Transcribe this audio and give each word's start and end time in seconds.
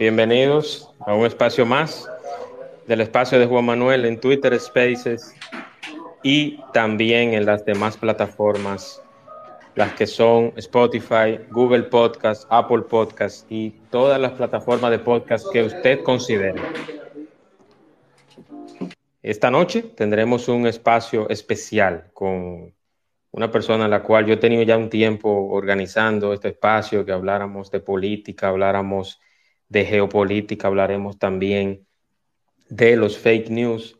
Bienvenidos 0.00 0.90
a 1.00 1.12
un 1.12 1.26
espacio 1.26 1.66
más 1.66 2.10
del 2.86 3.02
espacio 3.02 3.38
de 3.38 3.44
Juan 3.44 3.66
Manuel 3.66 4.06
en 4.06 4.18
Twitter 4.18 4.58
Spaces 4.58 5.34
y 6.22 6.58
también 6.72 7.34
en 7.34 7.44
las 7.44 7.66
demás 7.66 7.98
plataformas, 7.98 9.02
las 9.74 9.92
que 9.92 10.06
son 10.06 10.54
Spotify, 10.56 11.40
Google 11.50 11.82
Podcast, 11.82 12.46
Apple 12.48 12.84
Podcast 12.88 13.44
y 13.52 13.72
todas 13.90 14.18
las 14.18 14.32
plataformas 14.32 14.90
de 14.90 15.00
podcast 15.00 15.46
que 15.52 15.64
usted 15.64 16.02
considere. 16.02 16.62
Esta 19.22 19.50
noche 19.50 19.82
tendremos 19.82 20.48
un 20.48 20.66
espacio 20.66 21.28
especial 21.28 22.08
con 22.14 22.74
una 23.32 23.50
persona 23.50 23.84
a 23.84 23.88
la 23.88 24.02
cual 24.02 24.24
yo 24.24 24.32
he 24.32 24.38
tenido 24.38 24.62
ya 24.62 24.78
un 24.78 24.88
tiempo 24.88 25.28
organizando 25.50 26.32
este 26.32 26.48
espacio, 26.48 27.04
que 27.04 27.12
habláramos 27.12 27.70
de 27.70 27.80
política, 27.80 28.48
habláramos 28.48 29.20
de 29.70 29.86
geopolítica, 29.86 30.68
hablaremos 30.68 31.18
también 31.18 31.86
de 32.68 32.96
los 32.96 33.16
fake 33.16 33.48
news 33.48 33.98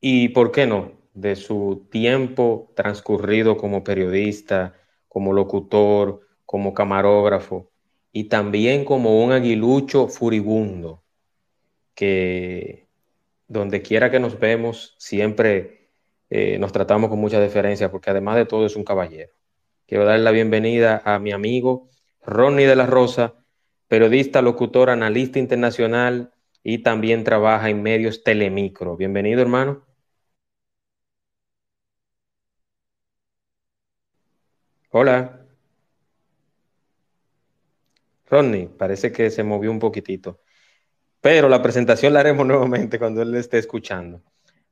y, 0.00 0.30
¿por 0.30 0.52
qué 0.52 0.66
no?, 0.66 0.92
de 1.12 1.36
su 1.36 1.88
tiempo 1.90 2.72
transcurrido 2.76 3.56
como 3.56 3.84
periodista, 3.84 4.74
como 5.08 5.32
locutor, 5.32 6.20
como 6.46 6.72
camarógrafo 6.72 7.70
y 8.12 8.24
también 8.24 8.84
como 8.84 9.22
un 9.22 9.32
aguilucho 9.32 10.06
furibundo 10.08 11.02
que 11.94 12.88
donde 13.48 13.82
quiera 13.82 14.10
que 14.10 14.20
nos 14.20 14.38
vemos 14.38 14.94
siempre 14.98 15.90
eh, 16.30 16.58
nos 16.58 16.70
tratamos 16.70 17.10
con 17.10 17.18
mucha 17.18 17.40
deferencia 17.40 17.90
porque 17.90 18.10
además 18.10 18.36
de 18.36 18.46
todo 18.46 18.64
es 18.66 18.76
un 18.76 18.84
caballero. 18.84 19.32
Quiero 19.86 20.04
darle 20.04 20.22
la 20.22 20.30
bienvenida 20.30 21.02
a 21.04 21.18
mi 21.18 21.32
amigo 21.32 21.88
Ronnie 22.22 22.66
de 22.66 22.76
la 22.76 22.86
Rosa, 22.86 23.34
periodista, 23.90 24.40
locutor, 24.40 24.88
analista 24.88 25.40
internacional 25.40 26.32
y 26.62 26.78
también 26.78 27.24
trabaja 27.24 27.70
en 27.70 27.82
medios 27.82 28.22
telemicro. 28.22 28.96
Bienvenido, 28.96 29.42
hermano. 29.42 29.84
Hola. 34.90 35.40
Ronnie, 38.26 38.68
parece 38.68 39.10
que 39.10 39.28
se 39.30 39.42
movió 39.42 39.72
un 39.72 39.80
poquitito. 39.80 40.40
Pero 41.20 41.48
la 41.48 41.60
presentación 41.62 42.14
la 42.14 42.20
haremos 42.20 42.46
nuevamente 42.46 42.98
cuando 42.98 43.22
él 43.22 43.34
esté 43.34 43.58
escuchando. 43.58 44.22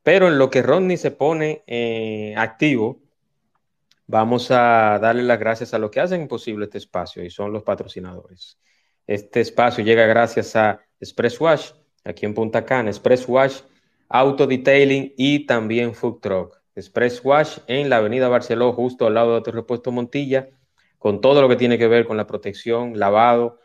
Pero 0.04 0.28
en 0.28 0.38
lo 0.38 0.48
que 0.48 0.62
Ronnie 0.62 0.96
se 0.96 1.10
pone 1.10 1.64
eh, 1.66 2.34
activo, 2.36 3.02
vamos 4.06 4.52
a 4.52 4.98
darle 5.00 5.24
las 5.24 5.40
gracias 5.40 5.74
a 5.74 5.78
lo 5.80 5.90
que 5.90 6.00
hacen 6.00 6.28
posible 6.28 6.66
este 6.66 6.78
espacio 6.78 7.24
y 7.24 7.30
son 7.30 7.52
los 7.52 7.64
patrocinadores. 7.64 8.58
Este 9.08 9.40
espacio 9.40 9.82
llega 9.82 10.04
gracias 10.04 10.54
a 10.54 10.82
Express 11.00 11.40
Wash, 11.40 11.70
aquí 12.04 12.26
en 12.26 12.34
Punta 12.34 12.66
Cana, 12.66 12.90
Express 12.90 13.26
Wash, 13.26 13.60
Auto 14.06 14.46
Detailing 14.46 15.14
y 15.16 15.46
también 15.46 15.94
Food 15.94 16.20
Truck. 16.20 16.58
Express 16.74 17.24
Wash 17.24 17.56
en 17.68 17.88
la 17.88 17.96
Avenida 17.96 18.28
Barceló, 18.28 18.74
justo 18.74 19.06
al 19.06 19.14
lado 19.14 19.32
de 19.32 19.38
otro 19.38 19.54
repuesto 19.54 19.90
Montilla, 19.92 20.50
con 20.98 21.22
todo 21.22 21.40
lo 21.40 21.48
que 21.48 21.56
tiene 21.56 21.78
que 21.78 21.88
ver 21.88 22.04
con 22.04 22.18
la 22.18 22.26
protección, 22.26 22.98
lavado 22.98 23.60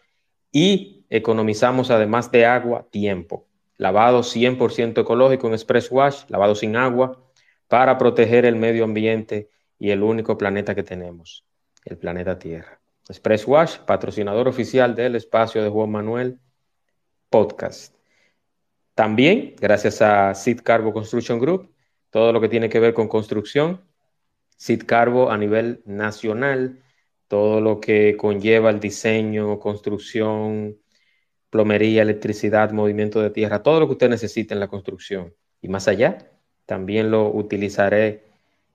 y 0.49 1.05
economizamos 1.09 1.91
además 1.91 2.31
de 2.31 2.45
agua, 2.45 2.87
tiempo. 2.89 3.49
Lavado 3.75 4.23
100% 4.23 5.01
ecológico 5.01 5.47
en 5.47 5.55
Express 5.55 5.91
Wash, 5.91 6.23
lavado 6.29 6.55
sin 6.55 6.77
agua, 6.77 7.21
para 7.67 7.97
proteger 7.97 8.45
el 8.45 8.55
medio 8.55 8.85
ambiente 8.85 9.49
y 9.77 9.89
el 9.89 10.03
único 10.03 10.37
planeta 10.37 10.73
que 10.73 10.83
tenemos, 10.83 11.45
el 11.83 11.97
planeta 11.97 12.39
Tierra. 12.39 12.82
Express 13.09 13.47
Wash, 13.47 13.77
patrocinador 13.79 14.47
oficial 14.47 14.95
del 14.95 15.15
espacio 15.15 15.61
de 15.61 15.69
Juan 15.69 15.91
Manuel 15.91 16.39
Podcast. 17.29 17.95
También, 18.95 19.55
gracias 19.59 20.01
a 20.01 20.33
Sid 20.35 20.61
Carbo 20.63 20.93
Construction 20.93 21.39
Group, 21.39 21.73
todo 22.09 22.31
lo 22.31 22.39
que 22.39 22.49
tiene 22.49 22.69
que 22.69 22.79
ver 22.79 22.93
con 22.93 23.07
construcción, 23.07 23.81
Sid 24.55 24.83
Carbo 24.85 25.31
a 25.31 25.37
nivel 25.37 25.81
nacional, 25.85 26.83
todo 27.27 27.59
lo 27.59 27.79
que 27.79 28.15
conlleva 28.15 28.69
el 28.69 28.79
diseño, 28.79 29.59
construcción, 29.59 30.77
plomería, 31.49 32.03
electricidad, 32.03 32.71
movimiento 32.71 33.21
de 33.21 33.31
tierra, 33.31 33.63
todo 33.63 33.79
lo 33.79 33.87
que 33.87 33.93
usted 33.93 34.09
necesite 34.09 34.53
en 34.53 34.59
la 34.59 34.67
construcción. 34.67 35.33
Y 35.61 35.67
más 35.67 35.87
allá, 35.87 36.31
también 36.65 37.11
lo 37.11 37.29
utilizaré 37.33 38.25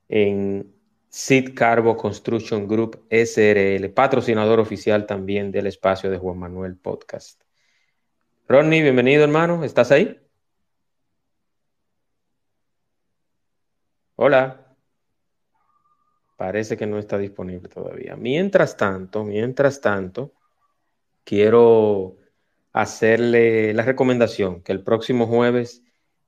en 0.08 0.77
Sid 1.08 1.54
Carbo 1.54 1.96
Construction 1.96 2.68
Group 2.68 3.06
SRL, 3.10 3.88
patrocinador 3.90 4.60
oficial 4.60 5.06
también 5.06 5.50
del 5.50 5.66
espacio 5.66 6.10
de 6.10 6.18
Juan 6.18 6.38
Manuel 6.38 6.76
Podcast. 6.76 7.42
Ronnie, 8.46 8.82
bienvenido 8.82 9.24
hermano, 9.24 9.64
¿estás 9.64 9.90
ahí? 9.90 10.20
Hola. 14.16 14.76
Parece 16.36 16.76
que 16.76 16.86
no 16.86 16.98
está 16.98 17.18
disponible 17.18 17.68
todavía. 17.68 18.14
Mientras 18.14 18.76
tanto, 18.76 19.24
mientras 19.24 19.80
tanto, 19.80 20.34
quiero 21.24 22.16
hacerle 22.72 23.74
la 23.74 23.82
recomendación 23.82 24.62
que 24.62 24.72
el 24.72 24.84
próximo 24.84 25.26
jueves 25.26 25.82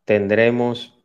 tendremos 0.05 0.99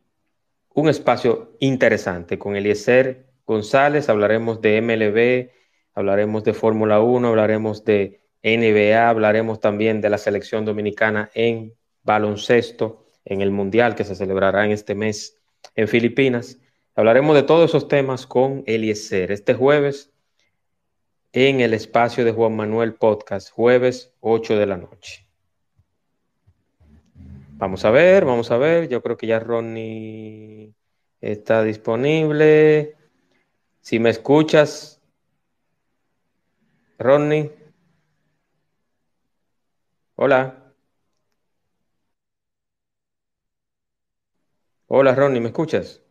un 0.74 0.88
espacio 0.88 1.56
interesante 1.60 2.38
con 2.38 2.56
Eliezer 2.56 3.25
González, 3.46 4.08
hablaremos 4.08 4.60
de 4.60 4.82
MLB, 4.82 5.50
hablaremos 5.94 6.42
de 6.42 6.52
Fórmula 6.52 7.00
1, 7.00 7.28
hablaremos 7.28 7.84
de 7.84 8.20
NBA, 8.42 9.08
hablaremos 9.08 9.60
también 9.60 10.00
de 10.00 10.10
la 10.10 10.18
selección 10.18 10.64
dominicana 10.64 11.30
en 11.34 11.72
baloncesto, 12.02 13.06
en 13.24 13.40
el 13.40 13.52
Mundial 13.52 13.94
que 13.94 14.04
se 14.04 14.14
celebrará 14.14 14.64
en 14.64 14.72
este 14.72 14.94
mes 14.94 15.38
en 15.74 15.86
Filipinas. 15.86 16.58
Hablaremos 16.96 17.36
de 17.36 17.42
todos 17.44 17.70
esos 17.70 17.88
temas 17.88 18.26
con 18.26 18.64
Eliezer 18.66 19.30
este 19.30 19.54
jueves 19.54 20.12
en 21.32 21.60
el 21.60 21.74
espacio 21.74 22.24
de 22.24 22.32
Juan 22.32 22.56
Manuel 22.56 22.94
Podcast, 22.94 23.50
jueves 23.50 24.12
8 24.20 24.56
de 24.56 24.66
la 24.66 24.76
noche. 24.76 25.26
Vamos 27.58 27.84
a 27.84 27.90
ver, 27.90 28.24
vamos 28.24 28.50
a 28.50 28.56
ver. 28.56 28.88
Yo 28.88 29.02
creo 29.02 29.16
que 29.16 29.26
ya 29.26 29.38
Ronnie 29.38 30.74
está 31.20 31.62
disponible. 31.62 32.95
Si 33.86 34.00
me 34.00 34.10
escuchas, 34.10 35.00
Ronnie. 36.98 37.52
Hola. 40.16 40.74
Hola, 44.88 45.14
Ronnie, 45.14 45.40
¿me 45.40 45.50
escuchas? 45.50 46.02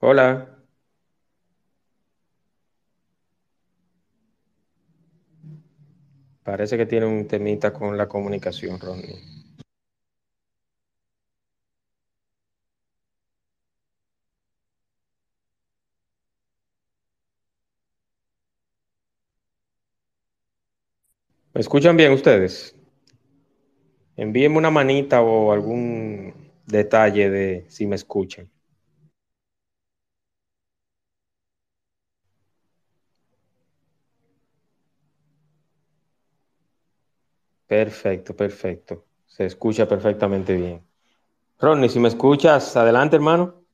Hola. 0.00 0.58
Parece 6.42 6.76
que 6.76 6.86
tiene 6.86 7.06
un 7.06 7.28
temita 7.28 7.72
con 7.72 7.96
la 7.96 8.08
comunicación, 8.08 8.80
Ronnie. 8.80 9.29
¿Me 21.60 21.62
escuchan 21.62 21.94
bien 21.94 22.12
ustedes? 22.12 22.74
Envíenme 24.16 24.56
una 24.56 24.70
manita 24.70 25.20
o 25.20 25.52
algún 25.52 26.32
detalle 26.64 27.28
de 27.28 27.66
si 27.68 27.86
me 27.86 27.96
escuchan. 27.96 28.48
Perfecto, 37.66 38.34
perfecto. 38.34 39.04
Se 39.26 39.44
escucha 39.44 39.86
perfectamente 39.86 40.56
bien. 40.56 40.82
Ronnie, 41.58 41.90
si 41.90 42.00
me 42.00 42.08
escuchas, 42.08 42.76
adelante, 42.76 43.16
hermano. 43.16 43.64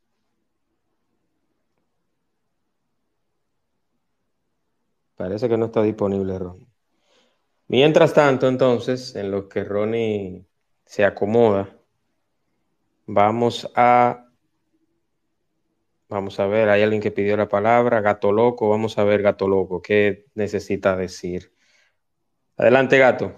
Parece 5.17 5.47
que 5.49 5.59
no 5.59 5.67
está 5.67 5.83
disponible, 5.83 6.39
Ronnie. 6.39 6.67
Mientras 7.69 8.15
tanto, 8.15 8.49
entonces, 8.49 9.15
en 9.17 9.31
lo 9.31 9.49
que 9.49 9.65
Ronnie 9.65 10.47
se 10.85 11.05
acomoda, 11.05 11.77
vamos 13.07 13.71
a 13.75 14.27
Vamos 16.09 16.39
a 16.39 16.47
ver, 16.47 16.69
hay 16.69 16.83
alguien 16.83 17.03
que 17.03 17.11
pidió 17.11 17.37
la 17.37 17.49
palabra, 17.49 18.01
gato 18.01 18.31
loco, 18.31 18.69
vamos 18.69 18.97
a 18.97 19.03
ver, 19.05 19.23
gato 19.23 19.49
loco, 19.49 19.83
¿qué 19.83 20.27
necesita 20.35 20.97
decir? 20.97 21.53
Adelante, 22.57 22.97
gato. 22.99 23.35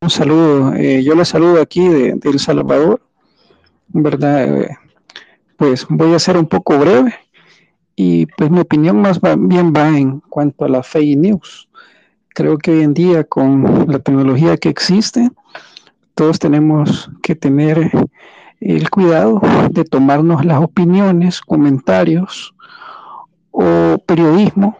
Un 0.00 0.08
saludo, 0.08 0.72
eh, 0.74 1.02
yo 1.04 1.14
le 1.14 1.26
saludo 1.26 1.60
aquí 1.60 1.86
de, 1.86 2.18
El 2.22 2.38
Salvador, 2.38 3.02
¿verdad? 3.88 4.62
Eh, 4.62 4.78
pues 5.58 5.86
voy 5.90 6.14
a 6.14 6.18
ser 6.18 6.38
un 6.38 6.48
poco 6.48 6.78
breve 6.78 7.14
y 8.02 8.24
pues 8.24 8.50
mi 8.50 8.60
opinión 8.60 9.02
más 9.02 9.20
bien 9.36 9.74
va 9.76 9.90
en 9.90 10.20
cuanto 10.20 10.64
a 10.64 10.70
la 10.70 10.82
fake 10.82 11.18
news. 11.18 11.68
Creo 12.30 12.56
que 12.56 12.70
hoy 12.70 12.82
en 12.82 12.94
día 12.94 13.24
con 13.24 13.84
la 13.88 13.98
tecnología 13.98 14.56
que 14.56 14.70
existe, 14.70 15.30
todos 16.14 16.38
tenemos 16.38 17.10
que 17.22 17.34
tener 17.34 17.90
el 18.60 18.88
cuidado 18.88 19.42
de 19.70 19.84
tomarnos 19.84 20.46
las 20.46 20.62
opiniones, 20.62 21.42
comentarios 21.42 22.54
o 23.50 23.98
periodismo 24.06 24.78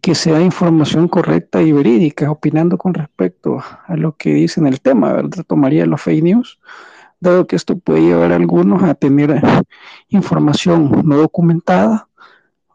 que 0.00 0.14
sea 0.14 0.40
información 0.40 1.08
correcta 1.08 1.62
y 1.62 1.72
verídica, 1.72 2.30
opinando 2.30 2.78
con 2.78 2.94
respecto 2.94 3.64
a 3.88 3.96
lo 3.96 4.16
que 4.16 4.32
dicen 4.32 4.68
el 4.68 4.80
tema, 4.80 5.12
¿verdad? 5.12 5.44
Tomaría 5.44 5.86
los 5.86 6.02
fake 6.02 6.22
news, 6.22 6.60
dado 7.18 7.48
que 7.48 7.56
esto 7.56 7.76
puede 7.76 8.02
llevar 8.02 8.30
a 8.30 8.36
algunos 8.36 8.84
a 8.84 8.94
tener 8.94 9.42
información 10.08 11.02
no 11.04 11.16
documentada, 11.16 12.06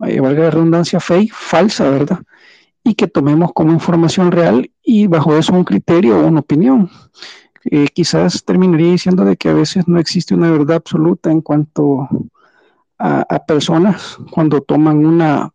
eh, 0.02 0.20
valga 0.20 0.44
la 0.44 0.52
redundancia, 0.52 1.00
fake, 1.00 1.34
falsa, 1.34 1.90
¿verdad? 1.90 2.20
Y 2.84 2.96
que 2.96 3.08
tomemos 3.08 3.52
como 3.54 3.72
información 3.72 4.32
real 4.32 4.70
y 4.84 5.08
bajo 5.08 5.36
eso 5.36 5.54
un 5.54 5.64
criterio 5.64 6.20
o 6.20 6.28
una 6.28 6.42
opinión. 6.42 6.90
Eh, 7.66 7.88
quizás 7.94 8.44
terminaría 8.44 8.92
diciendo 8.92 9.26
de 9.26 9.38
que 9.38 9.50
a 9.50 9.54
veces 9.54 9.88
no 9.88 10.00
existe 10.00 10.36
una 10.36 10.52
verdad 10.52 10.78
absoluta 10.78 11.32
en 11.32 11.42
cuanto 11.42 12.08
a, 13.00 13.40
personas 13.48 14.18
cuando 14.32 14.62
toman 14.62 15.06
una 15.06 15.52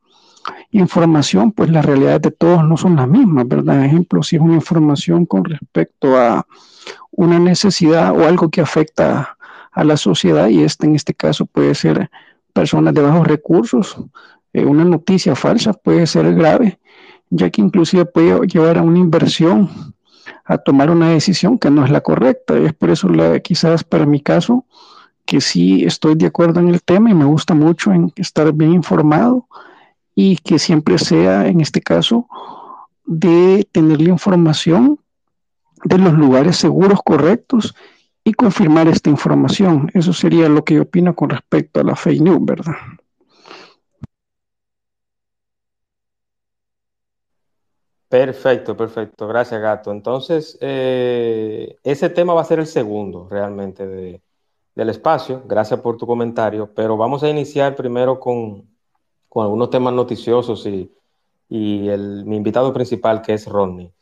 información, 0.72 1.52
pues 1.52 1.70
las 1.70 1.84
realidades 1.84 2.22
de 2.22 2.30
todos 2.30 2.64
no 2.64 2.76
son 2.76 2.96
las 2.96 3.08
mismas, 3.08 3.46
¿verdad? 3.46 3.84
Ejemplo, 3.84 4.22
si 4.22 4.36
es 4.36 4.42
una 4.42 4.54
información 4.54 5.24
con 5.24 5.44
respecto 5.44 6.16
a 6.16 6.46
una 7.12 7.38
necesidad 7.38 8.16
o 8.16 8.26
algo 8.26 8.50
que 8.50 8.60
afecta 8.60 9.36
a 9.72 9.84
la 9.84 9.96
sociedad, 9.96 10.48
y 10.48 10.62
este 10.62 10.86
en 10.86 10.96
este 10.96 11.14
caso 11.14 11.46
puede 11.46 11.74
ser 11.74 12.10
personas 12.52 12.94
de 12.94 13.02
bajos 13.02 13.26
recursos, 13.26 13.96
eh, 14.52 14.64
una 14.64 14.84
noticia 14.84 15.34
falsa 15.34 15.72
puede 15.72 16.06
ser 16.06 16.34
grave, 16.34 16.78
ya 17.30 17.50
que 17.50 17.60
inclusive 17.60 18.04
puede 18.04 18.46
llevar 18.46 18.78
a 18.78 18.82
una 18.82 18.98
inversión, 18.98 19.94
a 20.44 20.58
tomar 20.58 20.90
una 20.90 21.10
decisión 21.10 21.58
que 21.58 21.70
no 21.70 21.84
es 21.84 21.90
la 21.90 22.00
correcta. 22.00 22.56
Es 22.58 22.72
por 22.74 22.90
eso 22.90 23.08
la, 23.08 23.40
quizás 23.40 23.84
para 23.84 24.06
mi 24.06 24.20
caso, 24.20 24.64
que 25.24 25.40
sí 25.40 25.84
estoy 25.84 26.16
de 26.16 26.26
acuerdo 26.26 26.60
en 26.60 26.68
el 26.68 26.82
tema 26.82 27.10
y 27.10 27.14
me 27.14 27.24
gusta 27.24 27.54
mucho 27.54 27.92
en 27.92 28.12
estar 28.16 28.52
bien 28.52 28.72
informado 28.72 29.46
y 30.14 30.36
que 30.38 30.58
siempre 30.58 30.98
sea, 30.98 31.46
en 31.46 31.60
este 31.60 31.80
caso, 31.80 32.26
de 33.04 33.66
tener 33.70 34.00
la 34.00 34.10
información 34.10 34.98
de 35.84 35.98
los 35.98 36.12
lugares 36.14 36.56
seguros, 36.56 37.00
correctos 37.04 37.74
y 38.24 38.32
confirmar 38.34 38.88
esta 38.88 39.10
información. 39.10 39.90
Eso 39.94 40.12
sería 40.12 40.48
lo 40.48 40.64
que 40.64 40.74
yo 40.74 40.82
opino 40.82 41.14
con 41.14 41.30
respecto 41.30 41.80
a 41.80 41.84
la 41.84 41.96
fake 41.96 42.20
news, 42.20 42.44
¿verdad? 42.44 42.74
Perfecto, 48.08 48.76
perfecto. 48.76 49.28
Gracias, 49.28 49.60
Gato. 49.60 49.92
Entonces, 49.92 50.58
eh, 50.60 51.76
ese 51.84 52.10
tema 52.10 52.34
va 52.34 52.40
a 52.40 52.44
ser 52.44 52.58
el 52.58 52.66
segundo 52.66 53.28
realmente 53.30 53.86
de, 53.86 54.20
del 54.74 54.88
espacio. 54.90 55.44
Gracias 55.46 55.78
por 55.80 55.96
tu 55.96 56.06
comentario, 56.06 56.72
pero 56.74 56.96
vamos 56.96 57.22
a 57.22 57.28
iniciar 57.28 57.76
primero 57.76 58.18
con, 58.18 58.68
algunos 59.36 59.70
temas 59.70 59.94
noticiosos 59.94 60.66
y, 60.66 60.92
y 61.48 61.88
el, 61.88 62.24
mi 62.26 62.36
invitado 62.36 62.72
principal, 62.72 63.22
que 63.22 63.34
es 63.34 63.46
Rodney. 63.46 63.92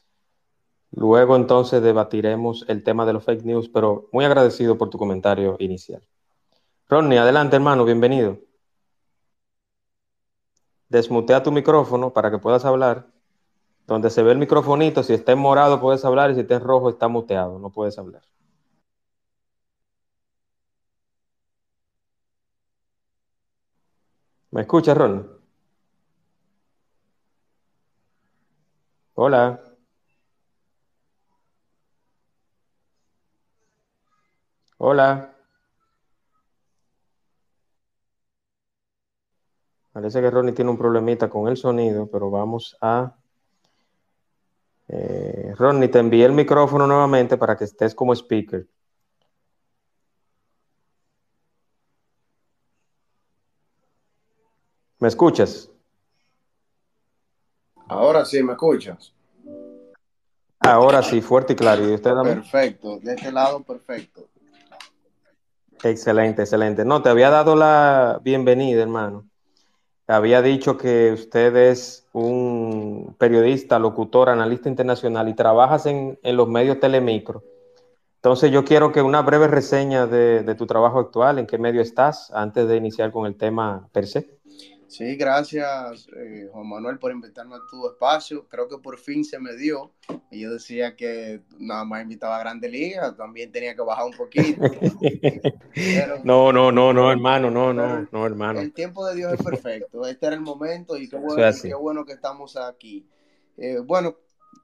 Luego 0.92 1.36
entonces 1.36 1.82
debatiremos 1.82 2.64
el 2.68 2.82
tema 2.82 3.04
de 3.06 3.12
los 3.12 3.24
fake 3.24 3.44
news, 3.44 3.68
pero 3.68 4.08
muy 4.12 4.24
agradecido 4.24 4.78
por 4.78 4.90
tu 4.90 4.98
comentario 4.98 5.56
inicial. 5.58 6.02
Rodney, 6.88 7.18
adelante 7.18 7.56
hermano, 7.56 7.84
bienvenido. 7.84 8.38
Desmutea 10.88 11.42
tu 11.42 11.52
micrófono 11.52 12.12
para 12.12 12.30
que 12.30 12.38
puedas 12.38 12.64
hablar. 12.64 13.06
Donde 13.86 14.10
se 14.10 14.22
ve 14.22 14.32
el 14.32 14.38
microfonito, 14.38 15.02
si 15.02 15.14
está 15.14 15.32
en 15.32 15.38
morado 15.38 15.80
puedes 15.80 16.04
hablar 16.04 16.30
y 16.30 16.34
si 16.34 16.40
está 16.40 16.56
en 16.56 16.62
rojo 16.62 16.90
está 16.90 17.08
muteado, 17.08 17.58
no 17.58 17.70
puedes 17.70 17.98
hablar. 17.98 18.22
¿Me 24.50 24.62
escuchas, 24.62 24.96
Ron? 24.96 25.26
Hola. 29.14 29.67
Hola. 34.80 35.34
Parece 39.92 40.20
que 40.20 40.30
Ronnie 40.30 40.52
tiene 40.54 40.70
un 40.70 40.78
problemita 40.78 41.28
con 41.28 41.48
el 41.48 41.56
sonido, 41.56 42.08
pero 42.08 42.30
vamos 42.30 42.76
a... 42.80 43.16
Eh, 44.86 45.52
Ronnie, 45.56 45.88
te 45.88 45.98
envié 45.98 46.24
el 46.24 46.32
micrófono 46.32 46.86
nuevamente 46.86 47.36
para 47.36 47.56
que 47.56 47.64
estés 47.64 47.92
como 47.92 48.12
speaker. 48.14 48.68
¿Me 55.00 55.08
escuchas? 55.08 55.68
Ahora 57.88 58.24
sí, 58.24 58.42
¿me 58.44 58.52
escuchas? 58.52 59.12
Ahora 60.60 61.02
sí, 61.02 61.20
fuerte 61.20 61.54
y 61.54 61.56
claro. 61.56 61.88
¿Y 61.88 61.94
usted 61.94 62.12
Perfecto, 62.22 63.00
de 63.00 63.14
este 63.14 63.32
lado 63.32 63.62
perfecto. 63.64 64.28
Excelente, 65.82 66.42
excelente. 66.42 66.84
No, 66.84 67.02
te 67.02 67.08
había 67.08 67.30
dado 67.30 67.54
la 67.54 68.20
bienvenida, 68.22 68.82
hermano. 68.82 69.28
Había 70.06 70.42
dicho 70.42 70.76
que 70.76 71.12
usted 71.12 71.54
es 71.54 72.06
un 72.12 73.14
periodista, 73.18 73.78
locutor, 73.78 74.30
analista 74.30 74.68
internacional 74.68 75.28
y 75.28 75.34
trabajas 75.34 75.86
en, 75.86 76.18
en 76.22 76.36
los 76.36 76.48
medios 76.48 76.80
telemicro. 76.80 77.42
Entonces 78.16 78.50
yo 78.50 78.64
quiero 78.64 78.90
que 78.90 79.02
una 79.02 79.22
breve 79.22 79.46
reseña 79.46 80.06
de, 80.06 80.42
de 80.42 80.54
tu 80.54 80.66
trabajo 80.66 80.98
actual, 80.98 81.38
en 81.38 81.46
qué 81.46 81.58
medio 81.58 81.80
estás, 81.80 82.32
antes 82.32 82.66
de 82.66 82.76
iniciar 82.76 83.12
con 83.12 83.26
el 83.26 83.36
tema 83.36 83.88
per 83.92 84.06
se. 84.06 84.37
Sí, 84.88 85.16
gracias 85.16 86.08
eh, 86.16 86.48
Juan 86.50 86.66
Manuel 86.66 86.98
por 86.98 87.12
invitarme 87.12 87.56
a 87.56 87.60
tu 87.70 87.86
espacio. 87.86 88.48
Creo 88.48 88.68
que 88.68 88.78
por 88.78 88.98
fin 88.98 89.22
se 89.22 89.38
me 89.38 89.54
dio. 89.54 89.92
Y 90.30 90.40
yo 90.40 90.50
decía 90.50 90.96
que 90.96 91.42
nada 91.58 91.84
más 91.84 92.02
invitaba 92.02 92.36
a 92.36 92.40
Grande 92.40 92.70
Liga, 92.70 93.14
también 93.14 93.52
tenía 93.52 93.74
que 93.74 93.82
bajar 93.82 94.06
un 94.06 94.16
poquito. 94.16 94.62
no, 96.24 96.52
no, 96.52 96.72
no, 96.72 96.92
no, 96.94 97.12
hermano, 97.12 97.50
no, 97.50 97.74
no, 97.74 98.08
no, 98.10 98.26
hermano. 98.26 98.60
El 98.60 98.72
tiempo 98.72 99.06
de 99.06 99.16
Dios 99.16 99.34
es 99.34 99.42
perfecto. 99.42 100.06
Este 100.06 100.26
era 100.26 100.34
el 100.34 100.40
momento 100.40 100.96
y 100.96 101.06
qué 101.06 101.16
bueno, 101.16 101.42
qué 101.62 101.74
bueno 101.74 102.04
que 102.06 102.14
estamos 102.14 102.56
aquí. 102.56 103.06
Eh, 103.58 103.80
bueno, 103.84 104.16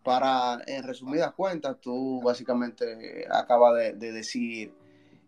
para 0.02 0.58
en 0.66 0.84
resumidas 0.84 1.34
cuentas, 1.34 1.76
tú 1.82 2.22
básicamente 2.22 3.26
acabas 3.30 3.76
de, 3.76 3.92
de 3.92 4.12
decir 4.12 4.72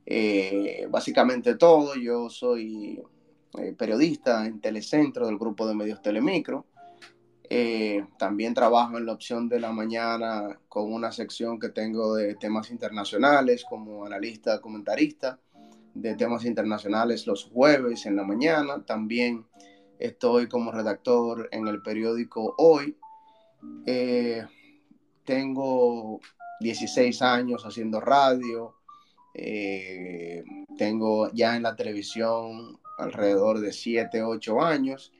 eh, 0.06 0.86
básicamente 0.88 1.54
todo. 1.56 1.96
Yo 1.96 2.30
soy 2.30 3.02
eh, 3.58 3.74
periodista 3.76 4.44
en 4.46 4.60
Telecentro 4.60 5.26
del 5.26 5.38
grupo 5.38 5.66
de 5.66 5.74
medios 5.74 6.02
Telemicro. 6.02 6.66
Eh, 7.48 8.04
también 8.18 8.54
trabajo 8.54 8.98
en 8.98 9.06
la 9.06 9.12
opción 9.12 9.48
de 9.48 9.60
la 9.60 9.72
mañana 9.72 10.58
con 10.68 10.92
una 10.92 11.12
sección 11.12 11.58
que 11.58 11.68
tengo 11.68 12.14
de 12.14 12.34
temas 12.34 12.70
internacionales 12.70 13.64
como 13.68 14.04
analista, 14.04 14.60
comentarista 14.60 15.38
de 15.94 16.16
temas 16.16 16.44
internacionales 16.44 17.26
los 17.26 17.44
jueves 17.44 18.04
en 18.04 18.16
la 18.16 18.24
mañana. 18.24 18.84
También 18.84 19.46
estoy 19.98 20.48
como 20.48 20.72
redactor 20.72 21.48
en 21.52 21.68
el 21.68 21.80
periódico 21.82 22.54
Hoy. 22.58 22.96
Eh, 23.86 24.44
tengo 25.24 26.20
16 26.60 27.22
años 27.22 27.64
haciendo 27.64 28.00
radio. 28.00 28.74
tengo 30.76 31.30
ya 31.32 31.56
en 31.56 31.62
la 31.62 31.76
televisión 31.76 32.78
alrededor 32.96 33.60
de 33.60 33.72
7, 33.72 34.22
8 34.22 34.62
años. 34.62 35.12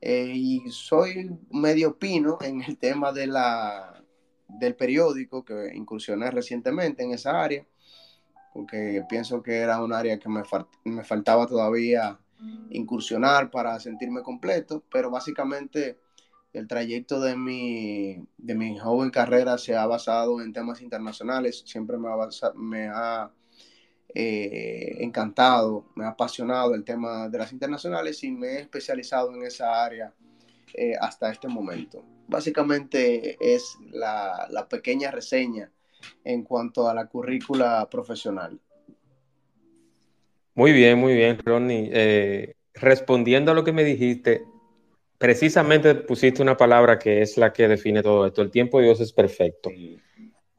Eh, 0.00 0.32
y 0.34 0.70
soy 0.70 1.36
medio 1.50 1.98
pino 1.98 2.38
en 2.42 2.62
el 2.62 2.76
tema 2.76 3.12
de 3.12 3.26
la, 3.26 4.04
del 4.48 4.74
periódico 4.76 5.44
que 5.44 5.72
incursioné 5.74 6.30
recientemente 6.30 7.02
en 7.02 7.12
esa 7.12 7.42
área, 7.42 7.66
porque 8.52 9.02
pienso 9.08 9.42
que 9.42 9.56
era 9.56 9.82
un 9.82 9.92
área 9.92 10.18
que 10.18 10.28
me, 10.28 10.42
me 10.84 11.04
faltaba 11.04 11.46
todavía 11.46 12.18
incursionar 12.70 13.50
para 13.50 13.80
sentirme 13.80 14.22
completo, 14.22 14.84
pero 14.90 15.10
básicamente 15.10 15.98
el 16.52 16.66
trayecto 16.66 17.20
de 17.20 17.36
mi, 17.36 18.26
de 18.36 18.54
mi 18.54 18.78
joven 18.78 19.10
carrera 19.10 19.58
se 19.58 19.76
ha 19.76 19.86
basado 19.86 20.40
en 20.40 20.52
temas 20.52 20.80
internacionales, 20.80 21.62
siempre 21.66 21.96
me 21.98 22.08
me 22.54 22.88
ha 22.88 23.30
eh, 24.18 24.96
encantado, 25.04 25.84
me 25.94 26.06
ha 26.06 26.08
apasionado 26.08 26.74
el 26.74 26.84
tema 26.84 27.28
de 27.28 27.36
las 27.36 27.52
internacionales 27.52 28.24
y 28.24 28.30
me 28.30 28.46
he 28.46 28.60
especializado 28.60 29.34
en 29.34 29.42
esa 29.42 29.84
área 29.84 30.14
eh, 30.72 30.94
hasta 30.98 31.30
este 31.30 31.48
momento. 31.48 32.02
Básicamente 32.26 33.36
es 33.38 33.76
la, 33.90 34.46
la, 34.50 34.66
pequeña 34.66 35.10
reseña 35.10 35.70
en 36.24 36.44
cuanto 36.44 36.88
a 36.88 36.94
la 36.94 37.06
currícula 37.08 37.86
profesional. 37.90 38.58
Muy 40.54 40.72
bien, 40.72 40.98
muy 40.98 41.12
bien, 41.12 41.38
Ronnie. 41.44 41.90
Eh, 41.92 42.54
respondiendo 42.72 43.52
a 43.52 43.54
lo 43.54 43.64
que 43.64 43.72
me 43.72 43.84
dijiste, 43.84 44.44
precisamente 45.18 45.94
pusiste 45.94 46.40
una 46.40 46.56
palabra 46.56 46.98
que 46.98 47.20
es 47.20 47.36
la 47.36 47.52
que 47.52 47.68
define 47.68 48.02
todo 48.02 48.24
esto. 48.24 48.40
El 48.40 48.50
tiempo 48.50 48.78
de 48.78 48.86
Dios 48.86 49.00
es 49.00 49.12
perfecto. 49.12 49.68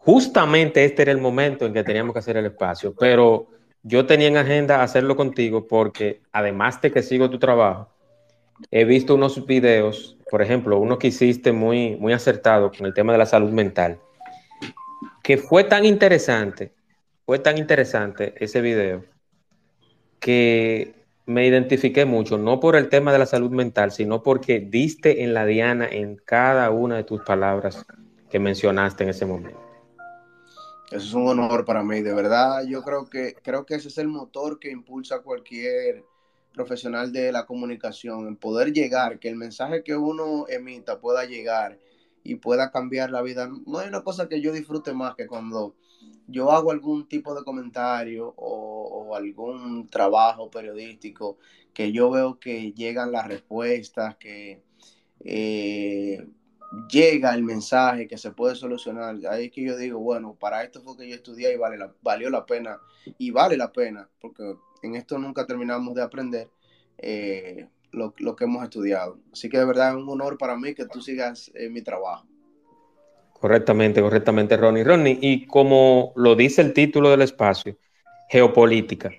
Justamente 0.08 0.86
este 0.86 1.02
era 1.02 1.12
el 1.12 1.18
momento 1.18 1.66
en 1.66 1.74
que 1.74 1.84
teníamos 1.84 2.14
que 2.14 2.20
hacer 2.20 2.38
el 2.38 2.46
espacio, 2.46 2.96
pero 2.98 3.48
yo 3.84 4.06
tenía 4.06 4.30
en 4.30 4.38
agenda 4.38 4.82
hacerlo 4.82 5.18
contigo 5.18 5.68
porque 5.68 6.22
además 6.32 6.82
de 6.82 6.94
que 6.94 7.04
sigo 7.04 7.30
tu 7.30 7.40
trabajo, 7.40 7.90
he 8.72 8.86
visto 8.86 9.16
unos 9.16 9.46
videos, 9.46 10.18
por 10.32 10.42
ejemplo, 10.42 10.80
uno 10.80 10.98
que 10.98 11.08
hiciste 11.08 11.52
muy, 11.52 11.98
muy 11.98 12.14
acertado 12.14 12.72
con 12.72 12.86
el 12.86 12.94
tema 12.94 13.12
de 13.12 13.18
la 13.18 13.26
salud 13.26 13.50
mental, 13.50 14.00
que 15.22 15.38
fue 15.38 15.66
tan 15.66 15.84
interesante, 15.84 16.72
fue 17.26 17.40
tan 17.40 17.58
interesante 17.58 18.34
ese 18.38 18.62
video, 18.62 19.04
que 20.22 20.94
me 21.26 21.46
identifiqué 21.46 22.06
mucho, 22.06 22.38
no 22.38 22.62
por 22.62 22.78
el 22.78 22.88
tema 22.88 23.12
de 23.12 23.20
la 23.20 23.26
salud 23.26 23.52
mental, 23.52 23.92
sino 23.92 24.24
porque 24.24 24.62
diste 24.62 25.26
en 25.26 25.34
la 25.34 25.46
diana 25.46 25.86
en 25.86 26.16
cada 26.16 26.72
una 26.72 26.96
de 26.96 27.04
tus 27.04 27.20
palabras 27.24 27.86
que 28.32 28.40
mencionaste 28.40 29.04
en 29.04 29.10
ese 29.10 29.26
momento. 29.26 29.67
Eso 30.90 31.06
es 31.06 31.14
un 31.14 31.28
honor 31.28 31.66
para 31.66 31.84
mí, 31.84 32.02
de 32.02 32.14
verdad. 32.14 32.64
Yo 32.66 32.82
creo 32.82 33.06
que 33.06 33.36
creo 33.44 33.66
que 33.66 33.76
ese 33.76 33.90
es 33.90 33.98
el 33.98 34.08
motor 34.08 34.58
que 34.60 34.72
impulsa 34.72 35.16
a 35.16 35.22
cualquier 35.22 36.06
profesional 36.54 37.12
de 37.12 37.32
la 37.32 37.46
comunicación, 37.46 38.28
en 38.28 38.36
poder 38.38 38.74
llegar, 38.74 39.20
que 39.20 39.30
el 39.30 39.36
mensaje 39.36 39.84
que 39.84 39.96
uno 39.96 40.46
emita 40.48 41.00
pueda 41.00 41.26
llegar 41.26 41.80
y 42.24 42.36
pueda 42.36 42.72
cambiar 42.72 43.12
la 43.12 43.22
vida. 43.22 43.50
No 43.66 43.80
hay 43.80 43.88
una 43.90 44.04
cosa 44.04 44.28
que 44.28 44.42
yo 44.42 44.52
disfrute 44.54 44.94
más 44.94 45.16
que 45.16 45.28
cuando 45.28 45.76
yo 46.28 46.52
hago 46.52 46.72
algún 46.72 47.08
tipo 47.08 47.36
de 47.36 47.44
comentario 47.44 48.34
o, 48.38 49.16
algún 49.16 49.88
trabajo 49.88 50.50
periodístico 50.52 51.38
que 51.74 51.92
yo 51.92 52.12
veo 52.12 52.40
que 52.40 52.74
llegan 52.74 53.12
las 53.12 53.28
respuestas, 53.28 54.18
que 54.18 54.62
eh, 55.22 56.28
llega 56.90 57.34
el 57.34 57.44
mensaje, 57.44 58.08
que 58.08 58.18
se 58.18 58.32
puede 58.32 58.56
solucionar. 58.56 59.16
Ahí 59.30 59.46
es 59.46 59.52
que 59.52 59.64
yo 59.64 59.78
digo, 59.78 60.00
bueno, 60.00 60.36
para 60.40 60.64
esto 60.64 60.82
fue 60.82 60.98
que 60.98 61.10
yo 61.10 61.16
estudié 61.16 61.54
y 61.54 61.58
vale 61.58 61.78
la, 61.78 61.94
valió 62.02 62.30
la 62.30 62.46
pena. 62.46 62.80
Y 63.18 63.32
vale 63.32 63.58
la 63.58 63.72
pena, 63.72 64.10
porque 64.20 64.56
en 64.84 64.96
esto 64.96 65.18
nunca 65.18 65.46
terminamos 65.46 65.96
de 65.96 66.02
aprender 66.02 66.50
eh, 66.98 67.68
lo, 67.92 68.14
lo, 68.18 68.36
que 68.36 68.44
hemos 68.44 68.64
estudiado. 68.64 69.20
Así 69.32 69.50
que 69.50 69.58
de 69.58 69.66
verdad 69.66 69.90
es 69.90 69.96
un 69.96 70.10
honor 70.10 70.38
para 70.38 70.58
mí 70.58 70.74
que 70.74 70.86
tú 70.86 71.02
sigas 71.02 71.52
en 71.56 71.74
mi 71.74 71.82
trabajo. 71.82 72.28
Correctamente, 73.40 74.02
correctamente, 74.02 74.58
Ronnie. 74.58 74.84
Ronnie, 74.84 75.18
y 75.22 75.46
como 75.46 76.12
lo 76.16 76.36
dice 76.36 76.62
el 76.62 76.74
título 76.74 77.12
del 77.12 77.22
espacio, 77.22 77.78
geopolítica. 78.30 79.12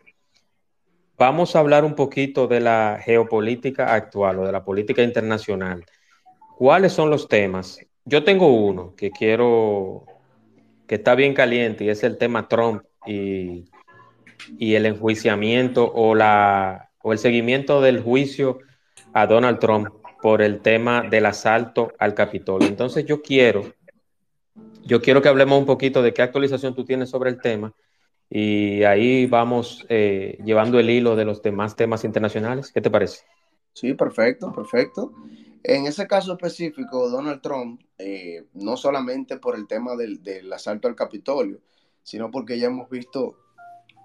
Vamos 1.17 1.57
a 1.57 1.61
hablar 1.61 1.85
un 1.85 1.95
poquito 1.95 2.47
de 2.47 2.61
la 2.61 3.01
geopolítica 3.03 3.95
actual 3.95 4.41
o 4.41 4.47
de 4.47 4.53
la 4.53 4.65
política 4.65 5.03
internacional. 5.03 5.85
¿Cuáles 6.59 6.93
son 6.93 7.09
los 7.09 7.29
temas? 7.29 7.79
Yo 8.05 8.25
tengo 8.25 8.49
uno 8.49 8.97
que 8.97 9.13
quiero, 9.13 10.05
que 10.89 10.97
está 10.97 11.15
bien 11.15 11.33
caliente 11.33 11.85
y 11.85 11.89
es 11.89 12.03
el 12.03 12.19
tema 12.19 12.49
Trump 12.49 12.83
y, 13.07 13.71
y 14.59 14.75
el 14.75 14.87
enjuiciamiento 14.87 15.89
o, 15.95 16.17
la, 16.17 16.91
o 17.01 17.13
el 17.13 17.19
seguimiento 17.21 17.81
del 17.81 18.03
juicio 18.03 18.59
a 19.13 19.29
Donald 19.29 19.61
Trump 19.61 19.89
por 20.21 20.43
el 20.43 20.61
tema 20.61 21.03
del 21.03 21.27
asalto 21.27 21.93
al 21.97 22.15
Capitolio. 22.15 22.67
Entonces 22.67 23.07
yo 23.07 23.23
quiero 23.23 23.73
yo 24.85 25.01
quiero 25.01 25.23
que 25.23 25.29
hablemos 25.29 25.61
un 25.61 25.67
poquito 25.67 26.03
de 26.03 26.13
qué 26.13 26.23
actualización 26.23 26.75
tú 26.75 26.85
tienes 26.85 27.09
sobre 27.09 27.31
el 27.31 27.41
tema 27.41 27.73
y 28.29 28.83
ahí 28.83 29.27
vamos 29.27 29.87
eh, 29.89 30.39
llevando 30.45 30.81
el 30.81 30.91
hilo 30.91 31.15
de 31.15 31.25
los 31.25 31.41
demás 31.41 31.77
temas 31.77 32.03
internacionales. 32.03 32.73
¿Qué 32.73 32.81
te 32.81 32.91
parece? 32.91 33.21
Sí, 33.75 33.95
perfecto, 33.95 34.53
perfecto. 34.53 35.13
En 35.65 35.87
ese 35.87 36.07
caso 36.07 36.33
específico, 36.33 37.09
Donald 37.09 37.41
Trump, 37.41 37.83
eh, 37.99 38.47
no 38.55 38.77
solamente 38.77 39.39
por 39.39 39.57
el 39.57 39.67
tema 39.67 39.97
del, 39.97 40.53
asalto 40.53 40.89
al 40.89 40.95
Capitolio, 40.95 41.61
sino 42.03 42.31
porque 42.31 42.59
ya 42.59 42.69
hemos 42.69 42.89
visto 42.89 43.37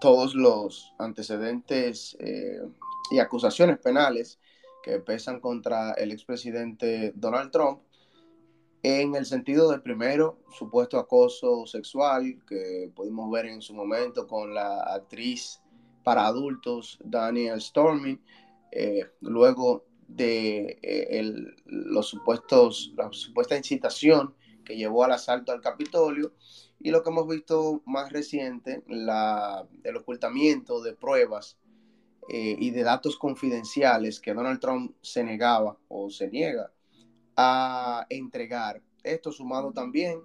todos 0.01 0.35
los 0.35 0.93
antecedentes 0.97 2.17
eh, 2.19 2.59
y 3.11 3.19
acusaciones 3.19 3.77
penales 3.77 4.39
que 4.81 4.99
pesan 4.99 5.39
contra 5.39 5.93
el 5.93 6.11
expresidente 6.11 7.13
Donald 7.15 7.51
Trump, 7.51 7.81
en 8.81 9.15
el 9.15 9.25
sentido 9.25 9.71
del 9.71 9.81
primero, 9.81 10.39
supuesto 10.51 10.99
acoso 10.99 11.65
sexual 11.65 12.43
que 12.45 12.91
pudimos 12.93 13.31
ver 13.31 13.45
en 13.45 13.61
su 13.61 13.73
momento 13.73 14.27
con 14.27 14.53
la 14.53 14.81
actriz 14.81 15.61
para 16.03 16.25
adultos 16.25 16.99
Daniel 17.01 17.61
Stormy, 17.61 18.19
eh, 18.73 19.09
luego 19.21 19.85
de 20.07 20.79
eh, 20.81 21.53
los 21.65 22.07
supuestos, 22.07 22.93
la 22.95 23.11
supuesta 23.11 23.57
incitación 23.57 24.33
que 24.63 24.75
llevó 24.75 25.03
al 25.03 25.11
asalto 25.11 25.51
al 25.51 25.61
Capitolio 25.61 26.33
y 26.79 26.91
lo 26.91 27.01
que 27.01 27.09
hemos 27.09 27.27
visto 27.27 27.81
más 27.85 28.11
reciente, 28.11 28.83
la, 28.87 29.65
el 29.83 29.97
ocultamiento 29.97 30.81
de 30.81 30.93
pruebas 30.93 31.57
eh, 32.29 32.55
y 32.59 32.71
de 32.71 32.83
datos 32.83 33.17
confidenciales 33.17 34.19
que 34.19 34.33
Donald 34.33 34.59
Trump 34.59 34.95
se 35.01 35.23
negaba 35.23 35.77
o 35.87 36.09
se 36.09 36.29
niega 36.29 36.71
a 37.35 38.05
entregar. 38.09 38.81
Esto 39.03 39.31
sumado 39.31 39.71
también 39.71 40.21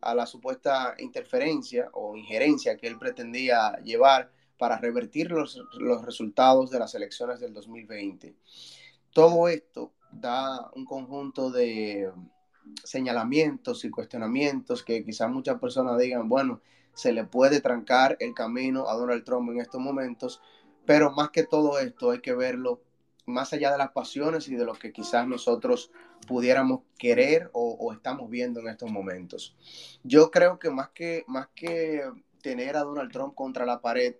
a 0.00 0.14
la 0.14 0.26
supuesta 0.26 0.94
interferencia 0.98 1.88
o 1.92 2.16
injerencia 2.16 2.76
que 2.76 2.88
él 2.88 2.98
pretendía 2.98 3.78
llevar 3.82 4.30
para 4.58 4.78
revertir 4.78 5.30
los, 5.30 5.60
los 5.78 6.04
resultados 6.04 6.70
de 6.70 6.78
las 6.78 6.94
elecciones 6.94 7.40
del 7.40 7.52
2020. 7.52 8.34
Todo 9.12 9.48
esto 9.48 9.92
da 10.10 10.70
un 10.74 10.84
conjunto 10.84 11.50
de 11.50 12.10
señalamientos 12.84 13.84
y 13.84 13.90
cuestionamientos 13.90 14.82
que 14.82 15.04
quizás 15.04 15.30
muchas 15.30 15.58
personas 15.58 15.98
digan, 15.98 16.28
bueno, 16.28 16.60
se 16.94 17.12
le 17.12 17.24
puede 17.24 17.60
trancar 17.60 18.16
el 18.20 18.34
camino 18.34 18.88
a 18.88 18.94
Donald 18.94 19.24
Trump 19.24 19.50
en 19.50 19.60
estos 19.60 19.80
momentos, 19.80 20.40
pero 20.84 21.10
más 21.10 21.30
que 21.30 21.44
todo 21.44 21.78
esto 21.78 22.10
hay 22.10 22.20
que 22.20 22.34
verlo 22.34 22.82
más 23.26 23.52
allá 23.52 23.70
de 23.70 23.78
las 23.78 23.92
pasiones 23.92 24.48
y 24.48 24.56
de 24.56 24.64
lo 24.64 24.74
que 24.74 24.92
quizás 24.92 25.26
nosotros 25.26 25.90
pudiéramos 26.26 26.80
querer 26.98 27.50
o, 27.52 27.92
estamos 27.92 28.28
viendo 28.28 28.60
en 28.60 28.68
estos 28.68 28.90
momentos. 28.90 29.56
Yo 30.02 30.30
creo 30.30 30.58
que 30.58 30.70
más 30.70 30.90
que, 30.90 31.24
más 31.26 31.48
que 31.54 32.02
tener 32.42 32.76
a 32.76 32.80
Donald 32.80 33.12
Trump 33.12 33.34
contra 33.34 33.64
la 33.64 33.80
pared, 33.80 34.16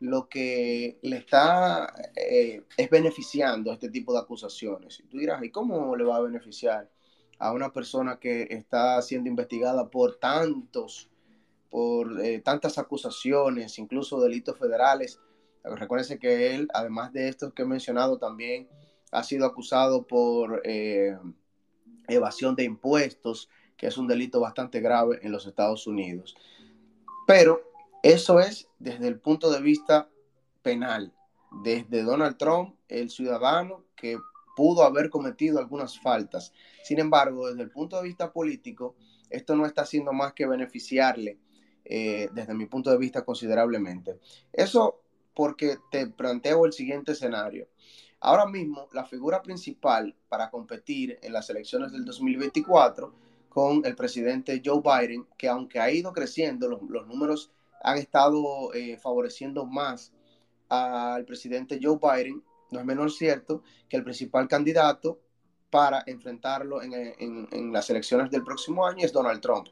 lo 0.00 0.28
que 0.28 0.98
le 1.02 1.16
está 1.16 1.94
eh, 2.16 2.64
es 2.76 2.90
beneficiando 2.90 3.72
este 3.72 3.88
tipo 3.88 4.12
de 4.12 4.18
acusaciones. 4.18 5.00
Y 5.00 5.04
tú 5.04 5.18
dirás, 5.18 5.42
¿y 5.44 5.50
cómo 5.50 5.94
le 5.94 6.04
va 6.04 6.16
a 6.16 6.20
beneficiar 6.20 6.90
a 7.38 7.52
una 7.52 7.72
persona 7.72 8.18
que 8.18 8.48
está 8.50 9.00
siendo 9.02 9.30
investigada 9.30 9.88
por 9.90 10.16
tantos, 10.16 11.08
por 11.70 12.20
eh, 12.20 12.40
tantas 12.40 12.78
acusaciones, 12.78 13.78
incluso 13.78 14.20
delitos 14.20 14.58
federales? 14.58 15.20
Recuérdense 15.62 16.18
que 16.18 16.54
él, 16.54 16.68
además 16.74 17.12
de 17.12 17.28
estos 17.28 17.52
que 17.52 17.62
he 17.62 17.66
mencionado, 17.66 18.18
también 18.18 18.68
ha 19.12 19.22
sido 19.22 19.46
acusado 19.46 20.06
por 20.06 20.62
eh, 20.64 21.16
evasión 22.08 22.56
de 22.56 22.64
impuestos, 22.64 23.48
que 23.76 23.86
es 23.86 23.96
un 23.96 24.08
delito 24.08 24.40
bastante 24.40 24.80
grave 24.80 25.20
en 25.22 25.30
los 25.30 25.46
Estados 25.46 25.86
Unidos. 25.86 26.34
Pero 27.26 27.71
eso 28.02 28.40
es 28.40 28.68
desde 28.78 29.08
el 29.08 29.18
punto 29.18 29.50
de 29.50 29.60
vista 29.60 30.08
penal, 30.62 31.12
desde 31.62 32.02
Donald 32.02 32.36
Trump, 32.36 32.74
el 32.88 33.10
ciudadano 33.10 33.84
que 33.96 34.18
pudo 34.56 34.82
haber 34.84 35.10
cometido 35.10 35.58
algunas 35.58 35.98
faltas. 35.98 36.52
Sin 36.82 36.98
embargo, 36.98 37.48
desde 37.48 37.62
el 37.62 37.70
punto 37.70 37.96
de 37.96 38.02
vista 38.02 38.32
político, 38.32 38.96
esto 39.30 39.56
no 39.56 39.66
está 39.66 39.82
haciendo 39.82 40.12
más 40.12 40.32
que 40.34 40.46
beneficiarle, 40.46 41.38
eh, 41.84 42.28
desde 42.32 42.54
mi 42.54 42.66
punto 42.66 42.90
de 42.90 42.98
vista, 42.98 43.24
considerablemente. 43.24 44.18
Eso 44.52 45.00
porque 45.34 45.78
te 45.90 46.06
planteo 46.06 46.66
el 46.66 46.72
siguiente 46.72 47.12
escenario. 47.12 47.68
Ahora 48.20 48.46
mismo, 48.46 48.88
la 48.92 49.04
figura 49.04 49.42
principal 49.42 50.14
para 50.28 50.50
competir 50.50 51.18
en 51.22 51.32
las 51.32 51.50
elecciones 51.50 51.90
del 51.92 52.04
2024 52.04 53.12
con 53.48 53.84
el 53.84 53.96
presidente 53.96 54.62
Joe 54.64 54.80
Biden, 54.80 55.26
que 55.36 55.48
aunque 55.48 55.80
ha 55.80 55.90
ido 55.90 56.12
creciendo, 56.12 56.68
los, 56.68 57.06
números 57.06 57.50
han 57.82 57.98
estado 57.98 58.72
eh, 58.74 58.96
favoreciendo 58.98 59.66
más 59.66 60.12
al 60.68 61.24
presidente 61.24 61.78
Joe 61.82 61.98
Biden, 62.00 62.42
no 62.70 62.80
es 62.80 62.86
menos 62.86 63.16
cierto 63.16 63.62
que 63.88 63.96
el 63.96 64.04
principal 64.04 64.48
candidato 64.48 65.20
para 65.68 66.02
enfrentarlo 66.06 66.82
en, 66.82 66.92
en 67.50 67.72
las 67.72 67.88
elecciones 67.90 68.30
del 68.30 68.44
próximo 68.44 68.86
año 68.86 69.04
es 69.04 69.12
Donald 69.12 69.40
Trump. 69.40 69.68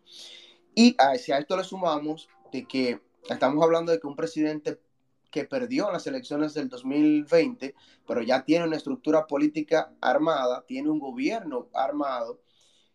Y 0.75 0.95
a, 0.99 1.17
si 1.17 1.33
a 1.33 1.39
esto 1.39 1.57
le 1.57 1.65
sumamos 1.65 2.29
de 2.53 2.67
que 2.67 3.01
estamos 3.29 3.63
hablando 3.63 3.93
de 3.93 4.01
que 4.01 4.07
un 4.07 4.17
presidente 4.17 4.81
que 5.31 5.45
perdió 5.45 5.91
las 5.91 6.07
elecciones 6.07 6.55
del 6.55 6.69
2020, 6.69 7.75
pero 8.07 8.23
ya 8.23 8.45
tiene 8.45 8.67
una 8.67 8.77
estructura 8.77 9.27
política 9.27 9.93
armada, 10.01 10.65
tiene 10.67 10.91
un 10.91 10.99
gobierno 10.99 11.69
armado 11.73 12.41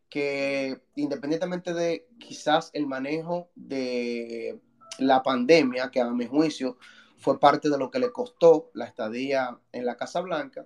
que 0.09 0.81
independientemente 0.95 1.73
de 1.73 2.07
quizás 2.19 2.69
el 2.73 2.87
manejo 2.87 3.49
de 3.55 4.59
la 4.99 5.23
pandemia, 5.23 5.91
que 5.91 6.01
a 6.01 6.09
mi 6.09 6.25
juicio 6.27 6.77
fue 7.17 7.39
parte 7.39 7.69
de 7.69 7.77
lo 7.77 7.89
que 7.89 7.99
le 7.99 8.11
costó 8.11 8.69
la 8.73 8.85
estadía 8.85 9.57
en 9.71 9.85
la 9.85 9.97
Casa 9.97 10.21
Blanca. 10.21 10.65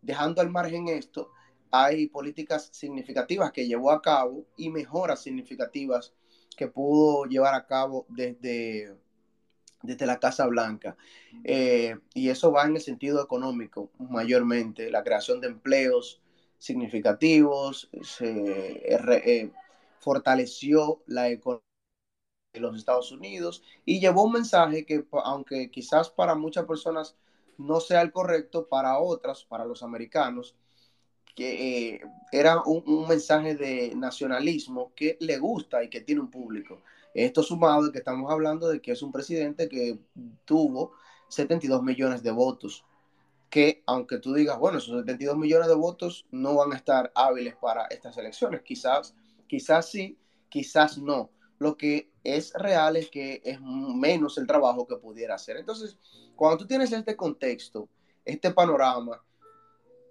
Dejando 0.00 0.40
al 0.40 0.50
margen 0.50 0.88
esto, 0.88 1.30
hay 1.70 2.06
políticas 2.06 2.70
significativas 2.72 3.52
que 3.52 3.66
llevó 3.66 3.90
a 3.90 4.00
cabo 4.00 4.46
y 4.56 4.70
mejoras 4.70 5.22
significativas 5.22 6.14
que 6.56 6.68
pudo 6.68 7.24
llevar 7.26 7.54
a 7.54 7.66
cabo 7.66 8.06
desde, 8.08 8.96
desde 9.82 10.06
la 10.06 10.18
Casa 10.18 10.46
Blanca. 10.46 10.96
Eh, 11.44 11.96
y 12.14 12.30
eso 12.30 12.52
va 12.52 12.64
en 12.64 12.76
el 12.76 12.82
sentido 12.82 13.22
económico 13.22 13.90
mayormente, 13.98 14.90
la 14.90 15.04
creación 15.04 15.40
de 15.40 15.48
empleos 15.48 16.20
significativos, 16.58 17.88
se 18.02 18.82
eh, 18.88 19.50
fortaleció 20.00 21.02
la 21.06 21.28
economía 21.28 21.67
los 22.54 22.76
Estados 22.76 23.12
Unidos 23.12 23.62
y 23.84 24.00
llevó 24.00 24.24
un 24.24 24.32
mensaje 24.32 24.84
que, 24.84 25.04
aunque 25.24 25.70
quizás 25.70 26.10
para 26.10 26.34
muchas 26.34 26.64
personas 26.66 27.16
no 27.58 27.80
sea 27.80 28.02
el 28.02 28.12
correcto, 28.12 28.68
para 28.68 28.98
otras, 28.98 29.44
para 29.44 29.64
los 29.64 29.82
americanos, 29.82 30.54
que 31.34 31.94
eh, 31.94 32.00
era 32.32 32.62
un, 32.62 33.06
mensaje 33.08 33.54
de 33.54 33.94
nacionalismo 33.94 34.92
que 34.94 35.16
le 35.20 35.38
gusta 35.38 35.82
y 35.82 35.88
que 35.88 36.00
tiene 36.00 36.20
un 36.20 36.30
público. 36.30 36.82
Esto 37.14 37.42
sumado 37.42 37.86
de 37.86 37.92
que 37.92 37.98
estamos 37.98 38.30
hablando 38.30 38.68
de 38.68 38.80
que 38.80 38.92
es 38.92 39.02
un 39.02 39.12
presidente 39.12 39.68
que 39.68 39.98
tuvo 40.44 40.92
72 41.28 41.82
millones 41.82 42.22
de 42.22 42.30
votos, 42.30 42.84
que 43.50 43.82
aunque 43.86 44.18
tú 44.18 44.34
digas, 44.34 44.58
bueno, 44.58 44.78
esos 44.78 45.00
72 45.00 45.36
millones 45.36 45.68
de 45.68 45.74
votos 45.74 46.26
no 46.30 46.54
van 46.54 46.72
a 46.72 46.76
estar 46.76 47.10
hábiles 47.14 47.56
para 47.56 47.86
estas 47.86 48.16
elecciones, 48.18 48.62
quizás, 48.62 49.14
quizás 49.46 49.90
sí, 49.90 50.16
quizás 50.48 50.98
no. 50.98 51.30
Lo 51.58 51.76
que 51.76 52.10
es 52.22 52.52
real 52.54 52.96
es 52.96 53.10
que 53.10 53.40
es 53.44 53.60
menos 53.60 54.38
el 54.38 54.46
trabajo 54.46 54.86
que 54.86 54.96
pudiera 54.96 55.34
hacer. 55.34 55.56
Entonces, 55.56 55.98
cuando 56.36 56.58
tú 56.58 56.66
tienes 56.66 56.92
este 56.92 57.16
contexto, 57.16 57.88
este 58.24 58.52
panorama, 58.52 59.22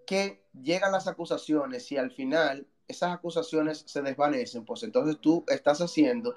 que 0.05 0.41
llegan 0.53 0.91
las 0.91 1.07
acusaciones 1.07 1.91
y 1.91 1.97
al 1.97 2.11
final 2.11 2.67
esas 2.87 3.13
acusaciones 3.13 3.83
se 3.85 4.01
desvanecen, 4.01 4.65
pues 4.65 4.83
entonces 4.83 5.17
tú 5.19 5.43
estás 5.47 5.81
haciendo 5.81 6.35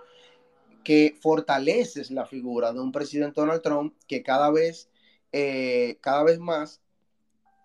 que 0.83 1.17
fortaleces 1.21 2.11
la 2.11 2.27
figura 2.27 2.73
de 2.73 2.81
un 2.81 2.93
presidente 2.93 3.41
Donald 3.41 3.63
Trump 3.63 3.95
que 4.07 4.23
cada 4.23 4.51
vez, 4.51 4.89
eh, 5.33 5.99
cada 6.01 6.25
vez 6.25 6.39
más 6.39 6.81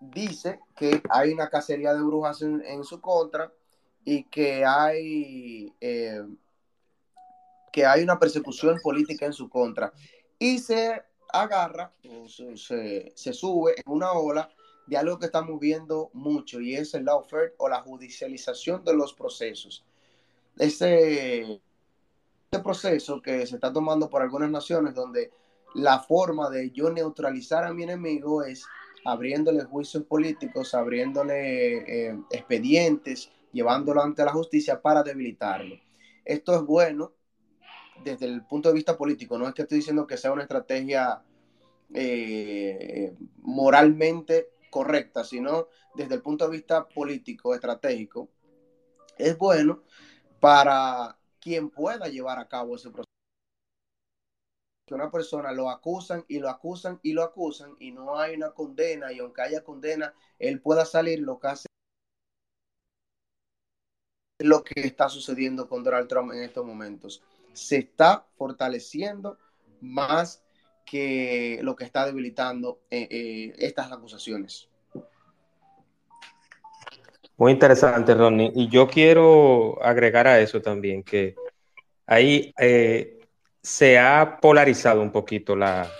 dice 0.00 0.60
que 0.76 1.02
hay 1.08 1.32
una 1.32 1.48
cacería 1.48 1.94
de 1.94 2.02
brujas 2.02 2.42
en, 2.42 2.84
su 2.84 3.00
contra 3.00 3.52
y 4.04 4.24
que 4.24 4.64
hay, 4.64 5.72
eh, 5.80 6.22
que 7.76 7.84
hay 7.84 8.02
una 8.02 8.18
persecución 8.18 8.78
política 8.82 9.26
en 9.26 9.34
su 9.34 9.50
contra. 9.50 9.92
Y 10.38 10.60
se 10.60 11.02
agarra, 11.30 11.92
o 12.08 12.26
se, 12.26 13.12
se 13.14 13.32
sube 13.34 13.74
en 13.76 13.82
una 13.84 14.12
ola 14.12 14.48
de 14.86 14.96
algo 14.96 15.18
que 15.18 15.26
estamos 15.26 15.60
viendo 15.60 16.08
mucho 16.14 16.58
y 16.58 16.74
es 16.74 16.94
el 16.94 17.04
lawfare 17.04 17.52
o 17.58 17.68
la 17.68 17.82
judicialización 17.82 18.82
de 18.82 18.94
los 18.94 19.12
procesos. 19.12 19.84
Ese, 20.56 21.60
este 22.44 22.60
proceso 22.64 23.20
que 23.20 23.46
se 23.46 23.56
está 23.56 23.70
tomando 23.70 24.08
por 24.08 24.22
algunas 24.22 24.50
naciones 24.50 24.94
donde 24.94 25.30
la 25.74 25.98
forma 25.98 26.48
de 26.48 26.70
yo 26.70 26.88
neutralizar 26.90 27.64
a 27.64 27.74
mi 27.74 27.82
enemigo 27.82 28.42
es 28.42 28.64
abriéndole 29.04 29.64
juicios 29.64 30.04
políticos, 30.04 30.74
abriéndole 30.74 32.08
eh, 32.08 32.18
expedientes, 32.30 33.30
llevándolo 33.52 34.02
ante 34.02 34.24
la 34.24 34.32
justicia 34.32 34.80
para 34.80 35.02
debilitarlo. 35.02 35.76
Esto 36.24 36.54
es 36.54 36.62
bueno 36.62 37.12
desde 38.04 38.26
el 38.26 38.44
punto 38.44 38.68
de 38.68 38.74
vista 38.74 38.96
político, 38.96 39.38
no 39.38 39.48
es 39.48 39.54
que 39.54 39.62
estoy 39.62 39.78
diciendo 39.78 40.06
que 40.06 40.16
sea 40.16 40.32
una 40.32 40.42
estrategia 40.42 41.22
eh, 41.94 43.14
moralmente 43.38 44.50
correcta, 44.70 45.24
sino 45.24 45.68
desde 45.94 46.14
el 46.14 46.22
punto 46.22 46.44
de 46.46 46.50
vista 46.52 46.88
político, 46.88 47.54
estratégico, 47.54 48.28
es 49.18 49.36
bueno 49.38 49.82
para 50.40 51.18
quien 51.40 51.70
pueda 51.70 52.08
llevar 52.08 52.38
a 52.38 52.48
cabo 52.48 52.76
ese 52.76 52.90
proceso. 52.90 53.06
Que 54.86 54.94
una 54.94 55.10
persona 55.10 55.52
lo 55.52 55.68
acusan 55.70 56.24
y 56.28 56.38
lo 56.38 56.48
acusan 56.48 57.00
y 57.02 57.12
lo 57.12 57.22
acusan 57.22 57.74
y 57.80 57.90
no 57.90 58.18
hay 58.18 58.36
una 58.36 58.52
condena 58.52 59.12
y 59.12 59.18
aunque 59.18 59.42
haya 59.42 59.64
condena, 59.64 60.14
él 60.38 60.60
pueda 60.60 60.84
salir 60.84 61.20
lo 61.20 61.38
que 61.40 61.48
hace 61.48 61.66
lo 64.38 64.62
que 64.62 64.80
está 64.80 65.08
sucediendo 65.08 65.68
con 65.68 65.82
Donald 65.82 66.08
Trump 66.08 66.32
en 66.32 66.42
estos 66.42 66.64
momentos. 66.64 67.22
Se 67.56 67.78
está 67.78 68.26
fortaleciendo 68.36 69.38
más 69.80 70.44
que 70.84 71.58
lo 71.62 71.74
que 71.74 71.84
está 71.84 72.06
debilitando 72.06 72.80
eh, 72.90 73.08
eh, 73.10 73.54
estas 73.58 73.90
acusaciones. 73.90 74.68
Muy 77.36 77.52
interesante, 77.52 78.14
Ronnie. 78.14 78.52
Y 78.54 78.68
yo 78.68 78.86
quiero 78.86 79.82
agregar 79.82 80.26
a 80.26 80.38
eso 80.40 80.62
también 80.62 81.02
que 81.02 81.34
ahí 82.06 82.54
eh, 82.58 83.18
se 83.60 83.98
ha 83.98 84.38
polarizado 84.40 85.02
un 85.02 85.10
poquito 85.10 85.56
la, 85.56 85.90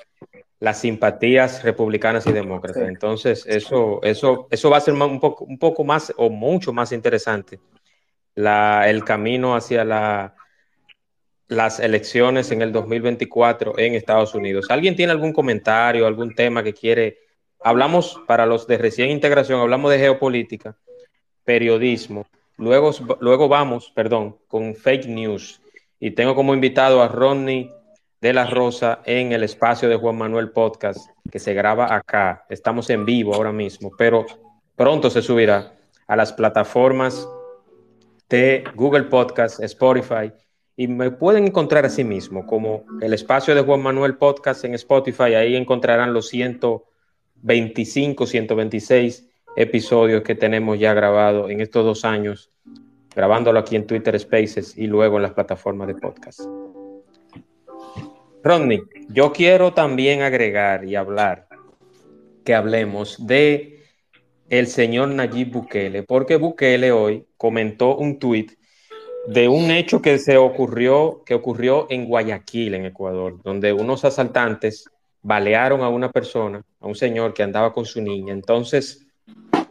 las 0.61 0.81
simpatías 0.81 1.63
republicanas 1.63 2.27
y 2.27 2.33
demócratas. 2.33 2.89
Entonces, 2.89 3.45
eso, 3.47 4.01
eso, 4.03 4.47
eso 4.51 4.71
va 4.71 4.77
a 4.77 4.81
ser 4.81 4.95
un 4.95 5.21
poco, 5.21 5.45
un 5.45 5.59
poco 5.59 5.85
más 5.85 6.13
o 6.17 6.31
mucho 6.31 6.73
más 6.73 6.93
interesante 6.93 7.61
la, 8.37 8.89
el 8.89 9.03
camino 9.03 9.57
hacia 9.57 9.85
la, 9.85 10.36
las 11.49 11.79
elecciones 11.79 12.51
en 12.51 12.63
el 12.63 12.73
2024 12.73 13.79
en 13.79 13.95
Estados 13.95 14.35
Unidos. 14.35 14.67
¿Alguien 14.69 14.97
tiene 14.97 15.13
algún 15.13 15.33
comentario, 15.33 16.07
algún 16.07 16.35
tema 16.35 16.63
que 16.63 16.75
quiere? 16.75 17.19
Hablamos 17.61 18.21
para 18.27 18.47
los 18.47 18.67
de 18.67 18.79
recién 18.79 19.11
integración, 19.11 19.61
hablamos 19.61 19.91
de 19.91 19.99
geopolítica, 19.99 20.77
periodismo. 21.45 22.27
Luego, 22.57 22.91
luego 23.21 23.49
vamos, 23.49 23.93
perdón, 23.95 24.39
con 24.49 24.75
fake 24.75 25.07
news. 25.07 25.61
Y 26.01 26.11
tengo 26.11 26.35
como 26.35 26.53
invitado 26.53 27.03
a 27.03 27.09
Rodney 27.09 27.71
de 28.21 28.33
la 28.33 28.47
Rosa 28.47 29.01
en 29.05 29.33
el 29.33 29.43
espacio 29.43 29.89
de 29.89 29.97
Juan 29.97 30.17
Manuel 30.17 30.51
Podcast, 30.51 31.11
que 31.31 31.39
se 31.39 31.55
graba 31.55 31.95
acá. 31.95 32.45
Estamos 32.49 32.91
en 32.91 33.05
vivo 33.05 33.35
ahora 33.35 33.53
mismo, 33.53 33.93
pero 33.97 34.27
pronto 34.75 35.11
se 35.11 35.23
subirá 35.23 35.73
a 36.07 36.17
las 36.17 36.33
plataformas 36.33 37.29
de 38.29 38.65
Google 38.75 39.05
Podcast, 39.05 39.63
Spotify 39.63 40.33
y 40.77 40.89
me 40.89 41.11
pueden 41.11 41.47
encontrar 41.47 41.87
a 41.87 41.91
sí 41.91 42.05
mismo 42.05 42.47
como 42.47 42.85
el 43.01 43.15
espacio 43.15 43.55
de 43.55 43.63
Juan 43.63 43.83
Manuel 43.83 44.17
Podcast 44.17 44.65
en 44.65 44.75
Spotify. 44.75 45.35
Ahí 45.35 45.57
encontrarán 45.57 46.13
los 46.13 46.29
125, 46.29 48.27
126 48.27 49.27
episodios 49.57 50.23
que 50.23 50.35
tenemos 50.35 50.79
ya 50.79 50.93
grabados 50.93 51.51
en 51.51 51.63
estos 51.63 51.85
dos 51.85 52.05
años, 52.05 52.51
grabándolo 53.15 53.59
aquí 53.59 53.75
en 53.75 53.87
Twitter 53.87 54.21
Spaces 54.21 54.77
y 54.77 54.87
luego 54.87 55.17
en 55.17 55.23
las 55.23 55.33
plataformas 55.33 55.89
de 55.89 55.95
podcast. 55.95 56.41
Rodney, 58.45 58.83
yo 59.09 59.33
quiero 59.33 59.73
también 59.73 60.21
agregar 60.21 60.85
y 60.85 60.95
hablar 60.95 61.49
que 62.45 62.55
hablemos 62.55 63.27
de 63.27 63.83
el 64.51 64.67
señor 64.67 65.09
Nayib 65.09 65.53
Bukele, 65.53 66.03
porque 66.03 66.37
Bukele 66.37 66.93
hoy 66.93 67.27
comentó 67.37 67.97
un 67.97 68.19
tuit 68.19 68.53
de 69.27 69.49
un 69.49 69.71
hecho 69.71 70.01
que 70.01 70.19
se 70.19 70.37
ocurrió, 70.37 71.23
que 71.25 71.35
ocurrió 71.35 71.87
en 71.91 72.07
Guayaquil, 72.07 72.75
en 72.75 72.87
Ecuador, 72.87 73.41
donde 73.43 73.73
unos 73.73 74.05
asaltantes 74.05 74.89
balearon 75.23 75.83
a 75.83 75.89
una 75.89 76.11
persona, 76.11 76.63
a 76.81 76.87
un 76.87 76.95
señor 76.95 77.35
que 77.35 77.43
andaba 77.43 77.73
con 77.73 77.85
su 77.85 78.01
niña. 78.01 78.33
Entonces 78.33 79.07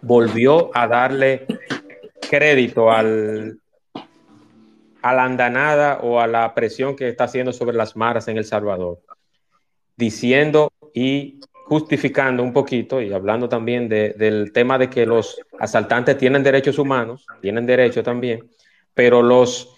volvió 0.02 0.72
a 0.74 0.88
darle 0.88 1.46
crédito 2.30 2.92
al, 2.92 3.60
a 5.02 5.14
la 5.14 5.24
andanada 5.24 6.00
o 6.02 6.20
a 6.20 6.28
la 6.28 6.54
presión 6.54 6.96
que 6.96 7.08
está 7.08 7.26
haciendo 7.26 7.54
sobre 7.54 7.78
las 7.78 7.96
maras 7.96 8.28
en 8.28 8.38
El 8.38 8.46
Salvador, 8.46 9.00
diciendo 9.96 10.72
y 10.94 11.40
justificando 11.66 12.44
un 12.44 12.54
poquito 12.54 13.02
y 13.02 13.12
hablando 13.14 13.50
también 13.50 13.88
del 13.90 14.52
tema 14.52 14.78
de 14.78 14.90
que 14.90 15.06
los 15.06 15.40
asaltantes 15.60 16.18
tienen 16.18 16.44
derechos 16.44 16.78
humanos, 16.78 17.26
tienen 17.42 17.66
derecho 17.66 18.04
también, 18.04 18.50
pero 18.96 19.22
los 19.22 19.76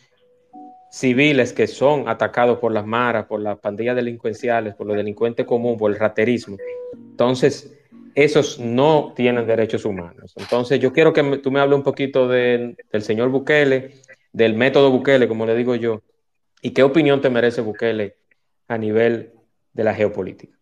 civiles 0.90 1.52
que 1.52 1.68
son 1.68 2.08
atacados 2.08 2.60
por 2.60 2.72
las 2.72 2.86
maras, 2.86 3.26
por 3.26 3.42
las 3.42 3.60
pandillas 3.60 3.96
delincuenciales, 3.96 4.74
por 4.76 4.88
los 4.88 4.96
delincuentes 4.96 5.46
comunes, 5.46 5.78
por 5.78 5.92
el 5.92 6.00
raterismo, 6.00 6.56
entonces 6.94 7.74
esos 8.16 8.58
no 8.58 9.14
tienen 9.16 9.46
derechos 9.46 9.86
humanos. 9.86 10.34
Entonces 10.38 10.80
yo 10.80 10.94
quiero 10.94 11.14
que 11.14 11.38
tú 11.38 11.52
me 11.52 11.60
hables 11.60 11.78
un 11.78 11.84
poquito 11.84 12.28
del 12.28 12.76
señor 13.02 13.30
Bukele, 13.30 13.96
del 14.32 14.56
método 14.56 14.90
Bukele, 14.90 15.28
como 15.28 15.46
le 15.46 15.56
digo 15.56 15.76
yo, 15.76 16.02
y 16.62 16.72
qué 16.72 16.84
opinión 16.84 17.22
te 17.22 17.30
merece 17.30 17.62
Bukele 17.62 18.18
a 18.68 18.78
nivel 18.78 19.34
de 19.74 19.84
la 19.84 19.94
geopolítica. 19.94 20.58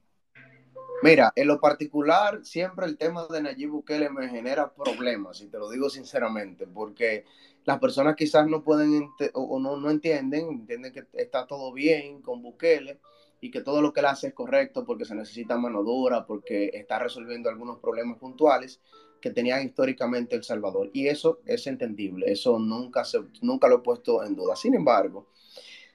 Mira, 1.01 1.31
en 1.35 1.47
lo 1.47 1.59
particular, 1.59 2.39
siempre 2.43 2.85
el 2.85 2.97
tema 2.97 3.27
de 3.29 3.41
Nayib 3.41 3.69
Bukele 3.69 4.09
me 4.09 4.27
genera 4.27 4.73
problemas, 4.73 5.39
y 5.41 5.47
te 5.47 5.57
lo 5.57 5.69
digo 5.69 5.89
sinceramente, 5.89 6.67
porque 6.67 7.25
las 7.65 7.79
personas 7.79 8.15
quizás 8.15 8.47
no 8.47 8.63
pueden 8.63 9.09
o 9.33 9.59
no, 9.59 9.77
no 9.77 9.89
entienden, 9.89 10.49
entienden 10.49 10.93
que 10.93 11.05
está 11.13 11.47
todo 11.47 11.73
bien 11.73 12.21
con 12.21 12.41
Bukele 12.41 12.99
y 13.41 13.51
que 13.51 13.61
todo 13.61 13.81
lo 13.81 13.91
que 13.91 13.99
él 13.99 14.05
hace 14.05 14.27
es 14.27 14.33
correcto 14.33 14.85
porque 14.85 15.05
se 15.05 15.15
necesita 15.15 15.57
mano 15.57 15.83
dura, 15.83 16.25
porque 16.25 16.71
está 16.73 16.99
resolviendo 16.99 17.49
algunos 17.49 17.79
problemas 17.79 18.17
puntuales 18.19 18.79
que 19.19 19.31
tenían 19.31 19.65
históricamente 19.65 20.35
El 20.35 20.43
Salvador. 20.43 20.91
Y 20.93 21.07
eso 21.07 21.39
es 21.45 21.65
entendible, 21.65 22.31
eso 22.31 22.59
nunca, 22.59 23.03
se, 23.03 23.19
nunca 23.41 23.67
lo 23.67 23.77
he 23.77 23.79
puesto 23.79 24.23
en 24.23 24.35
duda. 24.35 24.55
Sin 24.55 24.75
embargo, 24.75 25.27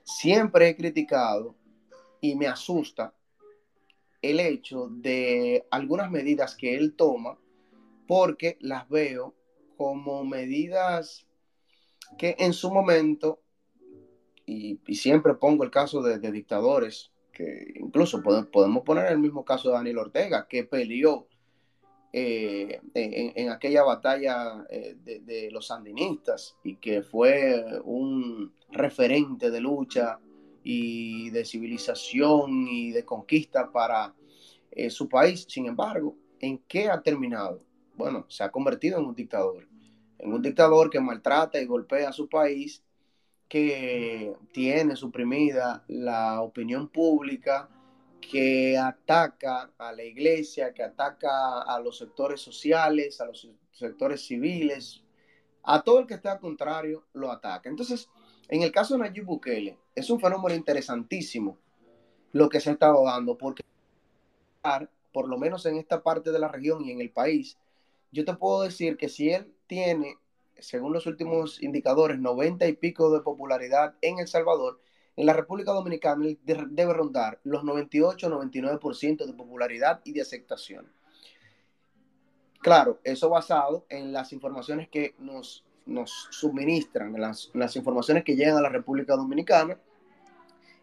siempre 0.02 0.68
he 0.68 0.76
criticado 0.76 1.54
y 2.20 2.34
me 2.34 2.48
asusta 2.48 3.14
el 4.22 4.40
hecho 4.40 4.88
de 4.90 5.66
algunas 5.70 6.10
medidas 6.10 6.56
que 6.56 6.76
él 6.76 6.94
toma 6.94 7.38
porque 8.08 8.58
las 8.60 8.88
veo 8.88 9.34
como 9.76 10.24
medidas 10.24 11.26
que 12.18 12.36
en 12.38 12.52
su 12.52 12.70
momento, 12.70 13.40
y, 14.46 14.78
siempre 14.94 15.34
pongo 15.34 15.64
el 15.64 15.70
caso 15.70 16.02
de, 16.02 16.18
dictadores, 16.30 17.12
que 17.32 17.72
incluso 17.76 18.22
podemos, 18.22 18.82
poner 18.82 19.12
el 19.12 19.18
mismo 19.18 19.44
caso 19.44 19.68
de 19.68 19.74
Daniel 19.74 19.98
Ortega, 19.98 20.46
que 20.48 20.64
peleó 20.64 21.26
eh, 22.12 22.80
en, 22.94 23.50
aquella 23.50 23.84
batalla 23.84 24.66
eh, 24.68 24.96
de, 25.02 25.20
de, 25.20 25.50
los 25.50 25.68
sandinistas 25.68 26.56
y 26.64 26.76
que 26.76 27.02
fue 27.02 27.80
un 27.84 28.52
referente 28.72 29.50
de 29.50 29.60
lucha 29.60 30.18
y 30.62 31.30
de 31.30 31.44
civilización 31.44 32.68
y 32.68 32.90
de 32.90 33.04
conquista 33.04 33.70
para 33.70 34.14
eh, 34.70 34.90
su 34.90 35.08
país. 35.08 35.46
Sin 35.48 35.66
embargo, 35.66 36.16
¿en 36.38 36.58
qué 36.68 36.88
ha 36.88 37.00
terminado? 37.00 37.62
Bueno, 37.94 38.26
se 38.28 38.44
ha 38.44 38.50
convertido 38.50 38.98
en 38.98 39.06
un 39.06 39.14
dictador, 39.14 39.66
en 40.22 40.32
un 40.32 40.42
dictador 40.42 40.90
que 40.90 41.00
maltrata 41.00 41.60
y 41.60 41.66
golpea 41.66 42.10
a 42.10 42.12
su 42.12 42.28
país, 42.28 42.82
que 43.48 44.32
tiene 44.52 44.94
suprimida 44.94 45.82
la 45.88 46.40
opinión 46.42 46.88
pública, 46.88 47.68
que 48.20 48.76
ataca 48.76 49.72
a 49.78 49.92
la 49.92 50.04
iglesia, 50.04 50.72
que 50.72 50.84
ataca 50.84 51.62
a 51.62 51.80
los 51.80 51.98
sectores 51.98 52.40
sociales, 52.40 53.20
a 53.20 53.26
los 53.26 53.50
sectores 53.72 54.22
civiles, 54.22 55.02
a 55.62 55.82
todo 55.82 56.00
el 56.00 56.06
que 56.06 56.14
esté 56.14 56.28
al 56.28 56.38
contrario, 56.38 57.06
lo 57.14 57.32
ataca. 57.32 57.68
Entonces, 57.68 58.08
en 58.48 58.62
el 58.62 58.70
caso 58.70 58.94
de 58.94 59.00
Nayib 59.00 59.24
Bukele, 59.24 59.78
es 59.94 60.10
un 60.10 60.20
fenómeno 60.20 60.54
interesantísimo 60.54 61.58
lo 62.32 62.48
que 62.48 62.60
se 62.60 62.70
ha 62.70 62.74
estado 62.74 63.04
dando, 63.04 63.36
porque 63.36 63.64
por 65.12 65.28
lo 65.28 65.38
menos 65.38 65.66
en 65.66 65.76
esta 65.76 66.02
parte 66.02 66.30
de 66.30 66.38
la 66.38 66.48
región 66.48 66.84
y 66.84 66.92
en 66.92 67.00
el 67.00 67.10
país, 67.10 67.58
yo 68.12 68.24
te 68.24 68.34
puedo 68.34 68.62
decir 68.62 68.96
que 68.96 69.08
si 69.08 69.30
él 69.30 69.52
tiene, 69.70 70.18
según 70.58 70.92
los 70.92 71.06
últimos 71.06 71.62
indicadores, 71.62 72.18
90 72.18 72.66
y 72.66 72.72
pico 72.72 73.12
de 73.12 73.20
popularidad 73.20 73.94
en 74.02 74.18
El 74.18 74.26
Salvador, 74.26 74.80
en 75.16 75.26
la 75.26 75.32
República 75.32 75.70
Dominicana 75.70 76.26
debe 76.42 76.92
rondar 76.92 77.38
los 77.44 77.62
98-99% 77.62 79.26
de 79.26 79.32
popularidad 79.32 80.00
y 80.02 80.12
de 80.12 80.22
aceptación. 80.22 80.90
Claro, 82.60 82.98
eso 83.04 83.30
basado 83.30 83.86
en 83.88 84.12
las 84.12 84.32
informaciones 84.32 84.88
que 84.88 85.14
nos 85.20 85.64
nos 85.86 86.28
suministran 86.30 87.12
las, 87.18 87.50
las, 87.54 87.74
informaciones 87.74 88.22
que 88.22 88.36
llegan 88.36 88.56
a 88.56 88.60
la 88.60 88.68
República 88.68 89.16
Dominicana 89.16 89.80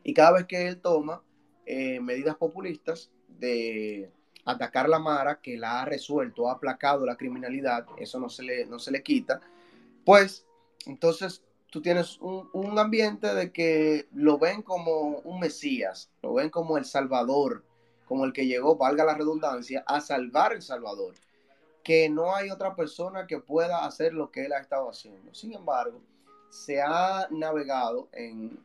y 0.04 0.14
cada 0.14 0.34
vez 0.34 0.46
que 0.48 0.68
él 0.68 0.82
toma 0.82 1.22
eh, 1.66 2.00
medidas 2.02 2.36
populistas 2.36 3.10
de 3.28 4.12
atacar 4.48 4.90
la 4.90 5.00
Mara, 5.00 5.40
que 5.42 5.58
la 5.58 5.82
ha 5.82 5.86
resuelto, 5.86 6.50
ha 6.50 6.54
aplacado 6.54 7.06
la 7.06 7.18
criminalidad, 7.18 7.86
eso 7.98 8.20
no 8.20 8.30
se 8.30 8.44
le, 8.44 8.66
no 8.66 8.80
se 8.80 8.92
le 8.92 9.04
quita, 9.04 9.42
pues 10.06 10.46
entonces 10.86 11.44
tú 11.70 11.82
tienes 11.82 12.18
un, 12.20 12.50
un 12.54 12.80
ambiente 12.80 13.34
de 13.34 13.52
que 13.52 14.08
lo 14.14 14.40
ven 14.40 14.62
como 14.62 15.20
un 15.20 15.40
Mesías, 15.40 16.10
lo 16.22 16.34
ven 16.34 16.50
como 16.50 16.78
el 16.78 16.86
Salvador, 16.86 17.64
como 18.06 18.26
el 18.26 18.34
que 18.34 18.48
llegó, 18.48 18.78
valga 18.78 19.04
la 19.04 19.16
redundancia, 19.16 19.84
a 19.86 20.00
salvar 20.00 20.54
El 20.54 20.62
Salvador 20.62 21.14
que 21.88 22.10
no 22.10 22.36
hay 22.36 22.50
otra 22.50 22.76
persona 22.76 23.26
que 23.28 23.40
pueda 23.40 23.86
hacer 23.86 24.14
lo 24.14 24.30
que 24.30 24.46
él 24.46 24.52
ha 24.52 24.60
estado 24.60 24.90
haciendo. 24.90 25.34
Sin 25.34 25.54
embargo, 25.54 26.02
se 26.50 26.82
ha 26.82 27.30
navegado 27.32 28.10
en 28.12 28.60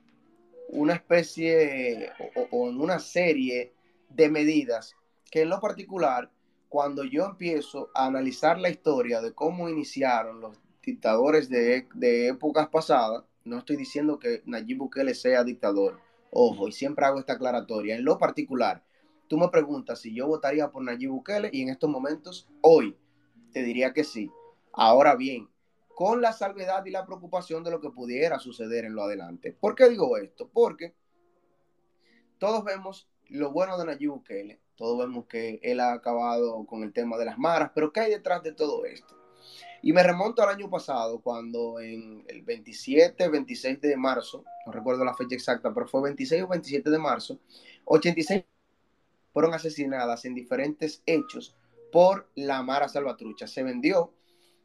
una 0.71 0.95
especie 0.95 2.11
o, 2.51 2.69
en 2.69 2.81
una 2.81 2.99
serie 2.99 3.73
de 4.09 4.29
medidas 4.29 4.97
que 5.33 5.41
en 5.41 5.49
lo 5.49 5.61
particular, 5.61 6.31
cuando 6.69 7.05
yo 7.05 7.25
empiezo 7.25 7.89
a 7.95 8.05
analizar 8.05 8.59
la 8.59 8.69
historia 8.69 9.23
de 9.23 9.33
cómo 9.33 9.71
iniciaron 9.71 10.43
los 10.43 10.61
dictadores 10.83 11.49
de, 11.49 11.89
de 11.95 12.29
épocas 12.29 12.69
pasadas, 12.69 13.25
no 13.43 13.57
estoy 13.57 13.77
diciendo 13.77 14.19
que 14.19 14.43
Nayib 14.45 14.77
Bukele 14.77 15.15
sea 15.15 15.43
dictador, 15.43 15.99
ojo, 16.31 16.69
y 16.69 16.73
siempre 16.73 17.07
hago 17.07 17.19
esta 17.19 17.33
aclaratoria, 17.33 17.97
en 17.97 18.05
lo 18.05 18.19
particular, 18.19 18.85
tú 19.27 19.39
me 19.39 19.49
preguntas 19.49 20.01
si 20.01 20.15
yo 20.15 20.27
votaría 20.27 20.71
por 20.71 20.85
Nayib 20.85 21.09
Bukele 21.09 21.49
y 21.51 21.63
en 21.63 21.71
estos 21.71 21.89
momentos, 21.89 22.47
hoy, 22.61 22.95
te 23.53 23.63
diría 23.63 23.95
que 23.95 24.05
sí. 24.05 24.31
Ahora 24.75 25.17
bien, 25.17 25.49
con 25.95 26.21
la 26.21 26.35
salvedad 26.35 26.85
y 26.85 26.91
la 26.91 27.07
preocupación 27.07 27.65
de 27.65 27.71
lo 27.71 27.81
que 27.81 27.89
pudiera 27.89 28.39
suceder 28.39 28.85
en 28.85 28.95
lo 28.95 29.05
adelante. 29.05 29.57
¿Por 29.59 29.77
qué 29.77 29.89
digo 29.89 30.19
esto? 30.19 30.51
Porque 30.53 30.95
todos 32.37 32.65
vemos 32.65 33.09
lo 33.29 33.51
bueno 33.51 33.79
de 33.79 33.87
Nayib 33.87 34.11
Bukele, 34.11 34.62
todos 34.77 34.99
vemos 34.99 35.27
que 35.27 35.61
él 35.63 35.81
ha 35.81 35.93
acabado 35.93 36.65
con 36.67 36.83
el 36.83 36.93
tema 36.93 37.19
de 37.19 37.27
las 37.27 37.39
maras, 37.39 37.71
pero 37.75 37.93
¿qué 37.93 38.01
hay 38.01 38.11
detrás 38.11 38.43
de 38.43 38.53
todo 38.53 38.85
esto? 38.85 39.17
Y 39.83 39.93
me 39.93 40.03
remonto 40.03 40.43
al 40.43 40.51
año 40.51 40.71
pasado, 40.71 41.21
cuando 41.21 41.81
en 41.81 42.25
el 42.29 42.43
27, 42.43 43.29
26 43.29 43.81
de 43.81 43.97
marzo, 43.97 44.45
no 44.65 44.73
recuerdo 44.73 45.05
la 45.05 45.15
fecha 45.15 45.35
exacta, 45.35 45.75
pero 45.75 45.89
fue 45.89 46.03
26 46.03 46.43
o 46.45 46.49
27 46.49 46.89
de 46.89 46.99
marzo, 46.99 47.41
86 47.85 48.45
fueron 49.33 49.55
asesinadas 49.55 50.25
en 50.25 50.35
diferentes 50.35 51.03
hechos 51.07 51.57
por 51.91 52.31
la 52.35 52.63
Mara 52.63 52.89
Salvatrucha. 52.89 53.47
Se 53.47 53.63
vendió 53.63 54.13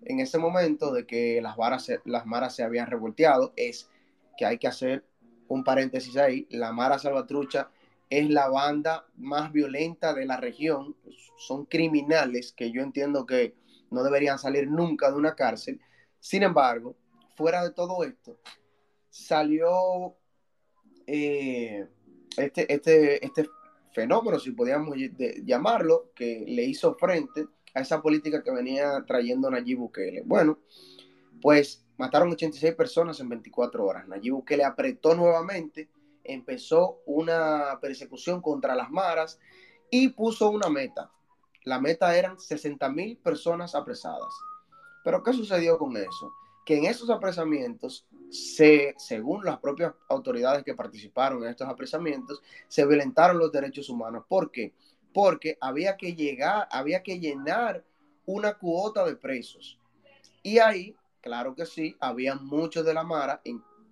en 0.04 0.20
ese 0.20 0.38
momento 0.38 0.93
de 0.93 1.06
que 1.06 1.41
las, 1.41 1.58
varas, 1.58 1.91
las 2.06 2.26
maras 2.26 2.56
se 2.56 2.63
habían 2.63 2.88
revolteado. 2.88 3.54
Es 3.56 3.89
que 4.38 4.46
hay 4.46 4.58
que 4.58 4.67
hacer 4.67 5.06
un 5.48 5.63
paréntesis 5.63 6.17
ahí. 6.17 6.48
La 6.50 6.72
Mara 6.72 7.00
Salvatrucha 7.00 7.72
es 8.10 8.30
la 8.30 8.50
banda 8.50 9.08
más 9.15 9.52
violenta 9.52 10.13
de 10.13 10.26
la 10.26 10.38
región. 10.38 10.96
Son 11.38 11.65
criminales 11.65 12.54
que 12.54 12.72
yo 12.72 12.82
entiendo 12.82 13.26
que 13.26 13.56
no 13.91 14.04
deberían 14.04 14.39
salir 14.39 14.70
nunca 14.70 15.12
de 15.12 15.17
una 15.17 15.36
cárcel. 15.36 15.80
Sin 16.20 16.43
embargo, 16.43 16.96
fuera 17.36 17.63
de 17.63 17.72
todo 17.72 18.04
esto, 18.04 18.39
salió 19.10 20.15
eh, 21.06 21.88
este, 22.38 22.72
este, 22.74 23.26
este 23.26 23.50
fenómeno, 23.93 24.39
si 24.39 24.52
podíamos 24.52 24.96
llamarlo, 25.43 26.12
que 26.13 26.43
le 26.48 26.63
hizo 26.63 26.96
frente 26.96 27.48
a 27.74 27.82
esa 27.82 28.02
política 28.02 28.43
que 28.43 28.52
venía 28.52 29.04
trayendo 29.06 29.50
Nayib 29.50 29.80
Bukele. 29.80 30.22
Bueno, 30.26 30.60
pues 31.41 31.86
mataron 31.98 32.32
86 32.32 32.76
personas 32.76 33.20
en 33.20 33.30
24 33.30 33.86
horas. 33.86 34.08
Nayib 34.08 34.34
Bukele 34.34 34.63
apretó 34.63 35.15
nuevamente, 35.15 35.89
empezó 36.28 37.02
una 37.06 37.80
persecución 37.82 38.42
contra 38.42 38.76
las 38.76 38.90
maras 38.90 39.40
y 39.90 40.10
puso 40.10 40.50
una 40.50 40.70
meta. 40.70 41.12
La 41.63 41.80
meta 41.80 42.16
eran 42.16 42.40
60 42.40 42.90
mil 42.90 43.18
personas 43.18 43.76
apresadas. 43.76 44.34
Pero 45.04 45.24
¿qué 45.24 45.34
sucedió 45.34 45.78
con 45.78 45.96
eso? 45.98 46.34
Que 46.66 46.78
en 46.78 46.86
esos 46.86 47.10
apresamientos 47.10 48.06
se, 48.30 48.94
según 48.98 49.46
las 49.46 49.60
propias 49.60 49.94
autoridades 50.10 50.63
que 50.63 50.76
participaron 50.76 51.44
en 51.44 51.50
estos 51.50 51.68
apresamientos, 51.68 52.42
se 52.68 52.86
violentaron 52.86 53.38
los 53.38 53.52
derechos 53.52 53.90
humanos. 53.90 54.26
¿Por 54.28 54.52
qué? 54.52 54.74
Porque 55.13 55.58
había 55.62 55.98
que 55.98 56.13
llegar, 56.13 56.68
había 56.72 57.04
que 57.04 57.20
llenar 57.20 57.84
una 58.26 58.54
cuota 58.56 59.06
de 59.06 59.16
presos. 59.16 59.80
Y 60.44 60.60
ahí, 60.60 60.96
claro 61.22 61.56
que 61.56 61.66
sí, 61.66 61.96
había 62.00 62.36
muchos 62.36 62.86
de 62.86 62.94
la 62.94 63.04
Mara, 63.04 63.42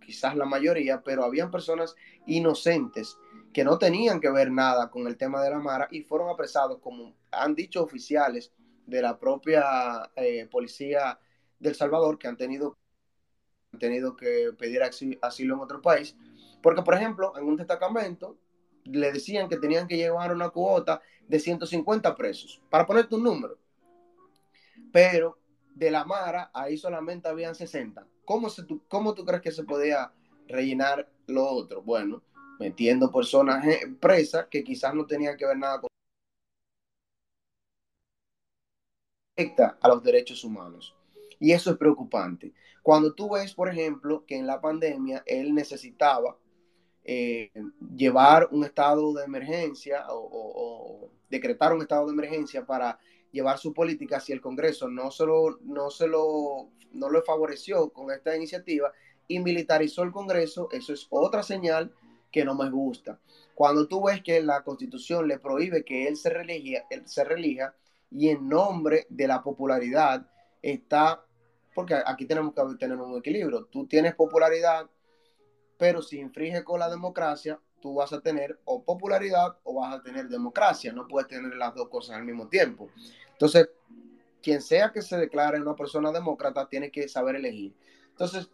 quizás 0.06 0.36
la 0.36 0.46
mayoría, 0.46 1.02
pero 1.02 1.24
habían 1.24 1.52
personas 1.52 1.96
inocentes 2.26 3.18
que 3.54 3.64
no 3.64 3.78
tenían 3.78 4.20
que 4.20 4.30
ver 4.30 4.52
nada 4.52 4.90
con 4.90 5.08
el 5.08 5.18
tema 5.18 5.42
de 5.42 5.50
la 5.50 5.60
Mara 5.60 5.88
y 5.92 6.02
fueron 6.02 6.30
apresados, 6.30 6.80
como 6.80 7.16
han 7.32 7.56
dicho 7.56 7.84
oficiales 7.84 8.54
de 8.86 9.02
la 9.02 9.18
propia 9.18 10.12
eh, 10.16 10.48
policía 10.52 11.20
del 11.60 11.76
Salvador, 11.76 12.18
que 12.18 12.28
han 12.28 12.38
tenido 12.38 12.78
tenido 13.80 14.16
que 14.16 14.54
pedir 14.58 14.82
asilo 14.84 15.56
en 15.56 15.60
otro 15.60 15.82
país, 15.82 16.16
porque 16.62 16.82
por 16.82 16.96
ejemplo, 16.96 17.34
en 17.38 17.44
un 17.46 17.58
destacamento 17.58 18.38
le 18.86 19.12
decían 19.12 19.50
que 19.50 19.58
tenían 19.58 19.88
que 19.88 19.98
llevar 19.98 20.34
una 20.34 20.50
cuota 20.50 21.02
de 21.28 21.40
150 21.40 22.16
presos, 22.16 22.62
para 22.70 22.86
ponerte 22.86 23.16
un 23.16 23.24
número. 23.24 23.58
Pero 24.92 25.40
de 25.74 25.92
la 25.92 26.06
Mara, 26.06 26.52
ahí 26.54 26.78
solamente 26.78 27.28
habían 27.28 27.56
60. 27.56 28.08
¿Cómo, 28.26 28.50
se, 28.50 28.66
cómo 28.88 29.14
tú 29.14 29.24
crees 29.24 29.42
que 29.42 29.52
se 29.52 29.64
podía 29.64 30.12
rellenar 30.48 31.10
lo 31.28 31.48
otro? 31.48 31.82
Bueno, 31.82 32.22
metiendo 32.60 33.12
personas 33.12 33.66
presas 34.00 34.48
que 34.50 34.64
quizás 34.64 34.94
no 34.94 35.06
tenían 35.06 35.38
que 35.38 35.46
ver 35.46 35.58
nada 35.58 35.82
con 35.82 35.90
a 39.82 39.88
los 39.88 40.04
derechos 40.04 40.44
humanos. 40.44 40.96
Y 41.40 41.52
eso 41.52 41.72
es 41.72 41.78
preocupante. 41.78 42.54
Cuando 42.82 43.14
tú 43.14 43.32
ves, 43.32 43.54
por 43.54 43.70
ejemplo, 43.70 44.26
que 44.26 44.38
en 44.38 44.48
la 44.48 44.62
pandemia 44.62 45.24
él 45.26 45.54
necesitaba 45.54 46.38
eh, 47.04 47.52
llevar 47.96 48.48
un 48.52 48.64
estado 48.64 49.14
de 49.14 49.26
emergencia 49.26 50.06
o, 50.10 51.12
decretar 51.30 51.74
un 51.74 51.82
estado 51.82 52.06
de 52.06 52.14
emergencia 52.14 52.66
para 52.66 52.98
llevar 53.36 53.60
su 53.60 53.74
política 53.74 54.20
si 54.20 54.32
el 54.34 54.42
Congreso. 54.42 54.88
No, 54.90 55.12
solo, 55.12 55.60
no, 55.62 55.92
se 55.92 56.08
lo, 56.08 56.70
no 56.94 57.10
lo 57.10 57.22
favoreció 57.22 57.90
con 57.90 58.12
esta 58.12 58.36
iniciativa 58.36 58.92
y 59.28 59.40
militarizó 59.40 60.04
el 60.04 60.12
Congreso, 60.12 60.70
eso 60.72 60.94
es 60.94 61.08
otra 61.10 61.44
señal 61.44 61.94
que 62.32 62.46
no 62.46 62.56
me 62.56 62.70
gusta. 62.70 63.20
Cuando 63.54 63.88
tú 63.88 64.06
ves 64.06 64.22
que 64.24 64.42
la 64.42 64.64
Constitución 64.64 65.28
le 65.28 65.40
prohíbe 65.40 65.84
que 65.84 66.08
él 66.08 66.16
se 66.16 66.30
relija, 66.30 66.86
él 66.90 67.08
se 67.08 67.24
relija 67.24 67.76
y 68.10 68.30
en 68.30 68.48
nombre 68.48 69.06
de 69.10 69.28
la 69.28 69.44
popularidad 69.44 70.28
está, 70.62 71.24
porque 71.74 71.96
aquí 72.06 72.26
tenemos 72.26 72.54
que 72.54 72.78
tener 72.78 72.98
un 72.98 73.18
equilibrio, 73.18 73.66
tú 73.66 73.86
tienes 73.88 74.16
popularidad 74.16 74.90
pero 75.78 76.02
si 76.02 76.20
infringe 76.20 76.64
con 76.64 76.80
la 76.80 76.90
democracia, 76.90 77.60
tú 77.86 77.94
vas 77.94 78.12
a 78.14 78.20
tener 78.20 78.60
o 78.66 78.84
popularidad 78.84 79.60
o 79.64 79.76
vas 79.76 79.94
a 79.94 80.02
tener 80.02 80.28
democracia, 80.28 80.92
no 80.92 81.08
puedes 81.08 81.28
tener 81.28 81.56
las 81.56 81.76
dos 81.76 81.88
cosas 81.88 82.16
al 82.16 82.24
mismo 82.24 82.48
tiempo. 82.48 82.90
Entonces, 83.34 83.70
quien 84.42 84.60
sea 84.60 84.92
que 84.92 85.04
se 85.04 85.16
declare 85.18 85.62
una 85.62 85.76
persona 85.76 86.12
demócrata 86.12 86.68
tiene 86.68 86.90
que 86.90 87.08
saber 87.08 87.36
elegir. 87.36 87.76
Entonces, 88.10 88.50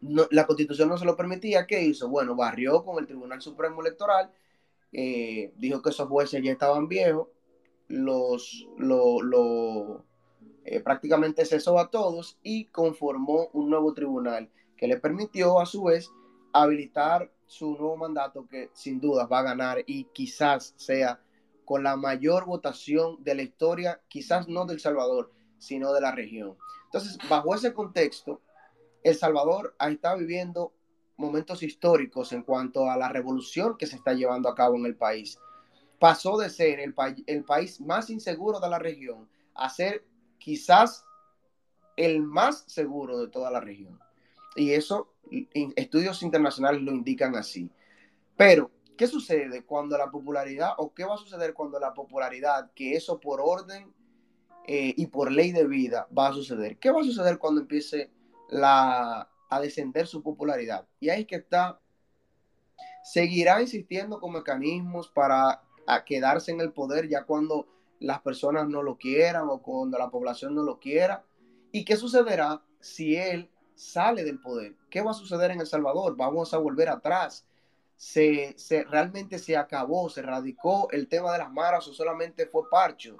la 0.00 0.46
constitución 0.46 0.88
no 0.88 0.96
se 0.96 1.04
lo 1.04 1.16
permitía, 1.16 1.66
¿qué 1.66 1.82
hizo? 1.82 2.08
Bueno, 2.08 2.36
barrió 2.36 2.84
con 2.84 3.00
el 3.00 3.08
Tribunal 3.08 3.42
Supremo 3.42 3.80
Electoral, 3.80 4.30
eh, 4.92 5.52
dijo 5.56 5.82
que 5.82 5.90
esos 5.90 6.08
jueces 6.08 6.40
ya 6.40 6.52
estaban 6.52 6.86
viejos, 6.86 7.26
los, 7.88 8.68
lo, 8.78 10.04
eh, 10.64 10.78
prácticamente 10.78 11.44
cesó 11.44 11.80
a 11.80 11.90
todos 11.90 12.38
y 12.44 12.66
conformó 12.66 13.48
un 13.52 13.68
nuevo 13.68 13.94
tribunal 13.94 14.48
que 14.76 14.86
le 14.86 14.96
permitió 14.96 15.58
a 15.58 15.66
su 15.66 15.82
vez 15.82 16.08
habilitar 16.52 17.33
su 17.46 17.70
nuevo 17.72 17.96
mandato 17.96 18.46
que 18.48 18.70
sin 18.72 19.00
duda 19.00 19.26
va 19.26 19.40
a 19.40 19.44
ganar 19.44 19.82
y 19.86 20.04
quizás 20.04 20.74
sea 20.76 21.20
con 21.64 21.82
la 21.82 21.96
mayor 21.96 22.44
votación 22.44 23.22
de 23.22 23.34
la 23.34 23.42
historia, 23.42 24.00
quizás 24.08 24.48
no 24.48 24.66
del 24.66 24.80
Salvador, 24.80 25.32
sino 25.58 25.92
de 25.92 26.00
la 26.00 26.12
región. 26.12 26.56
Entonces, 26.86 27.18
bajo 27.28 27.54
ese 27.54 27.72
contexto, 27.72 28.42
El 29.02 29.14
Salvador 29.14 29.74
está 29.80 30.14
viviendo 30.14 30.72
momentos 31.16 31.62
históricos 31.62 32.32
en 32.32 32.42
cuanto 32.42 32.90
a 32.90 32.96
la 32.96 33.08
revolución 33.08 33.76
que 33.76 33.86
se 33.86 33.96
está 33.96 34.14
llevando 34.14 34.48
a 34.48 34.54
cabo 34.54 34.76
en 34.76 34.86
el 34.86 34.96
país. 34.96 35.38
Pasó 35.98 36.36
de 36.36 36.50
ser 36.50 36.80
el, 36.80 36.94
el 37.26 37.44
país 37.44 37.80
más 37.80 38.10
inseguro 38.10 38.60
de 38.60 38.68
la 38.68 38.78
región 38.78 39.28
a 39.54 39.70
ser 39.70 40.04
quizás 40.38 41.04
el 41.96 42.22
más 42.22 42.64
seguro 42.66 43.18
de 43.18 43.28
toda 43.28 43.50
la 43.50 43.60
región. 43.60 43.98
Y 44.56 44.72
eso 44.72 45.13
estudios 45.76 46.22
internacionales 46.22 46.82
lo 46.82 46.92
indican 46.92 47.36
así. 47.36 47.70
Pero, 48.36 48.70
¿qué 48.96 49.06
sucede 49.06 49.64
cuando 49.64 49.96
la 49.96 50.10
popularidad 50.10 50.72
o 50.78 50.92
qué 50.92 51.04
va 51.04 51.14
a 51.14 51.18
suceder 51.18 51.54
cuando 51.54 51.78
la 51.78 51.94
popularidad, 51.94 52.70
que 52.74 52.94
eso 52.94 53.20
por 53.20 53.40
orden 53.40 53.92
eh, 54.66 54.94
y 54.96 55.06
por 55.06 55.30
ley 55.30 55.52
de 55.52 55.66
vida 55.66 56.08
va 56.16 56.28
a 56.28 56.32
suceder? 56.32 56.78
¿Qué 56.78 56.90
va 56.90 57.00
a 57.00 57.04
suceder 57.04 57.38
cuando 57.38 57.60
empiece 57.60 58.10
a 58.62 59.28
descender 59.60 60.06
su 60.06 60.22
popularidad? 60.22 60.86
Y 61.00 61.08
ahí 61.10 61.22
es 61.22 61.26
que 61.26 61.36
está, 61.36 61.80
seguirá 63.04 63.60
insistiendo 63.60 64.20
con 64.20 64.32
mecanismos 64.32 65.08
para 65.08 65.62
quedarse 66.06 66.50
en 66.50 66.60
el 66.60 66.72
poder 66.72 67.08
ya 67.08 67.24
cuando 67.24 67.68
las 68.00 68.20
personas 68.20 68.68
no 68.68 68.82
lo 68.82 68.96
quieran 68.96 69.48
o 69.48 69.62
cuando 69.62 69.98
la 69.98 70.10
población 70.10 70.54
no 70.54 70.62
lo 70.62 70.78
quiera. 70.78 71.24
¿Y 71.72 71.84
qué 71.84 71.96
sucederá 71.96 72.62
si 72.80 73.16
él 73.16 73.50
sale 73.74 74.24
del 74.24 74.40
poder. 74.40 74.74
¿Qué 74.90 75.02
va 75.02 75.10
a 75.10 75.14
suceder 75.14 75.50
en 75.50 75.60
El 75.60 75.66
Salvador? 75.66 76.16
Vamos 76.16 76.54
a 76.54 76.58
volver 76.58 76.88
atrás. 76.88 77.46
Se, 77.96 78.54
realmente 78.90 79.38
se 79.38 79.56
acabó, 79.56 80.08
se 80.08 80.22
radicó 80.22 80.88
el 80.90 81.08
tema 81.08 81.32
de 81.32 81.38
las 81.38 81.52
maras 81.52 81.86
o 81.88 81.92
solamente 81.92 82.46
fue 82.46 82.68
parcho, 82.68 83.16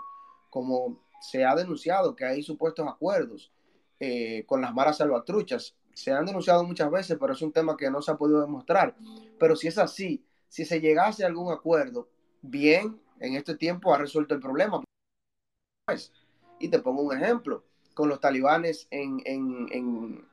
como 0.51 1.01
se 1.21 1.45
ha 1.45 1.55
denunciado 1.55 2.15
que 2.15 2.25
hay 2.25 2.43
supuestos 2.43 2.87
acuerdos 2.87 3.53
eh, 4.01 4.45
con 4.47 4.61
las 4.61 4.75
maras 4.75 4.99
salvatruchas. 4.99 5.77
Se 5.95 6.11
han 6.11 6.27
denunciado 6.27 6.65
muchas 6.65 6.91
veces, 6.91 7.17
pero 7.19 7.33
es 7.33 7.43
un 7.43 7.53
tema 7.53 7.77
que 7.77 7.91
no 7.91 8.03
se 8.03 8.11
ha 8.11 8.17
podido 8.17 8.41
demostrar. 8.41 8.97
Pero 9.39 9.55
si 9.55 9.69
es 9.69 9.79
así, 9.79 10.25
si 10.49 10.65
se 10.65 10.81
llegase 10.81 11.25
a 11.25 11.29
algún 11.29 11.53
acuerdo, 11.53 12.09
bien, 12.43 13.01
en 13.21 13.35
este 13.35 13.57
tiempo 13.57 13.95
ha 13.95 13.99
resuelto 13.99 14.35
el 14.35 14.41
problema. 14.41 14.83
Pues, 15.87 16.13
y 16.59 16.69
te 16.69 16.79
pongo 16.79 17.03
un 17.03 17.17
ejemplo, 17.17 17.65
con 17.95 18.09
los 18.09 18.21
talibanes 18.21 18.87
en, 18.91 20.29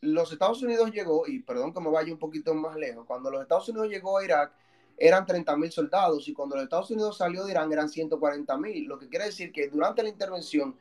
los 0.00 0.32
Estados 0.32 0.62
Unidos 0.62 0.90
llegó, 0.90 1.26
y 1.28 1.38
perdón 1.40 1.72
que 1.72 1.80
me 1.80 1.88
vaya 1.88 2.12
un 2.12 2.18
poquito 2.18 2.54
más 2.54 2.76
lejos, 2.76 3.06
cuando 3.06 3.30
los 3.30 3.40
Estados 3.42 3.68
Unidos 3.68 3.88
llegó 3.88 4.18
a 4.18 4.24
Irak 4.24 4.52
eran 4.98 5.24
30 5.24 5.56
mil 5.56 5.72
soldados 5.72 6.28
y 6.28 6.34
cuando 6.34 6.54
los 6.54 6.64
Estados 6.64 6.90
Unidos 6.90 7.16
salió 7.16 7.44
de 7.44 7.52
Irán 7.52 7.72
eran 7.72 7.88
140 7.88 8.58
mil, 8.58 8.84
lo 8.86 8.98
que 8.98 9.08
quiere 9.08 9.26
decir 9.26 9.50
que 9.50 9.68
durante 9.68 10.02
la 10.02 10.08
intervención 10.08 10.76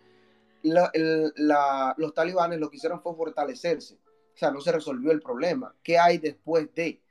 los 0.64 2.14
talibanes 2.14 2.60
lo 2.60 2.70
que 2.70 2.78
hicieron 2.78 3.02
fue 3.02 3.16
fortalecerse, 3.16 3.96
o 3.96 4.38
sea, 4.38 4.52
no 4.52 4.60
se 4.60 4.72
resolvió 4.72 5.12
el 5.12 5.22
problema. 5.22 5.74
¿Qué 5.82 5.98
hay 5.98 6.18
después 6.18 6.74
de? 6.76 7.02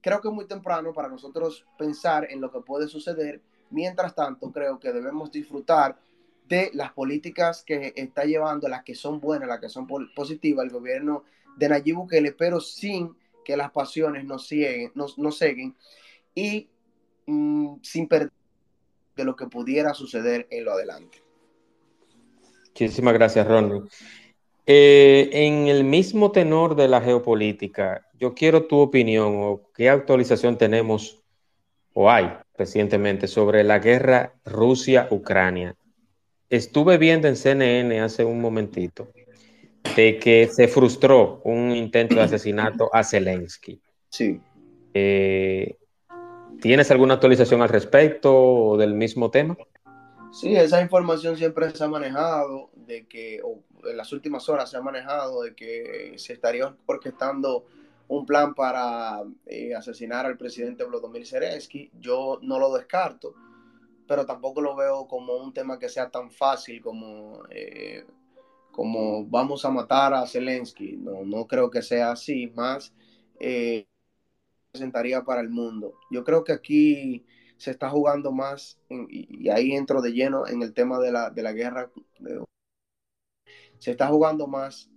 Creo 0.00 0.20
que 0.20 0.28
es 0.28 0.34
muy 0.34 0.46
temprano 0.46 0.92
para 0.92 1.08
nosotros 1.08 1.66
pensar 1.78 2.30
en 2.30 2.40
lo 2.40 2.50
que 2.50 2.60
puede 2.60 2.88
suceder. 2.88 3.42
Mientras 3.70 4.14
tanto, 4.14 4.52
creo 4.52 4.78
que 4.78 4.92
debemos 4.92 5.30
disfrutar 5.32 5.98
de 6.48 6.70
las 6.74 6.92
políticas 6.92 7.62
que 7.64 7.92
está 7.96 8.24
llevando, 8.24 8.68
las 8.68 8.84
que 8.84 8.94
son 8.94 9.20
buenas, 9.20 9.48
las 9.48 9.60
que 9.60 9.68
son 9.68 9.86
positivas, 10.14 10.64
el 10.64 10.70
gobierno 10.70 11.24
de 11.56 11.68
Nayib 11.68 11.96
Bukele, 11.96 12.32
pero 12.32 12.60
sin 12.60 13.16
que 13.44 13.56
las 13.56 13.70
pasiones 13.70 14.24
nos 14.24 14.46
siguen, 14.46 14.92
nos, 14.94 15.18
nos 15.18 15.40
y 16.34 16.68
mm, 17.26 17.76
sin 17.82 18.08
perder 18.08 18.32
de 19.16 19.24
lo 19.24 19.36
que 19.36 19.46
pudiera 19.46 19.94
suceder 19.94 20.46
en 20.50 20.64
lo 20.64 20.72
adelante. 20.72 21.22
Muchísimas 22.68 23.14
gracias, 23.14 23.46
Ronnie. 23.46 23.82
Eh, 24.66 25.28
en 25.32 25.68
el 25.68 25.84
mismo 25.84 26.32
tenor 26.32 26.74
de 26.74 26.88
la 26.88 27.00
geopolítica, 27.00 28.08
yo 28.18 28.34
quiero 28.34 28.66
tu 28.66 28.78
opinión 28.78 29.34
o 29.36 29.70
qué 29.74 29.90
actualización 29.90 30.58
tenemos 30.58 31.22
o 31.92 32.10
hay 32.10 32.32
recientemente 32.56 33.28
sobre 33.28 33.62
la 33.62 33.78
guerra 33.78 34.34
Rusia-Ucrania 34.44 35.76
estuve 36.56 36.98
viendo 36.98 37.28
en 37.28 37.36
CNN 37.36 38.00
hace 38.00 38.24
un 38.24 38.40
momentito 38.40 39.08
de 39.96 40.18
que 40.18 40.48
se 40.48 40.68
frustró 40.68 41.40
un 41.44 41.72
intento 41.72 42.16
de 42.16 42.22
asesinato 42.22 42.90
a 42.92 43.04
Zelensky. 43.04 43.80
Sí. 44.08 44.40
Eh, 44.92 45.76
¿Tienes 46.60 46.90
alguna 46.90 47.14
actualización 47.14 47.62
al 47.62 47.68
respecto 47.68 48.34
o 48.34 48.76
del 48.76 48.94
mismo 48.94 49.30
tema? 49.30 49.56
Sí, 50.32 50.56
esa 50.56 50.80
información 50.80 51.36
siempre 51.36 51.70
se 51.70 51.84
ha 51.84 51.88
manejado, 51.88 52.70
de 52.74 53.06
que, 53.06 53.40
o 53.44 53.62
en 53.88 53.96
las 53.96 54.12
últimas 54.12 54.48
horas 54.48 54.70
se 54.70 54.76
ha 54.76 54.80
manejado 54.80 55.42
de 55.42 55.54
que 55.54 56.14
se 56.16 56.32
estaría 56.32 56.74
orquestando 56.86 57.66
un 58.08 58.26
plan 58.26 58.54
para 58.54 59.22
eh, 59.46 59.74
asesinar 59.74 60.26
al 60.26 60.36
presidente 60.36 60.84
Vladimir 60.84 61.26
Zelensky. 61.26 61.90
Yo 62.00 62.38
no 62.42 62.58
lo 62.58 62.74
descarto 62.74 63.34
pero 64.06 64.26
tampoco 64.26 64.60
lo 64.60 64.76
veo 64.76 65.06
como 65.06 65.34
un 65.36 65.52
tema 65.52 65.78
que 65.78 65.88
sea 65.88 66.10
tan 66.10 66.30
fácil 66.30 66.80
como, 66.80 67.42
eh, 67.50 68.04
como 68.70 69.26
vamos 69.26 69.64
a 69.64 69.70
matar 69.70 70.14
a 70.14 70.26
Zelensky. 70.26 70.96
No, 70.96 71.24
no 71.24 71.46
creo 71.46 71.70
que 71.70 71.82
sea 71.82 72.12
así, 72.12 72.48
más 72.54 72.92
eh, 73.40 73.86
presentaría 74.72 75.22
para 75.24 75.40
el 75.40 75.50
mundo. 75.50 75.94
Yo 76.10 76.24
creo 76.24 76.44
que 76.44 76.52
aquí 76.52 77.24
se 77.56 77.70
está 77.70 77.88
jugando 77.88 78.32
más, 78.32 78.78
y, 78.88 79.48
ahí 79.48 79.72
entro 79.72 80.02
de 80.02 80.12
lleno 80.12 80.46
en 80.46 80.62
el 80.62 80.74
tema 80.74 80.98
de 80.98 81.12
la, 81.12 81.30
de 81.30 81.42
la 81.42 81.52
guerra, 81.52 81.90
se 83.78 83.92
está 83.92 84.08
jugando 84.08 84.46
más, 84.46 84.90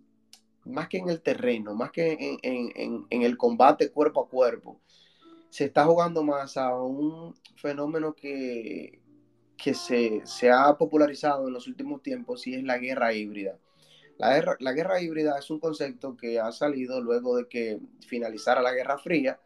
más 0.65 0.88
que 0.89 0.98
en 0.98 1.10
el 1.10 1.22
terreno, 1.22 1.76
más 1.76 1.91
que 1.91 2.13
en, 2.13 2.72
en, 2.76 3.06
en 3.10 3.22
el 3.22 3.38
combate 3.38 3.91
cuerpo 3.91 4.22
a 4.24 4.30
cuerpo 4.30 4.82
se 5.49 5.65
está 5.65 5.86
jugando 5.86 6.23
más 6.23 6.57
a 6.57 6.75
un 6.75 7.36
fenómeno 7.55 8.13
que, 8.13 8.99
que 9.57 9.73
se, 9.73 10.51
ha 10.51 10.77
popularizado 10.77 11.47
en 11.47 11.53
los 11.53 11.67
últimos 11.67 12.01
tiempos 12.01 12.45
y 12.47 12.55
es 12.55 12.63
la 12.63 12.77
guerra 12.77 13.13
híbrida. 13.13 13.57
La 14.17 14.33
guerra, 14.33 14.57
la 14.60 14.73
guerra 14.73 15.01
híbrida 15.01 15.38
es 15.38 15.49
un 15.49 15.60
concepto 15.60 16.17
que 16.17 16.39
ha 16.39 16.51
salido 16.51 17.01
luego 17.01 17.38
de 17.38 17.47
que 17.47 17.79
finalizara 18.07 18.62
la 18.62 18.73
Guerra 18.73 18.97
Fría, 18.97 19.39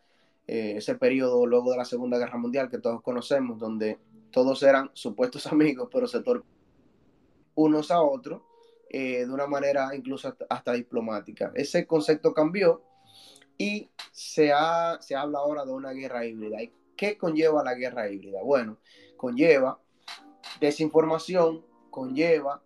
eh, 0.47 0.75
ese 0.77 0.95
periodo 0.95 1.45
luego 1.45 1.71
de 1.71 1.77
la 1.77 1.85
Segunda 1.85 2.17
Guerra 2.17 2.37
Mundial 2.37 2.69
que 2.69 2.77
todos 2.77 3.01
conocemos, 3.01 3.59
donde 3.59 3.99
todos 4.31 4.63
eran 4.63 4.89
supuestos 4.93 5.45
amigos, 5.51 5.89
pero 5.91 6.07
se 6.07 6.21
torpeaban 6.21 6.61
unos 7.55 7.91
a 7.91 8.01
otros 8.01 8.41
eh, 8.89 9.25
de 9.25 9.31
una 9.31 9.47
manera 9.47 9.95
incluso 9.95 10.35
hasta, 10.49 10.73
diplomática. 10.73 11.51
Ese 11.55 11.85
concepto 11.85 12.33
cambió 12.33 12.81
y 13.61 13.91
se, 14.11 14.51
ha, 14.51 14.99
se 15.03 15.13
habla 15.13 15.37
ahora 15.37 15.63
de 15.65 15.71
una 15.71 15.91
guerra 15.91 16.25
híbrida. 16.25 16.63
¿Y 16.63 16.73
qué 16.97 17.15
conlleva 17.15 17.63
la 17.63 17.75
guerra 17.75 18.09
híbrida? 18.09 18.41
Bueno, 18.41 18.79
conlleva 19.15 19.79
desinformación, 20.59 21.63
conlleva 21.91 22.63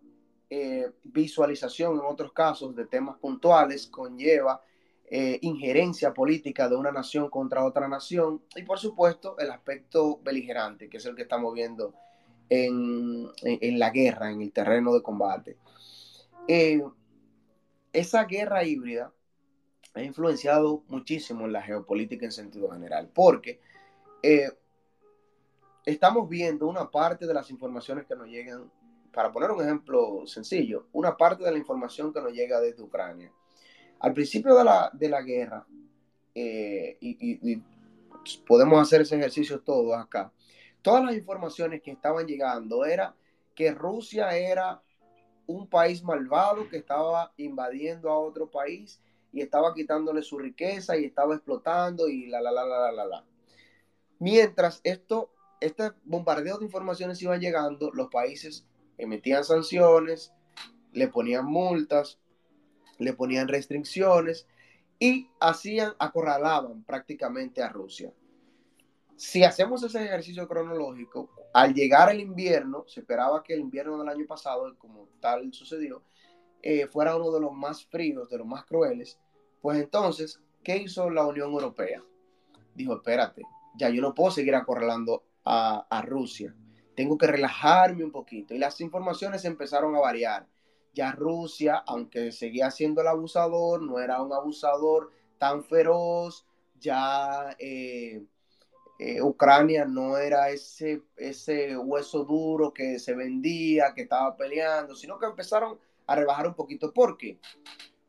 eh, 0.50 0.90
visualización 1.04 1.96
en 1.96 2.06
otros 2.06 2.32
casos 2.32 2.74
de 2.78 2.86
temas 2.86 3.18
puntuales, 3.18 3.88
conlleva 3.88 4.62
eh, 5.08 5.38
injerencia 5.42 6.14
política 6.14 6.70
de 6.70 6.78
una 6.78 6.94
nación 6.94 7.30
contra 7.30 7.66
otra 7.66 7.90
nación 7.90 8.42
y 8.56 8.64
por 8.64 8.80
supuesto 8.80 9.38
el 9.38 9.52
aspecto 9.52 10.22
beligerante, 10.24 10.90
que 10.90 10.96
es 10.96 11.06
el 11.06 11.16
que 11.18 11.24
estamos 11.24 11.54
viendo 11.54 11.94
en, 12.48 13.28
la 13.78 13.90
guerra, 13.90 14.32
en 14.32 14.42
el 14.42 14.54
terreno 14.54 14.94
de 14.94 15.02
combate. 15.02 15.58
Eh, 16.48 16.82
esa 17.92 18.24
guerra 18.24 18.64
híbrida 18.64 19.12
ha 19.96 20.04
influenciado 20.04 20.84
muchísimo 20.90 21.46
en 21.46 21.54
la 21.54 21.62
geopolítica 21.62 22.26
en 22.26 22.32
sentido 22.32 22.70
general, 22.70 23.10
porque 23.14 23.62
eh, 24.22 24.52
estamos 25.86 26.28
viendo 26.28 26.68
una 26.68 26.92
parte 26.92 27.26
de 27.26 27.34
las 27.34 27.50
informaciones 27.50 28.06
que 28.06 28.16
nos 28.16 28.28
llegan, 28.28 28.70
para 29.14 29.32
poner 29.32 29.52
un 29.52 29.62
ejemplo 29.62 30.28
sencillo, 30.28 30.88
una 30.92 31.16
parte 31.16 31.46
de 31.46 31.52
la 31.52 31.58
información 31.58 32.12
que 32.12 32.20
nos 32.20 32.34
llega 32.34 32.60
desde 32.60 32.84
Ucrania. 32.84 33.32
Al 34.00 34.14
principio 34.14 34.54
de 34.56 34.66
la, 35.10 35.22
guerra, 35.22 35.66
eh, 36.34 36.98
y, 37.00 37.62
podemos 38.46 38.82
hacer 38.82 39.02
ese 39.02 39.16
ejercicio 39.16 39.62
todos 39.62 39.96
acá, 39.96 40.34
todas 40.82 41.06
las 41.06 41.16
informaciones 41.16 41.82
que 41.82 41.92
estaban 41.92 42.28
llegando 42.28 42.84
era 42.84 43.16
que 43.56 43.72
Rusia 43.72 44.36
era 44.36 44.82
un 45.48 45.68
país 45.68 46.04
malvado 46.04 46.68
que 46.68 46.78
estaba 46.78 47.32
invadiendo 47.38 48.10
a 48.10 48.20
otro 48.20 48.50
país 48.50 49.00
y 49.36 49.42
estaba 49.42 49.74
quitándole 49.74 50.22
su 50.22 50.40
riqueza 50.40 50.98
y 50.98 51.04
estaba 51.04 51.36
explotando 51.36 52.08
y 52.08 52.28
la, 52.28 52.40
la, 52.40 52.54
la, 52.54 52.66
la, 52.66 52.92
la, 52.92 53.06
la. 53.06 53.26
Mientras 54.18 54.80
esto, 54.86 55.30
este 55.60 55.92
bombardeo 56.06 56.58
de 56.58 56.64
informaciones 56.64 57.22
iba 57.22 57.36
llegando, 57.36 57.92
los 57.92 58.08
países 58.08 58.66
emitían 58.98 59.44
sanciones, 59.44 60.32
le 60.94 61.10
ponían 61.10 61.46
multas, 61.46 62.18
le 62.98 63.12
ponían 63.12 63.50
restricciones 63.50 64.48
y 65.00 65.30
hacían, 65.42 65.96
acorralaban 66.00 66.86
prácticamente 66.86 67.62
a 67.62 67.68
Rusia. 67.68 68.14
Si 69.18 69.44
hacemos 69.44 69.84
ese 69.84 70.06
ejercicio 70.06 70.48
cronológico, 70.48 71.30
al 71.54 71.74
llegar 71.74 72.10
el 72.10 72.22
invierno, 72.22 72.86
se 72.88 73.02
esperaba 73.02 73.44
que 73.44 73.54
el 73.54 73.60
invierno 73.60 73.98
del 73.98 74.08
año 74.08 74.26
pasado, 74.26 74.74
como 74.78 75.10
tal 75.20 75.54
sucedió, 75.54 76.04
eh, 76.62 76.88
fuera 76.88 77.18
uno 77.18 77.32
de 77.32 77.42
los 77.42 77.52
más 77.52 77.86
fríos, 77.86 78.30
de 78.30 78.38
los 78.38 78.48
más 78.48 78.64
crueles, 78.66 79.20
pues 79.66 79.80
entonces, 79.80 80.40
¿qué 80.64 80.78
hizo 80.78 81.10
la 81.10 81.26
Unión 81.26 81.52
Europea? 81.52 82.00
Dijo, 82.76 82.98
espérate, 82.98 83.42
ya 83.76 83.90
yo 83.90 84.00
no 84.00 84.14
puedo 84.14 84.30
seguir 84.30 84.54
acorralando 84.54 85.24
a, 85.44 86.04
Rusia, 86.06 86.56
tengo 86.96 87.18
que 87.18 87.26
relajarme 87.26 88.04
un 88.04 88.12
poquito. 88.12 88.54
Y 88.54 88.60
las 88.60 88.80
informaciones 88.80 89.44
empezaron 89.44 89.96
a 89.96 90.00
variar 90.02 90.46
ya 90.94 91.14
Rusia, 91.14 91.84
aunque 91.88 92.32
seguía 92.32 92.70
siendo 92.70 93.02
el 93.02 93.08
abusador, 93.08 93.82
no 93.82 93.98
era 93.98 94.22
un 94.22 94.34
abusador 94.34 95.10
tan 95.40 95.64
feroz, 95.64 96.46
ya 96.80 97.56
eh, 97.58 98.24
eh, 99.00 99.20
Ucrania 99.24 99.86
no 99.86 100.16
era 100.20 100.52
ese, 100.52 101.02
ese 101.18 101.76
hueso 101.76 102.24
duro 102.24 102.72
que 102.72 103.00
se 103.00 103.16
vendía, 103.16 103.96
que 103.96 104.04
estaba 104.04 104.38
peleando, 104.38 104.96
sino 104.96 105.18
que 105.18 105.26
empezaron 105.26 105.80
a 106.06 106.16
rebajar 106.16 106.46
un 106.46 106.54
poquito. 106.54 106.94
¿Por 106.94 107.18
qué? 107.18 107.40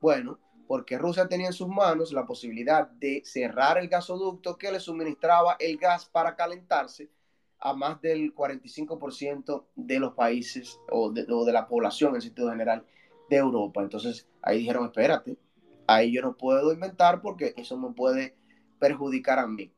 Bueno, 0.02 0.38
porque 0.66 0.98
Rusia 0.98 1.28
tenía 1.28 1.48
en 1.48 1.52
sus 1.52 1.68
manos 1.68 2.12
la 2.12 2.26
posibilidad 2.26 2.88
de 2.88 3.22
cerrar 3.24 3.78
el 3.78 3.88
gasoducto 3.88 4.56
que 4.56 4.72
le 4.72 4.80
suministraba 4.80 5.56
el 5.58 5.76
gas 5.76 6.06
para 6.06 6.34
calentarse 6.34 7.10
a 7.58 7.72
más 7.72 8.00
del 8.00 8.34
45% 8.34 9.66
de 9.74 9.98
los 9.98 10.14
países 10.14 10.78
o 10.90 11.10
de, 11.10 11.52
la 11.52 11.66
población 11.66 12.14
en 12.14 12.22
sentido 12.22 12.50
general 12.50 12.84
de 13.30 13.36
Europa. 13.36 13.82
Entonces 13.82 14.28
ahí 14.42 14.58
dijeron, 14.58 14.84
espérate, 14.86 15.38
ahí 15.86 16.12
yo 16.12 16.22
no 16.22 16.36
puedo 16.36 16.72
inventar 16.72 17.22
porque 17.22 17.54
eso 17.56 17.78
me 17.78 17.92
puede 17.92 18.36
perjudicar 18.78 19.38
a 19.38 19.46
mí. 19.46 19.72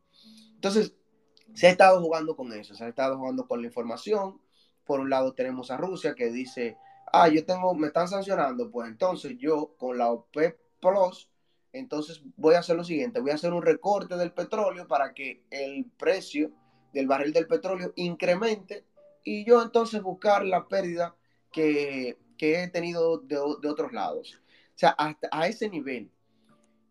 Entonces, 0.54 0.94
se 1.54 1.66
ha 1.68 1.70
estado 1.70 2.00
jugando 2.00 2.36
con 2.36 2.52
eso, 2.52 2.74
se 2.74 2.84
ha 2.84 2.88
estado 2.88 3.16
jugando 3.16 3.46
con 3.46 3.60
la 3.60 3.68
información. 3.68 4.40
Por 4.84 5.00
un 5.00 5.10
lado 5.10 5.34
tenemos 5.34 5.70
a 5.70 5.76
Rusia 5.76 6.14
que 6.14 6.30
dice, 6.30 6.76
ah, 7.12 7.28
yo 7.28 7.44
tengo, 7.44 7.74
me 7.74 7.88
están 7.88 8.08
sancionando, 8.08 8.70
pues 8.70 8.88
entonces 8.88 9.36
yo 9.38 9.74
con 9.76 9.98
la 9.98 10.10
OPEP 10.10 10.58
Plus, 10.80 11.30
entonces 11.72 12.22
voy 12.36 12.54
a 12.54 12.60
hacer 12.60 12.76
lo 12.76 12.84
siguiente, 12.84 13.20
voy 13.20 13.30
a 13.30 13.34
hacer 13.34 13.52
un 13.52 13.62
recorte 13.62 14.16
del 14.16 14.32
petróleo 14.32 14.86
para 14.86 15.12
que 15.14 15.42
el 15.50 15.84
precio 15.98 16.50
del 16.92 17.06
barril 17.06 17.32
del 17.32 17.46
petróleo 17.46 17.92
incremente 17.96 18.84
y 19.24 19.44
yo 19.44 19.62
entonces 19.62 20.02
buscar 20.02 20.44
la 20.44 20.66
pérdida 20.68 21.14
que, 21.52 22.16
he 22.40 22.68
tenido 22.68 23.18
de, 23.18 23.36
otros 23.36 23.92
lados. 23.92 24.40
O 24.74 24.78
sea, 24.78 24.90
hasta 24.90 25.28
a 25.32 25.48
ese 25.48 25.68
nivel 25.68 26.10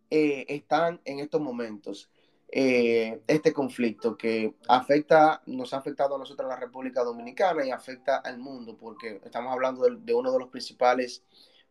eh, 0.09 0.45
están 0.49 1.01
en 1.05 1.19
estos 1.19 1.41
momentos 1.41 2.09
eh, 2.49 3.21
este 3.27 3.51
conflicto 3.51 4.15
que 4.15 4.55
afecta, 4.69 5.41
nos 5.47 5.73
ha 5.73 5.77
afectado 5.77 6.15
a 6.15 6.19
nosotros 6.19 6.47
la 6.47 6.55
República 6.55 7.03
Dominicana 7.03 7.65
y 7.65 7.71
afecta 7.71 8.17
al 8.17 8.37
mundo, 8.37 8.77
porque 8.77 9.19
estamos 9.23 9.51
hablando 9.51 9.83
de, 9.83 10.13
uno 10.13 10.31
de 10.31 10.39
los 10.39 10.47
principales 10.47 11.23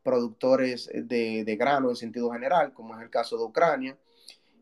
productores 0.07 0.89
de, 0.95 1.45
de, 1.45 1.57
grano 1.57 1.91
en 1.91 1.97
sentido 1.97 2.31
general, 2.31 2.73
como 2.73 2.97
es 2.97 3.03
el 3.03 3.11
caso 3.11 3.37
de 3.37 3.45
Ucrania, 3.45 3.99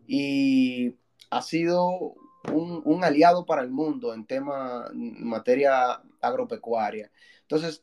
y 0.08 0.96
ha 1.30 1.42
sido 1.42 2.14
un, 2.52 3.04
aliado 3.04 3.46
para 3.46 3.62
el 3.62 3.70
mundo 3.70 4.12
en 4.14 4.26
tema, 4.26 4.86
en 4.92 5.26
materia 5.26 6.02
agropecuaria. 6.20 7.10
Entonces, 7.42 7.82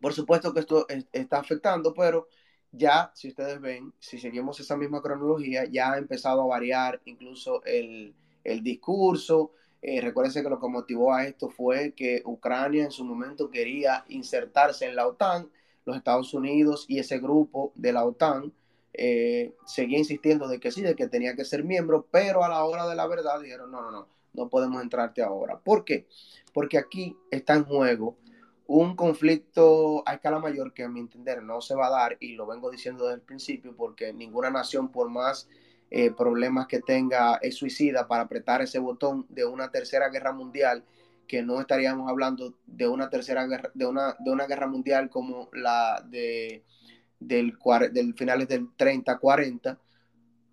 por 0.00 0.12
supuesto 0.12 0.52
que 0.52 0.60
esto 0.60 0.86
está 1.12 1.38
afectando, 1.38 1.94
pero 1.94 2.28
ya, 2.72 3.10
si 3.14 3.28
ustedes 3.28 3.60
ven, 3.60 3.92
si 3.98 4.18
seguimos 4.18 4.60
esa 4.60 4.76
misma 4.76 5.02
cronología, 5.02 5.64
ya 5.64 5.92
ha 5.92 5.98
empezado 5.98 6.42
a 6.42 6.46
variar 6.46 7.00
incluso 7.04 7.62
el, 7.64 8.14
discurso. 8.62 9.52
Eh, 9.82 10.00
recuérdense 10.00 10.42
que 10.42 10.48
lo 10.48 10.58
que 10.58 10.68
motivó 10.68 11.12
a 11.12 11.24
esto 11.26 11.50
fue 11.50 11.92
que 11.92 12.22
Ucrania 12.24 12.84
en 12.84 12.90
su 12.90 13.04
momento 13.04 13.50
quería 13.50 14.04
insertarse 14.08 14.86
en 14.86 14.96
la 14.96 15.06
OTAN, 15.06 15.50
los 15.88 15.96
Estados 15.96 16.32
Unidos 16.34 16.84
y 16.88 16.98
ese 16.98 17.18
grupo 17.18 17.72
de 17.74 17.92
la 17.92 18.04
OTAN 18.04 18.52
eh, 18.92 19.54
seguía 19.66 19.98
insistiendo 19.98 20.48
de 20.48 20.60
que 20.60 20.70
sí, 20.70 20.82
de 20.82 20.94
que 20.94 21.08
tenía 21.08 21.34
que 21.34 21.44
ser 21.44 21.64
miembro, 21.64 22.06
pero 22.10 22.44
a 22.44 22.48
la 22.48 22.64
hora 22.64 22.86
de 22.86 22.94
la 22.94 23.06
verdad 23.06 23.40
dijeron, 23.40 23.70
no, 23.70 23.82
no, 23.82 23.90
no, 23.90 24.08
no 24.34 24.48
podemos 24.48 24.82
entrarte 24.82 25.22
ahora. 25.22 25.58
¿Por 25.58 25.84
qué? 25.84 26.06
Porque 26.52 26.78
aquí 26.78 27.16
está 27.30 27.54
en 27.54 27.64
juego 27.64 28.16
un 28.66 28.96
conflicto 28.96 30.02
a 30.06 30.14
escala 30.14 30.38
mayor 30.40 30.74
que 30.74 30.84
a 30.84 30.90
mi 30.90 31.00
entender 31.00 31.42
no 31.42 31.62
se 31.62 31.74
va 31.74 31.86
a 31.86 31.90
dar 31.90 32.18
y 32.20 32.34
lo 32.34 32.46
vengo 32.46 32.70
diciendo 32.70 33.04
desde 33.04 33.14
el 33.14 33.22
principio 33.22 33.74
porque 33.74 34.12
ninguna 34.12 34.50
nación 34.50 34.90
por 34.90 35.08
más 35.08 35.48
eh, 35.90 36.10
problemas 36.10 36.66
que 36.66 36.80
tenga 36.80 37.36
es 37.36 37.54
suicida 37.54 38.06
para 38.06 38.24
apretar 38.24 38.60
ese 38.60 38.78
botón 38.78 39.24
de 39.30 39.46
una 39.46 39.70
tercera 39.70 40.10
guerra 40.10 40.32
mundial 40.32 40.84
que 41.28 41.42
no 41.42 41.60
estaríamos 41.60 42.10
hablando 42.10 42.54
de 42.66 42.88
una 42.88 43.10
tercera 43.10 43.46
guerra 43.46 43.70
de 43.74 43.86
una 43.86 44.16
de 44.18 44.30
una 44.32 44.46
guerra 44.46 44.66
mundial 44.66 45.10
como 45.10 45.48
la 45.52 46.02
de 46.08 46.64
del, 47.20 47.58
del 47.92 48.14
finales 48.14 48.48
del 48.48 48.68
30-40, 48.76 49.78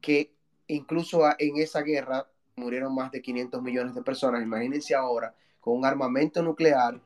que 0.01 0.31
incluso 0.67 1.23
en 1.39 1.57
esa 1.57 1.81
guerra 1.81 2.27
murieron 2.55 2.93
más 2.93 3.11
de 3.11 3.21
500 3.21 3.61
millones 3.61 3.95
de 3.95 4.01
personas. 4.01 4.41
Imagínense 4.43 4.95
ahora 4.95 5.33
con 5.59 5.77
un 5.77 5.85
armamento 5.85 6.41
nuclear, 6.41 6.99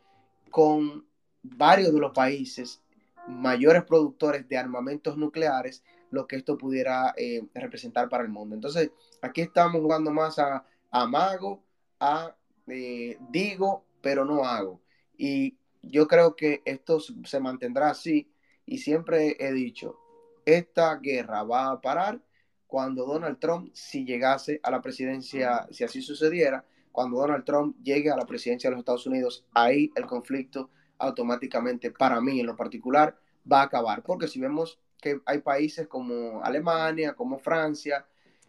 con 0.49 1.05
varios 1.41 1.93
de 1.93 1.99
los 1.99 2.11
países 2.11 2.81
mayores 3.27 3.83
productores 3.83 4.47
de 4.47 4.57
armamentos 4.57 5.17
nucleares, 5.17 5.83
lo 6.09 6.25
que 6.25 6.37
esto 6.37 6.57
pudiera 6.57 7.13
eh, 7.15 7.45
representar 7.53 8.09
para 8.09 8.23
el 8.23 8.29
mundo. 8.29 8.55
Entonces, 8.55 8.91
aquí 9.21 9.41
estamos 9.41 9.81
jugando 9.81 10.11
más 10.11 10.39
a, 10.39 10.65
a 10.89 11.05
mago, 11.05 11.63
a 11.99 12.35
eh, 12.71 13.17
digo, 13.29 13.85
pero 14.01 14.25
no 14.25 14.43
hago. 14.45 14.81
Y 15.17 15.57
yo 15.81 16.07
creo 16.07 16.35
que 16.35 16.61
esto 16.65 16.99
se 16.99 17.39
mantendrá 17.39 17.89
así 17.89 18.31
y 18.65 18.79
siempre 18.79 19.35
he 19.39 19.51
dicho, 19.51 19.97
esta 20.45 20.95
guerra 20.97 21.43
va 21.43 21.71
a 21.71 21.81
parar 21.81 22.21
cuando 22.67 23.05
Donald 23.05 23.39
Trump, 23.39 23.71
si 23.73 24.05
llegase 24.05 24.59
a 24.61 24.71
la 24.71 24.81
presidencia, 24.81 25.67
si 25.71 25.83
así 25.83 26.01
sucediera, 26.01 26.63
cuando 26.91 27.17
Donald 27.17 27.45
Trump 27.45 27.75
llegue 27.81 28.11
a 28.11 28.15
la 28.15 28.25
presidencia 28.25 28.69
de 28.69 28.75
los 28.75 28.81
Estados 28.81 29.07
Unidos, 29.07 29.45
ahí 29.53 29.91
el 29.95 30.05
conflicto 30.05 30.69
automáticamente, 30.99 31.91
para 31.91 32.21
mí 32.21 32.39
en 32.39 32.45
lo 32.45 32.55
particular, 32.55 33.17
va 33.51 33.61
a 33.61 33.65
acabar. 33.65 34.03
Porque 34.03 34.27
si 34.27 34.39
vemos 34.39 34.79
que 35.01 35.19
hay 35.25 35.39
países 35.39 35.87
como 35.87 36.43
Alemania, 36.43 37.13
como 37.13 37.39
Francia, 37.39 38.05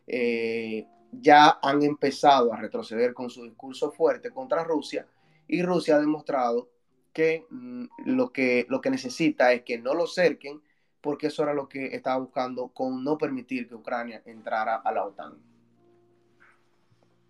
eh, 0.07 0.87
ya 1.13 1.59
han 1.63 1.83
empezado 1.83 2.53
a 2.53 2.61
retroceder 2.61 3.15
con 3.15 3.31
su 3.31 3.45
discurso 3.45 3.91
fuerte 3.91 4.31
contra 4.31 4.65
Rusia 4.65 5.07
y 5.49 5.63
Rusia 5.63 5.97
ha 5.97 6.01
demostrado 6.01 6.69
que 7.13 7.47
mm, 7.51 7.85
lo 8.07 8.33
que 8.33 8.67
lo 8.69 8.81
que 8.81 8.91
necesita 8.91 9.53
es 9.53 9.63
que 9.63 9.79
no 9.79 9.95
lo 9.95 10.07
cerquen, 10.07 10.63
porque 11.01 11.29
eso 11.29 11.43
era 11.43 11.55
lo 11.55 11.69
que 11.69 11.87
estaba 11.95 12.19
buscando 12.19 12.69
con 12.69 13.03
no 13.03 13.19
permitir 13.19 13.69
que 13.69 13.75
Ucrania 13.75 14.23
entrara 14.27 14.77
a 14.77 14.93
la 14.93 15.05
OTAN. 15.05 15.35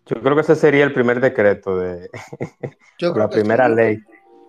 Yo 0.05 0.21
creo 0.21 0.35
que 0.35 0.41
ese 0.41 0.55
sería 0.55 0.83
el 0.83 0.93
primer 0.93 1.19
decreto 1.19 1.77
de 1.77 2.09
la 3.15 3.29
primera 3.29 3.67
ley. 3.69 3.99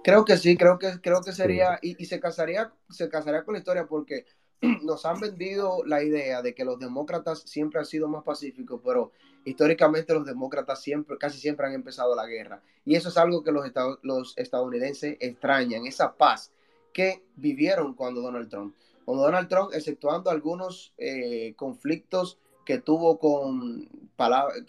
Creo 0.04 0.24
que 0.24 0.36
sí, 0.36 0.56
creo 0.56 0.78
que, 0.78 1.00
creo 1.00 1.20
que 1.20 1.32
sería, 1.32 1.78
y, 1.80 2.04
se 2.06 2.18
casaría, 2.18 2.72
se 2.90 3.08
casaría 3.08 3.44
con 3.44 3.52
la 3.52 3.60
historia 3.60 3.86
porque 3.86 4.24
nos 4.82 5.04
han 5.04 5.20
vendido 5.20 5.84
la 5.84 6.02
idea 6.02 6.40
de 6.40 6.54
que 6.54 6.64
los 6.64 6.78
demócratas 6.78 7.40
siempre 7.40 7.80
han 7.80 7.86
sido 7.86 8.08
más 8.08 8.22
pacíficos, 8.22 8.80
pero 8.84 9.12
históricamente 9.44 10.14
los 10.14 10.24
demócratas 10.24 10.80
siempre, 10.80 11.18
casi 11.18 11.38
siempre 11.38 11.66
han 11.66 11.74
empezado 11.74 12.14
la 12.14 12.26
guerra. 12.26 12.62
Y 12.84 12.94
eso 12.94 13.08
es 13.08 13.16
algo 13.16 13.42
que 13.42 13.52
los, 13.52 13.70
los 14.02 14.38
estadounidenses 14.38 15.16
extrañan, 15.20 15.86
esa 15.86 16.14
paz 16.14 16.52
que 16.92 17.22
vivieron 17.36 17.94
cuando 17.94 18.20
Donald 18.20 18.48
Trump. 18.48 18.74
Cuando 19.04 19.24
Donald 19.24 19.48
Trump, 19.48 19.70
exceptuando 19.74 20.30
algunos 20.30 20.94
eh, 20.96 21.54
conflictos 21.56 22.38
que 22.64 22.78
tuvo 22.78 23.18
con, 23.18 23.88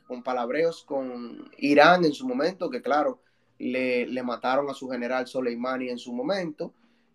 con 0.08 0.24
palabreos 0.24 0.84
con 0.84 1.52
Irán 1.60 2.06
en 2.06 2.14
su 2.14 2.28
momento, 2.28 2.72
que 2.72 2.82
claro, 2.82 3.20
le, 3.60 4.08
le 4.08 4.24
mataron 4.24 4.70
a 4.70 4.74
su 4.74 4.90
general 4.90 5.28
Soleimani 5.28 5.90
en 5.90 6.00
su 6.00 6.12
momento, 6.12 6.74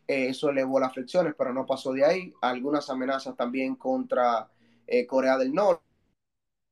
eh, 0.09 0.29
eso 0.29 0.49
elevó 0.49 0.81
las 0.81 0.95
fricciones, 0.95 1.35
pero 1.37 1.53
no 1.53 1.67
pasó 1.67 1.93
de 1.93 2.05
ahí. 2.05 2.35
Algunas 2.41 2.89
amenazas 2.89 3.37
también 3.37 3.77
contra 3.77 4.51
eh, 4.87 5.07
Corea 5.07 5.37
del 5.37 5.53
Norte, 5.53 5.85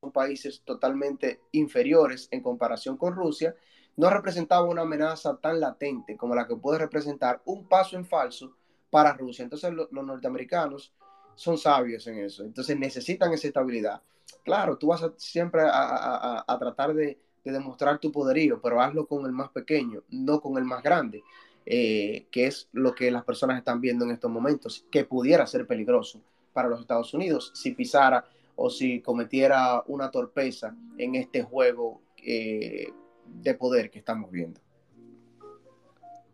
son 0.01 0.11
países 0.11 0.61
totalmente 0.63 1.41
inferiores 1.51 2.27
en 2.31 2.41
comparación 2.41 2.97
con 2.97 3.15
Rusia, 3.15 3.55
no 3.95 4.09
representaba 4.09 4.67
una 4.67 4.83
amenaza 4.83 5.37
tan 5.37 5.59
latente 5.59 6.17
como 6.17 6.35
la 6.35 6.47
que 6.47 6.55
puede 6.55 6.79
representar 6.79 7.41
un 7.45 7.67
paso 7.67 7.95
en 7.95 8.05
falso 8.05 8.55
para 8.89 9.13
Rusia. 9.13 9.43
Entonces 9.43 9.71
los 9.73 9.91
norteamericanos 9.91 10.93
son 11.35 11.57
sabios 11.57 12.05
en 12.07 12.19
eso, 12.19 12.43
entonces 12.43 12.77
necesitan 12.77 13.33
esa 13.33 13.47
estabilidad. 13.47 14.01
Claro, 14.43 14.77
tú 14.77 14.87
vas 14.87 15.03
siempre 15.17 15.61
a, 15.65 16.57
tratar 16.59 16.93
de 16.93 17.19
demostrar 17.43 17.99
tu 17.99 18.11
poderío, 18.11 18.61
pero 18.61 18.81
hazlo 18.81 19.07
con 19.07 19.25
el 19.25 19.31
más 19.31 19.49
pequeño, 19.49 20.03
no 20.09 20.41
con 20.41 20.57
el 20.57 20.65
más 20.65 20.83
grande. 20.83 21.23
Eh, 21.69 22.27
que 22.31 22.47
es 22.47 22.69
lo 22.71 22.95
que 22.95 23.11
las 23.11 23.25
personas 23.25 23.57
están 23.57 23.81
viendo 23.81 24.05
en 24.05 24.11
estos 24.11 24.31
momentos, 24.31 24.85
que 24.89 25.03
pudiera 25.03 25.45
ser 25.45 25.67
peligroso 25.67 26.21
para 26.53 26.69
los 26.69 26.79
Estados 26.79 27.13
Unidos 27.13 27.51
si 27.53 27.71
pisara 27.71 28.23
o 28.55 28.69
si 28.69 29.01
cometiera 29.01 29.83
una 29.87 30.09
torpeza 30.09 30.73
en 30.97 31.15
este 31.15 31.43
juego 31.43 31.99
eh, 32.23 32.87
de 33.25 33.53
poder 33.55 33.91
que 33.91 33.99
estamos 33.99 34.31
viendo. 34.31 34.61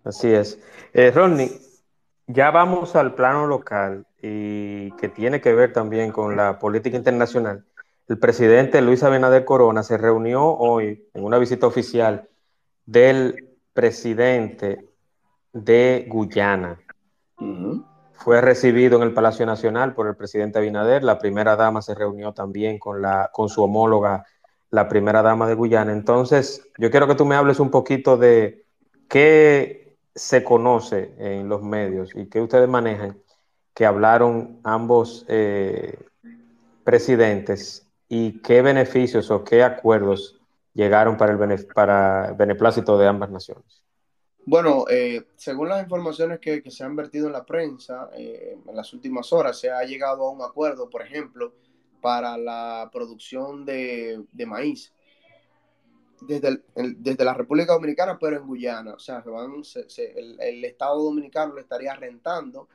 Así 0.03 0.31
es. 0.31 0.59
Eh, 0.93 1.09
Ronnie, 1.09 1.49
ya 2.27 2.51
vamos 2.51 2.95
al 2.95 3.15
plano 3.15 3.47
local 3.47 4.05
y 4.21 4.91
que 4.97 5.09
tiene 5.09 5.41
que 5.41 5.55
ver 5.55 5.73
también 5.73 6.11
con 6.11 6.37
la 6.37 6.59
política 6.59 6.95
internacional. 6.95 7.65
El 8.07 8.19
presidente 8.19 8.83
Luis 8.83 9.01
Abinader 9.01 9.45
Corona 9.45 9.81
se 9.81 9.97
reunió 9.97 10.45
hoy 10.45 11.07
en 11.15 11.23
una 11.23 11.39
visita 11.39 11.65
oficial 11.65 12.29
del 12.85 13.57
presidente 13.73 14.92
de 15.53 16.05
Guyana. 16.09 16.79
Fue 18.13 18.41
recibido 18.41 18.97
en 18.97 19.03
el 19.03 19.13
Palacio 19.13 19.45
Nacional 19.45 19.93
por 19.93 20.07
el 20.07 20.15
presidente 20.15 20.59
Abinader. 20.59 21.03
La 21.03 21.19
primera 21.19 21.55
dama 21.55 21.81
se 21.81 21.95
reunió 21.95 22.33
también 22.33 22.79
con, 22.79 23.01
la, 23.01 23.29
con 23.31 23.49
su 23.49 23.63
homóloga, 23.63 24.25
la 24.69 24.87
primera 24.87 25.21
dama 25.21 25.47
de 25.47 25.55
Guyana. 25.55 25.91
Entonces, 25.91 26.67
yo 26.77 26.89
quiero 26.89 27.07
que 27.07 27.15
tú 27.15 27.25
me 27.25 27.35
hables 27.35 27.59
un 27.59 27.69
poquito 27.69 28.17
de 28.17 28.65
qué 29.07 29.97
se 30.15 30.43
conoce 30.43 31.13
en 31.17 31.49
los 31.49 31.61
medios 31.61 32.15
y 32.15 32.27
qué 32.27 32.41
ustedes 32.41 32.69
manejan, 32.69 33.21
que 33.73 33.85
hablaron 33.85 34.59
ambos 34.63 35.25
eh, 35.27 35.97
presidentes 36.83 37.87
y 38.07 38.41
qué 38.41 38.61
beneficios 38.61 39.31
o 39.31 39.43
qué 39.43 39.63
acuerdos 39.63 40.39
llegaron 40.73 41.17
para 41.17 41.33
el, 41.33 41.65
para 41.67 42.29
el 42.29 42.35
beneplácito 42.35 42.97
de 42.97 43.07
ambas 43.07 43.29
naciones. 43.31 43.83
Bueno, 44.45 44.85
eh, 44.89 45.25
según 45.35 45.69
las 45.69 45.81
informaciones 45.81 46.39
que, 46.39 46.63
se 46.69 46.83
han 46.83 46.95
vertido 46.95 47.27
en 47.27 47.33
la 47.33 47.45
prensa 47.45 48.09
eh, 48.13 48.57
en 48.67 48.75
las 48.75 48.93
últimas 48.93 49.31
horas, 49.31 49.57
se 49.57 49.71
ha 49.71 49.83
llegado 49.83 50.25
a 50.25 50.31
un 50.31 50.41
acuerdo, 50.41 50.89
por 50.89 51.01
ejemplo, 51.01 51.53
para 52.01 52.37
la 52.37 52.89
producción 52.91 53.63
de, 53.63 54.25
maíz 54.45 54.91
desde, 56.27 57.23
la 57.23 57.33
República 57.33 57.71
Dominicana, 57.71 58.17
pero 58.19 58.35
en 58.35 58.45
Guyana. 58.45 58.95
O 58.95 58.99
sea, 58.99 59.23
el, 59.25 60.65
Estado 60.65 61.01
Dominicano 61.01 61.55
le 61.55 61.61
estaría 61.61 61.95
rentando 61.95 62.67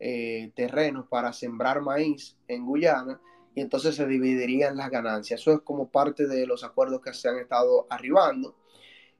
eh, 0.00 0.50
terrenos 0.56 1.06
para 1.06 1.32
sembrar 1.32 1.80
maíz 1.80 2.36
en 2.48 2.66
Guyana 2.66 3.20
y 3.54 3.60
entonces 3.60 3.94
se 3.94 4.06
dividirían 4.06 4.76
las 4.76 4.90
ganancias. 4.90 5.40
Eso 5.40 5.52
es 5.52 5.60
como 5.60 5.88
parte 5.88 6.26
de 6.26 6.46
los 6.46 6.64
acuerdos 6.64 7.00
que 7.00 7.14
se 7.14 7.28
han 7.28 7.38
estado 7.38 7.86
arribando. 7.88 8.56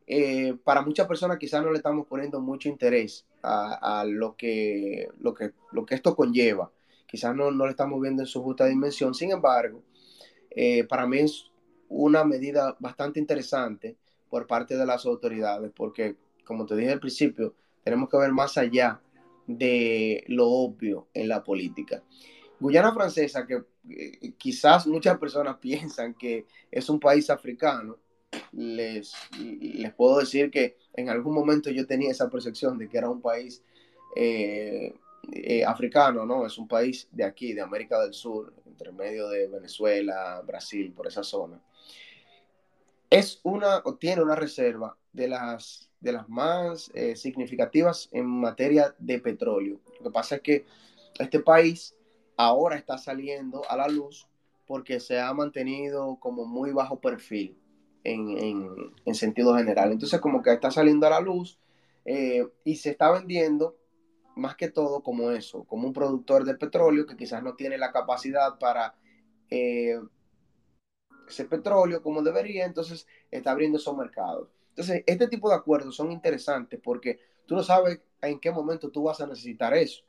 Eh, 0.06 0.54
para 0.64 0.82
muchas 0.82 1.06
personas 1.06 1.38
quizás 1.38 1.62
no 1.62 1.70
le 1.70 1.76
estamos 1.76 2.06
poniendo 2.06 2.40
mucho 2.40 2.68
interés 2.68 3.26
a, 3.42 4.04
lo, 4.06 4.36
que, 4.36 5.08
lo, 5.18 5.34
que, 5.34 5.52
lo 5.72 5.84
que 5.84 5.94
esto 5.94 6.14
conlleva. 6.14 6.70
Quizás 7.06 7.34
no, 7.34 7.50
no 7.50 7.64
le 7.64 7.72
estamos 7.72 8.00
viendo 8.00 8.22
en 8.22 8.26
su 8.26 8.42
justa 8.42 8.66
dimensión. 8.66 9.14
Sin 9.14 9.32
embargo, 9.32 9.82
eh, 10.50 10.84
para 10.84 11.06
mí 11.06 11.18
es 11.18 11.50
una 11.88 12.24
medida 12.24 12.76
bastante 12.78 13.20
interesante 13.20 13.96
por 14.30 14.46
parte 14.46 14.76
de 14.76 14.86
las 14.86 15.04
autoridades, 15.04 15.70
porque, 15.74 16.16
como 16.44 16.64
te 16.64 16.76
dije 16.76 16.92
al 16.92 17.00
principio, 17.00 17.54
tenemos 17.84 18.08
que 18.08 18.16
ver 18.16 18.32
más 18.32 18.56
allá 18.56 19.00
de 19.46 20.24
lo 20.28 20.48
obvio 20.48 21.08
en 21.12 21.28
la 21.28 21.42
política. 21.42 22.02
Guyana 22.58 22.94
Francesa, 22.94 23.46
que 23.46 23.64
eh, 23.90 24.32
quizás 24.38 24.86
muchas 24.86 25.18
personas 25.18 25.56
piensan 25.60 26.14
que 26.14 26.46
es 26.70 26.88
un 26.88 27.00
país 27.00 27.28
africano, 27.28 27.98
les, 28.52 29.14
les 29.38 29.92
puedo 29.94 30.18
decir 30.18 30.50
que 30.50 30.76
en 30.94 31.08
algún 31.08 31.34
momento 31.34 31.70
yo 31.70 31.86
tenía 31.86 32.10
esa 32.10 32.28
percepción 32.30 32.78
de 32.78 32.88
que 32.88 32.98
era 32.98 33.08
un 33.08 33.20
país 33.20 33.62
eh, 34.14 34.94
eh, 35.32 35.64
africano, 35.64 36.26
¿no? 36.26 36.46
Es 36.46 36.58
un 36.58 36.68
país 36.68 37.08
de 37.12 37.24
aquí, 37.24 37.52
de 37.52 37.62
América 37.62 38.00
del 38.00 38.12
Sur, 38.12 38.52
entre 38.66 38.92
medio 38.92 39.28
de 39.28 39.48
Venezuela, 39.48 40.42
Brasil, 40.46 40.92
por 40.92 41.06
esa 41.06 41.22
zona. 41.22 41.60
Es 43.08 43.40
una, 43.42 43.82
o 43.84 43.94
tiene 43.94 44.22
una 44.22 44.34
reserva 44.34 44.96
de 45.12 45.28
las, 45.28 45.90
de 46.00 46.12
las 46.12 46.28
más 46.28 46.90
eh, 46.94 47.14
significativas 47.16 48.08
en 48.12 48.26
materia 48.26 48.94
de 48.98 49.18
petróleo. 49.18 49.80
Lo 49.98 50.04
que 50.04 50.10
pasa 50.10 50.36
es 50.36 50.40
que 50.42 50.64
este 51.18 51.40
país 51.40 51.94
ahora 52.36 52.76
está 52.76 52.98
saliendo 52.98 53.62
a 53.70 53.76
la 53.76 53.88
luz 53.88 54.26
porque 54.66 54.98
se 55.00 55.20
ha 55.20 55.32
mantenido 55.34 56.16
como 56.18 56.46
muy 56.46 56.72
bajo 56.72 56.98
perfil 56.98 57.61
en, 58.04 59.14
sentido 59.14 59.56
general. 59.56 59.92
Entonces 59.92 60.20
como 60.20 60.42
que 60.42 60.52
está 60.52 60.70
saliendo 60.70 61.06
a 61.06 61.10
la 61.10 61.20
luz 61.20 61.58
eh, 62.04 62.46
y 62.64 62.76
se 62.76 62.90
está 62.90 63.10
vendiendo 63.10 63.76
más 64.34 64.56
que 64.56 64.70
todo 64.70 65.02
como 65.02 65.30
eso, 65.30 65.64
como 65.64 65.86
un 65.86 65.92
productor 65.92 66.44
de 66.44 66.54
petróleo 66.54 67.06
que 67.06 67.16
quizás 67.16 67.42
no 67.42 67.54
tiene 67.54 67.76
la 67.76 67.92
capacidad 67.92 68.58
para 68.58 68.94
eh, 69.50 70.00
ese 71.28 71.44
petróleo 71.44 72.02
como 72.02 72.22
debería, 72.22 72.64
entonces 72.64 73.06
está 73.30 73.50
abriendo 73.52 73.78
esos 73.78 73.96
mercados. 73.96 74.48
Entonces, 74.70 75.04
este 75.06 75.28
tipo 75.28 75.50
de 75.50 75.56
acuerdos 75.56 75.94
son 75.94 76.10
interesantes 76.10 76.80
porque 76.82 77.18
tú 77.46 77.54
no 77.54 77.62
sabes 77.62 78.00
en 78.22 78.40
qué 78.40 78.50
momento 78.50 78.90
tú 78.90 79.02
vas 79.04 79.20
a 79.20 79.26
necesitar 79.26 79.74
eso. 79.74 80.02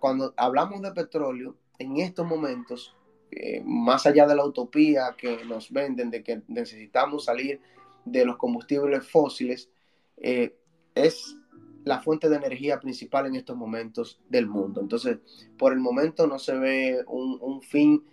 Cuando 0.00 0.34
hablamos 0.36 0.82
de 0.82 0.92
petróleo, 0.92 1.56
en 1.78 1.98
estos 1.98 2.26
momentos 2.26 2.96
eh, 3.30 3.62
más 3.64 4.06
allá 4.06 4.26
de 4.26 4.34
la 4.34 4.44
utopía 4.44 5.14
que 5.16 5.44
nos 5.44 5.70
venden 5.70 6.10
de 6.10 6.22
que 6.22 6.42
necesitamos 6.48 7.24
salir 7.24 7.60
de 8.04 8.24
los 8.24 8.36
combustibles 8.36 9.06
fósiles, 9.06 9.70
eh, 10.16 10.56
es 10.94 11.36
la 11.84 12.00
fuente 12.00 12.28
de 12.28 12.36
energía 12.36 12.80
principal 12.80 13.26
en 13.26 13.36
estos 13.36 13.56
momentos 13.56 14.20
del 14.28 14.46
mundo. 14.46 14.80
Entonces, 14.80 15.18
por 15.58 15.72
el 15.72 15.78
momento 15.78 16.26
no 16.26 16.38
se 16.38 16.56
ve 16.56 17.04
un, 17.06 17.62
fin 17.62 18.04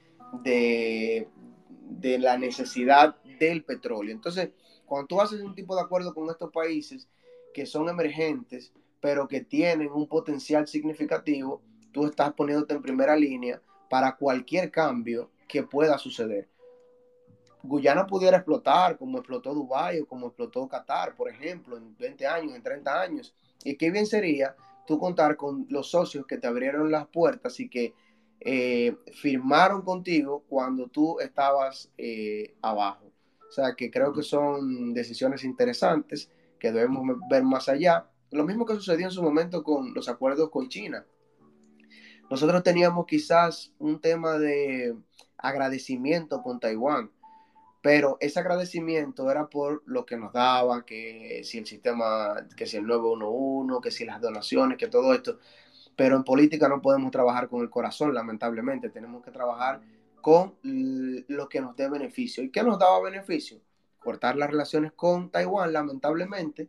de, 0.44 1.28
de, 1.90 2.20
la 2.20 2.38
necesidad 2.38 3.16
del 3.40 3.64
petróleo. 3.64 4.14
Entonces, 4.14 4.52
cuando 4.86 5.08
tú 5.08 5.22
haces 5.22 5.42
un 5.42 5.56
tipo 5.56 5.76
de 5.76 5.82
acuerdo 5.82 6.14
con 6.14 6.30
estos 6.30 6.52
países 6.52 7.10
que 7.54 7.66
son 7.66 7.90
emergentes, 7.90 8.74
pero 9.00 9.28
que 9.28 9.42
tienen 9.42 9.92
un 9.92 10.08
potencial 10.08 10.68
significativo, 10.68 11.62
tú 11.92 12.06
estás 12.06 12.34
poniéndote 12.34 12.74
en 12.74 12.82
primera 12.82 13.16
línea 13.16 13.62
para 13.90 14.16
cualquier 14.16 14.72
cambio 14.72 15.32
que 15.48 15.64
pueda 15.64 15.98
suceder. 15.98 16.48
Guyana 17.64 18.06
pudiera 18.06 18.38
explotar 18.38 18.98
como 18.98 19.18
explotó 19.18 19.54
Dubái 19.54 20.00
o 20.00 20.08
como 20.08 20.28
explotó 20.28 20.68
Qatar, 20.68 21.16
por 21.16 21.30
ejemplo, 21.30 21.78
en 21.78 21.96
20 21.98 22.28
años, 22.28 22.56
en 22.56 22.64
30 22.64 23.02
años. 23.02 23.36
Y 23.64 23.76
qué 23.76 23.90
bien 23.92 24.06
sería 24.06 24.56
tú 24.86 25.00
contar 25.00 25.36
con 25.36 25.66
los 25.70 25.90
socios 25.90 26.26
que 26.28 26.38
te 26.38 26.48
abrieron 26.48 26.92
las 26.92 27.08
puertas 27.08 27.60
y 27.60 27.70
que 27.70 27.94
eh, 28.40 28.96
firmaron 29.14 29.82
contigo 29.82 30.44
cuando 30.48 30.88
tú 30.88 31.20
estabas 31.20 31.92
eh, 31.98 32.56
abajo. 32.62 33.12
O 33.48 33.52
sea 33.52 33.74
que 33.76 33.90
creo 33.90 34.14
que 34.14 34.22
son 34.22 34.94
decisiones 34.94 35.44
interesantes 35.44 36.30
que 36.60 36.72
debemos 36.72 37.04
ver 37.30 37.44
más 37.44 37.70
allá. 37.70 38.08
Lo 38.32 38.44
mismo 38.44 38.66
que 38.66 38.76
sucedió 38.76 39.06
en 39.06 39.12
su 39.12 39.24
momento 39.24 39.64
con 39.64 39.94
los 39.94 40.10
acuerdos 40.10 40.50
con 40.50 40.68
China. 40.68 41.06
Nosotros 42.30 42.64
teníamos 42.64 43.06
quizás 43.06 43.72
un 43.80 44.02
tema 44.02 44.38
de 44.38 44.96
agradecimiento 45.38 46.42
con 46.42 46.60
Taiwán, 46.60 47.12
pero 47.82 48.18
ese 48.20 48.40
agradecimiento 48.40 49.30
era 49.30 49.48
por 49.48 49.84
lo 49.86 50.08
que 50.08 50.18
nos 50.18 50.34
daba, 50.34 50.84
que 50.86 51.42
si 51.44 51.60
el 51.60 51.68
sistema, 51.68 52.36
que 52.58 52.66
si 52.66 52.78
el 52.78 52.88
911, 52.88 53.80
que 53.84 53.92
si 53.92 54.06
las 54.06 54.20
donaciones, 54.20 54.80
que 54.80 54.88
todo 54.88 55.14
esto. 55.14 55.38
Pero 55.96 56.16
en 56.16 56.24
política 56.24 56.68
no 56.68 56.82
podemos 56.82 57.12
trabajar 57.12 57.48
con 57.48 57.62
el 57.62 57.70
corazón, 57.70 58.14
lamentablemente. 58.14 58.90
Tenemos 58.90 59.24
que 59.24 59.30
trabajar 59.30 59.82
con 60.20 60.56
lo 60.64 61.48
que 61.48 61.62
nos 61.62 61.76
dé 61.76 61.88
beneficio. 61.88 62.44
¿Y 62.44 62.50
qué 62.50 62.64
nos 62.64 62.80
daba 62.80 63.00
beneficio? 63.02 63.60
Cortar 64.00 64.36
las 64.36 64.50
relaciones 64.50 64.92
con 64.92 65.30
Taiwán, 65.30 65.72
lamentablemente, 65.72 66.68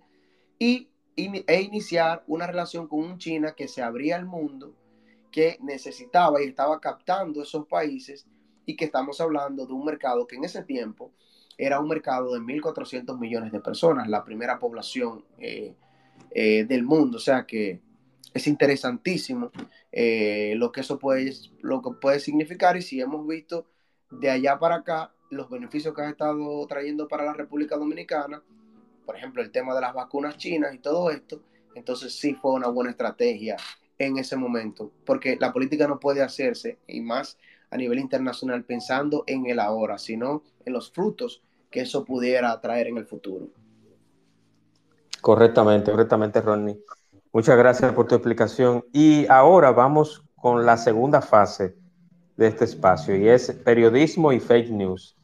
y, 0.59 0.91
e 1.17 1.63
iniciar 1.63 2.25
una 2.27 2.47
relación 2.47 2.89
con 2.89 3.01
un 3.01 3.17
China 3.17 3.53
que 3.53 3.69
se 3.69 3.83
abría 3.83 4.17
al 4.17 4.27
mundo, 4.27 4.75
que 5.31 5.59
necesitaba 5.61 6.43
y 6.43 6.47
estaba 6.47 6.81
captando 6.81 7.43
esos 7.43 7.67
países 7.67 8.27
y 8.65 8.77
que 8.77 8.87
estamos 8.87 9.21
hablando 9.21 9.67
de 9.67 9.73
un 9.73 9.85
mercado 9.85 10.27
que 10.27 10.37
en 10.37 10.45
ese 10.45 10.63
tiempo 10.63 11.13
era 11.59 11.81
un 11.81 11.89
mercado 11.89 12.35
de 12.35 12.41
1.400 12.41 13.19
millones 13.19 13.53
de 13.53 13.61
personas, 13.61 14.09
la 14.09 14.25
primera 14.25 14.59
población 14.59 15.25
eh, 15.39 15.75
eh, 16.33 16.65
del 16.65 16.83
mundo. 16.83 17.17
O 17.17 17.21
sea 17.21 17.47
que 17.47 17.81
es 18.35 18.47
interesantísimo 18.47 19.51
eh, 19.91 20.55
lo 20.57 20.73
que 20.73 20.81
eso 20.81 20.99
puede, 20.99 21.33
lo 21.63 21.81
que 21.81 21.91
puede 22.01 22.21
significar 22.21 22.77
y 22.77 22.83
si 22.83 23.01
hemos 23.01 23.27
visto 23.27 23.67
de 24.11 24.31
allá 24.31 24.59
para 24.59 24.77
acá 24.77 25.13
los 25.31 25.49
beneficios 25.49 25.95
que 25.95 26.03
ha 26.03 26.11
estado 26.11 26.67
trayendo 26.67 27.09
para 27.09 27.25
la 27.25 27.33
República 27.33 27.77
Dominicana, 27.77 28.43
por 29.05 29.17
ejemplo, 29.17 29.43
el 29.43 29.51
tema 29.51 29.75
de 29.75 29.81
las 29.81 29.95
vacunas 29.95 30.37
chinas 30.37 30.75
y 30.75 30.79
todo 30.79 31.11
esto, 31.11 31.43
entonces 31.75 32.15
sí 32.15 32.35
fue 32.35 32.53
una 32.53 32.69
buena 32.69 32.91
estrategia 32.91 33.57
en 33.99 34.19
ese 34.19 34.37
momento, 34.37 34.93
porque 35.05 35.37
la 35.41 35.53
política 35.53 35.87
no 35.89 35.99
puede 35.99 36.23
hacerse, 36.23 36.79
y 36.87 37.01
más 37.01 37.39
a 37.71 37.77
nivel 37.77 37.99
internacional, 37.99 38.65
pensando 38.65 39.25
en 39.27 39.47
el 39.47 39.59
ahora, 39.59 39.99
sino 39.99 40.43
en 40.65 40.73
los 40.73 40.91
frutos 40.91 41.43
que 41.71 41.81
eso 41.81 42.05
pudiera 42.05 42.61
traer 42.61 42.89
en 42.89 42.99
el 42.99 43.07
futuro. 43.07 43.49
Correctamente, 45.21 45.91
correctamente, 45.91 46.41
Ronnie. 46.41 46.79
Muchas 47.33 47.57
gracias 47.57 47.93
por 47.93 48.07
tu 48.07 48.15
explicación. 48.15 48.85
Y 48.93 49.27
ahora 49.29 49.73
vamos 49.73 50.23
con 50.37 50.65
la 50.65 50.77
segunda 50.77 51.21
fase 51.21 51.75
de 52.37 52.47
este 52.47 52.65
espacio 52.65 53.17
y 53.17 53.29
es 53.29 53.51
periodismo 53.65 54.33
y 54.33 54.41
fake 54.41 54.71
news. 54.71 55.17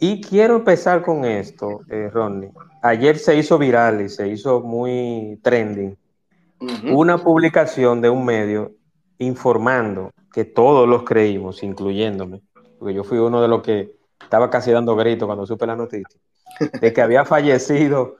Y 0.00 0.20
quiero 0.20 0.56
empezar 0.56 1.02
con 1.02 1.24
esto, 1.24 1.80
eh, 1.88 2.10
Ronnie. 2.12 2.50
Ayer 2.82 3.18
se 3.18 3.36
hizo 3.36 3.56
viral 3.56 4.00
y 4.00 4.08
se 4.08 4.28
hizo 4.28 4.60
muy 4.60 5.38
trending 5.42 5.96
una 6.90 7.18
publicación 7.18 8.00
de 8.00 8.10
un 8.10 8.24
medio 8.24 8.72
informando 9.18 10.10
que 10.32 10.44
todos 10.44 10.88
los 10.88 11.02
creímos, 11.04 11.62
incluyéndome, 11.62 12.42
porque 12.78 12.94
yo 12.94 13.04
fui 13.04 13.18
uno 13.18 13.40
de 13.40 13.48
los 13.48 13.62
que 13.62 13.96
estaba 14.20 14.50
casi 14.50 14.70
dando 14.70 14.96
grito 14.96 15.26
cuando 15.26 15.46
supe 15.46 15.66
la 15.66 15.76
noticia, 15.76 16.20
de 16.80 16.92
que 16.92 17.02
había 17.02 17.24
fallecido 17.24 18.16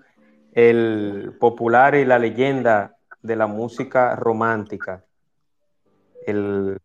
el 0.53 1.37
popular 1.39 1.95
y 1.95 2.05
la 2.05 2.19
leyenda 2.19 2.97
de 3.23 3.37
la 3.37 3.47
música 3.47 4.17
romántica, 4.17 5.05
el 6.27 6.79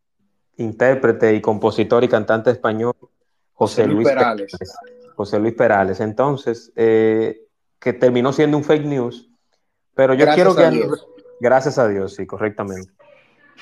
intérprete 0.57 1.33
y 1.33 1.41
compositor 1.41 2.03
y 2.03 2.07
cantante 2.07 2.51
español 2.51 2.93
José, 3.53 3.87
Luis, 3.87 4.07
Perales. 4.07 4.51
José 5.15 5.39
Luis 5.39 5.53
Perales. 5.53 5.99
Entonces, 5.99 6.71
eh, 6.75 7.47
que 7.79 7.93
terminó 7.93 8.33
siendo 8.33 8.57
un 8.57 8.63
fake 8.63 8.85
news, 8.85 9.29
pero 9.93 10.13
yo 10.13 10.25
quiero 10.33 10.55
que... 10.55 10.89
Gracias 11.41 11.79
a 11.79 11.87
Dios, 11.87 12.13
sí, 12.13 12.27
correctamente. 12.27 12.91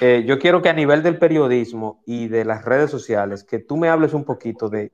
Eh, 0.02 0.26
yo 0.28 0.38
quiero 0.38 0.62
que 0.62 0.68
a 0.68 0.74
nivel 0.74 1.02
del 1.02 1.18
periodismo 1.18 2.04
y 2.06 2.28
de 2.28 2.44
las 2.44 2.66
redes 2.66 2.92
sociales, 2.92 3.46
que 3.46 3.60
tú 3.60 3.78
me 3.78 3.88
hables 3.88 4.14
un 4.14 4.26
poquito 4.26 4.68
de 4.68 4.92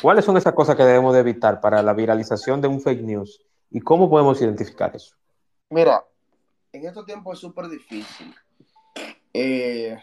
cuáles 0.00 0.26
son 0.26 0.36
esas 0.36 0.54
cosas 0.54 0.76
que 0.76 0.84
debemos 0.84 1.12
de 1.12 1.20
evitar 1.20 1.60
para 1.60 1.82
la 1.82 1.92
viralización 1.92 2.60
de 2.60 2.68
un 2.68 2.80
fake 2.80 3.02
news 3.02 3.44
y 3.72 3.80
cómo 3.80 4.08
podemos 4.08 4.40
identificar 4.40 4.94
eso. 4.94 5.16
Mira, 5.70 6.04
en 6.72 6.86
estos 6.86 7.04
tiempos 7.04 7.34
es 7.34 7.40
súper 7.40 7.66
difícil 7.66 8.32
eh, 9.34 9.98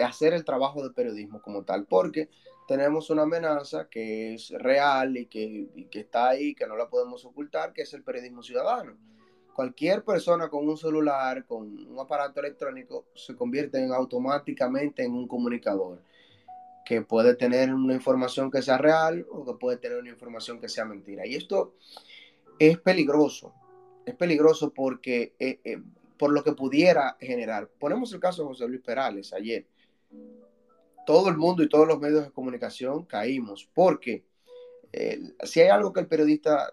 hacer 0.00 0.34
el 0.34 0.44
trabajo 0.44 0.82
de 0.82 0.90
periodismo 0.90 1.40
como 1.40 1.62
tal, 1.62 1.86
porque 1.86 2.30
tenemos 2.66 3.10
una 3.10 3.22
amenaza 3.22 3.88
que 3.88 4.34
es 4.34 4.50
real 4.50 5.16
y 5.16 5.26
que, 5.26 5.68
y 5.76 5.84
que, 5.84 6.00
está 6.00 6.30
ahí, 6.30 6.52
que 6.56 6.66
no 6.66 6.74
la 6.76 6.90
podemos 6.90 7.24
ocultar, 7.24 7.72
que 7.72 7.82
es 7.82 7.94
el 7.94 8.02
periodismo 8.02 8.42
ciudadano. 8.42 8.96
Cualquier 9.54 10.02
persona 10.04 10.48
con 10.48 10.68
un 10.68 10.76
celular, 10.76 11.44
con 11.44 11.86
un 11.86 11.98
aparato 11.98 12.40
electrónico, 12.40 13.06
se 13.14 13.36
convierte 13.36 13.82
en, 13.82 13.92
automáticamente 13.92 15.04
en 15.04 15.12
un 15.12 15.28
comunicador 15.28 16.00
que 16.84 17.02
puede 17.02 17.34
tener 17.34 17.72
una 17.72 17.94
información 17.94 18.50
que 18.50 18.62
sea 18.62 18.78
real 18.78 19.26
o 19.30 19.44
que 19.44 19.54
puede 19.54 19.76
tener 19.76 19.98
una 19.98 20.10
información 20.10 20.60
que 20.60 20.68
sea 20.68 20.84
mentira. 20.84 21.26
Y 21.26 21.34
esto 21.34 21.74
es 22.58 22.78
peligroso, 22.78 23.52
es 24.04 24.14
peligroso 24.14 24.72
porque 24.72 25.34
eh, 25.38 25.60
eh, 25.64 25.82
por 26.18 26.32
lo 26.32 26.44
que 26.44 26.52
pudiera 26.52 27.16
generar. 27.20 27.68
Ponemos 27.78 28.12
el 28.12 28.20
caso 28.20 28.42
de 28.42 28.48
José 28.48 28.68
Luis 28.68 28.80
Perales 28.80 29.32
ayer. 29.32 29.66
Todo 31.04 31.28
el 31.28 31.36
mundo 31.36 31.62
y 31.62 31.68
todos 31.68 31.86
los 31.86 31.98
medios 31.98 32.24
de 32.24 32.30
comunicación 32.30 33.04
caímos 33.06 33.68
porque 33.74 34.24
eh, 34.92 35.20
si 35.42 35.60
hay 35.60 35.68
algo 35.68 35.92
que 35.92 36.00
el 36.00 36.06
periodista 36.06 36.72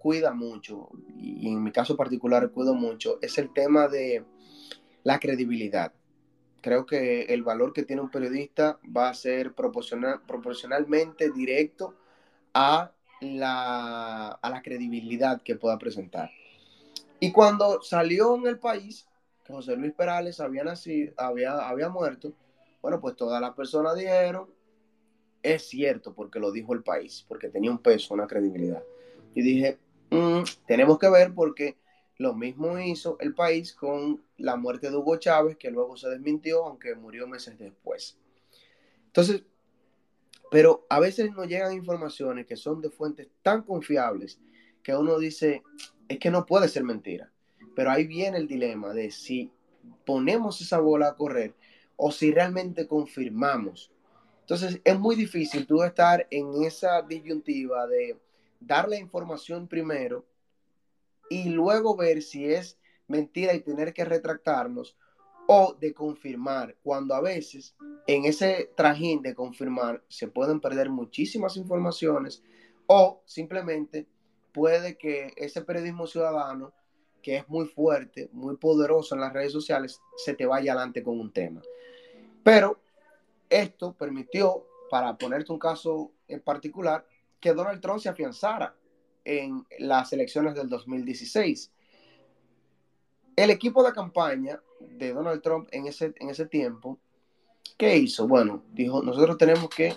cuida 0.00 0.32
mucho, 0.32 0.88
y 1.18 1.46
en 1.46 1.62
mi 1.62 1.72
caso 1.72 1.94
particular 1.94 2.50
cuido 2.50 2.74
mucho, 2.74 3.18
es 3.20 3.36
el 3.36 3.52
tema 3.52 3.86
de 3.86 4.24
la 5.04 5.20
credibilidad. 5.20 5.92
Creo 6.62 6.86
que 6.86 7.22
el 7.24 7.42
valor 7.42 7.72
que 7.74 7.82
tiene 7.84 8.02
un 8.02 8.10
periodista 8.10 8.80
va 8.96 9.10
a 9.10 9.14
ser 9.14 9.54
proporcional, 9.54 10.22
proporcionalmente 10.26 11.30
directo 11.30 11.94
a 12.54 12.92
la, 13.20 14.28
a 14.28 14.50
la 14.50 14.62
credibilidad 14.62 15.42
que 15.42 15.56
pueda 15.56 15.76
presentar. 15.76 16.30
Y 17.18 17.30
cuando 17.30 17.82
salió 17.82 18.34
en 18.36 18.46
el 18.46 18.58
país 18.58 19.06
que 19.44 19.52
José 19.52 19.76
Luis 19.76 19.92
Perales 19.92 20.40
había 20.40 20.64
nacido, 20.64 21.12
había, 21.18 21.68
había 21.68 21.90
muerto, 21.90 22.32
bueno, 22.80 23.00
pues 23.00 23.16
todas 23.16 23.40
las 23.40 23.52
personas 23.54 23.96
dijeron, 23.96 24.48
es 25.42 25.68
cierto, 25.68 26.14
porque 26.14 26.40
lo 26.40 26.50
dijo 26.52 26.72
el 26.72 26.82
país, 26.82 27.24
porque 27.28 27.50
tenía 27.50 27.70
un 27.70 27.78
peso, 27.78 28.14
una 28.14 28.26
credibilidad. 28.26 28.82
Y 29.34 29.42
dije, 29.42 29.78
mm, 30.10 30.42
tenemos 30.66 30.98
que 30.98 31.08
ver 31.08 31.34
porque 31.34 31.76
lo 32.16 32.34
mismo 32.34 32.78
hizo 32.78 33.16
el 33.20 33.34
país 33.34 33.72
con 33.72 34.22
la 34.36 34.56
muerte 34.56 34.90
de 34.90 34.96
Hugo 34.96 35.16
Chávez, 35.16 35.56
que 35.56 35.70
luego 35.70 35.96
se 35.96 36.08
desmintió, 36.10 36.66
aunque 36.66 36.94
murió 36.94 37.26
meses 37.26 37.58
después. 37.58 38.18
Entonces, 39.06 39.42
pero 40.50 40.84
a 40.90 41.00
veces 41.00 41.32
nos 41.32 41.48
llegan 41.48 41.72
informaciones 41.72 42.46
que 42.46 42.56
son 42.56 42.80
de 42.82 42.90
fuentes 42.90 43.28
tan 43.42 43.62
confiables 43.62 44.38
que 44.82 44.94
uno 44.94 45.18
dice, 45.18 45.62
es 46.08 46.18
que 46.18 46.30
no 46.30 46.44
puede 46.44 46.68
ser 46.68 46.84
mentira. 46.84 47.30
Pero 47.74 47.90
ahí 47.90 48.06
viene 48.06 48.36
el 48.36 48.48
dilema 48.48 48.92
de 48.92 49.10
si 49.10 49.50
ponemos 50.04 50.60
esa 50.60 50.80
bola 50.80 51.08
a 51.08 51.16
correr 51.16 51.54
o 51.96 52.10
si 52.10 52.32
realmente 52.32 52.86
confirmamos. 52.86 53.90
Entonces 54.40 54.80
es 54.82 54.98
muy 54.98 55.14
difícil 55.16 55.66
tú 55.66 55.82
estar 55.82 56.26
en 56.30 56.64
esa 56.64 57.02
disyuntiva 57.02 57.86
de 57.86 58.18
dar 58.60 58.88
la 58.88 58.98
información 58.98 59.66
primero 59.66 60.26
y 61.28 61.48
luego 61.48 61.96
ver 61.96 62.22
si 62.22 62.52
es 62.52 62.78
mentira 63.08 63.54
y 63.54 63.60
tener 63.60 63.92
que 63.92 64.04
retractarnos 64.04 64.96
o 65.46 65.74
de 65.80 65.92
confirmar, 65.92 66.76
cuando 66.82 67.14
a 67.14 67.20
veces 67.20 67.74
en 68.06 68.24
ese 68.24 68.70
trajín 68.76 69.20
de 69.20 69.34
confirmar 69.34 70.04
se 70.06 70.28
pueden 70.28 70.60
perder 70.60 70.90
muchísimas 70.90 71.56
informaciones 71.56 72.42
o 72.86 73.22
simplemente 73.24 74.06
puede 74.52 74.96
que 74.96 75.32
ese 75.36 75.62
periodismo 75.62 76.06
ciudadano, 76.06 76.72
que 77.22 77.36
es 77.36 77.48
muy 77.48 77.66
fuerte, 77.66 78.30
muy 78.32 78.56
poderoso 78.56 79.14
en 79.14 79.22
las 79.22 79.32
redes 79.32 79.52
sociales, 79.52 80.00
se 80.16 80.34
te 80.34 80.46
vaya 80.46 80.72
adelante 80.72 81.02
con 81.02 81.18
un 81.18 81.32
tema. 81.32 81.62
Pero 82.42 82.80
esto 83.48 83.92
permitió, 83.92 84.66
para 84.90 85.16
ponerte 85.16 85.52
un 85.52 85.58
caso 85.58 86.12
en 86.28 86.40
particular, 86.40 87.06
que 87.40 87.52
Donald 87.54 87.80
Trump 87.80 88.00
se 88.00 88.08
afianzara 88.08 88.76
en 89.24 89.64
las 89.78 90.12
elecciones 90.12 90.54
del 90.54 90.68
2016. 90.68 91.72
El 93.36 93.50
equipo 93.50 93.82
de 93.82 93.92
campaña 93.92 94.62
de 94.80 95.12
Donald 95.12 95.42
Trump 95.42 95.68
en 95.72 95.86
ese, 95.86 96.12
en 96.16 96.30
ese 96.30 96.46
tiempo, 96.46 96.98
¿qué 97.76 97.96
hizo? 97.96 98.28
Bueno, 98.28 98.64
dijo, 98.72 99.02
nosotros 99.02 99.38
tenemos 99.38 99.68
que 99.70 99.96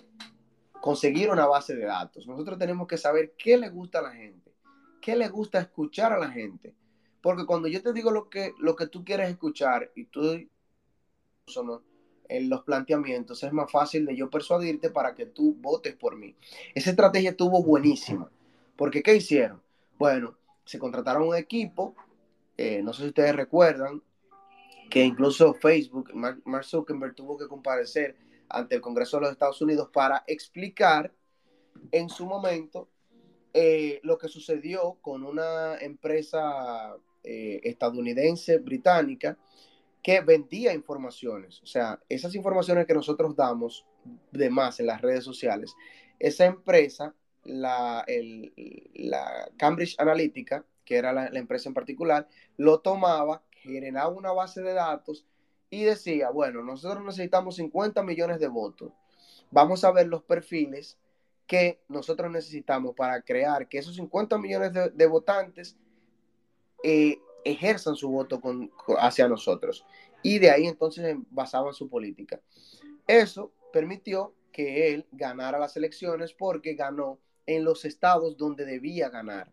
conseguir 0.82 1.30
una 1.30 1.46
base 1.46 1.76
de 1.76 1.86
datos. 1.86 2.28
Nosotros 2.28 2.58
tenemos 2.58 2.88
que 2.88 2.98
saber 2.98 3.34
qué 3.38 3.58
le 3.58 3.70
gusta 3.70 4.00
a 4.00 4.04
la 4.04 4.12
gente, 4.12 4.54
qué 5.02 5.16
le 5.16 5.30
gusta 5.30 5.60
escuchar 5.60 6.14
a 6.14 6.20
la 6.20 6.30
gente. 6.30 6.76
Porque 7.22 7.46
cuando 7.46 7.68
yo 7.70 7.82
te 7.82 7.94
digo 7.94 8.12
lo 8.12 8.30
que, 8.30 8.54
lo 8.60 8.76
que 8.76 8.88
tú 8.88 9.04
quieres 9.06 9.30
escuchar 9.30 9.92
y 9.96 10.06
tú 10.06 10.46
en 12.30 12.50
los 12.50 12.64
planteamientos, 12.64 13.44
es 13.44 13.54
más 13.54 13.72
fácil 13.72 14.06
de 14.06 14.16
yo 14.16 14.30
persuadirte 14.30 14.90
para 14.90 15.14
que 15.16 15.26
tú 15.26 15.56
votes 15.60 15.96
por 15.96 16.16
mí. 16.16 16.36
Esa 16.74 16.92
estrategia 16.92 17.32
estuvo 17.32 17.64
buenísima. 17.64 18.30
Porque 18.76 19.04
¿qué 19.04 19.16
hicieron? 19.16 19.62
Bueno, 19.98 20.36
se 20.66 20.80
contrataron 20.80 21.28
un 21.28 21.36
equipo, 21.36 21.96
eh, 22.58 22.82
no 22.84 22.94
sé 22.94 23.04
si 23.04 23.08
ustedes 23.10 23.36
recuerdan, 23.36 24.02
que 24.90 25.04
incluso 25.04 25.54
Facebook, 25.54 26.12
Mark 26.14 26.66
Zuckerberg 26.66 27.16
tuvo 27.16 27.38
que 27.38 27.48
comparecer 27.48 28.16
ante 28.50 28.76
el 28.76 28.82
Congreso 28.82 29.18
de 29.18 29.22
los 29.22 29.32
Estados 29.32 29.62
Unidos 29.62 29.90
para 29.92 30.24
explicar 30.28 31.12
en 31.92 32.10
su 32.10 32.26
momento 32.26 32.90
eh, 33.54 34.00
lo 34.04 34.18
que 34.18 34.28
sucedió 34.28 34.98
con 35.02 35.24
una 35.24 35.78
empresa 35.78 36.96
eh, 37.24 37.62
estadounidense, 37.64 38.58
británica, 38.58 39.38
que 40.04 40.20
vendía 40.20 40.74
informaciones. 40.74 41.64
O 41.64 41.66
sea, 41.66 42.00
esas 42.10 42.36
informaciones 42.36 42.86
que 42.86 42.94
nosotros 42.94 43.36
damos 43.36 43.88
de 44.32 44.50
más 44.50 44.82
en 44.82 44.88
las 44.88 45.02
redes 45.02 45.24
sociales, 45.24 45.74
esa 46.20 46.46
empresa, 46.46 47.16
la, 47.46 48.06
Cambridge 49.58 49.96
Analytica, 49.98 50.66
que 50.84 50.98
era 50.98 51.14
la, 51.14 51.28
empresa 51.28 51.70
en 51.70 51.74
particular, 51.74 52.28
lo 52.58 52.82
tomaba, 52.82 53.44
generaba 53.52 54.10
una 54.10 54.34
base 54.34 54.62
de 54.62 54.74
datos 54.74 55.26
y 55.70 55.84
decía, 55.84 56.30
bueno, 56.30 56.62
nosotros 56.62 57.04
necesitamos 57.04 57.56
50 57.56 58.04
millones 58.04 58.40
de 58.40 58.50
votos. 58.50 58.92
Vamos 59.52 59.86
a 59.86 59.92
ver 59.92 60.08
los 60.08 60.24
perfiles 60.24 61.00
que 61.48 61.82
nosotros 61.88 62.30
necesitamos 62.30 62.94
para 62.96 63.22
crear 63.22 63.70
que 63.70 63.78
esos 63.78 63.96
50 63.96 64.38
millones 64.38 64.74
de, 64.74 65.08
votantes 65.08 65.78
eh, 66.84 67.18
ejerzan 67.46 67.96
su 67.96 68.10
voto 68.10 68.42
hacia 69.00 69.28
nosotros. 69.28 69.86
Y 70.22 70.40
de 70.40 70.52
ahí 70.52 70.68
entonces 70.68 71.16
basaban 71.30 71.74
su 71.74 71.90
política. 71.90 72.42
Eso 73.08 73.52
permitió 73.72 74.34
que 74.52 74.94
él 74.94 75.08
ganara 75.12 75.60
las 75.60 75.76
elecciones 75.76 76.34
porque 76.34 76.76
ganó 76.76 77.20
en 77.46 77.66
los 77.66 77.84
estados 77.86 78.38
donde 78.38 78.66
debía 78.66 79.10
ganar, 79.10 79.52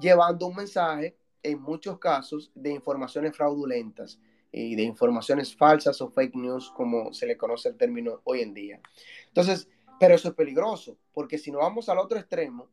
llevando 0.00 0.46
un 0.46 0.56
mensaje 0.56 1.16
en 1.42 1.60
muchos 1.60 1.98
casos 1.98 2.50
de 2.54 2.70
informaciones 2.70 3.36
fraudulentas 3.36 4.18
y 4.50 4.74
de 4.74 4.82
informaciones 4.82 5.56
falsas 5.56 6.00
o 6.00 6.10
fake 6.10 6.34
news, 6.34 6.70
como 6.70 7.12
se 7.12 7.26
le 7.26 7.36
conoce 7.36 7.68
el 7.68 7.76
término 7.76 8.20
hoy 8.24 8.40
en 8.40 8.54
día. 8.54 8.80
Entonces, 9.28 9.68
pero 10.00 10.14
eso 10.14 10.28
es 10.28 10.34
peligroso, 10.34 10.98
porque 11.12 11.38
si 11.38 11.50
nos 11.52 11.60
vamos 11.60 11.88
al 11.88 11.98
otro 11.98 12.18
extremo, 12.18 12.68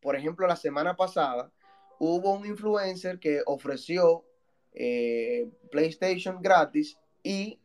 por 0.00 0.16
ejemplo, 0.16 0.46
la 0.46 0.56
semana 0.56 0.96
pasada 0.96 1.52
hubo 2.00 2.32
un 2.32 2.46
influencer 2.46 3.20
que 3.20 3.42
ofreció 3.44 4.24
eh, 4.72 5.48
PlayStation 5.70 6.40
gratis 6.40 6.98
y 7.22 7.60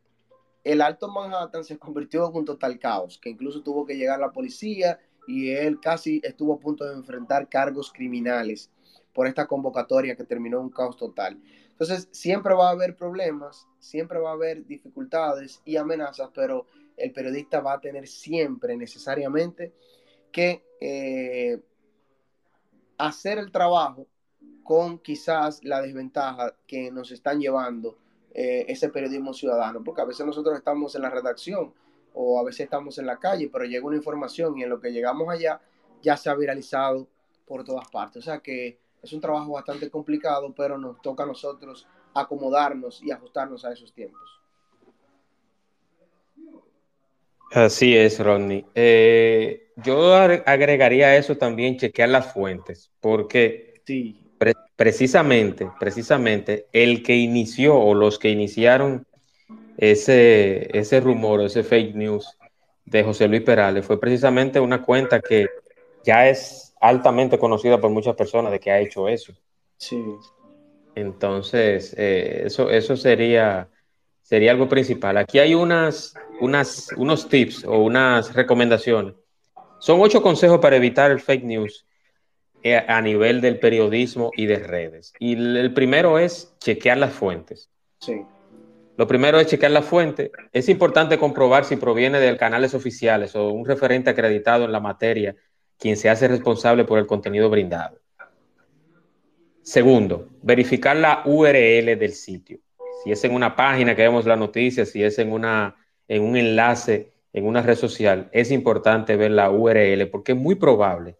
el 0.63 0.81
Alto 0.81 1.07
Manhattan 1.07 1.63
se 1.63 1.79
convirtió 1.79 2.29
en 2.29 2.36
un 2.36 2.45
total 2.45 2.77
caos, 2.77 3.17
que 3.17 3.29
incluso 3.29 3.63
tuvo 3.63 3.86
que 3.86 3.95
llegar 3.95 4.19
la 4.19 4.33
policía 4.33 4.99
y 5.25 5.51
él 5.51 5.79
casi 5.79 6.21
estuvo 6.23 6.53
a 6.53 6.59
punto 6.59 6.83
de 6.83 6.93
enfrentar 6.93 7.47
cargos 7.47 7.91
criminales 7.91 8.69
por 9.13 9.25
esta 9.25 9.47
convocatoria 9.47 10.17
que 10.17 10.25
terminó 10.25 10.59
un 10.59 10.69
caos 10.69 10.97
total. 10.97 11.41
Entonces, 11.69 12.09
siempre 12.11 12.53
va 12.53 12.67
a 12.67 12.71
haber 12.71 12.95
problemas, 12.95 13.67
siempre 13.79 14.19
va 14.19 14.31
a 14.31 14.33
haber 14.33 14.65
dificultades 14.65 15.61
y 15.63 15.77
amenazas, 15.77 16.29
pero 16.33 16.67
el 16.97 17.13
periodista 17.13 17.61
va 17.61 17.73
a 17.73 17.81
tener 17.81 18.07
siempre 18.07 18.75
necesariamente 18.75 19.73
que 20.31 20.65
eh, 20.81 21.61
hacer 22.97 23.38
el 23.38 23.51
trabajo 23.51 24.07
con 24.66 24.97
quizás 24.97 25.63
la 25.63 25.80
desventaja 25.80 26.55
que 26.66 26.89
nos 26.89 27.11
están 27.11 27.39
llevando 27.39 27.99
eh, 28.34 28.66
ese 28.68 28.89
periodismo 28.89 29.32
ciudadano, 29.32 29.84
porque 29.84 30.01
a 30.01 30.05
veces 30.05 30.26
nosotros 30.26 30.57
estamos 30.57 30.95
en 30.95 31.03
la 31.03 31.11
redacción 31.11 31.72
o 32.16 32.39
a 32.39 32.43
veces 32.43 32.61
estamos 32.61 32.97
en 32.97 33.05
la 33.05 33.18
calle, 33.18 33.47
pero 33.53 33.66
llega 33.66 33.86
una 33.86 33.95
información 33.95 34.57
y 34.57 34.63
en 34.63 34.70
lo 34.70 34.82
que 34.82 34.91
llegamos 34.91 35.30
allá 35.30 35.61
ya 36.01 36.18
se 36.18 36.32
ha 36.32 36.36
viralizado 36.36 37.07
por 37.45 37.63
todas 37.63 37.88
partes. 37.89 38.24
O 38.24 38.26
sea 38.26 38.39
que 38.39 38.80
es 39.03 39.13
un 39.13 39.22
trabajo 39.22 39.51
bastante 39.51 39.88
complicado, 39.91 40.51
pero 40.57 40.80
nos 40.80 40.99
toca 40.99 41.24
a 41.24 41.28
nosotros 41.28 41.88
acomodarnos 42.16 43.03
y 43.03 43.11
ajustarnos 43.11 43.63
a 43.66 43.72
esos 43.72 43.93
tiempos. 43.93 44.41
Así 47.51 47.95
es, 47.95 48.20
Rodney. 48.20 48.66
Eh, 48.74 49.72
yo 49.76 50.16
agregaría 50.16 51.07
a 51.07 51.18
eso 51.18 51.38
también 51.38 51.78
chequear 51.78 52.09
las 52.09 52.34
fuentes, 52.34 52.91
porque 52.99 53.84
sí. 53.86 54.24
Precisamente, 54.76 55.69
precisamente, 55.80 56.67
el 56.71 57.03
que 57.03 57.15
inició 57.15 57.78
o 57.78 57.93
los 57.93 58.19
que 58.19 58.30
iniciaron 58.30 59.05
ese, 59.78 60.78
ese 60.78 60.99
rumor, 60.99 61.41
ese 61.41 61.63
fake 61.63 61.95
news 61.95 62.38
de 62.86 63.03
José 63.03 63.28
Luis 63.28 63.41
Perales 63.41 63.86
fue 63.86 63.99
precisamente 63.99 64.59
una 64.59 64.82
cuenta 64.82 65.19
que 65.19 65.47
ya 66.03 66.30
es 66.30 66.73
altamente 66.80 67.39
conocida 67.39 67.80
por 67.80 67.89
muchas 67.89 68.15
personas 68.15 68.51
de 68.51 68.59
que 68.59 68.71
ha 68.71 68.80
hecho 68.80 69.07
eso. 69.07 69.34
Sí. 69.78 70.03
Entonces, 70.93 71.93
eh, 71.97 72.43
eso, 72.45 72.69
eso 72.69 72.95
sería 72.95 73.69
sería 74.26 74.51
algo 74.51 74.67
principal. 74.67 75.17
Aquí 75.17 75.38
hay 75.38 75.53
unas, 75.53 76.15
unas, 76.41 76.89
unos 76.97 77.30
tips 77.30 77.63
o 77.63 77.78
unas 77.78 78.34
recomendaciones. 78.34 79.13
Son 79.80 80.01
ocho 80.01 80.21
consejos 80.21 80.59
para 80.59 80.78
evitar 80.78 81.11
el 81.11 81.19
fake 81.19 81.43
news 81.43 81.86
a 82.74 83.01
nivel 83.01 83.41
del 83.41 83.59
periodismo 83.59 84.32
y 84.36 84.47
de 84.47 84.59
redes. 84.59 85.13
Y 85.20 85.34
el 85.34 85.74
primero 85.74 86.18
es 86.18 86.55
chequear 86.59 86.97
las 86.97 87.13
fuentes. 87.13 87.70
Sí. 87.99 88.22
Lo 88.97 89.07
primero 89.07 89.39
es 89.39 89.47
chequear 89.47 89.72
la 89.72 89.82
fuente. 89.82 90.32
Es 90.51 90.70
importante 90.70 91.18
comprobar 91.18 91.66
si 91.66 91.76
proviene 91.76 92.20
de 92.20 92.38
canales 92.38 92.74
oficiales 92.74 93.36
o 93.36 93.49
un 93.49 93.66
referente 93.66 94.09
acreditado 94.09 94.66
en 94.66 94.72
la 94.72 94.80
materia 94.80 95.36
quien 95.78 95.97
se 95.97 96.09
hace 96.09 96.28
responsable 96.28 96.86
por 96.86 96.97
el 96.97 97.05
contenido 97.05 97.49
brindado. 97.49 97.99
Segundo, 99.61 100.30
verificar 100.41 100.95
la 100.95 101.24
URL 101.26 101.97
del 101.97 102.13
sitio 102.13 102.59
si 103.05 103.11
es 103.11 103.24
en 103.24 103.36
una 103.36 103.55
página 103.55 103.95
que 103.95 104.01
vemos 104.01 104.26
la 104.26 104.36
noticia, 104.36 104.84
si 104.84 105.03
es 105.03 105.20
en, 105.20 105.32
una, 105.32 105.76
en 106.07 106.24
un 106.24 106.36
enlace, 106.36 107.11
en 107.34 107.45
una 107.45 107.61
red 107.61 107.76
social, 107.76 108.30
es 108.32 108.49
importante 108.49 109.16
ver 109.16 109.30
la 109.30 109.51
URL 109.51 110.07
porque 110.09 110.32
es 110.32 110.38
muy 110.39 110.55
probable 110.55 111.16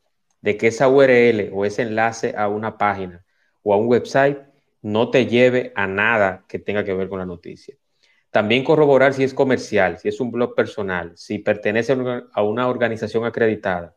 de 0.46 0.58
que 0.58 0.68
esa 0.68 0.88
URL 0.88 1.50
o 1.54 1.66
ese 1.66 1.82
enlace 1.82 2.36
a 2.38 2.48
una 2.48 2.78
página 2.78 3.26
o 3.64 3.74
a 3.74 3.78
un 3.78 3.88
website 3.88 4.38
no 4.84 5.10
te 5.10 5.26
lleve 5.26 5.74
a 5.76 5.88
nada 5.88 6.46
que 6.48 6.60
tenga 6.60 6.84
que 6.84 6.94
ver 6.94 7.10
con 7.10 7.18
la 7.18 7.26
noticia. 7.26 7.76
También 8.30 8.64
corroborar 8.64 9.16
si 9.16 9.24
es 9.24 9.34
comercial, 9.34 9.98
si 9.98 10.08
es 10.08 10.20
un 10.20 10.32
blog 10.32 10.54
personal, 10.54 11.14
si 11.16 11.40
pertenece 11.40 11.98
a 12.32 12.44
una 12.44 12.68
organización 12.68 13.26
acreditada. 13.26 13.96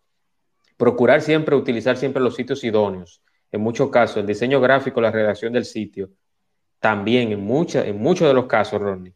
Procurar 0.78 1.20
siempre 1.20 1.54
utilizar 1.54 1.98
siempre 1.98 2.22
los 2.22 2.34
sitios 2.34 2.64
idóneos. 2.64 3.22
En 3.52 3.60
muchos 3.60 3.90
casos, 3.90 4.16
el 4.16 4.26
diseño 4.26 4.58
gráfico, 4.58 5.02
la 5.02 5.10
redacción 5.10 5.52
del 5.52 5.66
sitio 5.66 6.08
también 6.80 7.30
en, 7.30 7.40
en 7.40 7.98
muchos 7.98 8.28
de 8.28 8.34
los 8.34 8.46
casos, 8.46 8.80
Ronnie, 8.80 9.12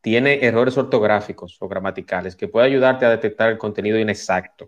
tiene 0.00 0.44
errores 0.44 0.76
ortográficos 0.76 1.58
o 1.60 1.68
gramaticales 1.68 2.34
que 2.34 2.48
puede 2.48 2.66
ayudarte 2.66 3.04
a 3.04 3.10
detectar 3.10 3.50
el 3.50 3.58
contenido 3.58 4.00
inexacto. 4.00 4.66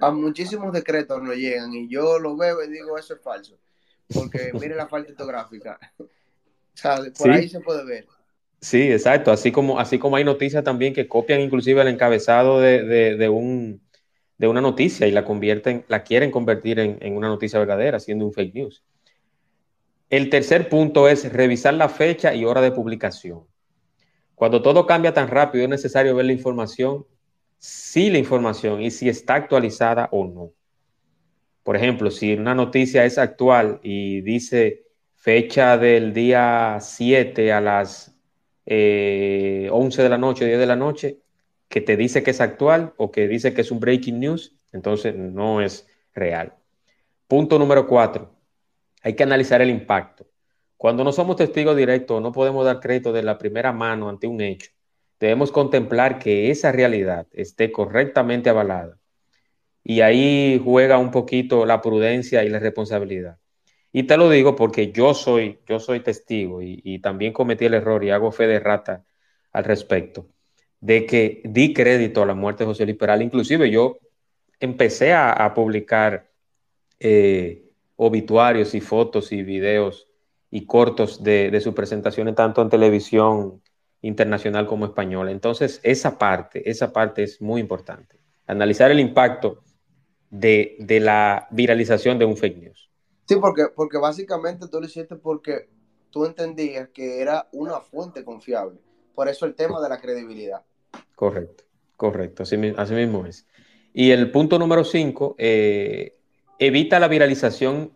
A 0.00 0.10
muchísimos 0.10 0.72
decretos 0.72 1.22
no 1.22 1.32
llegan 1.32 1.72
y 1.74 1.88
yo 1.88 2.18
lo 2.18 2.36
veo 2.36 2.62
y 2.62 2.70
digo 2.70 2.98
eso 2.98 3.14
es 3.14 3.20
falso, 3.20 3.58
porque 4.12 4.50
mire 4.60 4.74
la 4.74 4.86
falta 4.86 5.12
ortográfica. 5.12 5.78
o 5.98 6.06
sea, 6.74 6.98
por 7.16 7.30
ahí 7.30 7.48
se 7.48 7.60
puede 7.60 7.84
ver. 7.84 8.06
Sí, 8.60 8.90
exacto. 8.90 9.30
Así 9.30 9.52
como, 9.52 9.78
así 9.78 9.98
como 9.98 10.16
hay 10.16 10.24
noticias 10.24 10.64
también 10.64 10.94
que 10.94 11.08
copian 11.08 11.40
inclusive 11.40 11.82
el 11.82 11.88
encabezado 11.88 12.60
de, 12.60 13.28
un, 13.28 13.82
de 14.38 14.48
una 14.48 14.60
noticia 14.60 15.06
y 15.06 15.12
la 15.12 15.24
convierten, 15.24 15.84
la 15.88 16.02
quieren 16.02 16.30
convertir 16.30 16.78
en, 16.78 16.98
en 17.00 17.16
una 17.16 17.28
noticia 17.28 17.58
verdadera, 17.58 18.00
siendo 18.00 18.24
un 18.24 18.32
fake 18.32 18.54
news. 18.54 18.82
El 20.08 20.30
tercer 20.30 20.68
punto 20.68 21.08
es 21.08 21.32
revisar 21.32 21.74
la 21.74 21.88
fecha 21.88 22.34
y 22.34 22.44
hora 22.44 22.60
de 22.60 22.72
publicación. 22.72 23.44
Cuando 24.36 24.62
todo 24.62 24.86
cambia 24.86 25.14
tan 25.14 25.28
rápido, 25.28 25.64
es 25.64 25.70
necesario 25.70 26.14
ver 26.14 26.26
la 26.26 26.32
información, 26.32 27.06
si 27.58 28.10
la 28.10 28.18
información 28.18 28.82
y 28.82 28.90
si 28.90 29.08
está 29.08 29.34
actualizada 29.34 30.08
o 30.12 30.26
no. 30.26 30.52
Por 31.62 31.76
ejemplo, 31.76 32.10
si 32.10 32.34
una 32.34 32.54
noticia 32.54 33.04
es 33.04 33.18
actual 33.18 33.80
y 33.82 34.20
dice 34.20 34.84
fecha 35.14 35.76
del 35.78 36.12
día 36.12 36.78
7 36.80 37.52
a 37.52 37.60
las 37.60 38.16
11 38.66 38.66
eh, 38.66 39.70
de 39.70 40.08
la 40.08 40.18
noche, 40.18 40.46
10 40.46 40.58
de 40.58 40.66
la 40.66 40.76
noche, 40.76 41.20
que 41.68 41.80
te 41.80 41.96
dice 41.96 42.22
que 42.22 42.30
es 42.30 42.40
actual 42.40 42.94
o 42.96 43.10
que 43.10 43.26
dice 43.26 43.52
que 43.52 43.62
es 43.62 43.70
un 43.70 43.80
breaking 43.80 44.20
news, 44.20 44.56
entonces 44.72 45.14
no 45.16 45.60
es 45.60 45.88
real. 46.14 46.54
Punto 47.26 47.58
número 47.58 47.86
4 47.86 48.36
hay 49.06 49.14
que 49.14 49.22
analizar 49.22 49.62
el 49.62 49.70
impacto. 49.70 50.26
Cuando 50.76 51.04
no 51.04 51.12
somos 51.12 51.36
testigos 51.36 51.76
directos, 51.76 52.20
no 52.20 52.32
podemos 52.32 52.64
dar 52.64 52.80
crédito 52.80 53.12
de 53.12 53.22
la 53.22 53.38
primera 53.38 53.72
mano 53.72 54.08
ante 54.08 54.26
un 54.26 54.40
hecho. 54.40 54.72
Debemos 55.18 55.50
contemplar 55.50 56.18
que 56.18 56.50
esa 56.50 56.72
realidad 56.72 57.26
esté 57.32 57.72
correctamente 57.72 58.50
avalada. 58.50 58.98
Y 59.82 60.00
ahí 60.00 60.60
juega 60.62 60.98
un 60.98 61.10
poquito 61.10 61.64
la 61.64 61.80
prudencia 61.80 62.44
y 62.44 62.48
la 62.48 62.58
responsabilidad. 62.58 63.38
Y 63.92 64.02
te 64.02 64.16
lo 64.18 64.28
digo 64.28 64.56
porque 64.56 64.92
yo 64.92 65.14
soy, 65.14 65.60
yo 65.66 65.80
soy 65.80 66.00
testigo 66.00 66.60
y, 66.60 66.98
también 66.98 67.32
cometí 67.32 67.64
el 67.64 67.74
error 67.74 68.04
y 68.04 68.10
hago 68.10 68.30
fe 68.30 68.46
de 68.46 68.60
rata 68.60 69.04
al 69.52 69.64
respecto, 69.64 70.28
de 70.80 71.06
que 71.06 71.40
di 71.44 71.72
crédito 71.72 72.22
a 72.22 72.26
la 72.26 72.34
muerte 72.34 72.64
de 72.64 72.68
José 72.68 72.84
Luis 72.84 72.98
Peral. 72.98 73.22
Inclusive 73.22 73.70
yo 73.70 73.98
empecé 74.60 75.14
a, 75.14 75.52
publicar 75.54 76.30
eh, 77.00 77.70
obituarios 77.96 78.74
y 78.74 78.80
fotos 78.82 79.32
y 79.32 79.42
videos 79.42 80.08
y 80.50 80.66
cortos 80.66 81.22
de, 81.22 81.50
de 81.50 81.60
sus 81.62 81.74
presentaciones 81.74 82.34
tanto 82.34 82.60
en 82.60 82.68
televisión 82.68 83.62
internacional 84.06 84.66
como 84.66 84.86
española. 84.86 85.30
Entonces, 85.30 85.80
esa 85.82 86.18
parte, 86.18 86.68
esa 86.70 86.92
parte 86.92 87.24
es 87.24 87.40
muy 87.40 87.60
importante. 87.60 88.18
Analizar 88.46 88.90
el 88.90 89.00
impacto 89.00 89.62
de, 90.30 90.76
de 90.78 91.00
la 91.00 91.48
viralización 91.50 92.18
de 92.18 92.24
un 92.24 92.36
fake 92.36 92.58
news. 92.58 92.90
Sí, 93.26 93.36
porque, 93.36 93.64
porque 93.74 93.98
básicamente 93.98 94.68
tú 94.68 94.80
lo 94.80 94.86
hiciste 94.86 95.16
porque 95.16 95.68
tú 96.10 96.24
entendías 96.24 96.88
que 96.90 97.20
era 97.20 97.48
una 97.52 97.80
fuente 97.80 98.24
confiable. 98.24 98.78
Por 99.14 99.28
eso 99.28 99.46
el 99.46 99.54
tema 99.54 99.80
de 99.82 99.88
la 99.88 100.00
credibilidad. 100.00 100.62
Correcto, 101.14 101.64
correcto, 101.96 102.44
así, 102.44 102.56
mismo 102.56 103.26
es. 103.26 103.46
Y 103.92 104.10
el 104.10 104.30
punto 104.30 104.58
número 104.58 104.84
cinco, 104.84 105.34
eh, 105.38 106.18
evita 106.58 107.00
la 107.00 107.08
viralización 107.08 107.92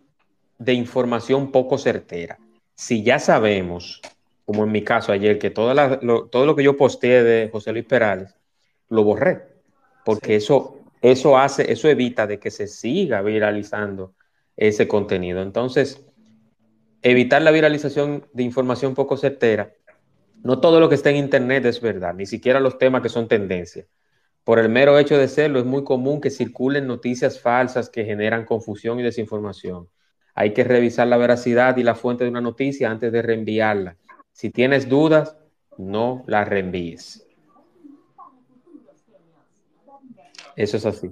de 0.57 0.73
información 0.73 1.51
poco 1.51 1.77
certera. 1.77 2.37
Si 2.75 3.03
ya 3.03 3.19
sabemos, 3.19 4.01
como 4.45 4.63
en 4.63 4.71
mi 4.71 4.83
caso 4.83 5.11
ayer, 5.11 5.39
que 5.39 5.49
todo 5.49 5.73
lo 5.73 6.55
que 6.55 6.63
yo 6.63 6.77
posteé 6.77 7.23
de 7.23 7.49
José 7.51 7.71
Luis 7.71 7.85
Perales, 7.85 8.35
lo 8.89 9.03
borré, 9.03 9.43
porque 10.03 10.35
eso, 10.35 10.79
eso 11.01 11.37
hace, 11.37 11.71
eso 11.71 11.87
evita 11.87 12.27
de 12.27 12.39
que 12.39 12.51
se 12.51 12.67
siga 12.67 13.21
viralizando 13.21 14.13
ese 14.57 14.87
contenido. 14.87 15.41
Entonces, 15.41 16.05
evitar 17.01 17.41
la 17.41 17.51
viralización 17.51 18.27
de 18.33 18.43
información 18.43 18.93
poco 18.93 19.17
certera. 19.17 19.73
No 20.43 20.59
todo 20.59 20.79
lo 20.79 20.89
que 20.89 20.95
está 20.95 21.09
en 21.09 21.17
Internet 21.17 21.65
es 21.65 21.81
verdad, 21.81 22.13
ni 22.13 22.25
siquiera 22.25 22.59
los 22.59 22.77
temas 22.77 23.01
que 23.01 23.09
son 23.09 23.27
tendencia. 23.27 23.85
Por 24.43 24.57
el 24.57 24.69
mero 24.69 24.97
hecho 24.97 25.17
de 25.17 25.27
serlo, 25.27 25.59
es 25.59 25.65
muy 25.65 25.83
común 25.83 26.19
que 26.19 26.31
circulen 26.31 26.87
noticias 26.87 27.39
falsas 27.39 27.89
que 27.89 28.05
generan 28.05 28.45
confusión 28.45 28.99
y 28.99 29.03
desinformación. 29.03 29.87
Hay 30.33 30.53
que 30.53 30.63
revisar 30.63 31.07
la 31.07 31.17
veracidad 31.17 31.77
y 31.77 31.83
la 31.83 31.93
fuente 31.93 32.23
de 32.23 32.31
una 32.31 32.41
noticia 32.41 32.89
antes 32.89 33.11
de 33.11 33.21
reenviarla. 33.21 33.97
Si 34.41 34.49
tienes 34.49 34.89
dudas, 34.89 35.37
no 35.77 36.23
la 36.25 36.43
reenvíes. 36.43 37.27
Eso 40.55 40.77
es 40.77 40.85
así. 40.87 41.11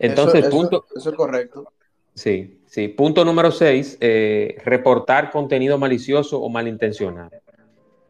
Entonces, 0.00 0.48
punto. 0.48 0.84
Eso 0.96 1.10
es 1.10 1.16
correcto. 1.16 1.72
Sí, 2.12 2.58
sí. 2.66 2.88
Punto 2.88 3.24
número 3.24 3.52
seis, 3.52 3.96
eh, 4.00 4.56
reportar 4.64 5.30
contenido 5.30 5.78
malicioso 5.78 6.40
o 6.40 6.48
malintencionado. 6.48 7.30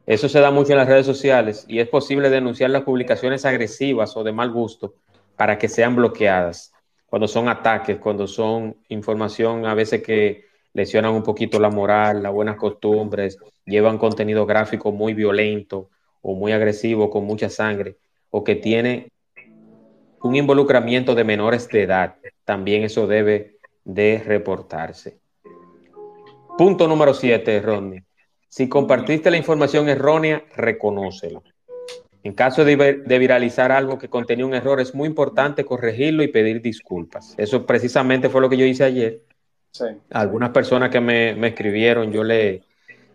Eso 0.06 0.26
se 0.26 0.40
da 0.40 0.50
mucho 0.50 0.72
en 0.72 0.78
las 0.78 0.88
redes 0.88 1.04
sociales 1.04 1.66
y 1.68 1.80
es 1.80 1.90
posible 1.90 2.30
denunciar 2.30 2.70
las 2.70 2.84
publicaciones 2.84 3.44
agresivas 3.44 4.16
o 4.16 4.24
de 4.24 4.32
mal 4.32 4.50
gusto 4.50 4.94
para 5.36 5.58
que 5.58 5.68
sean 5.68 5.94
bloqueadas. 5.94 6.72
Cuando 7.10 7.28
son 7.28 7.50
ataques, 7.50 7.98
cuando 7.98 8.26
son 8.26 8.74
información 8.88 9.66
a 9.66 9.74
veces 9.74 10.02
que 10.02 10.48
lesionan 10.72 11.14
un 11.14 11.22
poquito 11.22 11.58
la 11.58 11.70
moral, 11.70 12.22
las 12.22 12.32
buenas 12.32 12.56
costumbres, 12.56 13.38
llevan 13.64 13.98
contenido 13.98 14.46
gráfico 14.46 14.92
muy 14.92 15.14
violento 15.14 15.90
o 16.22 16.34
muy 16.34 16.52
agresivo 16.52 17.10
con 17.10 17.24
mucha 17.24 17.48
sangre 17.48 17.96
o 18.30 18.44
que 18.44 18.56
tiene 18.56 19.10
un 20.22 20.36
involucramiento 20.36 21.14
de 21.14 21.24
menores 21.24 21.68
de 21.68 21.82
edad. 21.82 22.16
También 22.44 22.84
eso 22.84 23.06
debe 23.06 23.56
de 23.84 24.22
reportarse. 24.24 25.18
Punto 26.58 26.86
número 26.86 27.14
siete, 27.14 27.60
Rodney. 27.60 28.00
Si 28.48 28.68
compartiste 28.68 29.30
la 29.30 29.36
información 29.36 29.88
errónea, 29.88 30.44
reconócelo. 30.56 31.42
En 32.22 32.34
caso 32.34 32.64
de, 32.64 33.02
viralizar 33.06 33.72
algo 33.72 33.96
que 33.96 34.08
contenía 34.08 34.44
un 34.44 34.52
error, 34.52 34.80
es 34.80 34.94
muy 34.94 35.08
importante 35.08 35.64
corregirlo 35.64 36.22
y 36.22 36.28
pedir 36.28 36.60
disculpas. 36.60 37.34
Eso 37.38 37.64
precisamente 37.64 38.28
fue 38.28 38.42
lo 38.42 38.50
que 38.50 38.58
yo 38.58 38.66
hice 38.66 38.84
ayer. 38.84 39.22
Algunas 40.10 40.50
personas 40.50 40.90
que 40.90 41.00
me, 41.00 41.46
escribieron, 41.46 42.12
yo 42.12 42.24
le, 42.24 42.62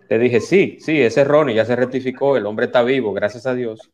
le, 0.09 0.19
dije, 0.19 0.39
sí, 0.39 0.77
sí, 0.79 1.01
es 1.01 1.17
erróneo, 1.17 1.55
ya 1.55 1.65
se 1.65 1.75
rectificó, 1.75 2.37
el 2.37 2.45
hombre 2.45 2.67
está 2.67 2.81
vivo, 2.83 3.13
gracias 3.13 3.45
a 3.45 3.53
Dios. 3.53 3.91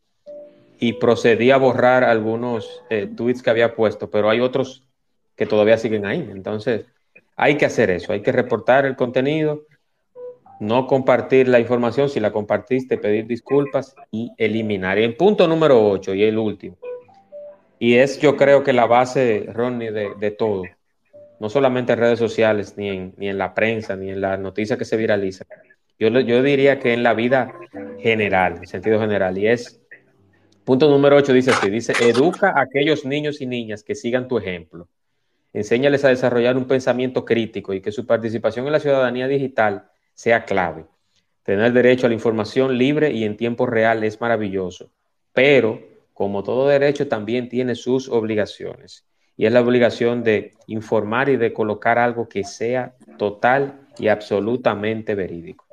Y 0.79 0.93
procedí 0.93 1.51
a 1.51 1.57
borrar 1.57 2.03
algunos 2.03 2.83
eh, 2.89 3.07
tweets 3.15 3.43
que 3.43 3.49
había 3.49 3.75
puesto, 3.75 4.09
pero 4.09 4.29
hay 4.29 4.39
otros 4.39 4.83
que 5.35 5.45
todavía 5.45 5.77
siguen 5.77 6.05
ahí. 6.05 6.27
Entonces, 6.31 6.85
hay 7.35 7.57
que 7.57 7.65
hacer 7.65 7.89
eso, 7.89 8.13
hay 8.13 8.21
que 8.21 8.31
reportar 8.31 8.85
el 8.85 8.95
contenido, 8.95 9.63
no 10.59 10.85
compartir 10.85 11.47
la 11.47 11.59
información, 11.59 12.09
si 12.09 12.19
la 12.19 12.31
compartiste, 12.31 12.97
pedir 12.97 13.25
disculpas 13.25 13.95
y 14.11 14.31
eliminar. 14.37 14.99
Y 14.99 15.03
el 15.03 15.15
punto 15.15 15.47
número 15.47 15.89
8 15.89 16.13
y 16.13 16.23
el 16.23 16.37
último, 16.37 16.77
y 17.79 17.95
es 17.95 18.19
yo 18.19 18.37
creo 18.37 18.63
que 18.63 18.73
la 18.73 18.85
base, 18.85 19.47
Ronnie, 19.51 19.91
de, 19.91 20.31
todo, 20.31 20.61
no 21.41 21.49
solamente 21.49 21.93
en 21.93 21.99
redes 21.99 22.19
sociales, 22.19 22.75
ni 22.77 22.89
en, 22.89 23.13
ni 23.17 23.27
en 23.27 23.39
la 23.39 23.55
prensa, 23.55 23.95
ni 23.95 24.11
en 24.11 24.21
las 24.21 24.39
noticias 24.39 24.77
que 24.77 24.85
se 24.85 24.95
viralizan. 24.95 25.47
Yo, 25.97 26.07
yo 26.07 26.43
diría 26.43 26.79
que 26.79 26.93
en 26.93 27.01
la 27.01 27.15
vida 27.15 27.51
general, 27.99 28.57
en 28.57 28.67
sentido 28.67 28.99
general, 28.99 29.37
y 29.39 29.47
es, 29.47 29.81
punto 30.63 30.87
número 30.87 31.15
8 31.15 31.33
dice 31.33 31.49
así, 31.49 31.71
dice, 31.71 31.93
educa 31.99 32.53
a 32.55 32.61
aquellos 32.61 33.05
niños 33.05 33.41
y 33.41 33.47
niñas 33.47 33.83
que 33.83 33.95
sigan 33.95 34.27
tu 34.27 34.37
ejemplo 34.37 34.87
enséñales 35.53 36.05
a 36.05 36.09
desarrollar 36.09 36.55
un 36.55 36.65
pensamiento 36.65 37.25
crítico 37.25 37.73
y 37.73 37.81
que 37.81 37.91
su 37.91 38.05
participación 38.05 38.65
en 38.67 38.71
la 38.71 38.79
ciudadanía 38.79 39.27
digital 39.27 39.89
sea 40.13 40.45
clave. 40.45 40.85
Tener 41.43 41.73
derecho 41.73 42.05
a 42.05 42.09
la 42.09 42.15
información 42.15 42.77
libre 42.77 43.11
y 43.11 43.23
en 43.25 43.35
tiempo 43.35 43.65
real 43.65 44.03
es 44.03 44.21
maravilloso, 44.21 44.91
pero 45.33 45.81
como 46.13 46.43
todo 46.43 46.67
derecho 46.67 47.07
también 47.07 47.49
tiene 47.49 47.75
sus 47.75 48.07
obligaciones 48.07 49.05
y 49.41 49.47
es 49.47 49.51
la 49.51 49.61
obligación 49.61 50.23
de 50.23 50.53
informar 50.67 51.27
y 51.27 51.35
de 51.35 51.51
colocar 51.51 51.97
algo 51.97 52.29
que 52.29 52.43
sea 52.43 52.95
total 53.17 53.87
y 53.97 54.07
absolutamente 54.07 55.15
verídico. 55.15 55.65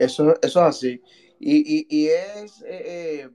Eso, 0.00 0.34
eso 0.42 0.60
es 0.62 0.66
así. 0.66 1.00
Y, 1.38 2.08
es 2.08 2.60
eh, 2.62 3.20
eh, 3.22 3.30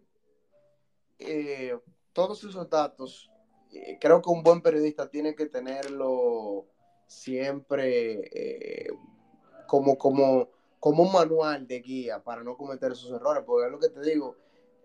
eh, 1.20 1.80
todos 2.12 2.44
esos 2.44 2.70
datos 2.70 3.32
creo 4.02 4.22
que 4.22 4.30
un 4.30 4.44
buen 4.44 4.62
periodista 4.62 5.10
tiene 5.10 5.34
que 5.34 5.46
tenerlo 5.46 6.66
siempre 7.08 8.90
como, 9.66 9.98
como, 9.98 10.50
como 10.78 11.04
un 11.04 11.14
manual 11.14 11.66
de 11.66 11.80
guía 11.80 12.22
para 12.22 12.44
no 12.44 12.58
cometer 12.58 12.92
esos 12.92 13.14
errores, 13.14 13.44
porque 13.46 13.68
es 13.68 13.72
lo 13.72 13.80
que 13.80 13.88
te 13.88 14.02
digo, 14.02 14.36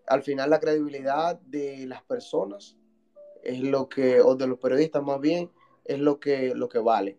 al 0.06 0.22
final 0.22 0.50
la 0.50 0.60
credibilidad 0.60 1.38
de 1.40 1.86
las 1.86 2.02
personas 2.02 2.76
es 3.42 3.60
lo 3.60 3.88
que, 3.88 4.20
o 4.20 4.34
de 4.34 4.46
los 4.46 4.58
periodistas 4.58 5.02
más 5.02 5.20
bien, 5.20 5.50
es 5.84 5.98
lo 5.98 6.18
que, 6.18 6.54
lo 6.54 6.68
que 6.68 6.78
vale. 6.78 7.18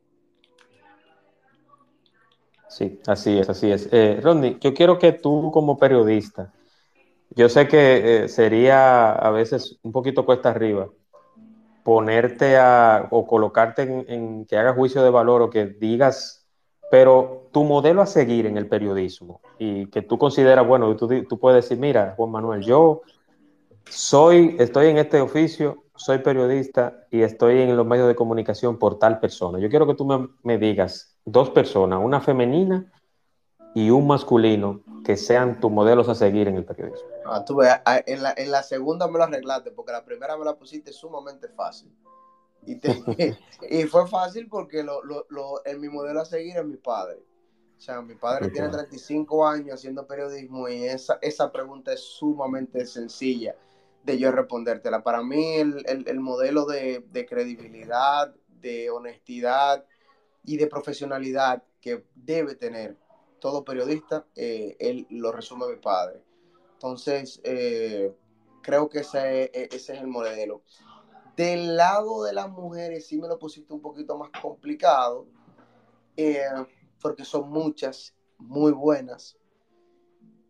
Sí, 2.67 2.99
así 3.07 3.39
es, 3.39 3.49
así 3.49 3.71
es. 3.71 3.88
Eh, 3.91 4.21
yo 4.59 4.73
quiero 4.73 4.99
que 4.99 5.13
tú 5.13 5.51
como 5.51 5.77
periodista, 5.77 6.53
yo 7.29 7.49
sé 7.49 7.67
que 7.67 8.25
eh, 8.25 8.29
sería 8.29 9.13
a 9.13 9.31
veces 9.31 9.79
un 9.83 9.91
poquito 9.91 10.25
cuesta 10.25 10.49
arriba, 10.49 10.89
ponerte 11.83 12.57
a 12.57 13.07
o 13.11 13.25
colocarte 13.25 13.83
en, 13.83 14.45
que 14.45 14.57
hagas 14.57 14.75
juicio 14.75 15.01
de 15.03 15.09
valor 15.09 15.41
o 15.41 15.49
que 15.49 15.65
digas, 15.65 16.45
pero 16.91 17.47
tu 17.58 17.64
modelo 17.64 18.03
a 18.03 18.05
seguir 18.05 18.45
en 18.45 18.55
el 18.55 18.68
periodismo 18.68 19.41
y 19.58 19.88
que 19.88 20.03
tú 20.03 20.20
consideras, 20.20 20.68
bueno, 20.68 20.95
tú, 20.95 21.10
tú 21.28 21.39
puedes 21.39 21.64
decir, 21.64 21.80
mira, 21.80 22.14
Juan 22.16 22.30
Manuel, 22.30 22.62
yo 22.62 23.01
soy, 23.89 24.55
estoy 24.60 24.89
en 24.89 24.99
este 24.99 25.20
oficio, 25.22 25.86
soy 25.95 26.20
periodista 26.20 27.08
y 27.10 27.24
estoy 27.24 27.62
en 27.62 27.76
los 27.76 27.84
medios 27.84 28.08
de 28.08 28.14
comunicación 28.14 28.78
por 28.78 28.99
tal 28.99 29.20
persona. 29.20 29.58
Yo 29.58 29.72
quiero 29.72 29.88
que 29.88 29.95
tú 29.95 30.05
me, 30.05 30.30
me 30.43 30.60
digas 30.60 31.18
dos 31.26 31.49
personas, 31.49 31.99
una 31.99 32.22
femenina 32.22 32.93
y 33.74 33.89
un 33.89 34.05
masculino 34.05 34.82
que 35.03 35.18
sean 35.18 35.60
tus 35.60 35.72
modelos 35.72 36.08
a 36.10 36.14
seguir 36.14 36.47
en 36.47 36.58
el 36.58 36.64
periodismo. 36.64 37.08
Ah, 37.26 37.43
tú 37.43 37.64
en, 37.64 38.22
la, 38.22 38.36
en 38.38 38.51
la 38.51 38.62
segunda 38.62 39.08
me 39.08 39.18
lo 39.18 39.24
arreglaste, 39.24 39.72
porque 39.72 39.93
la 39.93 40.05
primera 40.05 40.38
me 40.38 40.45
la 40.45 40.53
pusiste 40.53 40.93
sumamente 40.93 41.47
fácil. 41.47 41.91
Y, 42.68 42.80
y 43.82 43.84
fue 43.86 44.08
fácil 44.08 44.47
porque 44.47 44.84
lo, 44.84 45.01
lo, 45.03 45.66
en 45.66 45.82
mi 45.82 45.89
modelo 45.89 46.22
a 46.22 46.26
seguir 46.26 46.55
es 46.55 46.66
mi 46.66 46.78
padre. 46.78 47.18
O 47.78 47.82
sea, 47.82 48.01
mi 48.01 48.15
padre 48.15 48.49
tiene 48.49 48.69
35 48.69 49.47
años 49.47 49.75
haciendo 49.75 50.07
periodismo 50.07 50.67
y 50.67 50.86
esa, 50.86 51.19
esa 51.21 51.51
pregunta 51.51 51.93
es 51.93 52.01
sumamente 52.01 52.86
sencilla 52.86 53.55
de 54.03 54.17
yo 54.17 54.32
respondértela. 54.32 55.03
Para 55.03 55.21
mí 55.21 55.55
el, 55.55 55.84
el, 55.86 56.07
el 56.07 56.19
modelo 56.19 56.65
de, 56.65 57.05
de, 57.11 57.25
credibilidad, 57.25 58.34
de 58.47 58.89
honestidad 58.89 59.86
y 60.43 60.57
de 60.57 60.67
profesionalidad 60.67 61.63
que 61.82 62.05
debe 62.15 62.55
tener 62.55 62.97
todo 63.39 63.63
periodista, 63.63 64.25
eh, 64.36 64.75
él 64.80 65.05
lo 65.09 65.32
resume 65.32 65.67
mi 65.67 65.75
padre. 65.75 66.21
Entonces, 66.73 67.39
eh, 67.43 68.13
creo 68.61 68.89
que 68.89 68.99
ese, 68.99 69.43
e, 69.43 69.69
ese, 69.71 69.93
es 69.93 70.01
el 70.01 70.07
modelo. 70.07 70.63
Del 71.36 71.75
lado 71.75 72.23
de 72.23 72.34
las 72.34 72.49
mujeres 72.49 73.05
sí 73.07 73.17
me 73.17 73.28
lo 73.28 73.38
pusiste 73.38 73.73
un 73.73 73.82
poquito 73.82 74.17
más 74.17 74.30
complicado, 74.41 75.28
eh, 76.15 76.41
porque 77.08 77.24
son 77.24 77.49
muchas, 77.49 78.14
muy 78.38 78.74
buenas. 78.74 79.38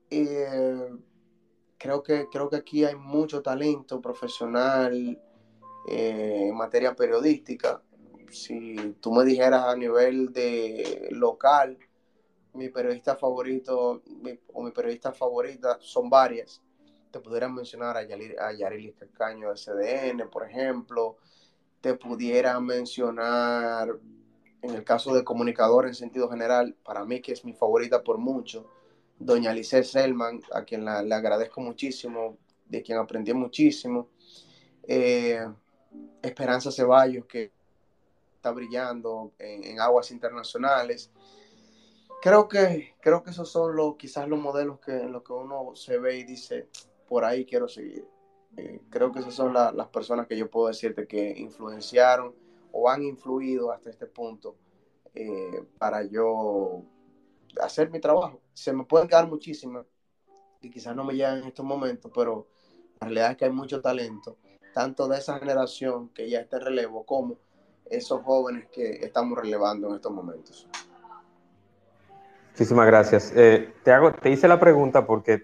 creo, 0.09 2.01
que, 2.01 2.27
creo 2.31 2.49
que 2.49 2.55
aquí 2.55 2.83
hay 2.83 2.95
mucho 2.95 3.43
talento 3.43 4.01
profesional 4.01 5.21
en 5.87 6.55
materia 6.55 6.95
periodística. 6.95 7.83
Si 8.31 8.95
tú 8.99 9.13
me 9.13 9.23
dijeras 9.23 9.65
a 9.65 9.75
nivel 9.75 10.33
de 10.33 11.09
local, 11.11 11.77
mi 12.53 12.69
periodista 12.69 13.15
favorito 13.15 14.01
o 14.51 14.63
mi 14.63 14.71
periodista 14.71 15.11
favorita 15.11 15.77
son 15.79 16.09
varias. 16.09 16.63
Te 17.11 17.19
pudieran 17.19 17.53
mencionar 17.53 17.97
a, 17.97 18.03
Yarili, 18.03 18.35
a 18.35 18.51
Yarili 18.51 18.93
Cacaño 18.93 19.51
de 19.51 19.57
CDN, 19.57 20.27
por 20.27 20.49
ejemplo. 20.49 21.17
Te 21.81 21.93
pudiera 21.93 22.59
mencionar, 22.59 23.99
en 24.61 24.71
el 24.71 24.83
caso 24.83 25.13
de 25.13 25.23
comunicador 25.23 25.87
en 25.87 25.93
sentido 25.93 26.29
general, 26.29 26.75
para 26.83 27.05
mí 27.05 27.21
que 27.21 27.31
es 27.31 27.45
mi 27.45 27.53
favorita 27.53 28.03
por 28.03 28.17
mucho, 28.17 28.69
doña 29.19 29.51
Alice 29.51 29.83
Selman, 29.83 30.41
a 30.51 30.63
quien 30.63 30.85
le 30.85 31.15
agradezco 31.15 31.61
muchísimo, 31.61 32.37
de 32.65 32.81
quien 32.81 32.97
aprendí 32.97 33.33
muchísimo. 33.33 34.09
Eh, 34.83 35.45
Esperanza 36.21 36.71
Ceballos, 36.71 37.25
que 37.25 37.51
está 38.35 38.51
brillando 38.51 39.33
en, 39.39 39.79
aguas 39.79 40.11
internacionales. 40.11 41.11
Creo 42.21 42.47
que, 42.47 42.95
creo 43.01 43.23
que 43.23 43.31
esos 43.31 43.49
son 43.49 43.75
los, 43.75 43.95
quizás 43.95 44.27
los 44.27 44.39
modelos 44.39 44.79
que, 44.79 44.91
en 44.91 45.11
los 45.11 45.23
que 45.23 45.33
uno 45.33 45.75
se 45.75 45.97
ve 45.97 46.17
y 46.17 46.23
dice, 46.23 46.67
por 47.07 47.25
ahí 47.25 47.45
quiero 47.45 47.67
seguir. 47.67 48.07
Eh, 48.55 48.81
creo 48.89 49.11
que 49.11 49.19
esas 49.19 49.33
son 49.33 49.53
las 49.53 49.87
personas 49.89 50.27
que 50.27 50.37
yo 50.37 50.49
puedo 50.49 50.67
decirte 50.67 51.07
que 51.07 51.33
influenciaron 51.37 52.33
o 52.71 52.89
han 52.89 53.03
influido 53.03 53.71
hasta 53.71 53.89
este 53.89 54.05
punto 54.05 54.55
eh, 55.13 55.63
para 55.77 56.03
yo 56.03 56.83
hacer 57.61 57.89
mi 57.89 57.99
trabajo. 57.99 58.41
Se 58.53 58.73
me 58.73 58.83
pueden 58.83 59.07
quedar 59.07 59.27
muchísimas 59.27 59.85
y 60.61 60.69
quizás 60.69 60.95
no 60.95 61.03
me 61.03 61.13
llegan 61.13 61.39
en 61.39 61.45
estos 61.45 61.65
momentos, 61.65 62.11
pero 62.13 62.47
la 62.99 63.07
realidad 63.07 63.31
es 63.31 63.37
que 63.37 63.45
hay 63.45 63.51
mucho 63.51 63.81
talento, 63.81 64.37
tanto 64.73 65.07
de 65.07 65.17
esa 65.17 65.39
generación 65.39 66.09
que 66.09 66.29
ya 66.29 66.39
está 66.39 66.57
en 66.57 66.63
relevo 66.63 67.05
como 67.05 67.37
esos 67.89 68.23
jóvenes 68.23 68.67
que 68.71 69.05
estamos 69.05 69.37
relevando 69.37 69.89
en 69.89 69.95
estos 69.95 70.11
momentos. 70.11 70.67
Muchísimas 72.51 72.87
gracias. 72.87 73.31
Eh, 73.35 73.71
te, 73.83 73.91
hago, 73.91 74.11
te 74.13 74.31
hice 74.31 74.47
la 74.47 74.59
pregunta 74.59 75.05
porque 75.05 75.43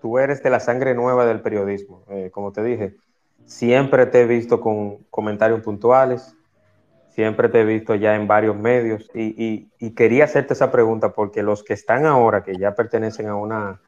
tú 0.00 0.18
eres 0.18 0.42
de 0.42 0.50
la 0.50 0.60
sangre 0.60 0.94
nueva 0.94 1.26
del 1.26 1.42
periodismo. 1.42 2.04
Eh, 2.08 2.30
como 2.32 2.52
te 2.52 2.62
dije, 2.62 2.96
siempre 3.44 4.06
te 4.06 4.22
he 4.22 4.26
visto 4.26 4.60
con 4.60 5.04
comentarios 5.10 5.62
puntuales, 5.62 6.34
siempre 7.18 7.48
te 7.48 7.62
he 7.62 7.64
visto 7.64 7.96
ya 7.96 8.14
en 8.14 8.28
varios 8.28 8.54
medios 8.56 9.10
y, 9.12 9.66
y, 9.80 9.90
quería 9.96 10.22
hacerte 10.22 10.52
esa 10.52 10.70
pregunta 10.70 11.14
porque 11.14 11.42
los 11.42 11.64
que 11.64 11.72
están 11.72 12.06
ahora, 12.06 12.44
que 12.44 12.56
ya 12.56 12.76
pertenecen 12.76 13.26
a 13.26 13.34
una 13.34 13.80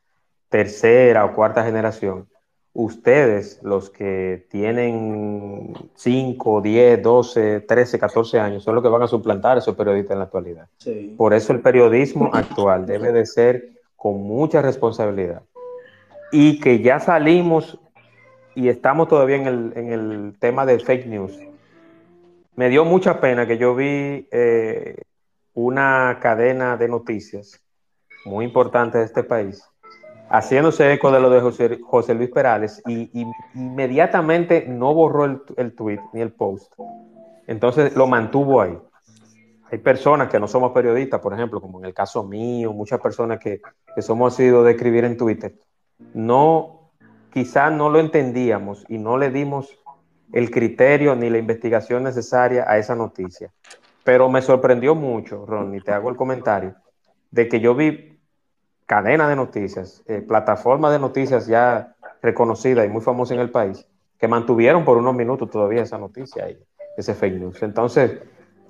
tercera 0.49 1.25
o 1.25 1.33
cuarta 1.33 1.63
generación, 1.63 2.27
ustedes, 2.73 3.61
los 3.63 3.89
que 3.89 4.49
tienen 4.51 5.75
5, 5.95 6.61
10, 6.61 7.03
12, 7.05 7.61
13, 7.61 7.99
14 8.01 8.41
años, 8.41 8.65
son 8.65 8.75
los 8.75 8.83
que 8.83 8.91
van 8.91 9.03
a 9.03 9.07
suplantar 9.07 9.57
a 9.57 9.61
esos 9.61 9.77
periodistas 9.77 10.15
en 10.15 10.19
la 10.19 10.25
actualidad. 10.25 10.67
Por 11.17 11.33
eso 11.33 11.53
el 11.53 11.61
periodismo 11.61 12.31
actual 12.33 12.85
debe 12.85 13.13
de 13.13 13.27
ser 13.27 13.75
con 13.95 14.21
mucha 14.25 14.61
responsabilidad. 14.61 15.43
Y 16.33 16.59
que 16.59 16.81
ya 16.81 16.99
salimos 16.99 17.79
y 18.57 18.67
estamos 18.67 19.07
todavía 19.07 19.37
en 19.37 19.47
el, 19.47 19.73
en 19.77 19.93
el 19.93 20.35
tema 20.41 20.67
de 20.67 20.81
fake 20.81 21.07
news. 21.07 21.39
Me 22.61 22.69
dio 22.69 22.85
mucha 22.85 23.23
pena 23.23 23.47
que 23.47 23.57
yo 23.57 23.75
vi 23.75 24.29
eh, 24.31 25.05
una 25.55 26.19
cadena 26.21 26.77
de 26.77 26.89
noticias 26.89 27.59
muy 28.27 28.45
importante 28.45 28.99
de 28.99 29.05
este 29.05 29.25
país 29.25 29.67
haciéndose 30.29 30.93
eco 30.93 31.11
de 31.11 31.21
lo 31.21 31.31
de 31.31 31.79
José, 31.81 32.15
Luis 32.15 32.29
Perales 32.29 32.83
y, 32.87 33.11
inmediatamente 33.55 34.67
no 34.69 34.93
borró 34.93 35.25
el, 35.57 35.75
tweet 35.75 36.01
ni 36.13 36.21
el 36.21 36.35
post. 36.35 36.75
Entonces 37.47 37.97
lo 37.97 38.07
mantuvo 38.07 38.61
ahí. 38.61 38.77
Hay 39.73 39.79
personas 39.79 40.29
que 40.29 40.39
no 40.39 40.47
somos 40.47 40.73
periodistas, 40.73 41.19
por 41.19 41.33
ejemplo, 41.33 41.63
como 41.63 41.79
en 41.79 41.87
el 41.87 41.95
caso 41.95 42.25
mío, 42.25 42.75
muchas 42.75 43.01
personas 43.01 43.39
que, 43.39 43.63
que 43.95 44.03
somos 44.03 44.37
sido 44.37 44.65
de 44.65 44.73
escribir 44.73 45.07
en 45.07 45.17
Twitter, 45.17 45.55
no, 46.13 46.91
quizás 47.33 47.73
no 47.73 47.89
lo 47.89 48.01
entendíamos 48.01 48.85
y 48.87 48.99
no 48.99 49.17
le 49.17 49.31
dimos 49.31 49.80
el 50.33 50.51
criterio 50.51 51.15
ni 51.17 51.31
la 51.31 51.39
investigación 51.39 52.05
necesaria 52.05 52.65
a 52.69 52.79
esa 52.79 52.95
noticia. 52.95 53.51
Pero 54.05 54.29
me 54.29 54.43
sorprendió 54.43 54.95
mucho, 54.95 55.45
Ron, 55.47 55.75
y 55.75 55.81
te 55.81 55.93
hago 55.93 56.11
el 56.11 56.17
comentario, 56.17 56.75
de 57.31 57.49
que 57.49 57.61
yo 57.61 57.75
vi 57.75 58.19
cadena 58.87 59.29
de 59.29 59.37
noticias, 59.37 60.03
eh, 60.07 60.21
plataforma 60.21 60.91
de 60.91 60.99
noticias 60.99 61.47
ya 61.47 61.95
reconocida 62.23 62.85
y 62.85 62.89
muy 62.89 63.03
famosa 63.03 63.35
en 63.35 63.41
el 63.41 63.51
país, 63.51 63.87
que 64.19 64.29
mantuvieron 64.29 64.85
por 64.85 64.99
unos 64.99 65.15
minutos 65.15 65.51
todavía 65.51 65.83
esa 65.83 65.99
noticia 65.99 66.51
y 66.51 66.59
ese 66.97 67.15
fake 67.15 67.39
news. 67.39 67.63
Entonces, 67.63 68.21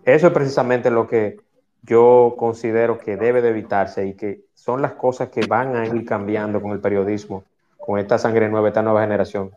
eso 0.05 0.27
es 0.27 0.33
precisamente 0.33 0.91
lo 0.91 1.07
que 1.07 1.39
yo 1.83 2.35
considero 2.39 2.99
que 2.99 3.17
debe 3.17 3.41
de 3.41 3.49
evitarse 3.51 4.07
y 4.07 4.15
que 4.15 4.43
son 4.55 4.83
las 4.83 4.93
cosas 4.93 5.31
que 5.31 5.47
van 5.47 5.75
a 5.75 5.87
ir 5.87 6.05
cambiando 6.05 6.61
con 6.61 6.73
el 6.73 6.81
periodismo, 6.81 7.45
con 7.79 7.99
esta 7.99 8.19
sangre 8.19 8.49
nueva, 8.49 8.69
esta 8.69 8.83
nueva 8.83 9.01
generación 9.03 9.53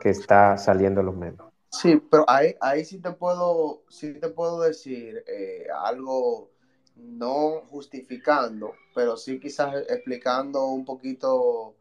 que 0.00 0.10
está 0.10 0.58
saliendo 0.58 1.00
en 1.00 1.06
los 1.06 1.16
medios. 1.16 1.50
Sí, 1.70 2.02
pero 2.10 2.24
ahí, 2.28 2.56
ahí 2.60 2.84
sí 2.84 2.98
te 2.98 3.12
puedo, 3.12 3.84
sí 3.88 4.14
te 4.14 4.28
puedo 4.28 4.60
decir 4.60 5.22
eh, 5.28 5.66
algo 5.84 6.50
no 6.96 7.62
justificando, 7.70 8.72
pero 8.94 9.16
sí 9.16 9.38
quizás 9.38 9.74
explicando 9.88 10.66
un 10.66 10.84
poquito 10.84 11.76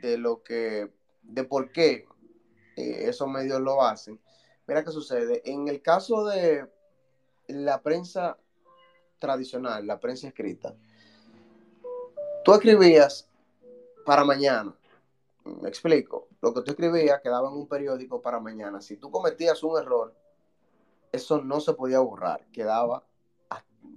de 0.00 0.16
lo 0.18 0.42
que, 0.42 0.92
de 1.22 1.44
por 1.44 1.72
qué 1.72 2.06
eh, 2.76 3.08
esos 3.08 3.28
medios 3.28 3.60
lo 3.60 3.82
hacen. 3.82 4.20
Mira 4.66 4.84
qué 4.84 4.90
sucede. 4.90 5.42
En 5.44 5.68
el 5.68 5.82
caso 5.82 6.24
de 6.26 6.66
la 7.48 7.82
prensa 7.82 8.38
tradicional, 9.18 9.86
la 9.86 9.98
prensa 10.00 10.28
escrita, 10.28 10.74
tú 12.44 12.54
escribías 12.54 13.28
para 14.04 14.24
mañana. 14.24 14.74
Me 15.44 15.68
explico. 15.68 16.28
Lo 16.44 16.52
que 16.52 16.60
tú 16.60 16.72
escribías 16.72 17.22
quedaba 17.22 17.48
en 17.48 17.54
un 17.54 17.66
periódico 17.66 18.20
para 18.20 18.38
mañana. 18.38 18.82
Si 18.82 18.98
tú 18.98 19.10
cometías 19.10 19.62
un 19.62 19.80
error, 19.80 20.14
eso 21.10 21.40
no 21.42 21.58
se 21.58 21.72
podía 21.72 22.00
borrar, 22.00 22.46
quedaba 22.52 23.06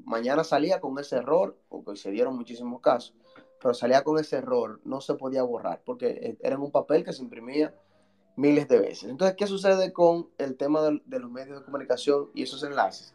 mañana 0.06 0.46
salía 0.46 0.80
con 0.80 0.98
ese 0.98 1.18
error, 1.18 1.58
porque 1.68 1.98
se 1.98 2.10
dieron 2.12 2.38
muchísimos 2.38 2.80
casos, 2.80 3.14
pero 3.62 3.74
salía 3.74 4.04
con 4.06 4.18
ese 4.18 4.38
error, 4.38 4.80
no 4.86 5.02
se 5.02 5.16
podía 5.16 5.44
borrar, 5.44 5.82
porque 5.86 6.08
e, 6.08 6.38
era 6.40 6.58
un 6.58 6.72
papel 6.72 7.04
que 7.04 7.12
se 7.12 7.22
imprimía 7.22 7.76
miles 8.38 8.70
de 8.70 8.80
veces. 8.80 9.10
Entonces, 9.10 9.36
¿qué 9.36 9.48
sucede 9.48 9.92
con 9.92 10.30
el 10.38 10.56
tema 10.56 10.82
de, 10.82 11.02
de 11.06 11.20
los 11.20 11.30
medios 11.30 11.60
de 11.60 11.66
comunicación 11.66 12.30
y 12.34 12.44
esos 12.44 12.64
enlaces? 12.64 13.14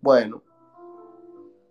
Bueno, 0.00 0.42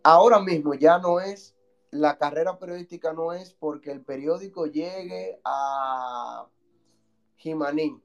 ahora 0.04 0.40
mismo 0.40 0.76
ya 0.76 1.00
no 1.00 1.20
es, 1.20 1.56
la 1.94 2.18
carrera 2.18 2.58
periodística 2.58 3.14
no 3.14 3.34
es 3.34 3.54
porque 3.54 3.92
el 3.92 4.02
periódico 4.02 4.66
llegue 4.66 5.40
a 5.44 6.48
Jimaní, 7.36 8.02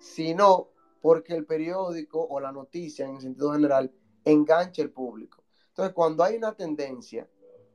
sino 0.00 0.70
porque 1.00 1.34
el 1.34 1.46
periódico 1.46 2.26
o 2.28 2.40
la 2.40 2.50
noticia 2.50 3.06
en 3.06 3.20
sentido 3.20 3.52
general 3.52 3.92
enganche 4.24 4.82
el 4.82 4.90
público. 4.90 5.44
Entonces, 5.68 5.94
cuando 5.94 6.24
hay 6.24 6.36
una 6.36 6.56
tendencia, 6.56 7.28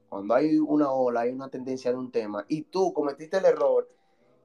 cuando 0.10 0.34
hay 0.34 0.58
una 0.58 0.92
ola, 0.92 1.22
hay 1.22 1.32
una 1.32 1.50
tendencia 1.50 1.92
de 1.92 1.98
un 1.98 2.12
tema, 2.12 2.46
y 2.50 2.64
tú 2.64 2.92
cometiste 2.92 3.38
el 3.38 3.46
error 3.46 3.90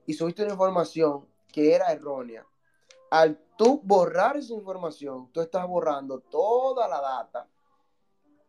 y 0.06 0.14
subiste 0.14 0.44
una 0.44 0.52
información 0.52 1.26
que 1.52 1.74
era 1.74 1.90
errónea, 1.90 2.46
al 3.10 3.40
tú 3.56 3.80
borrar 3.82 4.36
esa 4.36 4.54
información, 4.54 5.32
tú 5.32 5.40
estás 5.40 5.66
borrando 5.66 6.20
toda 6.20 6.86
la 6.86 7.00
data 7.00 7.48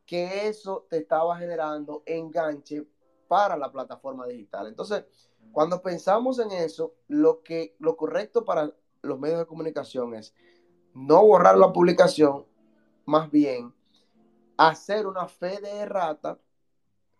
que 0.08 0.48
eso 0.48 0.88
te 0.90 0.98
estaba 0.98 1.38
generando 1.38 2.02
enganche 2.06 2.88
para 3.28 3.58
la 3.58 3.72
plataforma 3.72 4.26
digital. 4.26 4.68
Entonces, 4.68 5.04
cuando 5.52 5.82
pensamos 5.82 6.40
en 6.40 6.52
eso, 6.52 6.96
lo 7.10 7.44
que 7.44 7.76
lo 7.80 7.98
correcto 7.98 8.46
para 8.46 8.74
los 9.02 9.20
medios 9.20 9.40
de 9.40 9.46
comunicación 9.46 10.16
es 10.16 10.34
no 10.94 11.24
borrar 11.26 11.58
la 11.58 11.74
publicación, 11.74 12.46
más 13.06 13.30
bien 13.30 13.74
hacer 14.58 15.06
una 15.06 15.28
fe 15.28 15.60
de 15.60 15.72
errata 15.78 16.40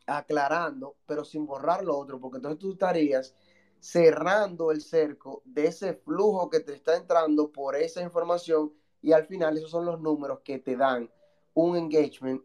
aclarando, 0.08 0.96
pero 1.06 1.26
sin 1.26 1.46
borrar 1.46 1.84
lo 1.84 1.98
otro, 1.98 2.20
porque 2.20 2.38
entonces 2.38 2.58
tú 2.58 2.72
estarías 2.72 3.36
cerrando 3.80 4.72
el 4.72 4.82
cerco 4.82 5.42
de 5.46 5.68
ese 5.68 5.94
flujo 5.94 6.50
que 6.50 6.62
te 6.62 6.74
está 6.74 6.96
entrando 6.96 7.52
por 7.52 7.76
esa 7.76 8.02
información 8.02 8.74
y 9.02 9.12
al 9.12 9.26
final 9.26 9.58
esos 9.58 9.70
son 9.72 9.86
los 9.86 10.00
números 10.00 10.40
que 10.44 10.58
te 10.58 10.76
dan 10.78 11.12
un 11.54 11.76
engagement 11.76 12.42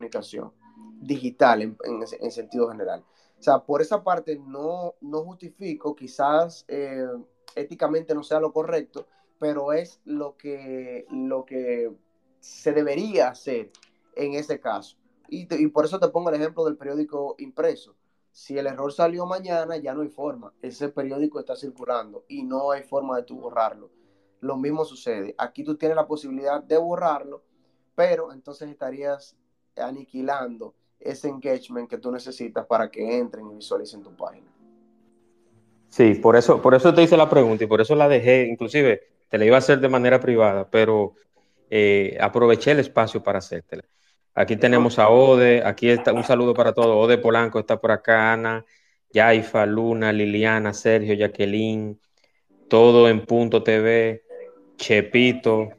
comunicación 0.00 0.52
digital 1.00 1.62
en, 1.62 2.30
sentido 2.30 2.68
general. 2.68 3.04
O 3.38 3.42
sea, 3.42 3.58
por 3.58 3.80
esa 3.80 4.02
parte 4.02 4.38
no, 4.38 4.94
no 5.00 5.24
justifico, 5.24 5.94
quizás 5.94 6.64
eh, 6.68 7.06
éticamente 7.54 8.14
no 8.14 8.22
sea 8.22 8.40
lo 8.40 8.52
correcto, 8.52 9.06
pero 9.38 9.72
es 9.72 10.00
lo 10.04 10.36
que, 10.36 11.06
lo 11.10 11.44
que 11.44 11.90
se 12.40 12.72
debería 12.72 13.28
hacer 13.28 13.70
en 14.16 14.34
ese 14.34 14.60
caso. 14.60 14.96
Y, 15.28 15.46
por 15.68 15.84
eso 15.84 16.00
te 16.00 16.08
pongo 16.08 16.30
el 16.30 16.36
ejemplo 16.36 16.64
del 16.64 16.76
periódico 16.76 17.36
impreso. 17.38 17.94
Si 18.32 18.58
el 18.58 18.66
error 18.66 18.92
salió 18.92 19.26
mañana, 19.26 19.76
ya 19.76 19.94
no 19.94 20.02
hay 20.02 20.08
forma. 20.08 20.52
Ese 20.60 20.88
periódico 20.88 21.38
está 21.38 21.56
circulando 21.56 22.24
y 22.28 22.42
no 22.42 22.72
hay 22.72 22.82
forma 22.82 23.16
de 23.16 23.22
tú 23.22 23.38
borrarlo. 23.38 23.90
Lo 24.40 24.56
mismo 24.56 24.84
sucede. 24.84 25.34
Aquí 25.38 25.62
tú 25.62 25.76
tienes 25.76 25.96
la 25.96 26.06
posibilidad 26.06 26.62
de 26.62 26.78
borrarlo, 26.78 27.44
pero 27.94 28.32
entonces 28.32 28.68
estarías 28.68 29.36
aniquilando 29.76 30.74
ese 30.98 31.28
engagement 31.28 31.88
que 31.88 31.98
tú 31.98 32.10
necesitas 32.12 32.66
para 32.66 32.90
que 32.90 33.18
entren 33.18 33.50
y 33.50 33.54
visualicen 33.54 34.02
tu 34.02 34.14
página. 34.14 34.46
Sí, 35.88 36.14
por 36.14 36.36
eso, 36.36 36.62
por 36.62 36.74
eso 36.74 36.94
te 36.94 37.02
hice 37.02 37.16
la 37.16 37.28
pregunta 37.28 37.64
y 37.64 37.66
por 37.66 37.80
eso 37.80 37.94
la 37.96 38.08
dejé, 38.08 38.46
inclusive 38.46 39.02
te 39.28 39.38
la 39.38 39.44
iba 39.44 39.56
a 39.56 39.58
hacer 39.58 39.80
de 39.80 39.88
manera 39.88 40.20
privada, 40.20 40.68
pero 40.70 41.14
eh, 41.68 42.16
aproveché 42.20 42.72
el 42.72 42.80
espacio 42.80 43.22
para 43.22 43.38
hacértela. 43.38 43.84
Aquí 44.34 44.56
tenemos 44.56 44.98
a 44.98 45.08
Ode, 45.08 45.64
aquí 45.64 45.88
está 45.88 46.12
un 46.12 46.22
saludo 46.22 46.54
para 46.54 46.72
todos. 46.72 46.96
Ode 46.96 47.18
Polanco 47.18 47.58
está 47.58 47.80
por 47.80 47.90
acá, 47.90 48.32
Ana, 48.32 48.64
Yaifa, 49.12 49.66
Luna, 49.66 50.12
Liliana, 50.12 50.72
Sergio, 50.72 51.14
Jacqueline, 51.14 51.98
todo 52.68 53.08
en 53.08 53.24
Punto 53.26 53.62
TV, 53.62 54.22
Chepito 54.76 55.70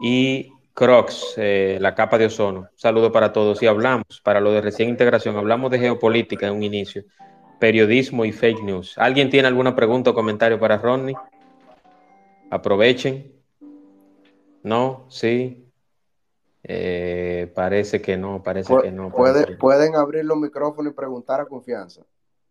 y 0.00 0.50
Crocs, 0.76 1.36
eh, 1.38 1.78
la 1.80 1.94
capa 1.94 2.18
de 2.18 2.26
ozono. 2.26 2.68
saludo 2.74 3.10
para 3.10 3.32
todos. 3.32 3.62
Y 3.62 3.66
hablamos, 3.66 4.20
para 4.22 4.40
lo 4.40 4.52
de 4.52 4.60
recién 4.60 4.90
integración, 4.90 5.34
hablamos 5.34 5.70
de 5.70 5.78
geopolítica 5.78 6.48
en 6.48 6.52
un 6.52 6.62
inicio, 6.62 7.02
periodismo 7.58 8.26
y 8.26 8.32
fake 8.32 8.62
news. 8.62 8.92
¿Alguien 8.98 9.30
tiene 9.30 9.48
alguna 9.48 9.74
pregunta 9.74 10.10
o 10.10 10.14
comentario 10.14 10.60
para 10.60 10.76
Rodney? 10.76 11.14
Aprovechen. 12.50 13.32
¿No? 14.64 15.06
¿Sí? 15.08 15.66
Eh, 16.62 17.50
parece 17.54 18.02
que 18.02 18.18
no, 18.18 18.42
parece 18.42 18.74
que 18.82 18.90
no. 18.90 19.10
Pueden 19.10 19.96
abrir 19.96 20.26
los 20.26 20.36
micrófonos 20.36 20.92
y 20.92 20.94
preguntar 20.94 21.40
a 21.40 21.46
confianza. 21.46 22.02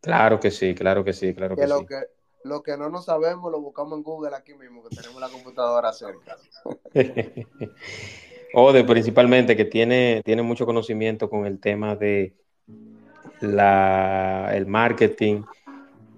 Claro 0.01 0.39
que 0.39 0.49
sí, 0.49 0.73
claro 0.73 1.03
que 1.03 1.13
sí, 1.13 1.35
claro 1.35 1.55
que, 1.55 1.67
lo 1.67 1.77
sí. 1.77 1.85
Que, 1.85 1.95
lo 2.45 2.61
que 2.61 2.77
no 2.77 2.89
nos 2.89 3.05
sabemos 3.05 3.51
lo 3.51 3.59
buscamos 3.59 3.97
en 3.97 4.03
Google 4.03 4.35
aquí 4.35 4.53
mismo, 4.53 4.83
que 4.83 4.95
tenemos 4.95 5.19
la 5.19 5.29
computadora 5.29 5.91
cerca. 5.91 6.37
Ode, 8.53 8.83
principalmente, 8.83 9.57
que 9.57 9.65
tiene, 9.65 10.21
tiene 10.23 10.43
mucho 10.43 10.65
conocimiento 10.67 11.27
con 11.27 11.47
el 11.47 11.59
tema 11.59 11.95
de 11.95 12.35
la, 13.41 14.51
el 14.53 14.67
marketing 14.67 15.41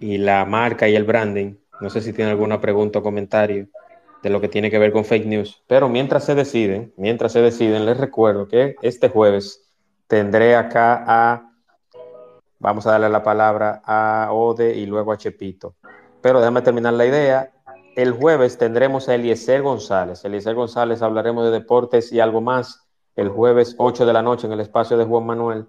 y 0.01 0.17
la 0.17 0.43
marca 0.43 0.89
y 0.89 0.95
el 0.95 1.05
branding. 1.05 1.55
No 1.79 1.89
sé 1.89 2.01
si 2.01 2.11
tiene 2.11 2.31
alguna 2.31 2.59
pregunta 2.59 2.99
o 2.99 3.03
comentario 3.03 3.69
de 4.21 4.29
lo 4.29 4.41
que 4.41 4.49
tiene 4.49 4.69
que 4.69 4.79
ver 4.79 4.91
con 4.91 5.05
fake 5.05 5.25
news. 5.25 5.63
Pero 5.65 5.87
mientras 5.87 6.25
se 6.25 6.35
deciden, 6.35 6.93
mientras 6.97 7.31
se 7.31 7.41
deciden, 7.41 7.85
les 7.85 7.97
recuerdo 7.97 8.49
que 8.49 8.75
este 8.81 9.07
jueves 9.07 9.71
tendré 10.07 10.57
acá 10.57 11.05
a, 11.07 11.51
vamos 12.59 12.85
a 12.85 12.91
darle 12.91 13.07
la 13.07 13.23
palabra 13.23 13.81
a 13.85 14.27
Ode 14.33 14.75
y 14.75 14.85
luego 14.85 15.13
a 15.13 15.17
Chepito. 15.17 15.75
Pero 16.21 16.39
déjame 16.39 16.61
terminar 16.61 16.93
la 16.93 17.05
idea. 17.05 17.51
El 17.95 18.11
jueves 18.11 18.57
tendremos 18.57 19.09
a 19.09 19.15
Eliezer 19.15 19.61
González. 19.61 20.23
Eliezer 20.23 20.55
González 20.55 21.01
hablaremos 21.01 21.45
de 21.45 21.51
deportes 21.51 22.11
y 22.11 22.19
algo 22.19 22.41
más 22.41 22.87
el 23.15 23.29
jueves 23.29 23.75
8 23.77 24.05
de 24.05 24.13
la 24.13 24.21
noche 24.21 24.47
en 24.47 24.53
el 24.53 24.59
espacio 24.59 24.97
de 24.97 25.05
Juan 25.05 25.25
Manuel. 25.25 25.67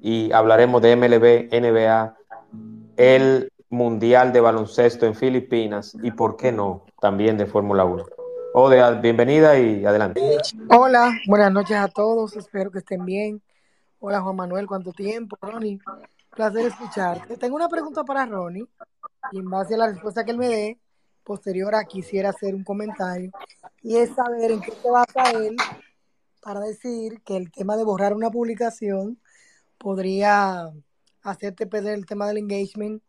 Y 0.00 0.30
hablaremos 0.32 0.80
de 0.80 0.94
MLB, 0.94 1.48
NBA, 1.52 2.16
el 2.96 3.52
Mundial 3.70 4.32
de 4.32 4.40
Baloncesto 4.40 5.04
en 5.04 5.14
Filipinas 5.14 5.96
y, 6.02 6.12
¿por 6.12 6.36
qué 6.36 6.52
no?, 6.52 6.84
también 7.00 7.36
de 7.36 7.46
Fórmula 7.46 7.84
1. 7.84 8.04
Ode, 8.54 9.00
bienvenida 9.00 9.58
y 9.58 9.84
adelante. 9.84 10.20
Hola, 10.70 11.12
buenas 11.26 11.52
noches 11.52 11.76
a 11.76 11.88
todos, 11.88 12.36
espero 12.36 12.70
que 12.70 12.78
estén 12.78 13.04
bien. 13.04 13.42
Hola 14.00 14.20
Juan 14.20 14.36
Manuel, 14.36 14.66
¿cuánto 14.66 14.92
tiempo? 14.92 15.36
Ronnie, 15.42 15.80
placer 16.34 16.66
escucharte. 16.66 17.36
Tengo 17.36 17.56
una 17.56 17.68
pregunta 17.68 18.04
para 18.04 18.24
Ronnie 18.24 18.66
y 19.32 19.38
en 19.38 19.50
base 19.50 19.74
a 19.74 19.78
la 19.78 19.88
respuesta 19.88 20.24
que 20.24 20.30
él 20.30 20.38
me 20.38 20.48
dé, 20.48 20.78
posterior 21.24 21.74
a 21.74 21.84
quisiera 21.84 22.30
hacer 22.30 22.54
un 22.54 22.64
comentario 22.64 23.30
y 23.82 23.96
es 23.96 24.14
saber 24.14 24.50
en 24.50 24.60
qué 24.60 24.72
se 24.72 24.90
basa 24.90 25.30
él 25.32 25.56
para 26.40 26.60
decir 26.60 27.20
que 27.22 27.36
el 27.36 27.52
tema 27.52 27.76
de 27.76 27.84
borrar 27.84 28.14
una 28.14 28.30
publicación 28.30 29.20
podría 29.76 30.72
hacerte 31.22 31.66
perder 31.66 31.94
el 31.94 32.06
tema 32.06 32.26
del 32.26 32.38
engagement 32.38 33.02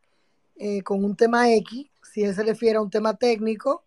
eh, 0.58 0.82
con 0.84 1.06
un 1.06 1.16
tema 1.16 1.50
X, 1.54 1.89
si 2.04 2.24
él 2.24 2.36
se 2.36 2.43
refiere 2.43 2.78
a 2.78 2.82
un 2.82 2.89
tema 2.89 3.16
técnico 3.16 3.86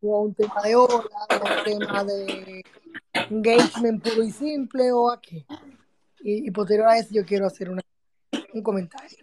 o 0.00 0.16
a 0.16 0.20
un 0.20 0.34
tema 0.34 0.62
de 0.62 0.76
hora, 0.76 0.94
o 0.94 1.48
a 1.48 1.58
un 1.58 1.64
tema 1.64 2.04
de 2.04 2.62
engagement 3.30 4.02
puro 4.02 4.22
y 4.22 4.30
simple 4.30 4.92
o 4.92 5.10
a 5.10 5.20
qué. 5.20 5.44
Y, 6.20 6.50
posterior 6.52 6.86
a 6.86 6.98
eso 6.98 7.08
yo 7.10 7.24
quiero 7.24 7.46
hacer 7.46 7.68
un 7.68 8.62
comentario. 8.62 9.18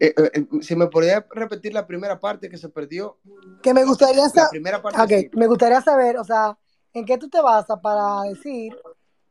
Eh, 0.00 0.14
eh, 0.16 0.46
si 0.62 0.74
me 0.74 0.86
podría 0.86 1.26
repetir 1.30 1.74
la 1.74 1.86
primera 1.86 2.18
parte 2.18 2.48
que 2.48 2.56
se 2.56 2.70
perdió. 2.70 3.18
Que 3.62 3.74
me 3.74 3.84
gustaría 3.84 4.26
saber. 4.30 4.62
Okay, 4.98 5.30
Me 5.34 5.46
gustaría 5.46 5.82
saber, 5.82 6.16
o 6.16 6.24
sea, 6.24 6.56
¿en 6.94 7.04
qué 7.04 7.18
tú 7.18 7.28
te 7.28 7.40
basas 7.40 7.78
para 7.80 8.22
decir 8.22 8.74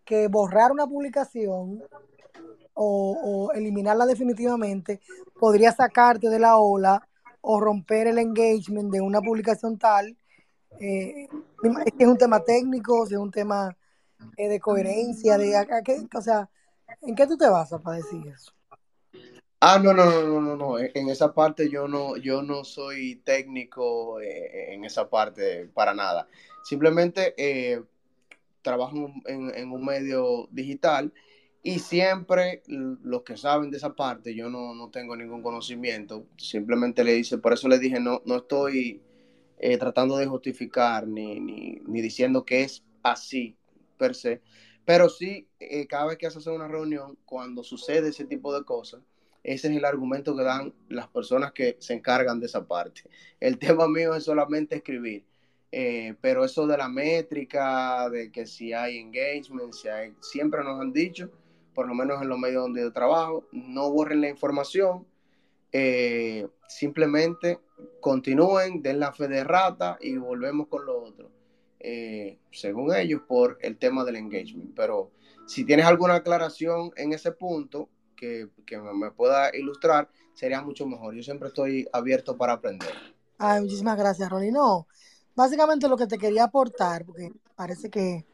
que 0.05 0.27
borrar 0.27 0.71
una 0.71 0.85
publicación 0.87 1.83
o, 2.81 3.51
eliminarla 3.53 4.05
definitivamente 4.05 5.01
podría 5.37 5.71
sacarte 5.71 6.29
de 6.29 6.39
la 6.39 6.57
ola 6.57 7.05
o 7.41 7.59
romper 7.59 8.07
el 8.07 8.17
engagement 8.17 8.91
de 8.91 9.01
una 9.01 9.21
publicación 9.21 9.77
tal. 9.77 10.17
Eh, 10.79 11.27
es 11.97 12.07
un 12.07 12.17
tema 12.17 12.39
técnico, 12.43 13.05
es 13.05 13.11
un 13.11 13.31
tema 13.31 13.75
eh, 14.37 14.47
de 14.47 14.59
coherencia, 14.59 15.37
de, 15.37 15.53
o 16.15 16.21
sea, 16.21 16.49
¿en 17.01 17.15
qué 17.15 17.27
tú 17.27 17.37
te 17.37 17.47
basas 17.47 17.81
para 17.81 17.97
decir 17.97 18.25
eso? 18.27 18.53
Ah, 19.61 19.77
no, 19.77 19.93
no, 19.93 20.05
no, 20.05 20.21
no, 20.23 20.41
no, 20.41 20.55
no. 20.55 20.79
En 20.79 21.09
esa 21.09 21.33
parte 21.33 21.69
yo 21.69 21.87
no, 21.87 22.15
yo 22.17 22.41
no 22.41 22.63
soy 22.63 23.17
técnico 23.25 24.21
eh, 24.21 24.73
en 24.73 24.85
esa 24.85 25.09
parte 25.09 25.67
para 25.73 25.93
nada. 25.93 26.27
Simplemente 26.63 27.35
trabajo 28.61 29.11
en, 29.25 29.53
en, 29.55 29.71
un 29.71 29.85
medio 29.85 30.47
digital 30.51 31.13
y 31.61 31.79
siempre 31.79 32.63
los 32.67 33.23
que 33.23 33.35
saben 33.35 33.69
de 33.69 33.77
esa 33.77 33.93
parte, 33.93 34.33
yo 34.33 34.49
no, 34.49 34.89
tengo 34.91 35.15
ningún 35.15 35.41
conocimiento, 35.41 36.25
simplemente 36.37 37.03
le 37.03 37.13
dice, 37.13 37.37
por 37.37 37.53
eso 37.53 37.67
le 37.67 37.79
dije, 37.79 37.99
no, 37.99 38.21
no 38.25 38.37
estoy 38.37 39.01
eh, 39.57 39.77
tratando 39.77 40.17
de 40.17 40.25
justificar 40.25 41.05
ni, 41.07 41.39
ni, 41.39 42.01
diciendo 42.01 42.45
que 42.45 42.63
es 42.63 42.83
así 43.03 43.57
per 43.97 44.15
se, 44.15 44.41
pero 44.85 45.09
sí, 45.09 45.49
eh, 45.59 45.85
cada 45.87 46.07
vez 46.07 46.17
que 46.17 46.27
haces 46.27 46.47
una 46.47 46.67
reunión, 46.67 47.17
cuando 47.25 47.63
sucede 47.63 48.09
ese 48.09 48.25
tipo 48.25 48.57
de 48.57 48.63
cosas, 48.63 49.01
ese 49.43 49.69
es 49.69 49.77
el 49.77 49.85
argumento 49.85 50.35
que 50.35 50.43
dan 50.43 50.73
las 50.89 51.07
personas 51.07 51.51
que 51.53 51.77
se 51.79 51.93
encargan 51.93 52.39
de 52.39 52.47
esa 52.47 52.67
parte. 52.67 53.03
El 53.39 53.57
tema 53.57 53.87
mío 53.87 54.15
es 54.15 54.23
solamente 54.23 54.75
escribir. 54.75 55.25
Eh, 55.71 56.15
pero 56.19 56.43
eso 56.43 56.65
de 56.65 56.77
la 56.77 56.89
métrica, 56.89 58.09
de 58.09 58.31
que 58.31 58.47
si 58.47 58.73
hay 58.73 58.97
engagement, 58.97 59.73
si 59.73 59.87
hay, 59.87 60.15
siempre 60.19 60.63
nos 60.63 60.81
han 60.81 60.91
dicho 60.91 61.29
por 61.79 61.87
lo 61.87 61.93
menos 61.93 62.21
en 62.21 62.27
los 62.27 62.37
medios 62.37 62.63
donde 62.63 62.81
yo 62.81 62.91
trabajo, 62.91 63.45
no 63.53 63.89
borren 63.89 64.19
la 64.19 64.27
información, 64.27 65.07
eh, 65.71 66.45
simplemente 66.67 67.59
continúen, 68.01 68.81
den 68.81 68.99
la 68.99 69.13
fe 69.13 69.29
de 69.29 69.45
rata 69.45 69.97
y 70.01 70.17
volvemos 70.17 70.67
con 70.67 70.85
lo 70.85 71.01
otro, 71.01 71.31
eh, 71.79 72.37
según 72.51 72.93
ellos, 72.93 73.21
por 73.25 73.57
el 73.61 73.77
tema 73.77 74.03
del 74.03 74.17
engagement. 74.17 74.73
Pero 74.75 75.11
si 75.47 75.63
tienes 75.63 75.85
alguna 75.85 76.15
aclaración 76.15 76.91
en 76.97 77.13
ese 77.13 77.31
punto 77.31 77.87
que, 78.19 78.49
me 78.77 79.11
pueda 79.11 79.55
ilustrar, 79.55 80.09
sería 80.33 80.61
mucho 80.61 80.85
mejor. 80.85 81.15
Yo 81.15 81.23
siempre 81.23 81.47
estoy 81.47 81.87
abierto 81.93 82.37
para 82.37 82.53
aprender. 82.53 82.89
Ay, 83.37 83.61
muchísimas 83.61 83.97
gracias, 83.97 84.29
Ronnie. 84.29 84.51
No, 84.51 84.87
básicamente 85.35 85.87
lo 85.87 85.97
que 85.97 86.07
te 86.07 86.17
quería 86.17 86.43
aportar, 86.45 87.05
porque 87.05 87.31
parece 87.55 87.89
que 87.89 88.25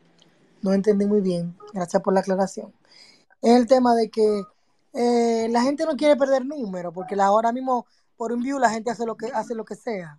no 0.62 0.74
entendí 0.74 1.06
muy 1.06 1.22
bien, 1.22 1.56
gracias 1.74 2.02
por 2.02 2.14
la 2.14 2.22
aclaración 2.22 2.74
es 3.46 3.56
el 3.56 3.68
tema 3.68 3.96
de 3.96 4.10
que 4.10 4.44
eh, 4.94 5.48
la 5.52 5.62
gente 5.62 5.86
no 5.86 5.96
quiere 5.96 6.16
perder 6.16 6.46
número, 6.46 6.92
porque 6.92 7.16
ahora 7.16 7.52
mismo 7.52 7.86
por 8.18 8.32
un 8.32 8.42
view 8.42 8.58
la 8.58 8.72
gente 8.72 8.90
hace 8.90 9.06
lo 9.06 9.16
que 9.16 9.28
hace 9.28 9.54
lo 9.54 9.66
que 9.66 9.76
sea. 9.76 10.18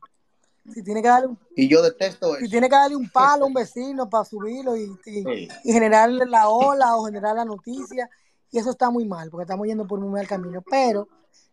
Si 0.73 0.83
tiene 0.83 1.03
que 1.03 1.09
darle 1.09 1.29
un, 1.29 1.39
y 1.57 1.69
yo 1.69 1.81
detesto 1.83 2.35
si 2.37 2.49
tiene 2.49 2.69
que 2.69 2.75
darle 2.75 2.97
un 2.97 3.09
palo 3.09 3.45
a 3.45 3.49
un 3.49 3.55
vecino 3.55 4.09
para 4.09 4.25
subirlo 4.25 4.77
y, 4.77 4.97
y, 5.07 5.49
generarle 5.65 6.27
la 6.27 6.49
ola 6.49 6.97
o 6.97 7.05
generar 7.05 7.35
la 7.35 7.45
noticia, 7.45 8.09
y 8.51 8.59
eso 8.59 8.71
está 8.71 8.91
muy 8.91 9.05
mal, 9.07 9.31
porque 9.31 9.43
estamos 9.43 9.67
yendo 9.67 9.87
por 9.87 9.99
un 9.99 10.13
mal 10.13 10.27
camino. 10.27 10.63
Pero 10.63 11.09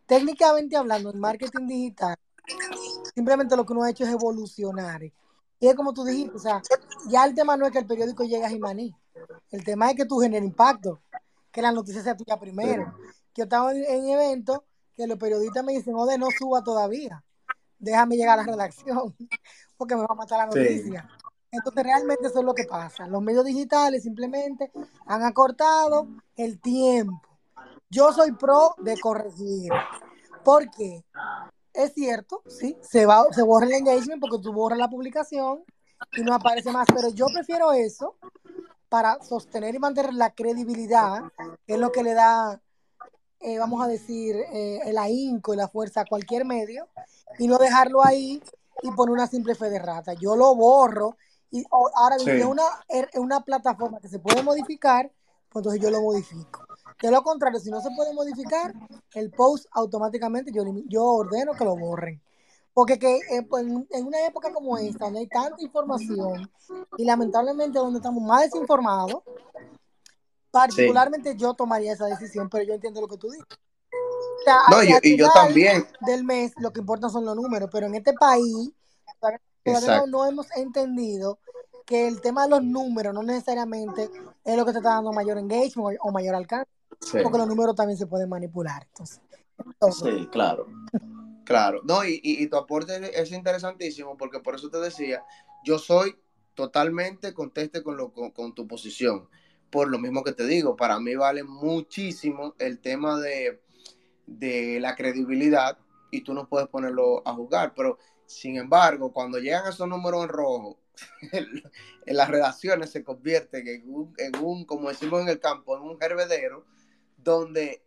técnicamente 0.05 0.75
hablando, 0.77 1.11
en 1.11 1.19
marketing 1.19 1.67
digital, 1.67 2.15
simplemente 3.13 3.55
lo 3.55 3.65
que 3.65 3.73
uno 3.73 3.83
ha 3.83 3.89
hecho 3.89 4.03
es 4.03 4.11
evolucionar. 4.11 5.03
Y 5.03 5.67
es 5.67 5.75
como 5.75 5.93
tú 5.93 6.03
dijiste, 6.03 6.35
o 6.35 6.39
sea, 6.39 6.61
ya 7.07 7.25
el 7.25 7.33
tema 7.33 7.55
no 7.55 7.65
es 7.65 7.71
que 7.71 7.79
el 7.79 7.85
periódico 7.85 8.23
llegue 8.23 8.45
a 8.45 8.49
Jimaní, 8.49 8.95
el 9.51 9.63
tema 9.63 9.89
es 9.89 9.95
que 9.95 10.05
tú 10.05 10.19
generes 10.19 10.45
impacto 10.45 11.01
que 11.51 11.61
la 11.61 11.71
noticia 11.71 12.01
sea 12.01 12.17
tuya 12.17 12.39
primero. 12.39 12.93
Yo 13.35 13.43
estaba 13.45 13.71
en, 13.71 13.83
en 13.85 14.07
evento 14.09 14.65
que 14.95 15.07
los 15.07 15.17
periodistas 15.17 15.63
me 15.63 15.73
dicen, 15.73 15.95
Ode, 15.95 16.17
no 16.17 16.27
suba 16.37 16.63
todavía, 16.63 17.23
déjame 17.79 18.15
llegar 18.15 18.39
a 18.39 18.43
la 18.43 18.51
redacción, 18.51 19.15
porque 19.77 19.95
me 19.95 20.01
va 20.01 20.07
a 20.09 20.15
matar 20.15 20.39
la 20.39 20.45
noticia. 20.47 21.09
Entonces 21.53 21.83
realmente 21.83 22.27
eso 22.27 22.39
es 22.39 22.45
lo 22.45 22.55
que 22.55 22.65
pasa. 22.65 23.07
Los 23.07 23.21
medios 23.21 23.45
digitales 23.45 24.01
simplemente 24.01 24.71
han 25.05 25.23
acortado 25.23 26.07
el 26.35 26.59
tiempo. 26.59 27.21
Yo 27.91 28.11
soy 28.11 28.31
pro 28.31 28.73
de 28.79 28.99
corregir. 28.99 29.71
porque 30.43 31.05
Es 31.71 31.93
cierto, 31.93 32.41
sí, 32.47 32.75
se, 32.81 33.05
va, 33.05 33.25
se 33.31 33.43
borra 33.43 33.67
el 33.67 33.73
engagement 33.73 34.19
porque 34.19 34.39
tú 34.39 34.51
borras 34.51 34.79
la 34.79 34.89
publicación 34.89 35.63
y 36.13 36.21
no 36.21 36.33
aparece 36.33 36.71
más, 36.71 36.87
pero 36.93 37.09
yo 37.09 37.27
prefiero 37.31 37.71
eso 37.71 38.15
para 38.89 39.21
sostener 39.23 39.75
y 39.75 39.79
mantener 39.79 40.13
la 40.13 40.31
credibilidad, 40.31 41.21
que 41.65 41.73
es 41.73 41.79
lo 41.79 41.91
que 41.91 42.03
le 42.03 42.13
da, 42.13 42.61
eh, 43.39 43.57
vamos 43.59 43.83
a 43.83 43.87
decir, 43.87 44.35
eh, 44.35 44.81
el 44.85 44.97
ahínco 44.97 45.53
y 45.53 45.57
la 45.57 45.67
fuerza 45.67 46.01
a 46.01 46.05
cualquier 46.05 46.45
medio, 46.45 46.87
y 47.39 47.47
no 47.47 47.57
dejarlo 47.57 48.03
ahí 48.03 48.41
y 48.81 48.91
poner 48.91 49.13
una 49.13 49.27
simple 49.27 49.55
fe 49.55 49.69
de 49.69 49.79
rata. 49.79 50.13
Yo 50.13 50.35
lo 50.35 50.53
borro 50.55 51.15
y 51.53 51.63
ahora 51.69 52.17
si 52.17 52.31
es 52.31 52.45
una, 52.45 52.63
er, 52.89 53.07
una 53.13 53.41
plataforma 53.41 53.99
que 53.99 54.09
se 54.09 54.17
puede 54.17 54.41
modificar, 54.41 55.11
pues 55.49 55.61
entonces 55.61 55.79
yo 55.79 55.91
lo 55.91 56.01
modifico. 56.01 56.65
De 56.99 57.11
lo 57.11 57.21
contrario, 57.21 57.59
si 57.59 57.69
no 57.69 57.79
se 57.79 57.91
puede 57.95 58.11
modificar, 58.11 58.73
el 59.13 59.29
post 59.29 59.67
automáticamente 59.71 60.51
yo, 60.51 60.63
yo 60.87 61.03
ordeno 61.05 61.53
que 61.53 61.63
lo 61.63 61.77
borren. 61.77 62.19
Porque 62.73 62.97
que, 62.97 63.17
eh, 63.17 63.43
pues, 63.47 63.67
en 63.67 64.07
una 64.07 64.25
época 64.25 64.51
como 64.51 64.79
esta, 64.79 65.05
donde 65.05 65.19
hay 65.19 65.27
tanta 65.27 65.61
información 65.61 66.51
y 66.97 67.05
lamentablemente 67.05 67.77
donde 67.77 67.99
estamos 67.99 68.23
más 68.23 68.41
desinformados, 68.41 69.21
particularmente 70.49 71.35
yo 71.35 71.53
tomaría 71.53 71.93
esa 71.93 72.05
decisión, 72.05 72.49
pero 72.49 72.63
yo 72.63 72.73
entiendo 72.73 72.99
lo 72.99 73.07
que 73.07 73.17
tú 73.17 73.29
dices. 73.29 73.45
no, 74.71 74.83
y 75.03 75.17
yo 75.17 75.29
también. 75.31 75.85
Del 76.01 76.23
mes 76.23 76.53
lo 76.57 76.73
que 76.73 76.79
importa 76.79 77.09
son 77.09 77.25
los 77.25 77.35
números, 77.35 77.69
pero 77.71 77.85
en 77.85 77.93
este 77.93 78.13
país 78.13 78.71
todavía 79.63 80.05
no, 80.07 80.25
hemos 80.25 80.47
entendido 80.55 81.39
que 81.85 82.07
el 82.07 82.21
tema 82.21 82.43
de 82.43 82.49
los 82.49 82.63
números 82.63 83.13
no 83.13 83.23
necesariamente 83.23 84.09
es 84.43 84.57
lo 84.57 84.65
que 84.65 84.71
te 84.71 84.77
está 84.77 84.91
dando 84.91 85.11
mayor 85.11 85.37
engagement 85.37 85.97
o, 86.01 86.11
mayor 86.11 86.35
alcance, 86.35 86.69
porque 87.21 87.37
los 87.37 87.47
números 87.47 87.75
también 87.75 87.97
se 87.97 88.07
pueden 88.07 88.29
manipular. 88.29 88.87
Entonces, 88.87 89.21
sí, 90.01 90.27
claro. 90.31 90.67
Claro, 91.45 91.81
no, 91.83 92.05
y, 92.05 92.21
y, 92.23 92.47
tu 92.47 92.55
aporte 92.55 93.21
es 93.21 93.31
interesantísimo 93.33 94.15
porque 94.15 94.39
por 94.39 94.55
eso 94.55 94.69
te 94.69 94.77
decía, 94.77 95.25
yo 95.65 95.77
soy 95.77 96.15
totalmente 96.53 97.33
conteste 97.33 97.83
con, 97.83 97.97
lo, 97.97 98.13
con, 98.13 98.53
tu 98.53 98.67
posición. 98.67 99.27
Por 99.69 99.89
lo 99.89 99.99
mismo 99.99 100.23
que 100.23 100.33
te 100.33 100.45
digo, 100.45 100.75
para 100.75 100.99
mí 100.99 101.15
vale 101.15 101.43
muchísimo 101.43 102.53
el 102.59 102.79
tema 102.79 103.19
de, 103.19 103.61
de 104.27 104.79
la 104.79 104.95
credibilidad 104.95 105.77
y 106.11 106.21
tú 106.21 106.33
no 106.33 106.47
puedes 106.47 106.67
ponerlo 106.67 107.27
a 107.27 107.33
juzgar, 107.33 107.73
pero 107.73 107.97
sin 108.25 108.57
embargo, 108.57 109.11
cuando 109.11 109.39
llegan 109.39 109.67
esos 109.67 109.87
números 109.87 110.23
en 110.23 110.29
rojo, 110.29 110.79
en 111.31 112.17
las 112.17 112.29
redacciones 112.29 112.91
se 112.91 113.03
convierte 113.03 113.59
en 113.59 113.93
un, 113.93 114.13
en 114.17 114.65
como 114.65 114.89
decimos 114.89 115.21
en 115.21 115.29
el 115.29 115.39
campo, 115.39 115.75
en 115.77 115.83
un 115.83 115.97
hervedero, 116.01 116.65
donde 117.17 117.83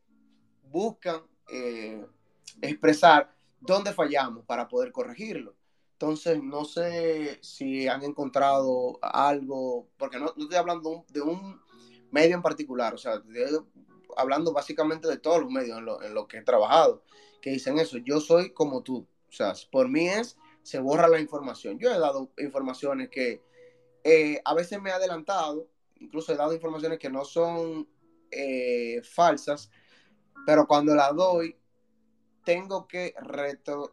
buscan 0.70 1.22
eh, 1.50 2.04
expresar 2.60 3.34
dónde 3.60 3.92
fallamos 3.92 4.44
para 4.44 4.68
poder 4.68 4.92
corregirlo. 4.92 5.54
Entonces, 5.92 6.42
no 6.42 6.64
sé 6.64 7.38
si 7.42 7.88
han 7.88 8.02
encontrado 8.02 8.98
algo, 9.00 9.88
porque 9.96 10.18
no, 10.18 10.34
estoy 10.36 10.56
hablando 10.56 11.06
de 11.08 11.22
un 11.22 11.60
medio 12.10 12.36
en 12.36 12.42
particular, 12.42 12.94
o 12.94 12.98
sea, 12.98 13.22
hablando 14.16 14.52
básicamente 14.52 15.08
de 15.08 15.18
todos 15.18 15.40
los 15.40 15.50
medios 15.50 15.78
en 15.78 15.86
los 15.86 16.10
lo 16.10 16.26
que 16.26 16.38
he 16.38 16.42
trabajado, 16.42 17.02
que 17.40 17.50
dicen 17.50 17.78
eso, 17.78 17.98
yo 17.98 18.20
soy 18.20 18.52
como 18.52 18.82
tú, 18.82 19.06
por 19.70 19.88
mí 19.88 20.08
es, 20.08 20.36
se 20.62 20.78
borra 20.78 21.08
la 21.08 21.20
información. 21.20 21.78
Yo 21.78 21.92
he 21.92 21.98
dado 21.98 22.32
informaciones 22.38 23.08
que 23.08 23.42
eh, 24.04 24.40
a 24.44 24.54
veces 24.54 24.80
me 24.80 24.90
he 24.90 24.92
adelantado, 24.92 25.68
incluso 25.96 26.32
he 26.32 26.36
dado 26.36 26.54
informaciones 26.54 26.98
que 26.98 27.10
no 27.10 27.24
son 27.24 27.88
eh, 28.30 29.00
falsas, 29.02 29.70
pero 30.44 30.66
cuando 30.66 30.94
las 30.94 31.14
doy, 31.14 31.56
tengo 32.44 32.86
que 32.86 33.14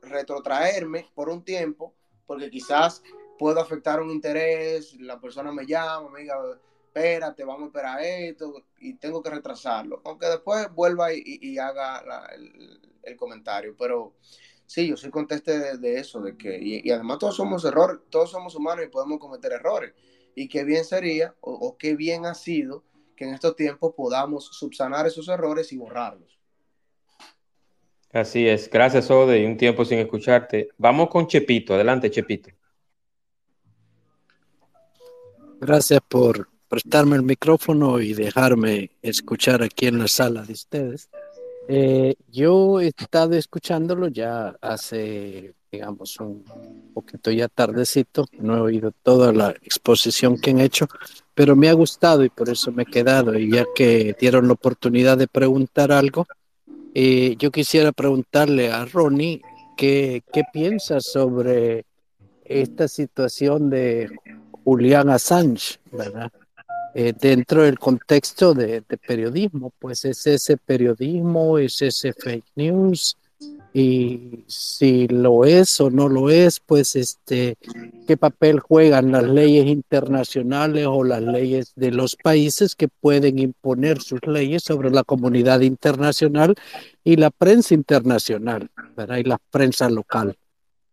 retrotraerme 0.02 1.10
por 1.16 1.30
un 1.30 1.44
tiempo, 1.44 1.96
porque 2.28 2.52
quizás 2.52 3.02
puedo 3.40 3.60
afectar 3.60 4.00
un 4.00 4.12
interés, 4.12 4.94
la 5.00 5.20
persona 5.20 5.52
me 5.52 5.66
llama, 5.66 6.10
me 6.10 6.22
diga, 6.22 6.38
espérate, 6.86 7.44
vamos 7.44 7.64
a 7.64 7.66
esperar 7.66 8.02
esto, 8.02 8.66
y 8.78 8.94
tengo 8.96 9.24
que 9.24 9.32
retrasarlo, 9.32 10.02
aunque 10.06 10.28
después 10.28 10.72
vuelva 10.74 11.12
y, 11.12 11.58
haga 11.58 12.28
el, 13.02 13.18
comentario, 13.18 13.76
pero 13.78 14.14
sí, 14.66 14.88
yo 14.88 14.98
soy 14.98 15.10
conteste 15.10 15.78
de, 15.78 16.00
eso, 16.00 16.22
de 16.22 16.38
que, 16.38 16.60
y, 16.62 16.90
además 16.92 17.20
todos 17.20 17.36
somos 17.36 17.64
errores, 17.66 18.00
todos 18.10 18.32
somos 18.32 18.56
humanos 18.56 18.86
y 18.86 18.90
podemos 18.90 19.20
cometer 19.20 19.52
errores, 19.52 19.94
y 20.36 20.48
qué 20.48 20.64
bien 20.64 20.86
sería, 20.86 21.36
o, 21.42 21.54
o 21.54 21.78
qué 21.78 21.96
bien 21.96 22.26
ha 22.26 22.34
sido, 22.34 22.84
que 23.16 23.26
en 23.26 23.34
estos 23.34 23.56
tiempos 23.56 23.94
podamos 23.96 24.46
subsanar 24.46 25.06
esos 25.06 25.28
errores 25.28 25.72
y 25.72 25.78
borrarlos. 25.78 26.40
Así 28.14 28.48
es. 28.48 28.70
Gracias, 28.70 29.10
Ode, 29.10 29.42
y 29.42 29.46
un 29.46 29.58
tiempo 29.58 29.84
sin 29.84 29.98
escucharte. 29.98 30.70
Vamos 30.78 31.10
con 31.10 31.26
Chepito. 31.26 31.74
Adelante, 31.74 32.12
Chepito. 32.12 32.52
Gracias 35.60 36.00
por 36.08 36.48
prestarme 36.68 37.16
el 37.16 37.24
micrófono 37.24 38.00
y 38.00 38.14
dejarme 38.14 38.92
escuchar 39.02 39.64
aquí 39.64 39.88
en 39.88 39.98
la 39.98 40.08
sala 40.08 40.44
de 40.44 40.54
ustedes. 40.54 41.10
Eh, 41.68 42.16
yo 42.30 42.82
he 42.82 42.88
estado 42.88 43.36
escuchándolo 43.36 44.08
ya 44.08 44.56
hace, 44.62 45.54
digamos, 45.72 46.20
un 46.20 46.44
poquito 46.94 47.32
ya 47.32 47.48
tardecito. 47.48 48.26
No 48.40 48.58
he 48.58 48.62
oído 48.62 48.92
toda 49.04 49.32
la 49.32 49.52
exposición 49.52 50.38
que 50.38 50.52
han 50.52 50.60
hecho, 50.60 50.88
pero 51.34 51.56
me 51.56 51.70
ha 51.70 51.74
gustado 51.74 52.24
y 52.24 52.30
por 52.30 52.50
eso 52.50 52.72
me 52.72 52.84
he 52.84 52.86
quedado. 52.86 53.38
Y 53.38 53.52
ya 53.52 53.66
que 53.76 54.16
dieron 54.20 54.48
la 54.48 54.54
oportunidad 54.54 55.18
de 55.18 55.28
preguntar 55.28 55.92
algo, 55.92 56.28
eh, 56.94 57.36
yo 57.40 57.52
quisiera 57.52 57.92
preguntarle 57.92 58.72
a 58.72 58.86
Ronnie 58.86 59.42
qué, 59.78 60.22
qué 60.32 60.44
piensa 60.52 61.00
sobre 61.00 61.86
esta 62.46 62.88
situación 62.88 63.70
de 63.70 64.10
Julián 64.64 65.10
Assange, 65.10 65.80
¿verdad? 65.92 66.32
Eh, 66.96 67.14
dentro 67.20 67.64
del 67.64 67.80
contexto 67.80 68.54
de, 68.54 68.84
de, 68.88 68.98
periodismo, 68.98 69.72
pues 69.80 70.06
es 70.06 70.28
ese 70.28 70.58
periodismo, 70.58 71.58
es 71.58 71.82
ese 71.82 72.14
fake 72.14 72.46
news, 72.56 73.18
y 73.74 74.44
si 74.46 75.08
lo 75.08 75.46
es 75.46 75.82
o 75.82 75.90
no 75.90 76.08
lo 76.08 76.30
es, 76.30 76.60
pues 76.60 76.96
este, 76.96 77.58
qué 78.06 78.18
papel 78.18 78.60
juegan 78.60 79.12
las 79.12 79.24
leyes 79.24 79.66
internacionales 79.66 80.86
o 80.88 81.04
las 81.04 81.24
leyes 81.24 81.74
de 81.76 81.90
los 81.90 82.16
países 82.16 82.76
que 82.76 82.88
pueden 82.88 83.40
imponer 83.40 84.00
sus 84.00 84.20
leyes 84.28 84.64
sobre 84.64 84.92
la 84.92 85.04
comunidad 85.04 85.62
internacional 85.62 86.54
y 87.04 87.16
la 87.16 87.32
prensa 87.32 87.74
internacional, 87.74 88.70
¿verdad? 88.96 89.18
Y 89.18 89.24
la 89.24 89.40
prensa 89.50 89.90
local, 89.90 90.38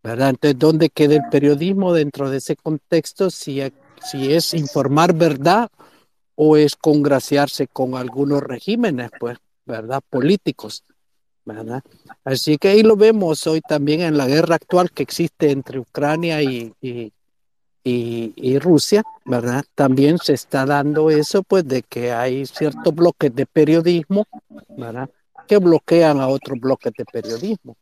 ¿verdad? 0.01 0.29
Entonces, 0.31 0.57
¿dónde 0.57 0.89
queda 0.89 1.15
el 1.15 1.29
periodismo 1.29 1.93
dentro 1.93 2.31
de 2.31 2.37
ese 2.37 2.55
contexto? 2.55 3.29
Si, 3.29 3.61
si 4.09 4.33
es 4.33 4.55
informar 4.55 5.13
verdad 5.13 5.69
o 6.35 6.57
es 6.57 6.75
congraciarse 6.75 7.67
con 7.67 7.95
algunos 7.95 8.41
regímenes, 8.41 9.11
pues, 9.19 9.37
¿verdad? 9.65 10.01
Políticos. 10.09 10.83
¿verdad? 11.43 11.83
Así 12.23 12.57
que 12.57 12.69
ahí 12.69 12.83
lo 12.83 12.95
vemos 12.95 13.47
hoy 13.47 13.61
también 13.61 14.01
en 14.01 14.17
la 14.17 14.27
guerra 14.27 14.55
actual 14.55 14.91
que 14.91 15.03
existe 15.03 15.51
entre 15.51 15.79
Ucrania 15.79 16.41
y, 16.41 16.73
y, 16.81 17.11
y, 17.83 18.59
Rusia, 18.59 19.03
¿verdad? 19.25 19.63
También 19.73 20.17
se 20.19 20.33
está 20.33 20.65
dando 20.65 21.09
eso, 21.09 21.43
pues, 21.43 21.67
de 21.67 21.81
que 21.81 22.11
hay 22.11 22.45
ciertos 22.45 22.93
bloques 22.93 23.33
de 23.33 23.45
periodismo, 23.45 24.27
¿verdad? 24.69 25.09
Que 25.47 25.57
bloquean 25.57 26.19
a 26.19 26.27
otros 26.27 26.59
bloques 26.59 26.93
de 26.95 27.05
periodismo. 27.05 27.75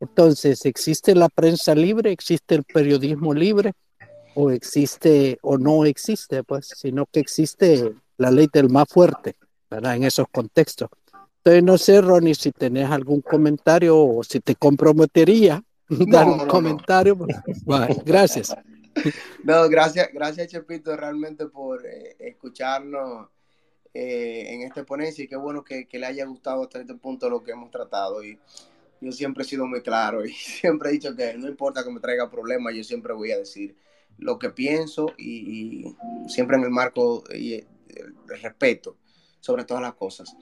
Entonces, 0.00 0.64
¿existe 0.66 1.14
la 1.14 1.28
prensa 1.28 1.74
libre? 1.74 2.10
¿Existe 2.10 2.56
el 2.56 2.64
periodismo 2.64 3.32
libre? 3.32 3.72
¿O 4.36 4.50
existe 4.50 5.38
o 5.42 5.58
no 5.58 5.84
existe? 5.84 6.44
Pues, 6.44 6.68
sino 6.76 7.06
que 7.06 7.20
existe 7.20 7.94
la 8.18 8.30
ley 8.30 8.48
del 8.52 8.70
más 8.70 8.88
fuerte, 8.88 9.36
¿verdad? 9.70 9.96
En 9.96 10.04
esos 10.04 10.26
contextos. 10.28 10.88
Entonces, 11.38 11.62
no 11.62 11.78
sé, 11.78 12.00
Ronnie, 12.00 12.34
si 12.34 12.52
tenés 12.52 12.90
algún 12.90 13.20
comentario 13.20 13.96
o 13.96 14.22
si 14.22 14.40
te 14.40 14.56
comprometería 14.56 15.62
dar 15.88 16.26
un 16.26 16.46
comentario. 16.46 17.16
Pues, 17.16 18.04
gracias. 18.04 18.54
No, 19.44 19.68
gracias, 19.68 20.08
gracias, 20.12 20.48
Chepito, 20.48 20.96
realmente 20.96 21.46
por 21.46 21.84
eh, 21.84 22.16
escucharnos 22.18 23.28
eh, 23.92 24.54
en 24.54 24.62
esta 24.62 24.84
ponencia 24.84 25.24
y 25.24 25.28
qué 25.28 25.36
bueno 25.36 25.62
que, 25.62 25.86
le 25.90 26.06
haya 26.06 26.24
gustado 26.24 26.62
hasta 26.62 26.80
este 26.80 26.94
punto 26.94 27.28
lo 27.28 27.42
que 27.42 27.52
hemos 27.52 27.70
tratado. 27.70 28.24
Y 28.24 28.38
yo 29.00 29.12
siempre 29.12 29.44
he 29.44 29.46
sido 29.46 29.66
muy 29.66 29.82
claro 29.82 30.24
y 30.24 30.32
siempre 30.32 30.88
he 30.88 30.92
dicho 30.92 31.14
que 31.14 31.34
no 31.34 31.48
importa 31.48 31.84
que 31.84 31.90
me 31.90 32.00
traiga 32.00 32.30
problemas, 32.30 32.74
yo 32.74 32.82
siempre 32.82 33.12
voy 33.12 33.32
a 33.32 33.38
decir 33.38 33.76
lo 34.18 34.38
que 34.38 34.50
pienso 34.50 35.06
y, 35.18 35.94
siempre 36.28 36.56
en 36.56 36.64
el 36.64 36.70
marco 36.70 37.24
y 37.34 37.54
el 37.54 37.66
respeto 38.26 38.96
sobre 39.40 39.64
todas 39.64 39.82
las 39.82 39.94
cosas. 39.94 40.34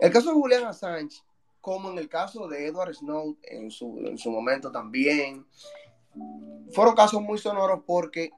El 0.00 0.10
caso 0.12 0.30
de 0.30 0.34
Julian 0.34 0.64
Assange, 0.64 1.22
como 1.60 1.90
en 1.90 1.98
el 1.98 2.08
caso 2.08 2.48
de 2.48 2.66
Edward 2.66 2.94
Snowden 2.94 3.36
en 3.42 3.70
su, 3.70 3.98
en 4.06 4.16
su 4.16 4.30
momento 4.30 4.72
también, 4.72 5.46
fueron 6.72 6.94
casos 6.94 7.20
muy 7.20 7.38
sonoros 7.38 7.80
porque 7.86 8.30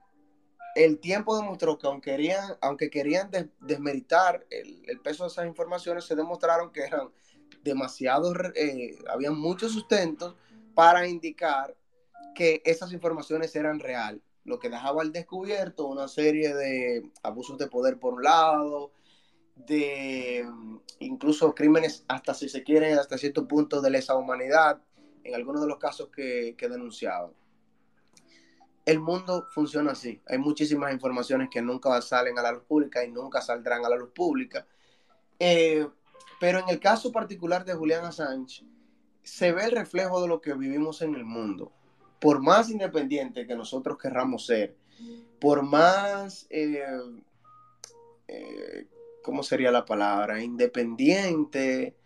el 0.74 0.98
tiempo 0.98 1.36
demostró 1.36 1.78
que 1.78 1.86
aunque 1.86 2.10
querían, 2.10 2.56
aunque 2.60 2.90
querían 2.90 3.30
desmeritar 3.60 4.46
el, 4.50 5.00
peso 5.00 5.24
de 5.24 5.28
esas 5.28 5.46
informaciones, 5.46 6.04
se 6.04 6.16
demostraron 6.16 6.72
que 6.72 6.82
eran 6.82 7.10
demasiado, 7.62 8.32
eh, 8.54 8.96
muchos 9.30 9.72
sustentos 9.72 10.34
para 10.74 11.06
indicar 11.06 11.76
que 12.34 12.62
esas 12.64 12.92
informaciones 12.92 13.54
eran 13.54 13.78
real. 13.78 14.22
Lo 14.44 14.58
que 14.58 14.70
dejaba 14.70 15.02
al 15.02 15.12
descubierto 15.12 15.86
una 15.86 16.08
serie 16.08 16.54
de 16.54 17.10
abusos 17.22 17.58
de 17.58 17.68
poder 17.68 17.98
por 17.98 18.14
un 18.14 18.22
lado, 18.22 18.92
de 19.54 20.44
mm, 20.46 20.76
incluso 21.00 21.54
crímenes 21.54 22.04
hasta 22.08 22.34
si 22.34 22.48
se 22.48 22.62
quiere, 22.62 22.94
hasta 22.94 23.18
cierto 23.18 23.46
punto 23.46 23.80
de 23.80 23.90
lesa 23.90 24.16
humanidad, 24.16 24.82
en 25.24 25.34
algunos 25.34 25.62
de 25.62 25.68
los 25.68 25.78
casos 25.78 26.08
que, 26.08 26.54
que 26.56 26.68
denunciaban. 26.68 27.32
El 28.84 28.98
mundo 28.98 29.46
funciona 29.50 29.92
así. 29.92 30.20
Hay 30.26 30.38
muchísimas 30.38 30.92
informaciones 30.92 31.48
que 31.50 31.62
nunca 31.62 32.00
salen 32.02 32.36
a 32.38 32.42
la 32.42 32.52
luz 32.52 32.64
pública 32.64 33.04
y 33.04 33.12
nunca 33.12 33.40
saldrán 33.40 33.84
a 33.84 33.88
la 33.88 33.96
luz 33.96 34.10
pública. 34.12 34.66
Eh, 35.38 35.86
pero 36.40 36.58
en 36.58 36.68
el 36.68 36.80
caso 36.80 37.12
particular 37.12 37.64
de 37.64 37.74
Julián 37.74 38.04
Assange, 38.04 38.64
se 39.22 39.52
ve 39.52 39.64
el 39.64 39.70
reflejo 39.70 40.20
de 40.20 40.26
lo 40.26 40.40
que 40.40 40.54
vivimos 40.54 41.00
en 41.02 41.14
el 41.14 41.24
mundo. 41.24 41.72
Por 42.22 42.40
más 42.40 42.70
independiente 42.70 43.46
que 43.46 43.54
nosotros 43.54 43.98
querramos 43.98 44.46
ser, 44.46 44.76
por 45.38 45.62
más 45.62 46.46
eh, 46.48 46.80
eh, 48.28 48.86
¿cómo 49.22 49.42
sería 49.42 49.70
la 49.70 49.84
palabra? 49.84 50.42
Independiente, 50.42 51.96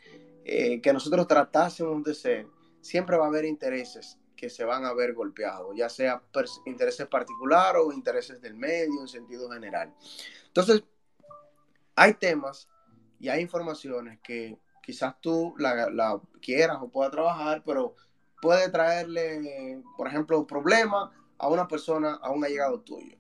eh, 0.45 0.81
que 0.81 0.93
nosotros 0.93 1.27
tratásemos 1.27 2.03
de 2.05 2.15
ser, 2.15 2.47
siempre 2.81 3.17
va 3.17 3.25
a 3.25 3.29
haber 3.29 3.45
intereses 3.45 4.19
que 4.37 4.51
se 4.51 4.65
van 4.65 4.85
a 4.85 4.93
ver 4.93 5.15
golpeados, 5.15 5.75
ya 5.75 5.89
sea 5.89 6.23
intereses 6.67 7.07
particulares 7.07 7.83
o 7.85 7.93
intereses 7.93 8.41
del 8.41 8.55
medio 8.55 9.01
en 9.01 9.09
sentido 9.09 9.51
general. 9.51 9.95
Entonces, 10.49 10.85
hay 11.95 12.15
temas 12.15 12.69
y 13.19 13.31
hay 13.31 13.41
informaciones 13.41 14.19
que 14.23 14.59
quizás 14.83 15.19
tú 15.21 15.55
la, 15.59 16.21
quieras 16.43 16.79
o 16.83 16.91
puedas 16.91 17.13
trabajar, 17.13 17.63
pero 17.65 17.97
puede 18.47 18.70
traerle, 18.70 19.82
por 19.97 20.06
ejemplo, 20.06 20.47
problemas 20.47 21.10
a 21.36 21.48
una 21.48 21.66
persona, 21.66 22.14
a 22.23 22.31
un 22.31 22.44
allegado 22.44 22.81
tuyo. 22.81 23.16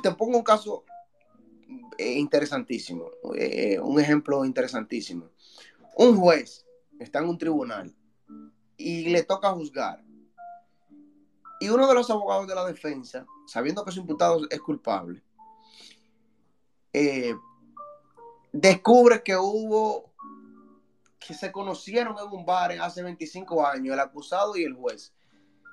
Te 0.00 0.12
pongo 0.12 0.38
un 0.38 0.44
caso 0.44 0.84
interesantísimo, 1.98 3.10
eh, 3.34 3.80
un 3.80 3.98
ejemplo 3.98 4.44
interesantísimo. 4.44 5.28
Un 5.96 6.16
juez 6.16 6.64
está 7.00 7.18
en 7.18 7.28
un 7.28 7.36
tribunal 7.36 7.92
y 8.76 9.08
le 9.08 9.24
toca 9.24 9.50
juzgar. 9.50 10.04
Y 11.58 11.68
uno 11.68 11.88
de 11.88 11.94
los 11.94 12.08
abogados 12.08 12.46
de 12.46 12.54
la 12.54 12.64
defensa, 12.64 13.26
sabiendo 13.48 13.84
que 13.84 13.90
su 13.90 14.00
imputado 14.00 14.46
es 14.48 14.60
culpable, 14.60 15.20
eh, 16.92 17.34
descubre 18.52 19.20
que 19.24 19.36
hubo, 19.36 20.12
que 21.26 21.34
se 21.34 21.50
conocieron 21.50 22.16
en 22.18 22.32
un 22.32 22.46
bar 22.46 22.72
hace 22.80 23.02
25 23.02 23.66
años, 23.66 23.94
el 23.94 24.00
acusado 24.00 24.56
y 24.56 24.64
el 24.64 24.74
juez. 24.74 25.12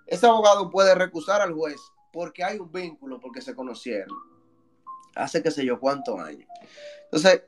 Ese 0.07 0.25
abogado 0.25 0.69
puede 0.69 0.95
recusar 0.95 1.41
al 1.41 1.53
juez 1.53 1.79
porque 2.11 2.43
hay 2.43 2.59
un 2.59 2.71
vínculo, 2.71 3.19
porque 3.19 3.41
se 3.41 3.55
conocieron 3.55 4.15
hace 5.15 5.43
qué 5.43 5.51
sé 5.51 5.65
yo 5.65 5.79
cuántos 5.79 6.19
años. 6.19 6.47
Entonces, 7.05 7.43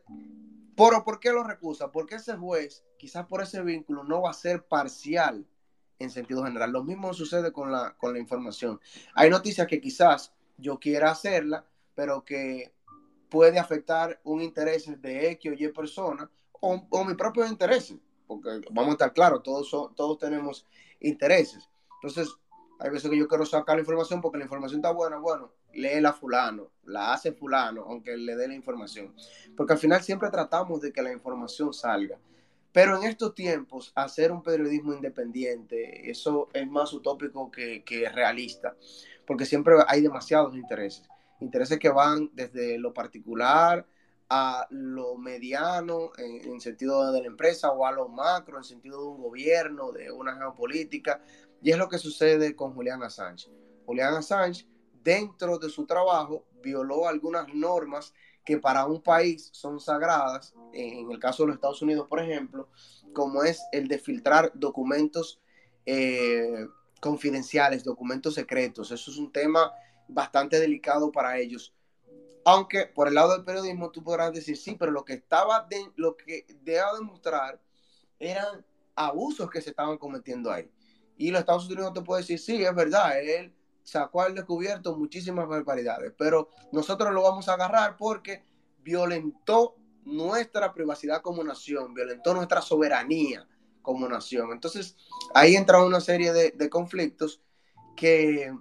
¿por, 0.76 1.04
¿por 1.04 1.20
qué 1.20 1.32
lo 1.32 1.44
recusa? 1.44 1.92
Porque 1.92 2.16
ese 2.16 2.36
juez, 2.36 2.84
quizás 2.98 3.26
por 3.26 3.42
ese 3.42 3.62
vínculo, 3.62 4.04
no 4.04 4.22
va 4.22 4.32
a 4.32 4.34
ser 4.34 4.64
parcial 4.66 5.48
en 6.00 6.10
sentido 6.10 6.44
general. 6.44 6.72
Lo 6.72 6.84
mismo 6.84 7.14
sucede 7.14 7.52
con 7.52 7.72
la, 7.72 7.96
con 7.98 8.14
la 8.14 8.20
información. 8.20 8.80
Hay 9.14 9.30
noticias 9.30 9.68
que 9.68 9.82
quizás 9.82 10.34
yo 10.58 10.80
quiera 10.80 11.12
hacerla, 11.12 11.66
pero 11.96 12.24
que 12.24 12.74
puede 13.30 13.60
afectar 13.60 14.20
un 14.24 14.42
interés 14.42 15.02
de 15.02 15.32
X 15.32 15.52
o 15.52 15.56
Y 15.56 15.68
persona 15.70 16.30
o, 16.62 16.88
o 16.90 17.06
mi 17.06 17.14
propio 17.16 17.46
interés, 17.46 17.94
porque 18.28 18.62
vamos 18.72 18.90
a 18.90 18.94
estar 18.94 19.14
claros, 19.14 19.44
todos, 19.44 19.70
todos 19.96 20.18
tenemos 20.18 20.66
intereses. 21.00 21.70
Entonces, 22.02 22.36
hay 22.80 22.90
veces 22.90 23.10
que 23.10 23.18
yo 23.18 23.28
quiero 23.28 23.46
sacar 23.46 23.76
la 23.76 23.82
información 23.82 24.22
porque 24.22 24.38
la 24.38 24.44
información 24.44 24.80
está 24.80 24.92
buena, 24.92 25.18
bueno, 25.18 25.52
léela 25.74 26.14
fulano, 26.14 26.72
la 26.86 27.14
hace 27.14 27.32
fulano, 27.32 27.84
aunque 27.88 28.18
le 28.18 28.36
dé 28.36 28.48
la 28.48 28.56
información. 28.56 29.14
Porque 29.56 29.74
al 29.74 29.80
final 29.80 30.02
siempre 30.02 30.30
tratamos 30.30 30.82
de 30.82 30.92
que 30.92 31.02
la 31.02 31.12
información 31.12 31.74
salga. 31.74 32.20
Pero 32.72 32.98
en 32.98 33.04
estos 33.04 33.34
tiempos, 33.34 33.94
hacer 33.96 34.32
un 34.34 34.44
periodismo 34.44 34.94
independiente, 34.94 36.10
eso 36.10 36.50
es 36.54 36.68
más 36.70 36.92
utópico 36.92 37.50
que, 37.50 37.84
que 37.86 38.10
realista, 38.10 38.76
porque 39.26 39.46
siempre 39.46 39.76
hay 39.88 40.02
demasiados 40.02 40.56
intereses. 40.56 41.04
Intereses 41.40 41.80
que 41.80 41.90
van 41.90 42.30
desde 42.34 42.78
lo 42.78 42.94
particular 42.94 43.86
a 44.30 44.68
lo 44.70 45.18
mediano 45.18 46.12
en, 46.18 46.54
en, 46.54 46.62
sentido 46.62 47.12
de 47.12 47.22
la 47.22 47.28
empresa 47.28 47.72
o 47.72 47.86
a 47.86 47.92
lo 47.92 48.10
macro 48.10 48.58
en 48.58 48.64
sentido 48.64 49.02
de 49.02 49.08
un 49.08 49.22
gobierno, 49.22 49.92
de 49.92 50.12
una 50.12 50.36
geopolítica. 50.36 51.22
Y 51.62 51.72
es 51.72 51.78
lo 51.78 51.90
que 51.90 51.98
sucede 51.98 52.56
con 52.56 52.74
Julián 52.74 53.04
Assange. 53.04 53.50
Julián 53.86 54.16
Assange 54.16 54.68
dentro 55.04 55.60
de 55.60 55.70
su 55.70 55.86
trabajo 55.86 56.46
violó 56.62 57.08
algunas 57.08 57.48
normas 57.54 58.14
que 58.44 58.58
para 58.58 58.86
un 58.86 59.02
país 59.02 59.50
son 59.54 59.80
sagradas, 59.80 60.54
en 60.74 61.12
el 61.12 61.20
caso 61.20 61.44
de 61.44 61.48
los 61.48 61.56
Estados 61.56 61.82
Unidos, 61.82 62.08
por 62.08 62.20
ejemplo, 62.20 62.70
como 63.14 63.44
es 63.44 63.62
el 63.72 63.88
de 63.88 63.98
filtrar 63.98 64.52
documentos 64.54 65.40
eh, 65.86 66.68
confidenciales, 67.00 67.84
documentos 67.84 68.36
secretos. 68.36 68.92
Eso 68.92 69.12
es 69.12 69.18
un 69.18 69.32
tema 69.32 69.72
bastante 70.08 70.60
delicado 70.60 71.12
para 71.12 71.38
ellos. 71.40 71.74
Aunque 72.46 72.86
por 72.86 73.08
el 73.08 73.16
lado 73.16 73.34
del 73.34 73.44
periodismo 73.44 73.90
tú 73.90 74.04
podrás 74.04 74.32
decir, 74.32 74.56
sí, 74.56 74.76
pero 74.80 74.92
lo 74.92 75.04
que 75.04 75.14
estaba, 75.14 75.66
de, 75.68 75.92
lo 75.96 76.16
que 76.16 76.46
deba 76.62 76.94
demostrar 76.94 77.60
eran 78.20 78.64
abusos 78.96 79.50
que 79.50 79.62
se 79.62 79.72
estaban 79.72 79.98
cometiendo 79.98 80.52
ahí. 80.52 80.72
Y 81.18 81.32
los 81.32 81.40
Estados 81.40 81.68
Unidos 81.68 81.94
te 81.94 82.02
puede 82.02 82.22
decir, 82.22 82.38
sí, 82.38 82.64
es 82.64 82.76
verdad, 82.76 83.20
él 83.20 83.52
sacó 83.82 84.22
al 84.22 84.36
descubierto 84.36 84.96
muchísimas 84.96 85.48
barbaridades, 85.48 86.14
pero 86.18 86.50
nosotros 86.72 87.12
lo 87.14 87.24
vamos 87.24 87.50
a 87.50 87.54
agarrar 87.54 87.98
porque 87.98 88.44
violentó 88.84 89.76
nuestra 90.04 90.72
privacidad 90.72 91.24
como 91.24 91.44
nación, 91.44 91.96
violentó 91.96 92.36
nuestra 92.36 92.62
soberanía 92.62 93.48
como 93.82 94.08
nación. 94.08 94.52
Entonces, 94.52 94.96
ahí 95.34 95.56
entra 95.56 95.84
una 95.84 96.00
serie 96.00 96.32
de 96.32 96.70
conflictos 96.70 97.42
que 97.96 98.54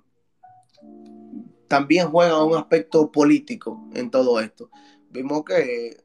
también 1.68 2.10
juegan 2.10 2.42
un 2.42 2.56
aspecto 2.56 3.10
político 3.10 3.88
en 3.94 4.10
todo 4.10 4.40
esto. 4.40 4.70
Vimos 5.10 5.44
que 5.44 6.04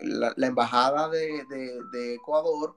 la, 0.00 0.34
embajada 0.46 1.08
de, 1.08 1.44
de, 1.92 2.14
Ecuador, 2.14 2.76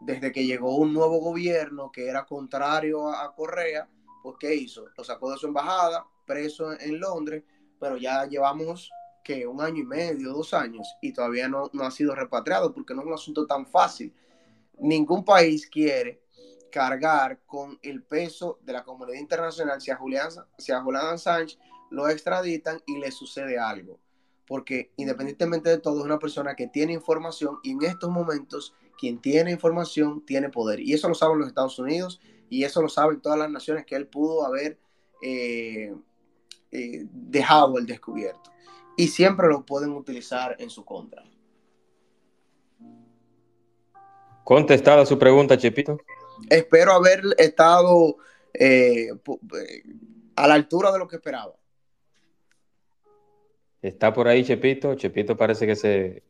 desde 0.00 0.32
que 0.32 0.44
llegó 0.44 0.76
un 0.76 0.92
nuevo 0.92 1.18
gobierno 1.20 1.90
que 1.92 2.08
era 2.08 2.24
contrario 2.24 3.08
a, 3.08 3.34
Correa, 3.34 3.88
pues 4.22 4.36
¿qué 4.38 4.54
hizo? 4.54 4.86
Lo 4.96 5.04
sacó 5.04 5.30
de 5.30 5.38
su 5.38 5.46
embajada, 5.46 6.06
preso 6.26 6.72
en 6.78 6.98
Londres, 6.98 7.44
pero 7.78 7.96
ya 7.96 8.24
llevamos 8.26 8.90
que 9.22 9.46
un 9.46 9.60
año 9.60 9.82
y 9.82 9.86
medio, 9.86 10.32
dos 10.32 10.52
años, 10.52 10.86
y 11.00 11.12
todavía 11.12 11.48
no, 11.48 11.70
no 11.72 11.84
ha 11.84 11.90
sido 11.90 12.14
repatriado 12.14 12.74
porque 12.74 12.94
no 12.94 13.00
es 13.00 13.06
un 13.06 13.14
asunto 13.14 13.46
tan 13.46 13.66
fácil. 13.66 14.14
Ningún 14.78 15.24
país 15.24 15.66
quiere 15.66 16.23
cargar 16.74 17.38
con 17.46 17.78
el 17.82 18.02
peso 18.02 18.58
de 18.64 18.72
la 18.72 18.82
comunidad 18.82 19.20
internacional 19.20 19.80
si 19.80 19.92
a 19.92 19.96
Julián, 19.96 20.28
si 20.58 20.72
Assange 20.72 21.56
lo 21.88 22.08
extraditan 22.08 22.82
y 22.84 22.98
le 22.98 23.12
sucede 23.12 23.60
algo. 23.60 24.00
Porque 24.44 24.90
independientemente 24.96 25.70
de 25.70 25.78
todo, 25.78 26.00
es 26.00 26.04
una 26.04 26.18
persona 26.18 26.56
que 26.56 26.66
tiene 26.66 26.92
información 26.92 27.60
y 27.62 27.70
en 27.70 27.84
estos 27.84 28.10
momentos 28.10 28.74
quien 28.98 29.20
tiene 29.20 29.52
información 29.52 30.26
tiene 30.26 30.48
poder. 30.48 30.80
Y 30.80 30.92
eso 30.92 31.08
lo 31.08 31.14
saben 31.14 31.38
los 31.38 31.46
Estados 31.46 31.78
Unidos 31.78 32.20
y 32.50 32.64
eso 32.64 32.82
lo 32.82 32.88
saben 32.88 33.20
todas 33.20 33.38
las 33.38 33.50
naciones 33.52 33.86
que 33.86 33.94
él 33.94 34.08
pudo 34.08 34.44
haber 34.44 34.76
eh, 35.22 35.94
eh, 36.72 37.06
dejado 37.12 37.78
el 37.78 37.86
descubierto. 37.86 38.50
Y 38.96 39.06
siempre 39.06 39.46
lo 39.46 39.64
pueden 39.64 39.92
utilizar 39.92 40.56
en 40.58 40.70
su 40.70 40.84
contra. 40.84 41.22
Contestada 44.42 45.06
su 45.06 45.16
pregunta, 45.20 45.56
Chepito. 45.56 45.98
Espero 46.50 46.92
haber 46.92 47.22
estado 47.38 48.16
eh, 48.52 49.08
a 50.36 50.48
la 50.48 50.54
altura 50.54 50.92
de 50.92 50.98
lo 50.98 51.08
que 51.08 51.16
esperaba. 51.16 51.54
Está 53.82 54.12
por 54.12 54.28
ahí, 54.28 54.44
Chepito. 54.44 54.94
Chepito 54.94 55.36
parece 55.36 55.66
que 55.66 55.76
se 55.76 56.22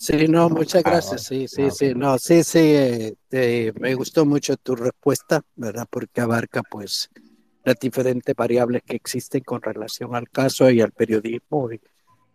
Sí, 0.00 0.28
no, 0.28 0.48
muchas 0.48 0.82
gracias. 0.82 1.24
Sí, 1.24 1.46
sí, 1.46 1.64
ah, 1.64 1.70
sí, 1.70 1.92
no, 1.94 2.18
sí, 2.18 2.42
sí, 2.42 2.58
eh, 2.58 3.16
te, 3.28 3.70
me 3.78 3.94
gustó 3.94 4.24
mucho 4.24 4.56
tu 4.56 4.74
respuesta, 4.74 5.42
¿verdad? 5.56 5.86
Porque 5.90 6.22
abarca, 6.22 6.62
pues, 6.62 7.10
las 7.64 7.76
diferentes 7.78 8.34
variables 8.34 8.82
que 8.82 8.96
existen 8.96 9.42
con 9.42 9.60
relación 9.60 10.14
al 10.14 10.30
caso 10.30 10.70
y 10.70 10.80
al 10.80 10.92
periodismo 10.92 11.70
y, 11.70 11.82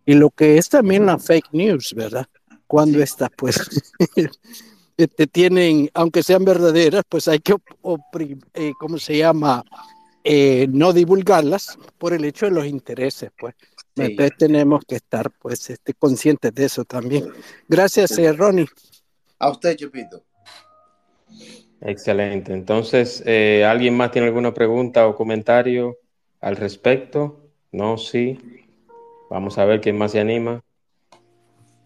y 0.04 0.14
lo 0.14 0.30
que 0.30 0.58
es 0.58 0.68
también 0.68 1.06
la 1.06 1.18
fake 1.18 1.48
news, 1.50 1.92
¿verdad? 1.96 2.28
Cuando 2.68 3.02
estas, 3.02 3.30
pues, 3.36 3.58
te 4.96 5.26
tienen, 5.26 5.90
aunque 5.94 6.22
sean 6.22 6.44
verdaderas, 6.44 7.02
pues 7.08 7.28
hay 7.28 7.38
que, 7.40 7.54
eh, 8.54 8.72
¿cómo 8.78 8.98
se 8.98 9.18
llama? 9.18 9.62
Eh, 10.24 10.66
no 10.70 10.92
divulgarlas 10.92 11.78
por 11.98 12.12
el 12.12 12.24
hecho 12.24 12.46
de 12.46 12.52
los 12.52 12.66
intereses, 12.66 13.30
pues. 13.38 13.54
Sí. 13.94 14.02
Entonces 14.02 14.36
tenemos 14.38 14.84
que 14.86 14.96
estar 14.96 15.30
pues 15.30 15.70
este, 15.70 15.94
conscientes 15.94 16.52
de 16.54 16.64
eso 16.64 16.84
también. 16.84 17.28
Gracias, 17.68 18.18
eh, 18.18 18.32
Ronnie. 18.32 18.66
A 19.38 19.50
usted, 19.50 19.76
Chupito. 19.76 20.22
Excelente. 21.80 22.52
Entonces, 22.52 23.22
eh, 23.26 23.64
¿alguien 23.64 23.96
más 23.96 24.10
tiene 24.10 24.28
alguna 24.28 24.52
pregunta 24.52 25.06
o 25.06 25.14
comentario? 25.14 25.98
al 26.40 26.56
respecto? 26.56 27.40
No, 27.72 27.98
sí. 27.98 28.38
Vamos 29.30 29.58
a 29.58 29.64
ver 29.64 29.80
quién 29.80 29.98
más 29.98 30.12
se 30.12 30.20
anima. 30.20 30.62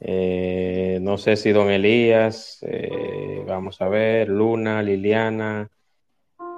Eh, 0.01 0.99
no 1.03 1.19
sé 1.19 1.37
si 1.37 1.53
don 1.53 1.71
Elías, 1.71 2.59
eh, 2.63 3.45
vamos 3.47 3.81
a 3.83 3.89
ver, 3.89 4.29
Luna, 4.29 4.83
Liliana, 4.83 5.69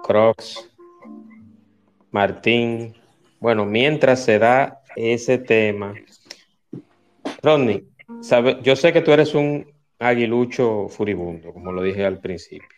Crocs, 0.05 0.71
Martín. 2.13 2.95
Bueno, 3.41 3.67
mientras 3.67 4.25
se 4.25 4.39
da 4.39 4.83
ese 4.95 5.39
tema, 5.39 5.95
Rodney, 7.43 7.85
sabe, 8.21 8.59
yo 8.63 8.77
sé 8.77 8.93
que 8.93 9.01
tú 9.01 9.11
eres 9.11 9.35
un 9.35 9.67
aguilucho 9.99 10.89
furibundo, 10.89 11.53
como 11.53 11.73
lo 11.73 11.83
dije 11.83 12.05
al 12.05 12.21
principio. 12.21 12.69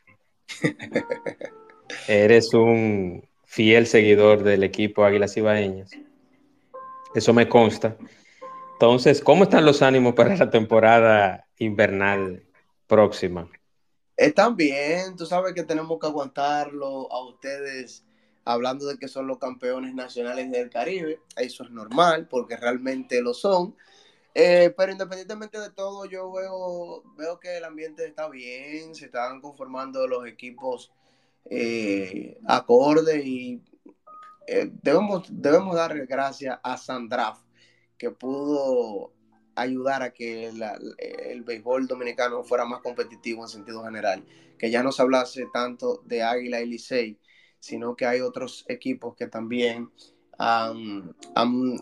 eres 2.09 2.55
un 2.55 3.23
fiel 3.45 3.87
seguidor 3.87 4.43
del 4.43 4.65
equipo 4.65 5.05
Águilas 5.05 5.37
Ibaeñas. 5.37 5.91
Eso 7.15 7.33
me 7.33 7.49
consta. 7.49 7.97
Entonces, 8.85 9.23
¿cómo 9.23 9.45
están 9.45 9.65
los 9.65 9.81
ánimos 9.81 10.13
para 10.13 10.37
la 10.37 10.51
temporada 10.51 11.49
invernal 11.57 12.45
próxima? 12.87 13.49
Están 14.15 14.57
bien, 14.57 15.17
tú 15.17 15.25
sabes 15.25 15.55
que 15.55 15.63
tenemos 15.63 15.99
que 15.99 16.07
aguantarlo 16.07 17.11
a 17.11 17.27
ustedes 17.27 18.05
hablando 18.45 18.87
de 18.87 18.99
que 18.99 19.09
son 19.09 19.27
los 19.27 19.39
campeones 19.39 19.95
nacionales 19.95 20.51
del 20.51 20.69
Caribe. 20.69 21.19
Eso 21.35 21.65
es 21.65 21.71
normal 21.71 22.29
porque 22.29 22.59
realmente 22.59 23.23
lo 23.23 23.33
son. 23.33 23.75
Eh, 24.35 24.75
pero 24.77 24.93
independientemente 24.93 25.59
de 25.59 25.71
todo, 25.71 26.05
yo 26.05 26.31
veo, 26.31 27.05
veo 27.17 27.41
que 27.41 27.57
el 27.57 27.65
ambiente 27.65 28.05
está 28.05 28.29
bien, 28.29 28.95
se 28.95 29.07
están 29.07 29.41
conformando 29.41 30.07
los 30.07 30.27
equipos 30.27 30.93
eh, 31.47 32.37
acorde 32.47 33.23
y 33.25 33.63
eh, 34.47 34.71
debemos, 34.83 35.27
debemos 35.31 35.75
darle 35.75 36.05
gracias 36.05 36.61
a 36.63 36.77
Sandraf 36.77 37.39
que 37.99 38.11
pudo 38.11 39.13
ayudar 39.55 40.03
a 40.03 40.13
que 40.13 40.49
el 40.49 41.43
béisbol 41.43 41.87
dominicano 41.87 42.43
fuera 42.43 42.65
más 42.65 42.81
competitivo 42.81 43.43
en 43.43 43.49
sentido 43.49 43.85
general, 43.85 44.25
que 44.59 44.71
ya 44.71 44.83
no 44.83 44.93
se 44.93 45.03
hablase 45.03 45.47
tanto 45.53 46.03
de 46.05 46.23
Águila 46.23 46.61
y 46.61 46.67
Licey, 46.67 47.19
sino 47.59 47.97
que 47.97 48.07
hay 48.07 48.21
otros 48.21 48.65
equipos 48.69 49.15
que 49.17 49.27
también 49.27 49.91
han, 50.39 51.15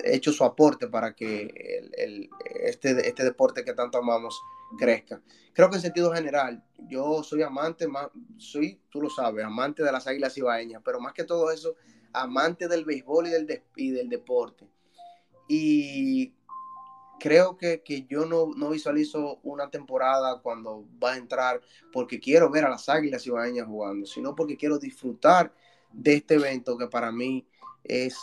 hecho 0.05 0.33
su 0.33 0.45
aporte 0.45 0.89
para 0.89 1.15
que 1.15 1.91
el, 1.97 2.29
este, 2.63 3.09
este 3.09 3.25
deporte 3.25 3.65
que 3.65 3.73
tanto 3.73 3.99
amamos 3.99 4.41
crezca. 4.79 5.21
Creo 5.53 5.69
que 5.71 5.77
en 5.77 5.83
sentido 5.83 6.13
general, 6.13 6.65
yo 6.89 7.23
soy 7.23 7.43
amante, 7.43 7.87
más, 7.87 8.09
soy, 8.39 8.81
tú 8.91 9.03
lo 9.03 9.11
sabes, 9.11 9.45
amante 9.45 9.83
de 9.83 9.93
las 9.93 10.07
águilas 10.07 10.37
ibaeñas, 10.37 10.83
pero 10.85 11.01
más 11.01 11.13
que 11.13 11.25
todo 11.25 11.51
eso, 11.51 11.77
amante 12.13 12.69
del 12.69 12.85
béisbol 12.85 13.27
y 13.27 13.31
del, 13.31 13.63
y 13.77 13.91
del 13.91 14.09
deporte. 14.09 14.67
Y 15.49 16.33
creo 17.23 17.57
que, 17.57 17.83
yo 18.09 18.27
no, 18.27 18.49
visualizo 18.71 19.39
una 19.45 19.71
temporada 19.71 20.41
cuando 20.43 20.85
va 21.03 21.13
a 21.13 21.17
entrar 21.17 21.61
porque 21.93 22.19
quiero 22.19 22.51
ver 22.51 22.65
a 22.65 22.71
las 22.71 22.89
Águilas 22.89 23.25
Ibaeñas 23.27 23.67
jugando, 23.67 24.07
sino 24.07 24.35
porque 24.35 24.57
quiero 24.57 24.77
disfrutar 24.77 25.53
de 25.93 26.15
este 26.15 26.35
evento 26.35 26.77
que 26.77 26.89
para 26.89 27.13
mí 27.13 27.47
es 27.85 28.19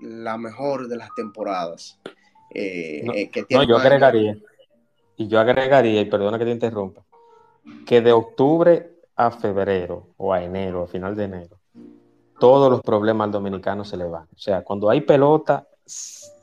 la 0.00 0.36
mejor 0.38 0.88
de 0.88 0.96
las 0.96 1.10
temporadas. 1.14 2.00
Eh, 2.52 3.02
no, 3.04 3.12
eh, 3.14 3.30
yo 3.48 3.76
agregaría, 3.76 4.36
y 5.16 5.28
yo 5.28 5.38
agregaría, 5.38 6.00
y 6.00 6.06
perdona 6.06 6.36
que 6.36 6.44
te 6.44 6.50
interrumpa, 6.50 7.04
que 7.86 8.00
de 8.00 8.12
octubre 8.12 8.90
a 9.14 9.30
febrero 9.30 10.08
o 10.16 10.32
a 10.32 10.42
enero, 10.42 10.82
a 10.82 10.86
final 10.88 11.14
de 11.14 11.24
enero, 11.24 11.60
todos 12.40 12.70
los 12.70 12.82
problemas 12.82 13.26
al 13.26 13.32
dominicano 13.32 13.84
se 13.84 13.96
le 13.96 14.04
van. 14.04 14.24
O 14.34 14.38
sea, 14.38 14.64
cuando 14.64 14.90
hay 14.90 15.02
pelota, 15.02 15.68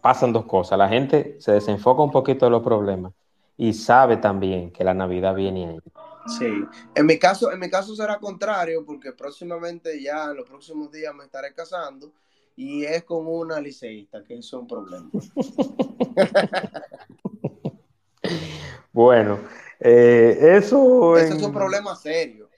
pasan 0.02 0.34
dos 0.34 0.46
cosas. 0.46 0.78
La 0.78 0.90
gente 0.90 1.38
se 1.40 1.52
desenfoca 1.52 2.02
un 2.02 2.12
poquito 2.12 2.46
de 2.46 2.52
los 2.52 2.64
problemas 2.64 3.14
y 3.58 3.74
sabe 3.74 4.18
también 4.18 4.72
que 4.72 4.84
la 4.84 4.94
Navidad 4.94 5.36
viene 5.36 5.68
ahí. 5.68 5.80
Sí, 6.28 6.64
en 6.96 7.06
mi 7.06 7.18
caso, 7.18 7.52
en 7.52 7.60
mi 7.60 7.70
caso 7.70 7.96
será 7.96 8.20
contrario, 8.20 8.86
porque 8.86 9.14
próximamente 9.14 10.02
ya 10.02 10.26
en 10.26 10.38
los 10.38 10.48
próximos 10.48 10.92
días 10.92 11.14
me 11.16 11.26
estaré 11.26 11.54
casando 11.54 12.12
y 12.56 12.84
es 12.84 13.04
con 13.04 13.26
una 13.26 13.60
liceísta, 13.60 14.24
que 14.24 14.38
es 14.38 14.54
un 14.54 14.68
problema. 14.68 15.10
bueno, 18.92 19.40
eh, 19.80 20.38
eso. 20.58 21.18
Eso 21.18 21.36
es 21.36 21.44
un 21.44 21.54
problema 21.54 21.96
serio. 21.98 22.49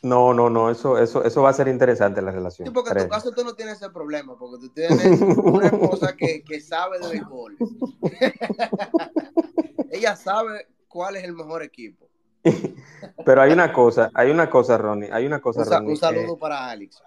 No, 0.00 0.32
no, 0.32 0.48
no, 0.48 0.70
eso, 0.70 0.96
eso, 0.98 1.24
eso 1.24 1.42
va 1.42 1.50
a 1.50 1.52
ser 1.52 1.66
interesante 1.66 2.22
la 2.22 2.30
relación. 2.30 2.68
Sí, 2.68 2.72
porque 2.72 2.90
en 2.90 3.04
tu 3.04 3.08
caso 3.08 3.32
tú 3.32 3.42
no 3.42 3.54
tienes 3.54 3.76
ese 3.76 3.90
problema, 3.90 4.36
porque 4.38 4.66
tú 4.66 4.72
tienes 4.72 5.20
una 5.20 5.66
esposa 5.66 6.14
que, 6.16 6.44
que 6.44 6.60
sabe 6.60 7.00
de 7.00 7.08
béisbol. 7.08 7.56
Ella 9.90 10.14
sabe 10.14 10.68
cuál 10.86 11.16
es 11.16 11.24
el 11.24 11.34
mejor 11.34 11.64
equipo. 11.64 12.06
Pero 13.24 13.42
hay 13.42 13.52
una 13.52 13.72
cosa, 13.72 14.10
hay 14.14 14.30
una 14.30 14.48
cosa, 14.48 14.78
Ronnie, 14.78 15.10
hay 15.12 15.26
una 15.26 15.40
cosa, 15.40 15.62
un, 15.62 15.68
Ronnie, 15.68 15.90
un 15.90 15.96
saludo 15.96 16.38
para 16.38 16.70
Alex. 16.70 17.02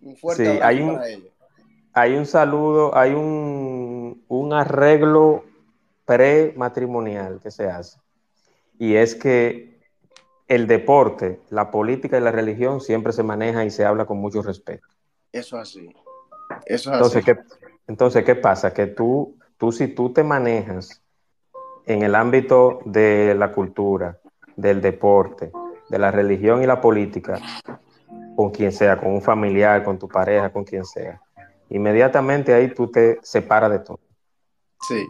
Un 0.00 0.16
fuerte 0.16 0.44
sí, 0.44 0.50
abrazo 0.50 0.66
hay 0.66 0.80
un, 0.80 0.94
para 0.94 1.08
ella. 1.08 1.28
Hay 1.94 2.14
un 2.16 2.26
saludo, 2.26 2.96
hay 2.96 3.12
un, 3.12 4.24
un 4.28 4.52
arreglo 4.54 5.44
prematrimonial 6.06 7.40
que 7.42 7.50
se 7.50 7.66
hace. 7.66 7.98
Y 8.78 8.94
es 8.94 9.14
que 9.14 9.71
el 10.54 10.66
deporte, 10.66 11.40
la 11.48 11.70
política 11.70 12.18
y 12.18 12.20
la 12.20 12.30
religión 12.30 12.82
siempre 12.82 13.14
se 13.14 13.22
maneja 13.22 13.64
y 13.64 13.70
se 13.70 13.86
habla 13.86 14.04
con 14.04 14.18
mucho 14.18 14.42
respeto. 14.42 14.86
Eso 15.32 15.56
así. 15.56 15.88
Eso 16.66 16.90
es 16.90 16.96
entonces, 16.96 17.24
así. 17.24 17.32
¿qué, 17.32 17.40
entonces, 17.86 18.22
¿qué 18.22 18.34
pasa? 18.34 18.74
Que 18.74 18.86
tú, 18.86 19.38
tú, 19.56 19.72
si 19.72 19.88
tú 19.88 20.12
te 20.12 20.22
manejas 20.22 21.02
en 21.86 22.02
el 22.02 22.14
ámbito 22.14 22.80
de 22.84 23.34
la 23.34 23.50
cultura, 23.50 24.18
del 24.54 24.82
deporte, 24.82 25.50
de 25.88 25.98
la 25.98 26.10
religión 26.10 26.62
y 26.62 26.66
la 26.66 26.82
política, 26.82 27.40
con 28.36 28.50
quien 28.50 28.72
sea, 28.72 29.00
con 29.00 29.10
un 29.10 29.22
familiar, 29.22 29.82
con 29.82 29.98
tu 29.98 30.06
pareja, 30.06 30.52
con 30.52 30.64
quien 30.64 30.84
sea, 30.84 31.18
inmediatamente 31.70 32.52
ahí 32.52 32.74
tú 32.74 32.90
te 32.90 33.18
separas 33.22 33.70
de 33.70 33.78
todo. 33.78 34.00
Sí. 34.82 35.02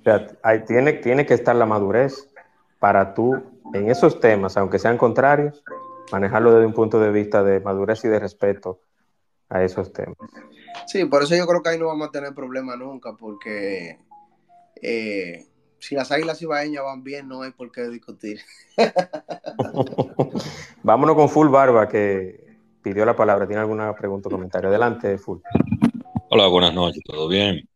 O 0.00 0.02
sea, 0.02 0.26
ahí 0.42 0.64
tiene, 0.66 0.92
tiene 0.92 1.24
que 1.24 1.32
estar 1.32 1.56
la 1.56 1.64
madurez 1.64 2.28
para 2.78 3.14
tú 3.14 3.51
en 3.72 3.90
esos 3.90 4.20
temas, 4.20 4.56
aunque 4.56 4.78
sean 4.78 4.98
contrarios, 4.98 5.62
manejarlo 6.10 6.52
desde 6.52 6.66
un 6.66 6.74
punto 6.74 7.00
de 7.00 7.10
vista 7.10 7.42
de 7.42 7.60
madurez 7.60 8.04
y 8.04 8.08
de 8.08 8.18
respeto 8.18 8.80
a 9.48 9.62
esos 9.62 9.92
temas. 9.92 10.16
Sí, 10.86 11.04
por 11.04 11.22
eso 11.22 11.36
yo 11.36 11.46
creo 11.46 11.62
que 11.62 11.70
ahí 11.70 11.78
no 11.78 11.86
vamos 11.86 12.08
a 12.08 12.10
tener 12.10 12.34
problema 12.34 12.76
nunca, 12.76 13.14
porque 13.14 13.98
eh, 14.80 15.46
si 15.78 15.94
las 15.94 16.10
águilas 16.12 16.40
ibaeñas 16.42 16.84
van 16.84 17.02
bien, 17.02 17.28
no 17.28 17.42
hay 17.42 17.52
por 17.52 17.70
qué 17.70 17.88
discutir. 17.88 18.40
Vámonos 20.82 21.16
con 21.16 21.28
Full 21.28 21.48
Barba, 21.48 21.88
que 21.88 22.56
pidió 22.82 23.04
la 23.04 23.16
palabra. 23.16 23.46
¿Tiene 23.46 23.62
alguna 23.62 23.94
pregunta 23.94 24.28
o 24.28 24.32
comentario? 24.32 24.68
Adelante, 24.68 25.18
Full. 25.18 25.38
Hola, 26.30 26.48
buenas 26.48 26.74
noches, 26.74 27.02
¿todo 27.04 27.28
bien? 27.28 27.68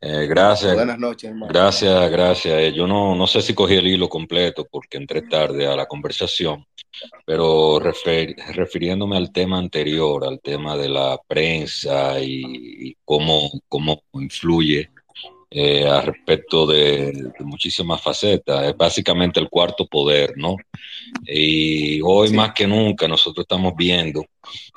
Eh, 0.00 0.26
gracias. 0.26 0.74
Buenas 0.74 0.98
noches, 0.98 1.30
hermano. 1.30 1.52
Gracias, 1.52 2.10
gracias. 2.10 2.60
Eh, 2.60 2.72
yo 2.72 2.86
no, 2.86 3.16
no 3.16 3.26
sé 3.26 3.42
si 3.42 3.54
cogí 3.54 3.74
el 3.74 3.86
hilo 3.86 4.08
completo 4.08 4.66
porque 4.70 4.96
entré 4.96 5.22
tarde 5.22 5.66
a 5.66 5.74
la 5.74 5.86
conversación, 5.86 6.64
pero 7.26 7.80
refer, 7.80 8.36
refiriéndome 8.54 9.16
al 9.16 9.32
tema 9.32 9.58
anterior, 9.58 10.24
al 10.24 10.40
tema 10.40 10.76
de 10.76 10.88
la 10.88 11.18
prensa 11.26 12.20
y, 12.20 12.42
y 12.90 12.96
cómo, 13.04 13.50
cómo 13.68 14.02
influye 14.12 14.90
eh, 15.50 15.88
a 15.88 16.02
respecto 16.02 16.66
de, 16.66 17.12
de, 17.12 17.44
muchísimas 17.44 18.00
facetas. 18.02 18.66
Es 18.66 18.76
básicamente 18.76 19.40
el 19.40 19.48
cuarto 19.48 19.86
poder, 19.86 20.34
¿no? 20.36 20.56
Y 21.26 22.00
hoy 22.02 22.28
sí. 22.28 22.34
más 22.34 22.52
que 22.52 22.66
nunca 22.66 23.08
nosotros 23.08 23.44
estamos 23.44 23.74
viendo, 23.76 24.26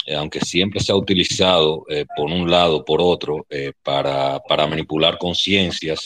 eh, 0.05 0.15
aunque 0.15 0.39
siempre 0.39 0.79
se 0.79 0.91
ha 0.91 0.95
utilizado 0.95 1.85
eh, 1.89 2.05
por 2.15 2.27
un 2.27 2.49
lado, 2.49 2.85
por 2.85 3.01
otro, 3.01 3.45
eh, 3.49 3.73
para, 3.83 4.39
para 4.47 4.65
manipular 4.67 5.17
conciencias 5.17 6.05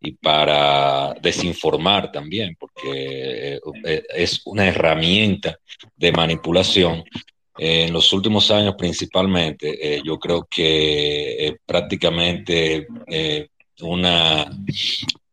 y 0.00 0.12
para 0.12 1.14
desinformar 1.20 2.10
también, 2.10 2.56
porque 2.58 3.60
es 4.14 4.40
una 4.46 4.66
herramienta 4.68 5.58
de 5.96 6.12
manipulación. 6.12 7.04
En 7.58 7.92
los 7.92 8.10
últimos 8.12 8.50
años 8.50 8.74
principalmente, 8.76 10.00
yo 10.02 10.18
creo 10.18 10.46
que 10.48 11.56
prácticamente 11.66 12.86
una 13.82 14.50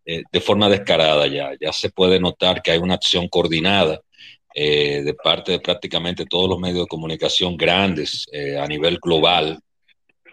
eh, 0.06 0.24
de 0.32 0.42
forma 0.42 0.70
descarada 0.70 1.28
ya. 1.28 1.52
Ya 1.60 1.72
se 1.72 1.90
puede 1.90 2.20
notar 2.20 2.62
que 2.62 2.72
hay 2.72 2.80
una 2.80 2.96
acción 2.96 3.28
coordinada 3.28 4.02
eh, 4.54 5.02
de 5.04 5.14
parte 5.14 5.54
de 5.54 5.60
prácticamente 5.60 6.26
todos 6.26 6.50
los 6.50 6.60
medios 6.60 6.82
de 6.82 6.88
comunicación 6.88 7.58
grandes 7.58 8.26
eh, 8.32 8.58
a 8.58 8.68
nivel 8.68 9.00
global 9.02 9.60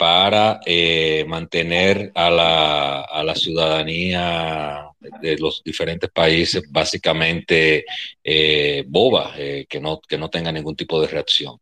para 0.01 0.61
eh, 0.65 1.27
mantener 1.29 2.11
a 2.15 2.31
la, 2.31 3.03
a 3.03 3.23
la, 3.23 3.35
ciudadanía 3.35 4.87
de 5.21 5.37
los 5.37 5.63
diferentes 5.63 6.09
países 6.09 6.63
básicamente 6.71 7.85
eh, 8.25 8.83
boba, 8.89 9.35
eh, 9.37 9.67
que, 9.69 9.79
no, 9.79 10.01
que 10.01 10.17
no 10.17 10.31
tenga 10.31 10.53
ningún 10.53 10.75
tipo 10.75 11.03
de 11.03 11.07
reacción. 11.07 11.59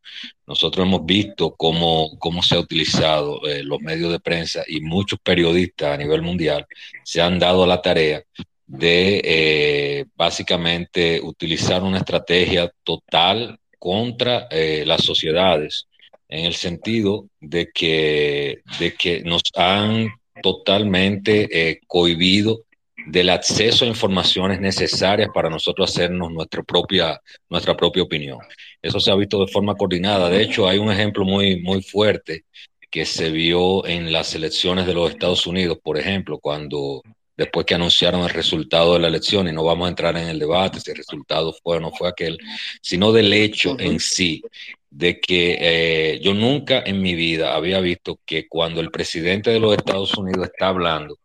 Nosotros 0.46 0.86
hemos 0.86 1.04
visto 1.04 1.56
cómo, 1.56 2.16
cómo 2.20 2.40
se 2.44 2.54
ha 2.54 2.60
utilizado 2.60 3.40
los 3.64 3.80
medios 3.80 4.12
de 4.12 4.20
prensa 4.20 4.62
y 4.68 4.82
muchos 4.82 5.18
periodistas 5.18 5.94
a 5.94 5.96
nivel 5.96 6.22
mundial 6.22 6.64
se 7.02 7.20
han 7.20 7.40
dado 7.40 7.66
la 7.66 7.82
tarea 7.82 8.22
de 8.68 10.06
básicamente 10.14 11.20
utilizar 11.20 11.82
una 11.82 11.98
estrategia 11.98 12.72
total 12.84 13.58
contra 13.80 14.48
las 14.52 15.02
sociedades 15.02 15.87
en 16.28 16.44
el 16.44 16.54
sentido 16.54 17.28
de 17.40 17.70
que, 17.72 18.62
de 18.78 18.94
que 18.94 19.22
nos 19.22 19.42
han 19.56 20.08
totalmente 20.42 21.48
eh, 21.50 21.80
cohibido 21.86 22.64
del 23.06 23.30
acceso 23.30 23.84
a 23.84 23.88
informaciones 23.88 24.60
necesarias 24.60 25.30
para 25.32 25.48
nosotros 25.48 25.90
hacernos 25.90 26.30
nuestra 26.30 26.62
propia, 26.62 27.20
nuestra 27.48 27.76
propia 27.76 28.02
opinión. 28.02 28.38
Eso 28.82 29.00
se 29.00 29.10
ha 29.10 29.14
visto 29.14 29.40
de 29.44 29.50
forma 29.50 29.74
coordinada. 29.74 30.28
De 30.28 30.42
hecho, 30.42 30.68
hay 30.68 30.78
un 30.78 30.92
ejemplo 30.92 31.24
muy, 31.24 31.60
muy 31.60 31.82
fuerte 31.82 32.44
que 32.90 33.06
se 33.06 33.30
vio 33.30 33.86
en 33.86 34.12
las 34.12 34.34
elecciones 34.34 34.86
de 34.86 34.94
los 34.94 35.10
Estados 35.10 35.46
Unidos, 35.46 35.78
por 35.82 35.98
ejemplo, 35.98 36.38
cuando 36.38 37.02
después 37.36 37.64
que 37.64 37.74
anunciaron 37.74 38.22
el 38.22 38.30
resultado 38.30 38.94
de 38.94 39.00
la 39.00 39.08
elección, 39.08 39.48
y 39.48 39.52
no 39.52 39.62
vamos 39.62 39.86
a 39.86 39.90
entrar 39.90 40.16
en 40.16 40.28
el 40.28 40.38
debate 40.38 40.80
si 40.80 40.90
el 40.90 40.96
resultado 40.96 41.54
fue 41.62 41.76
o 41.76 41.80
no 41.80 41.92
fue 41.92 42.08
aquel, 42.08 42.36
sino 42.82 43.12
del 43.12 43.32
hecho 43.32 43.76
en 43.78 44.00
sí 44.00 44.42
de 44.90 45.20
que 45.20 45.58
eh, 45.60 46.20
yo 46.22 46.34
nunca 46.34 46.82
en 46.84 47.02
mi 47.02 47.14
vida 47.14 47.54
había 47.54 47.80
visto 47.80 48.18
que 48.24 48.48
cuando 48.48 48.80
el 48.80 48.90
presidente 48.90 49.50
de 49.50 49.60
los 49.60 49.76
Estados 49.76 50.14
Unidos 50.16 50.48
está 50.52 50.68
hablando, 50.68 51.18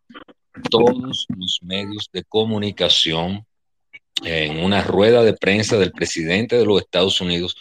todos 0.70 1.26
los 1.28 1.58
medios 1.62 2.08
de 2.12 2.24
comunicación, 2.24 3.46
en 4.22 4.62
una 4.62 4.82
rueda 4.82 5.22
de 5.22 5.34
prensa 5.34 5.76
del 5.76 5.92
presidente 5.92 6.56
de 6.56 6.64
los 6.64 6.80
Estados 6.80 7.20
Unidos, 7.20 7.56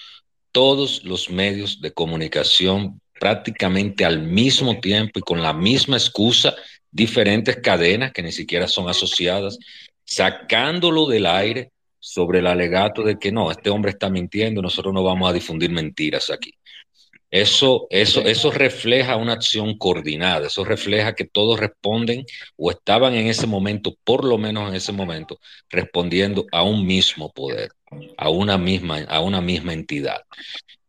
todos 0.52 1.04
los 1.04 1.30
medios 1.30 1.82
de 1.82 1.92
comunicación 1.92 3.02
prácticamente 3.20 4.06
al 4.06 4.22
mismo 4.22 4.80
tiempo 4.80 5.20
y 5.20 5.24
con 5.24 5.42
la 5.42 5.54
misma 5.54 5.98
excusa, 5.98 6.54
diferentes 6.92 7.58
cadenas 7.58 8.12
que 8.12 8.22
ni 8.22 8.32
siquiera 8.32 8.68
son 8.68 8.90
asociadas, 8.90 9.58
sacándolo 10.04 11.08
del 11.08 11.26
aire 11.26 11.72
sobre 12.06 12.40
el 12.40 12.48
alegato 12.48 13.02
de 13.02 13.18
que 13.18 13.32
no, 13.32 13.50
este 13.50 13.70
hombre 13.70 13.92
está 13.92 14.10
mintiendo, 14.10 14.62
nosotros 14.62 14.94
no 14.94 15.06
vamos 15.06 15.30
a 15.30 15.34
difundir 15.34 15.72
mentiras 15.72 16.30
aquí. 16.30 16.54
Eso, 17.32 17.88
eso, 17.90 18.22
eso 18.26 18.52
refleja 18.52 19.16
una 19.16 19.32
acción 19.32 19.78
coordinada, 19.78 20.48
eso 20.48 20.66
refleja 20.66 21.16
que 21.16 21.24
todos 21.24 21.62
responden 21.62 22.26
o 22.58 22.72
estaban 22.72 23.14
en 23.16 23.28
ese 23.28 23.48
momento, 23.48 23.96
por 24.04 24.26
lo 24.26 24.38
menos 24.38 24.70
en 24.70 24.76
ese 24.76 24.92
momento, 24.92 25.40
respondiendo 25.70 26.46
a 26.52 26.62
un 26.64 26.86
mismo 26.86 27.32
poder, 27.32 27.72
a 28.18 28.30
una 28.30 28.58
misma, 28.58 29.04
a 29.08 29.22
una 29.22 29.40
misma 29.40 29.72
entidad. 29.72 30.24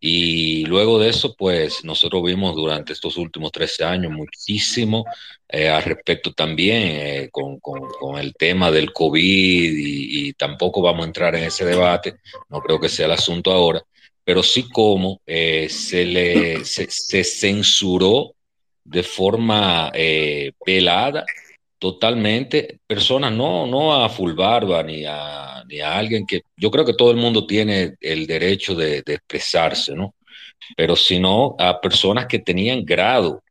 Y 0.07 0.67
luego 0.67 0.99
de 0.99 1.09
eso, 1.09 1.35
pues 1.35 1.83
nosotros 1.83 2.23
vimos 2.23 2.55
durante 2.55 2.93
estos 2.93 3.17
últimos 3.17 3.51
13 3.53 3.85
años 3.85 4.13
muchísimo 4.13 5.07
eh, 5.49 5.71
al 5.71 5.83
respecto 5.83 6.35
también 6.35 6.83
eh, 6.83 7.29
con, 7.33 7.59
con, 7.59 8.19
el 8.19 8.35
tema 8.35 8.71
del 8.71 8.93
COVID 8.93 9.73
y, 9.75 10.35
tampoco 10.35 10.83
vamos 10.83 11.05
a 11.05 11.07
entrar 11.07 11.35
en 11.37 11.45
ese 11.45 11.65
debate, 11.65 12.17
no 12.51 12.61
creo 12.61 12.79
que 12.79 12.91
sea 12.91 13.07
el 13.07 13.13
asunto 13.13 13.51
ahora, 13.51 13.83
pero 14.23 14.43
sí 14.43 14.69
como 14.69 15.23
eh, 15.25 15.69
se, 15.71 16.05
le, 16.05 16.67
se, 16.67 16.87
se, 16.91 17.25
censuró 17.25 18.35
de 18.85 19.03
forma 19.03 19.91
pelada 20.67 21.25
totalmente 21.85 22.79
personas, 22.87 23.31
no, 23.31 23.67
no 23.67 23.95
a 23.95 24.09
Fulbarba 24.09 24.83
ni 24.83 25.05
a, 25.07 25.63
ni 25.69 25.81
a 25.81 25.99
alguien 25.99 26.25
que 26.25 26.41
yo 26.57 26.71
creo 26.71 26.83
que 26.83 26.95
todo 26.95 27.11
el 27.11 27.19
mundo 27.19 27.47
tiene 27.47 27.97
el 28.01 28.27
derecho 28.27 28.75
de, 28.75 29.03
expresarse, 29.07 29.95
¿no? 29.95 30.15
Pero 30.79 30.97
sino 30.97 31.55
a 31.59 31.79
personas 31.83 32.25
que 32.25 32.39
tenían 32.39 32.87
grado, 32.87 33.43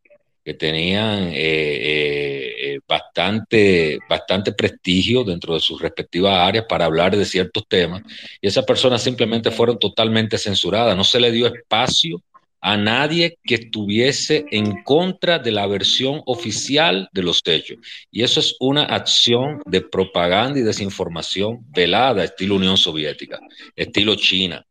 que 0.43 0.55
tenían 0.55 1.27
eh, 1.27 1.35
eh, 1.35 2.55
eh, 2.57 2.79
bastante, 2.87 3.99
bastante 4.09 4.51
prestigio 4.51 5.23
dentro 5.23 5.53
de 5.53 5.59
sus 5.59 5.79
respectivas 5.79 6.33
áreas 6.33 6.65
para 6.67 6.85
hablar 6.85 7.15
de 7.15 7.25
ciertos 7.25 7.67
temas, 7.67 8.01
y 8.41 8.47
esas 8.47 8.65
personas 8.65 9.03
simplemente 9.03 9.51
fueron 9.51 9.77
totalmente 9.77 10.39
censuradas, 10.39 10.97
no 10.97 11.03
se 11.03 11.19
le 11.19 11.31
dio 11.31 11.45
espacio 11.45 12.19
a 12.65 12.77
nadie 12.77 13.37
que 13.43 13.55
estuviese 13.55 14.45
en 14.51 14.83
contra 14.83 15.37
de 15.37 15.51
la 15.51 15.67
versión 15.67 16.21
oficial 16.25 17.09
de 17.11 17.21
los 17.21 17.41
hechos. 17.43 17.77
Y 18.09 18.23
eso 18.23 18.39
es 18.39 18.55
una 18.61 18.83
acción 18.83 19.61
de 19.65 19.81
propaganda 19.81 20.59
y 20.59 20.63
desinformación 20.63 21.59
velada, 21.71 22.23
estilo 22.23 22.55
Unión 22.55 22.77
Soviética, 22.77 23.37
estilo 23.75 24.15
China, 24.15 24.65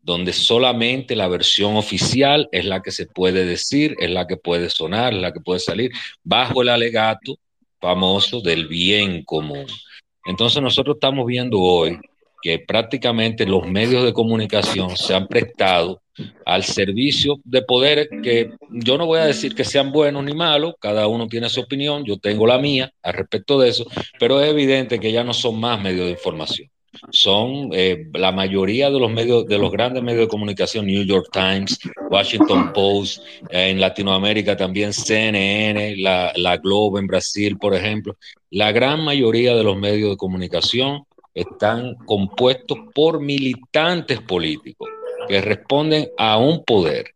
donde 0.00 0.32
solamente 0.32 1.14
la 1.14 1.28
versión 1.28 1.76
oficial 1.76 2.48
es 2.50 2.64
la 2.64 2.80
que 2.80 2.92
se 2.92 3.06
puede 3.06 3.44
decir, 3.44 3.94
es 3.98 4.10
la 4.10 4.26
que 4.26 4.38
puede 4.38 4.70
sonar, 4.70 5.12
es 5.12 5.20
la 5.20 5.34
que 5.34 5.40
puede 5.40 5.60
salir, 5.60 5.92
bajo 6.22 6.62
el 6.62 6.70
alegato 6.70 7.38
famoso 7.78 8.40
del 8.40 8.68
bien 8.68 9.22
común. 9.22 9.66
Entonces 10.24 10.62
nosotros 10.62 10.96
estamos 10.96 11.26
viendo 11.26 11.60
hoy 11.60 11.98
que 12.44 12.58
prácticamente 12.58 13.46
los 13.46 13.66
medios 13.66 14.04
de 14.04 14.12
comunicación 14.12 14.98
se 14.98 15.14
han 15.14 15.26
prestado 15.28 16.02
al 16.44 16.62
servicio 16.62 17.40
de 17.42 17.62
poderes 17.62 18.06
que 18.22 18.50
yo 18.70 18.98
no 18.98 19.06
voy 19.06 19.20
a 19.20 19.24
decir 19.24 19.54
que 19.54 19.64
sean 19.64 19.90
buenos 19.90 20.22
ni 20.24 20.34
malos, 20.34 20.74
cada 20.78 21.08
uno 21.08 21.26
tiene 21.26 21.48
su 21.48 21.60
opinión, 21.60 22.04
yo 22.04 22.18
tengo 22.18 22.46
la 22.46 22.58
mía 22.58 22.92
al 23.02 23.14
respecto 23.14 23.58
de 23.58 23.70
eso, 23.70 23.86
pero 24.20 24.42
es 24.42 24.50
evidente 24.50 25.00
que 25.00 25.10
ya 25.10 25.24
no 25.24 25.32
son 25.32 25.58
más 25.58 25.80
medios 25.80 26.04
de 26.04 26.12
información. 26.12 26.68
Son 27.10 27.70
eh, 27.72 28.08
la 28.12 28.30
mayoría 28.30 28.90
de 28.90 29.00
los 29.00 29.10
medios, 29.10 29.46
de 29.46 29.56
los 29.56 29.72
grandes 29.72 30.02
medios 30.02 30.26
de 30.26 30.28
comunicación, 30.28 30.84
New 30.84 31.02
York 31.02 31.30
Times, 31.32 31.78
Washington 32.10 32.74
Post, 32.74 33.22
eh, 33.48 33.70
en 33.70 33.80
Latinoamérica 33.80 34.54
también 34.54 34.92
CNN, 34.92 35.96
la, 35.96 36.30
la 36.36 36.58
Globo 36.58 36.98
en 36.98 37.06
Brasil, 37.06 37.56
por 37.56 37.74
ejemplo. 37.74 38.16
La 38.50 38.70
gran 38.70 39.02
mayoría 39.02 39.56
de 39.56 39.64
los 39.64 39.78
medios 39.78 40.10
de 40.10 40.16
comunicación 40.18 41.04
están 41.34 41.96
compuestos 42.06 42.78
por 42.94 43.20
militantes 43.20 44.20
políticos 44.20 44.88
que 45.28 45.40
responden 45.40 46.08
a 46.16 46.38
un 46.38 46.64
poder 46.64 47.14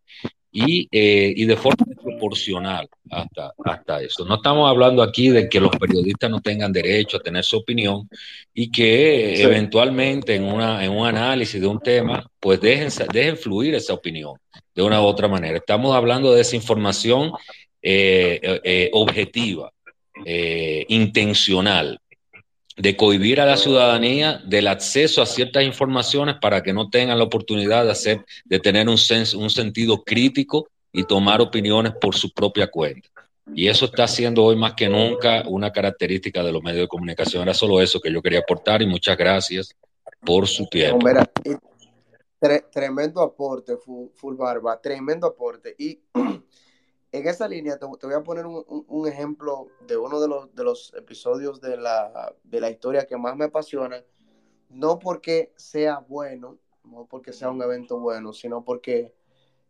y, 0.50 0.88
eh, 0.90 1.32
y 1.36 1.44
de 1.44 1.56
forma 1.56 1.84
proporcional 2.02 2.88
hasta, 3.10 3.52
hasta 3.64 4.02
eso. 4.02 4.24
No 4.24 4.36
estamos 4.36 4.68
hablando 4.68 5.02
aquí 5.02 5.28
de 5.28 5.48
que 5.48 5.60
los 5.60 5.70
periodistas 5.76 6.30
no 6.30 6.40
tengan 6.40 6.72
derecho 6.72 7.18
a 7.18 7.20
tener 7.20 7.44
su 7.44 7.58
opinión 7.58 8.08
y 8.52 8.70
que 8.70 9.40
eventualmente 9.42 10.34
en, 10.34 10.44
una, 10.44 10.84
en 10.84 10.92
un 10.92 11.06
análisis 11.06 11.60
de 11.60 11.66
un 11.66 11.80
tema, 11.80 12.28
pues 12.40 12.60
dejen, 12.60 12.88
dejen 13.12 13.36
fluir 13.36 13.74
esa 13.74 13.94
opinión 13.94 14.34
de 14.74 14.82
una 14.82 15.00
u 15.00 15.04
otra 15.04 15.28
manera. 15.28 15.58
Estamos 15.58 15.94
hablando 15.94 16.32
de 16.32 16.38
desinformación 16.38 17.32
eh, 17.82 18.60
eh, 18.64 18.90
objetiva, 18.92 19.72
intencional, 20.88 22.00
de 22.78 22.96
cohibir 22.96 23.40
a 23.40 23.46
la 23.46 23.56
ciudadanía 23.56 24.40
del 24.46 24.68
acceso 24.68 25.20
a 25.20 25.26
ciertas 25.26 25.64
informaciones 25.64 26.36
para 26.40 26.62
que 26.62 26.72
no 26.72 26.88
tengan 26.88 27.18
la 27.18 27.24
oportunidad 27.24 27.84
de, 27.84 27.90
hacer, 27.90 28.24
de 28.44 28.60
tener 28.60 28.88
un, 28.88 28.96
un 29.36 29.50
sentido 29.50 30.04
crítico 30.04 30.68
y 30.92 31.04
tomar 31.04 31.40
opiniones 31.40 31.92
por 32.00 32.14
su 32.14 32.32
propia 32.32 32.68
cuenta. 32.68 33.08
Y 33.54 33.66
eso 33.68 33.86
está 33.86 34.06
siendo 34.06 34.44
hoy 34.44 34.56
más 34.56 34.74
que 34.74 34.88
nunca 34.88 35.42
una 35.46 35.72
característica 35.72 36.42
de 36.42 36.52
los 36.52 36.62
medios 36.62 36.82
de 36.82 36.88
comunicación. 36.88 37.42
Era 37.42 37.54
solo 37.54 37.80
eso 37.80 38.00
que 38.00 38.12
yo 38.12 38.22
quería 38.22 38.40
aportar 38.40 38.80
y 38.82 38.86
muchas 38.86 39.16
gracias 39.16 39.74
por 40.20 40.46
su 40.46 40.66
tiempo. 40.66 41.06
tremendo 42.70 43.22
aporte, 43.22 43.76
Full 43.76 44.36
Barba, 44.36 44.80
tremendo 44.80 45.26
aporte. 45.26 45.74
Y 45.78 45.98
en 47.12 47.26
esa 47.26 47.48
línea 47.48 47.78
te, 47.78 47.86
voy 47.86 48.14
a 48.14 48.22
poner 48.22 48.46
un, 48.46 49.08
ejemplo 49.08 49.68
de 49.86 49.96
uno 49.96 50.20
de 50.20 50.28
los, 50.28 50.54
de 50.54 50.64
los 50.64 50.92
episodios 50.94 51.60
de 51.60 51.76
la, 51.76 52.34
de 52.44 52.60
la, 52.60 52.70
historia 52.70 53.06
que 53.06 53.16
más 53.16 53.36
me 53.36 53.46
apasiona, 53.46 54.04
no 54.68 54.98
porque 54.98 55.52
sea 55.56 56.04
bueno, 56.06 56.58
no 56.84 57.06
porque 57.06 57.32
sea 57.32 57.50
un 57.50 57.62
evento 57.62 57.98
bueno, 57.98 58.32
sino 58.32 58.64
porque 58.64 59.14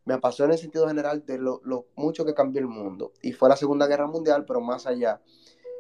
me 0.05 0.15
apasiona 0.15 0.52
en 0.52 0.55
el 0.55 0.62
sentido 0.62 0.89
general 0.89 1.24
de 1.27 1.39
lo, 1.39 1.60
mucho 1.94 2.24
que 2.24 2.35
cambió 2.35 2.60
el 2.60 2.66
mundo. 2.66 3.12
Y 3.23 3.32
fue 3.32 3.48
la 3.48 3.56
Segunda 3.56 3.86
Guerra 3.86 4.06
Mundial, 4.06 4.44
pero 4.47 4.60
más 4.60 4.86
allá, 4.86 5.20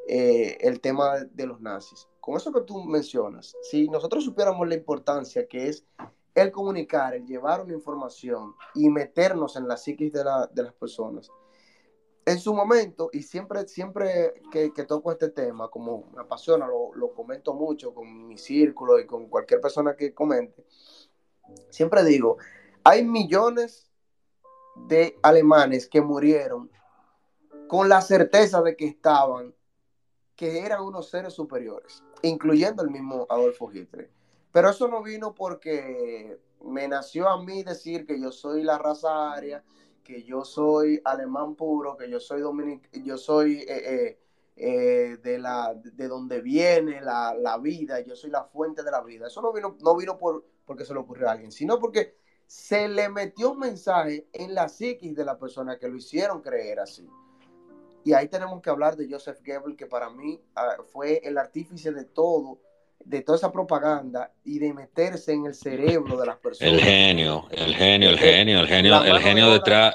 eh, 0.06 0.58
el 0.60 0.80
tema 0.80 1.24
de 1.24 1.46
los 1.46 1.60
nazis. 1.60 2.06
Con 2.20 2.36
eso 2.36 2.52
que 2.52 2.60
tú 2.60 2.84
mencionas, 2.84 3.56
si 3.62 3.88
nosotros 3.88 4.24
supiéramos 4.24 4.68
la 4.68 4.74
importancia 4.74 5.48
que 5.48 5.68
es 5.68 5.86
el 6.34 6.52
comunicar, 6.52 7.14
el 7.14 7.26
llevar 7.26 7.62
una 7.62 7.72
información 7.72 8.54
y 8.74 8.90
meternos 8.90 9.56
en 9.56 9.66
la 9.66 9.76
psiquis 9.76 10.12
de, 10.12 10.22
de 10.52 10.62
las 10.62 10.74
personas, 10.74 11.30
en 12.28 12.38
su 12.38 12.52
momento, 12.52 13.08
y 13.10 13.22
siempre, 13.22 13.66
siempre 13.66 14.34
que, 14.52 14.70
toco 14.86 15.10
este 15.10 15.30
tema, 15.30 15.68
como 15.68 16.10
me 16.14 16.20
apasiona, 16.20 16.66
lo, 16.66 17.14
comento 17.14 17.54
mucho 17.54 17.94
con 17.94 18.28
mi 18.28 18.36
círculo 18.36 18.98
y 19.00 19.06
con 19.06 19.28
cualquier 19.28 19.62
persona 19.62 19.96
que 19.96 20.12
comente, 20.12 20.66
siempre 21.70 22.04
digo, 22.04 22.36
hay 22.84 23.02
millones 23.02 23.90
de 24.76 25.18
alemanes 25.22 25.88
que 25.88 26.02
murieron 26.02 26.70
con 27.66 27.88
la 27.88 28.02
certeza 28.02 28.60
de 28.60 28.76
que 28.76 28.84
estaban, 28.84 29.54
que 30.36 30.60
eran 30.60 30.82
unos 30.82 31.08
seres 31.08 31.32
superiores, 31.32 32.04
incluyendo 32.20 32.82
el 32.82 32.90
mismo 32.90 33.26
Adolfo 33.30 33.72
Hitler. 33.72 34.10
Pero 34.52 34.68
eso 34.68 34.86
no 34.86 35.02
vino 35.02 35.34
porque 35.34 36.38
me 36.62 36.88
nació 36.88 37.26
a 37.26 37.42
mí 37.42 37.62
decir 37.62 38.04
que 38.04 38.20
yo 38.20 38.32
soy 38.32 38.64
la 38.64 38.76
raza 38.76 39.32
aria, 39.32 39.64
que 40.08 40.24
yo 40.24 40.42
soy 40.42 41.02
alemán 41.04 41.54
puro, 41.54 41.94
que 41.94 42.08
yo 42.08 42.18
soy 42.18 42.40
dominic 42.40 42.88
yo 43.04 43.18
soy 43.18 43.58
eh, 43.58 43.66
eh, 43.68 44.18
eh, 44.56 45.18
de 45.22 45.38
la 45.38 45.74
de 45.74 46.08
donde 46.08 46.40
viene 46.40 47.02
la, 47.02 47.34
la, 47.34 47.58
vida, 47.58 48.00
yo 48.00 48.16
soy 48.16 48.30
la 48.30 48.44
fuente 48.44 48.82
de 48.82 48.90
la 48.90 49.02
vida. 49.02 49.26
Eso 49.26 49.42
no 49.42 49.52
vino, 49.52 49.76
no 49.82 49.94
vino 49.96 50.16
por 50.16 50.46
porque 50.64 50.86
se 50.86 50.94
le 50.94 51.00
ocurrió 51.00 51.28
a 51.28 51.32
alguien, 51.32 51.52
sino 51.52 51.78
porque 51.78 52.16
se 52.46 52.88
le 52.88 53.10
metió 53.10 53.52
un 53.52 53.58
mensaje 53.58 54.26
en 54.32 54.54
la 54.54 54.70
psiquis 54.70 55.14
de 55.14 55.26
la 55.26 55.38
persona 55.38 55.78
que 55.78 55.88
lo 55.88 55.96
hicieron 55.96 56.40
creer 56.40 56.80
así. 56.80 57.06
Y 58.02 58.14
ahí 58.14 58.28
tenemos 58.28 58.62
que 58.62 58.70
hablar 58.70 58.96
de 58.96 59.10
Joseph 59.10 59.40
Goebbels, 59.44 59.76
que 59.76 59.86
para 59.86 60.08
mí 60.08 60.40
uh, 60.56 60.82
fue 60.84 61.20
el 61.22 61.36
artífice 61.36 61.92
de 61.92 62.04
todo 62.04 62.58
de 63.04 63.22
toda 63.22 63.36
esa 63.36 63.52
propaganda 63.52 64.32
y 64.44 64.58
de 64.58 64.72
meterse 64.72 65.32
en 65.32 65.46
el 65.46 65.54
cerebro 65.54 66.18
de 66.18 66.26
las 66.26 66.36
personas. 66.36 66.74
El 66.74 66.80
genio, 66.80 67.46
el 67.50 67.74
genio, 67.74 68.10
el 68.10 68.18
genio, 68.18 68.60
el 68.60 68.66
genio, 68.66 69.02
el 69.04 69.18
genio 69.20 69.50
detrás. 69.50 69.94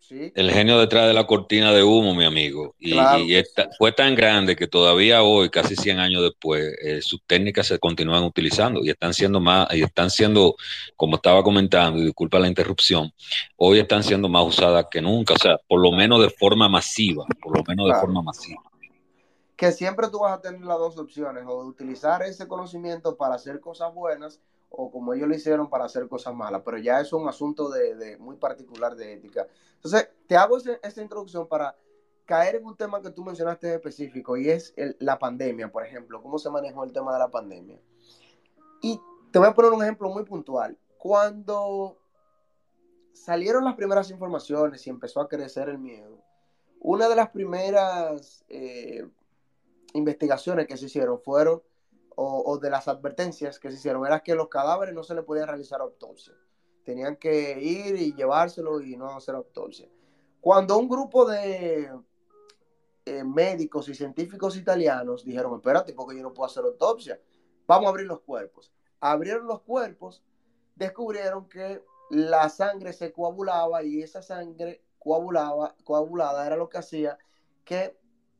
¿Sí? 0.00 0.30
El 0.34 0.50
genio 0.50 0.78
detrás 0.78 1.06
de 1.06 1.14
la 1.14 1.26
cortina 1.26 1.72
de 1.72 1.82
humo, 1.82 2.14
mi 2.14 2.26
amigo. 2.26 2.74
Y, 2.78 2.92
claro. 2.92 3.24
y 3.24 3.36
esta, 3.36 3.70
fue 3.78 3.90
tan 3.90 4.14
grande 4.14 4.54
que 4.54 4.66
todavía 4.66 5.22
hoy, 5.22 5.48
casi 5.48 5.76
100 5.76 5.98
años 5.98 6.22
después, 6.22 6.76
eh, 6.82 7.00
sus 7.00 7.22
técnicas 7.26 7.68
se 7.68 7.78
continúan 7.78 8.22
utilizando 8.22 8.80
y 8.84 8.90
están 8.90 9.14
siendo 9.14 9.40
más, 9.40 9.66
y 9.72 9.82
están 9.82 10.10
siendo, 10.10 10.56
como 10.94 11.16
estaba 11.16 11.42
comentando, 11.42 11.98
y 12.00 12.04
disculpa 12.04 12.38
la 12.38 12.48
interrupción, 12.48 13.14
hoy 13.56 13.78
están 13.78 14.04
siendo 14.04 14.28
más 14.28 14.46
usadas 14.46 14.88
que 14.90 15.00
nunca, 15.00 15.34
o 15.34 15.38
sea, 15.38 15.56
por 15.66 15.80
lo 15.80 15.90
menos 15.90 16.20
de 16.20 16.28
forma 16.28 16.68
masiva, 16.68 17.24
por 17.40 17.56
lo 17.56 17.64
menos 17.66 17.86
claro. 17.86 18.00
de 18.00 18.06
forma 18.06 18.20
masiva 18.20 18.62
que 19.56 19.70
siempre 19.72 20.08
tú 20.08 20.20
vas 20.20 20.32
a 20.32 20.40
tener 20.40 20.62
las 20.62 20.78
dos 20.78 20.98
opciones, 20.98 21.44
o 21.46 21.62
de 21.62 21.68
utilizar 21.68 22.22
ese 22.22 22.48
conocimiento 22.48 23.16
para 23.16 23.36
hacer 23.36 23.60
cosas 23.60 23.94
buenas, 23.94 24.40
o 24.68 24.90
como 24.90 25.14
ellos 25.14 25.28
lo 25.28 25.34
hicieron 25.34 25.70
para 25.70 25.84
hacer 25.84 26.08
cosas 26.08 26.34
malas, 26.34 26.62
pero 26.64 26.78
ya 26.78 27.00
es 27.00 27.12
un 27.12 27.28
asunto 27.28 27.68
de, 27.68 28.16
muy 28.18 28.36
particular 28.36 28.96
de 28.96 29.12
ética. 29.12 29.46
Entonces, 29.76 30.08
te 30.26 30.36
hago 30.36 30.56
ese, 30.56 30.80
esta 30.82 31.02
introducción 31.02 31.46
para 31.46 31.76
caer 32.24 32.56
en 32.56 32.64
un 32.64 32.76
tema 32.76 33.00
que 33.00 33.10
tú 33.10 33.22
mencionaste 33.22 33.74
específico, 33.74 34.36
y 34.36 34.50
es 34.50 34.74
la 34.98 35.18
pandemia, 35.18 35.70
por 35.70 35.84
ejemplo, 35.86 36.20
cómo 36.20 36.38
se 36.38 36.50
manejó 36.50 36.82
el 36.82 36.92
tema 36.92 37.12
de 37.12 37.18
la 37.20 37.30
pandemia. 37.30 37.80
Y 38.82 39.00
te 39.30 39.38
voy 39.38 39.48
a 39.48 39.54
poner 39.54 39.72
un 39.72 39.82
ejemplo 39.82 40.10
muy 40.10 40.24
puntual. 40.24 40.76
Cuando 40.98 41.98
salieron 43.12 43.64
las 43.64 43.74
primeras 43.74 44.10
informaciones 44.10 44.84
y 44.86 44.90
empezó 44.90 45.20
a 45.20 45.28
crecer 45.28 45.68
el 45.68 45.78
miedo, 45.78 46.18
una 46.80 47.08
de 47.08 47.14
las 47.14 47.30
primeras... 47.30 48.44
Eh, 48.48 49.06
investigaciones 49.94 50.66
que 50.66 50.76
se 50.76 50.86
hicieron 50.86 51.20
fueron, 51.20 51.62
o, 52.16 52.58
de 52.58 52.70
las 52.70 52.86
advertencias 52.86 53.58
que 53.58 53.70
se 53.70 53.76
hicieron, 53.76 54.06
era 54.06 54.20
que 54.20 54.34
los 54.34 54.48
cadáveres 54.48 54.94
no 54.94 55.02
se 55.02 55.14
le 55.14 55.22
podía 55.22 55.46
realizar 55.46 55.80
autopsia. 55.80 56.34
Tenían 56.84 57.16
que 57.16 57.60
ir 57.60 57.96
y 57.96 58.14
llevárselo 58.14 58.80
y 58.80 58.96
no 58.96 59.16
hacer 59.16 59.34
autopsia. 59.34 59.88
Cuando 60.40 60.78
un 60.78 60.88
grupo 60.88 61.24
de 61.24 61.90
eh, 63.06 63.24
médicos 63.24 63.88
y 63.88 63.94
científicos 63.94 64.56
italianos 64.56 65.24
dijeron, 65.24 65.54
espérate, 65.56 65.92
porque 65.92 66.16
yo 66.16 66.22
no 66.22 66.34
puedo 66.34 66.46
hacer 66.46 66.64
autopsia, 66.64 67.20
vamos 67.66 67.86
a 67.86 67.90
abrir 67.90 68.06
los 68.06 68.20
cuerpos. 68.20 68.72
Abrieron 69.00 69.46
los 69.46 69.62
cuerpos, 69.62 70.22
descubrieron 70.76 71.48
que 71.48 71.82
la 72.10 72.48
sangre 72.48 72.92
se 72.92 73.12
coagulaba 73.12 73.82
y 73.82 74.02
esa 74.02 74.22
sangre 74.22 74.84
coagulaba, 74.98 75.74
coagulada 75.84 76.46
era 76.46 76.56
lo 76.56 76.68
que 76.68 76.78
hacía 76.78 77.18
que 77.64 77.98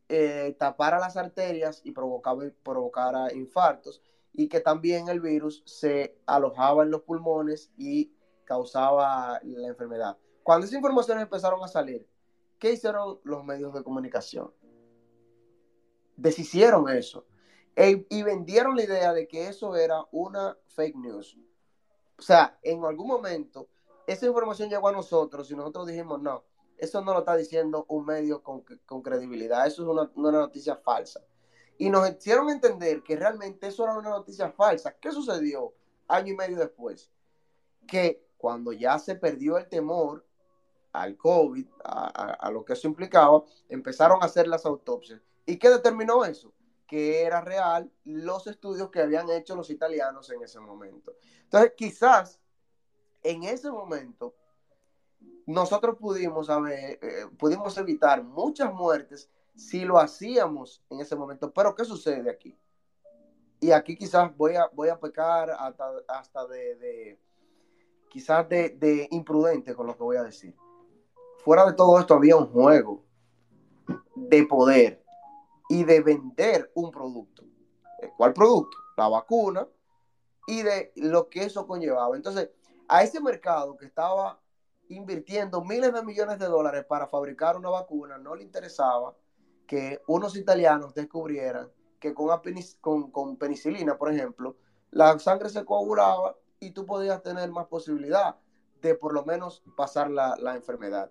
eh, 0.08 0.54
tapara 0.58 0.98
las 0.98 1.16
arterias 1.16 1.80
y 1.84 1.92
provocaba, 1.92 2.44
provocara 2.62 3.32
infartos 3.32 4.02
y 4.32 4.48
que 4.48 4.60
también 4.60 5.08
el 5.08 5.20
virus 5.20 5.62
se 5.64 6.18
alojaba 6.26 6.82
en 6.82 6.90
los 6.90 7.02
pulmones 7.02 7.72
y 7.76 8.12
causaba 8.44 9.40
la 9.42 9.68
enfermedad. 9.68 10.18
Cuando 10.42 10.66
esas 10.66 10.76
informaciones 10.76 11.22
empezaron 11.22 11.62
a 11.62 11.68
salir, 11.68 12.06
¿qué 12.58 12.72
hicieron 12.72 13.20
los 13.24 13.44
medios 13.44 13.72
de 13.72 13.82
comunicación? 13.82 14.52
Deshicieron 16.16 16.88
eso 16.90 17.26
e, 17.76 18.06
y 18.10 18.22
vendieron 18.22 18.76
la 18.76 18.84
idea 18.84 19.12
de 19.12 19.26
que 19.26 19.48
eso 19.48 19.76
era 19.76 20.04
una 20.12 20.56
fake 20.66 20.96
news. 20.96 21.38
O 22.18 22.22
sea, 22.22 22.58
en 22.62 22.84
algún 22.84 23.08
momento 23.08 23.68
esa 24.06 24.26
información 24.26 24.68
llegó 24.68 24.88
a 24.88 24.92
nosotros 24.92 25.50
y 25.50 25.56
nosotros 25.56 25.86
dijimos, 25.86 26.20
no, 26.20 26.44
eso 26.84 27.02
no 27.02 27.12
lo 27.12 27.20
está 27.20 27.36
diciendo 27.36 27.84
un 27.88 28.06
medio 28.06 28.42
con, 28.42 28.62
credibilidad, 29.02 29.66
eso 29.66 29.82
es 29.82 30.08
una, 30.14 30.38
noticia 30.38 30.76
falsa. 30.76 31.20
Y 31.76 31.90
nos 31.90 32.08
hicieron 32.08 32.50
entender 32.50 33.02
que 33.02 33.16
realmente 33.16 33.66
eso 33.66 33.84
era 33.84 33.98
una 33.98 34.10
noticia 34.10 34.50
falsa. 34.50 34.96
¿Qué 35.00 35.10
sucedió 35.10 35.74
año 36.06 36.32
y 36.32 36.36
medio 36.36 36.58
después? 36.58 37.10
Que 37.86 38.24
cuando 38.36 38.72
ya 38.72 38.98
se 38.98 39.16
perdió 39.16 39.58
el 39.58 39.68
temor 39.68 40.24
al 40.92 41.16
COVID, 41.16 41.66
a, 41.82 42.04
a, 42.06 42.32
a 42.34 42.50
lo 42.50 42.64
que 42.64 42.74
eso 42.74 42.86
implicaba, 42.86 43.42
empezaron 43.68 44.22
a 44.22 44.26
hacer 44.26 44.46
las 44.46 44.64
autopsias. 44.64 45.20
¿Y 45.44 45.56
qué 45.58 45.68
determinó 45.68 46.24
eso? 46.24 46.52
Que 46.86 47.22
era 47.22 47.40
real 47.40 47.90
los 48.04 48.46
estudios 48.46 48.90
que 48.90 49.00
habían 49.00 49.28
hecho 49.30 49.56
los 49.56 49.70
italianos 49.70 50.30
en 50.30 50.42
ese 50.42 50.60
momento. 50.60 51.16
Entonces, 51.42 51.72
quizás 51.76 52.40
en 53.24 53.42
ese 53.42 53.70
momento 53.70 54.36
nosotros 55.46 55.96
pudimos, 55.98 56.48
haber, 56.50 56.98
eh, 57.02 57.26
pudimos 57.38 57.76
evitar 57.76 58.22
muchas 58.22 58.72
muertes 58.72 59.30
si 59.54 59.84
lo 59.84 59.98
hacíamos 59.98 60.82
en 60.90 61.00
ese 61.00 61.16
momento. 61.16 61.52
Pero 61.52 61.74
¿qué 61.74 61.84
sucede 61.84 62.30
aquí? 62.30 62.58
Y 63.60 63.70
aquí 63.70 63.96
quizás 63.96 64.36
voy 64.36 64.56
a, 64.56 64.68
voy 64.72 64.88
a 64.88 64.98
pecar 64.98 65.50
hasta, 65.50 65.90
hasta 66.08 66.46
de, 66.46 66.76
de, 66.76 67.20
quizás 68.10 68.48
de, 68.48 68.70
de 68.70 69.08
imprudente 69.10 69.74
con 69.74 69.86
lo 69.86 69.96
que 69.96 70.02
voy 70.02 70.16
a 70.16 70.24
decir. 70.24 70.54
Fuera 71.44 71.66
de 71.66 71.74
todo 71.74 71.98
esto 71.98 72.14
había 72.14 72.36
un 72.36 72.46
juego 72.46 73.04
de 74.14 74.44
poder 74.46 75.04
y 75.68 75.84
de 75.84 76.00
vender 76.00 76.70
un 76.74 76.90
producto. 76.90 77.44
¿Cuál 78.16 78.32
producto? 78.32 78.76
La 78.96 79.08
vacuna 79.08 79.66
y 80.46 80.62
de 80.62 80.92
lo 80.96 81.28
que 81.28 81.44
eso 81.44 81.66
conllevaba. 81.66 82.16
Entonces, 82.16 82.50
a 82.88 83.02
ese 83.02 83.20
mercado 83.20 83.76
que 83.76 83.86
estaba 83.86 84.40
invirtiendo 84.88 85.64
miles 85.64 85.92
de 85.92 86.02
millones 86.02 86.38
de 86.38 86.46
dólares 86.46 86.84
para 86.84 87.06
fabricar 87.06 87.56
una 87.56 87.70
vacuna, 87.70 88.18
no 88.18 88.34
le 88.34 88.42
interesaba 88.42 89.16
que 89.66 90.00
unos 90.06 90.36
italianos 90.36 90.94
descubrieran 90.94 91.70
que 91.98 92.12
con, 92.12 92.28
con, 92.80 93.10
con 93.10 93.36
penicilina, 93.36 93.96
por 93.96 94.12
ejemplo, 94.12 94.56
la 94.90 95.18
sangre 95.18 95.48
se 95.48 95.64
coagulaba 95.64 96.36
y 96.60 96.70
tú 96.70 96.86
podías 96.86 97.22
tener 97.22 97.50
más 97.50 97.66
posibilidad 97.66 98.36
de 98.82 98.94
por 98.94 99.14
lo 99.14 99.24
menos 99.24 99.62
pasar 99.76 100.10
la, 100.10 100.36
la, 100.38 100.54
enfermedad. 100.54 101.10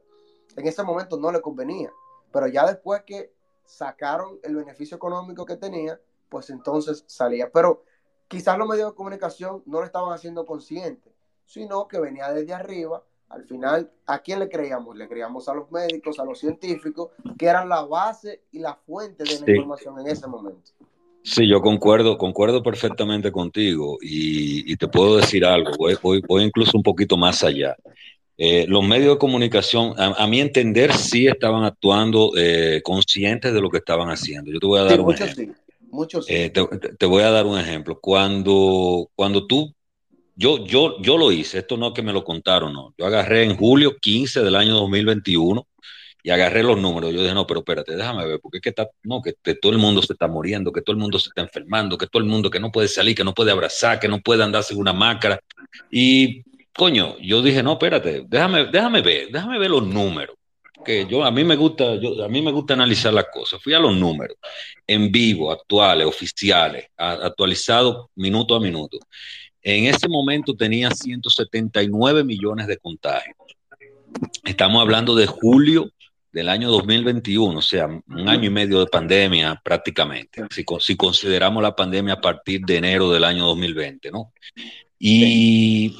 En 0.55 0.67
ese 0.67 0.83
momento 0.83 1.17
no 1.17 1.31
le 1.31 1.41
convenía, 1.41 1.91
pero 2.31 2.47
ya 2.47 2.67
después 2.67 3.01
que 3.03 3.33
sacaron 3.65 4.39
el 4.43 4.55
beneficio 4.55 4.97
económico 4.97 5.45
que 5.45 5.57
tenía, 5.57 5.99
pues 6.29 6.51
entonces 6.51 7.03
salía. 7.07 7.51
Pero 7.51 7.83
quizás 8.27 8.57
los 8.57 8.67
medios 8.67 8.91
de 8.91 8.95
comunicación 8.95 9.63
no 9.65 9.79
lo 9.79 9.85
estaban 9.85 10.13
haciendo 10.13 10.45
consciente, 10.45 11.15
sino 11.45 11.87
que 11.87 11.99
venía 11.99 12.31
desde 12.31 12.53
arriba 12.53 13.03
al 13.29 13.45
final, 13.45 13.91
¿a 14.05 14.19
quién 14.19 14.39
le 14.39 14.49
creíamos? 14.49 14.95
Le 14.95 15.07
creíamos 15.07 15.49
a 15.49 15.53
los 15.53 15.71
médicos, 15.71 16.19
a 16.19 16.25
los 16.25 16.39
científicos, 16.39 17.09
que 17.37 17.47
eran 17.47 17.67
la 17.67 17.81
base 17.81 18.43
y 18.51 18.59
la 18.59 18.75
fuente 18.75 19.23
de 19.23 19.39
la 19.39 19.45
sí. 19.45 19.51
información 19.51 19.99
en 19.99 20.07
ese 20.07 20.27
momento. 20.27 20.71
Sí, 21.23 21.47
yo 21.47 21.61
concuerdo, 21.61 22.17
concuerdo 22.17 22.61
perfectamente 22.61 23.31
contigo 23.31 23.97
y, 24.01 24.71
y 24.71 24.75
te 24.75 24.89
puedo 24.89 25.17
decir 25.17 25.45
algo, 25.45 25.71
voy, 25.77 25.95
voy, 26.01 26.21
voy, 26.27 26.43
incluso 26.43 26.77
un 26.77 26.83
poquito 26.83 27.15
más 27.15 27.43
allá. 27.43 27.77
Eh, 28.37 28.65
los 28.67 28.83
medios 28.83 29.13
de 29.13 29.19
comunicación, 29.19 29.93
a, 29.97 30.07
a, 30.21 30.27
mi 30.27 30.41
entender, 30.41 30.91
sí 30.93 31.27
estaban 31.27 31.63
actuando 31.63 32.31
eh, 32.35 32.81
conscientes 32.83 33.53
de 33.53 33.61
lo 33.61 33.69
que 33.69 33.77
estaban 33.77 34.09
haciendo. 34.09 34.51
Yo 34.51 34.59
te 34.59 34.67
voy 34.67 34.79
a 34.79 34.83
dar 34.83 34.93
sí, 34.93 34.99
un 34.99 35.05
muchos 35.05 35.29
ejemplo. 35.29 35.55
Sí, 35.55 35.85
muchos 35.91 36.25
sí. 36.25 36.33
Eh, 36.33 36.49
te, 36.49 36.65
te, 36.65 37.05
voy 37.05 37.23
a 37.23 37.31
dar 37.31 37.45
un 37.45 37.57
ejemplo. 37.57 37.99
Cuando, 38.01 39.09
cuando 39.15 39.47
tú 39.47 39.73
yo, 40.35 40.65
yo, 40.65 41.01
yo 41.01 41.17
lo 41.17 41.31
hice, 41.31 41.59
esto 41.59 41.77
no 41.77 41.87
es 41.87 41.93
que 41.93 42.01
me 42.01 42.13
lo 42.13 42.23
contaron, 42.23 42.73
no. 42.73 42.93
Yo 42.97 43.05
agarré 43.05 43.43
en 43.43 43.55
julio 43.55 43.97
15 43.97 44.41
del 44.43 44.55
año 44.55 44.73
2021 44.75 45.67
y 46.23 46.29
agarré 46.31 46.63
los 46.63 46.79
números. 46.79 47.11
Yo 47.13 47.21
dije, 47.21 47.33
no, 47.33 47.45
pero 47.45 47.59
espérate, 47.59 47.95
déjame 47.95 48.25
ver, 48.25 48.39
porque 48.41 48.57
es 48.57 48.61
que, 48.61 48.73
no, 49.03 49.21
que, 49.21 49.33
todo 49.55 49.73
el 49.73 49.77
mundo 49.77 50.01
se 50.01 50.13
está 50.13 50.27
muriendo, 50.27 50.71
que 50.71 50.81
todo 50.81 50.95
el 50.95 51.01
mundo 51.01 51.19
se 51.19 51.29
está 51.29 51.41
enfermando, 51.41 51.97
que 51.97 52.07
todo 52.07 52.23
el 52.23 52.29
mundo 52.29 52.49
que 52.49 52.59
no 52.59 52.71
puede 52.71 52.87
salir, 52.87 53.15
que 53.15 53.25
no 53.25 53.33
puede 53.33 53.51
abrazar, 53.51 53.99
que 53.99 54.07
no 54.07 54.21
puede 54.21 54.43
andarse 54.43 54.73
en 54.73 54.79
una 54.79 54.93
máscara. 54.93 55.39
Y, 55.91 56.43
coño, 56.73 57.17
yo 57.19 57.41
dije, 57.41 57.61
no, 57.61 57.73
espérate, 57.73 58.23
déjame, 58.27 58.65
déjame 58.65 59.01
ver, 59.01 59.27
déjame 59.31 59.59
ver 59.59 59.69
los 59.69 59.85
números. 59.85 60.37
Que 60.85 61.05
yo, 61.09 61.23
a 61.23 61.31
mí 61.31 61.43
me 61.43 61.55
gusta, 61.55 61.95
yo, 61.95 62.23
a 62.23 62.27
mí 62.27 62.41
me 62.41 62.51
gusta 62.51 62.73
analizar 62.73 63.13
las 63.13 63.27
cosas. 63.31 63.61
Fui 63.61 63.73
a 63.73 63.79
los 63.79 63.95
números 63.95 64.37
en 64.87 65.11
vivo, 65.11 65.51
actuales, 65.51 66.07
oficiales, 66.07 66.87
actualizados 66.97 68.07
minuto 68.15 68.55
a 68.55 68.59
minuto. 68.59 68.97
En 69.63 69.85
ese 69.85 70.09
momento 70.09 70.53
tenía 70.55 70.91
179 70.91 72.23
millones 72.23 72.67
de 72.67 72.77
contagios. 72.77 73.37
Estamos 74.43 74.81
hablando 74.81 75.15
de 75.15 75.25
julio 75.25 75.89
del 76.33 76.49
año 76.49 76.69
2021, 76.69 77.59
o 77.59 77.61
sea, 77.61 77.87
un 77.87 78.29
año 78.29 78.45
y 78.45 78.49
medio 78.49 78.79
de 78.79 78.87
pandemia 78.87 79.61
prácticamente, 79.63 80.43
si, 80.49 80.65
si 80.79 80.95
consideramos 80.97 81.63
la 81.63 81.75
pandemia 81.75 82.15
a 82.15 82.21
partir 82.21 82.61
de 82.61 82.77
enero 82.77 83.11
del 83.11 83.23
año 83.23 83.45
2020, 83.45 84.11
¿no? 84.11 84.33
Y 84.99 85.95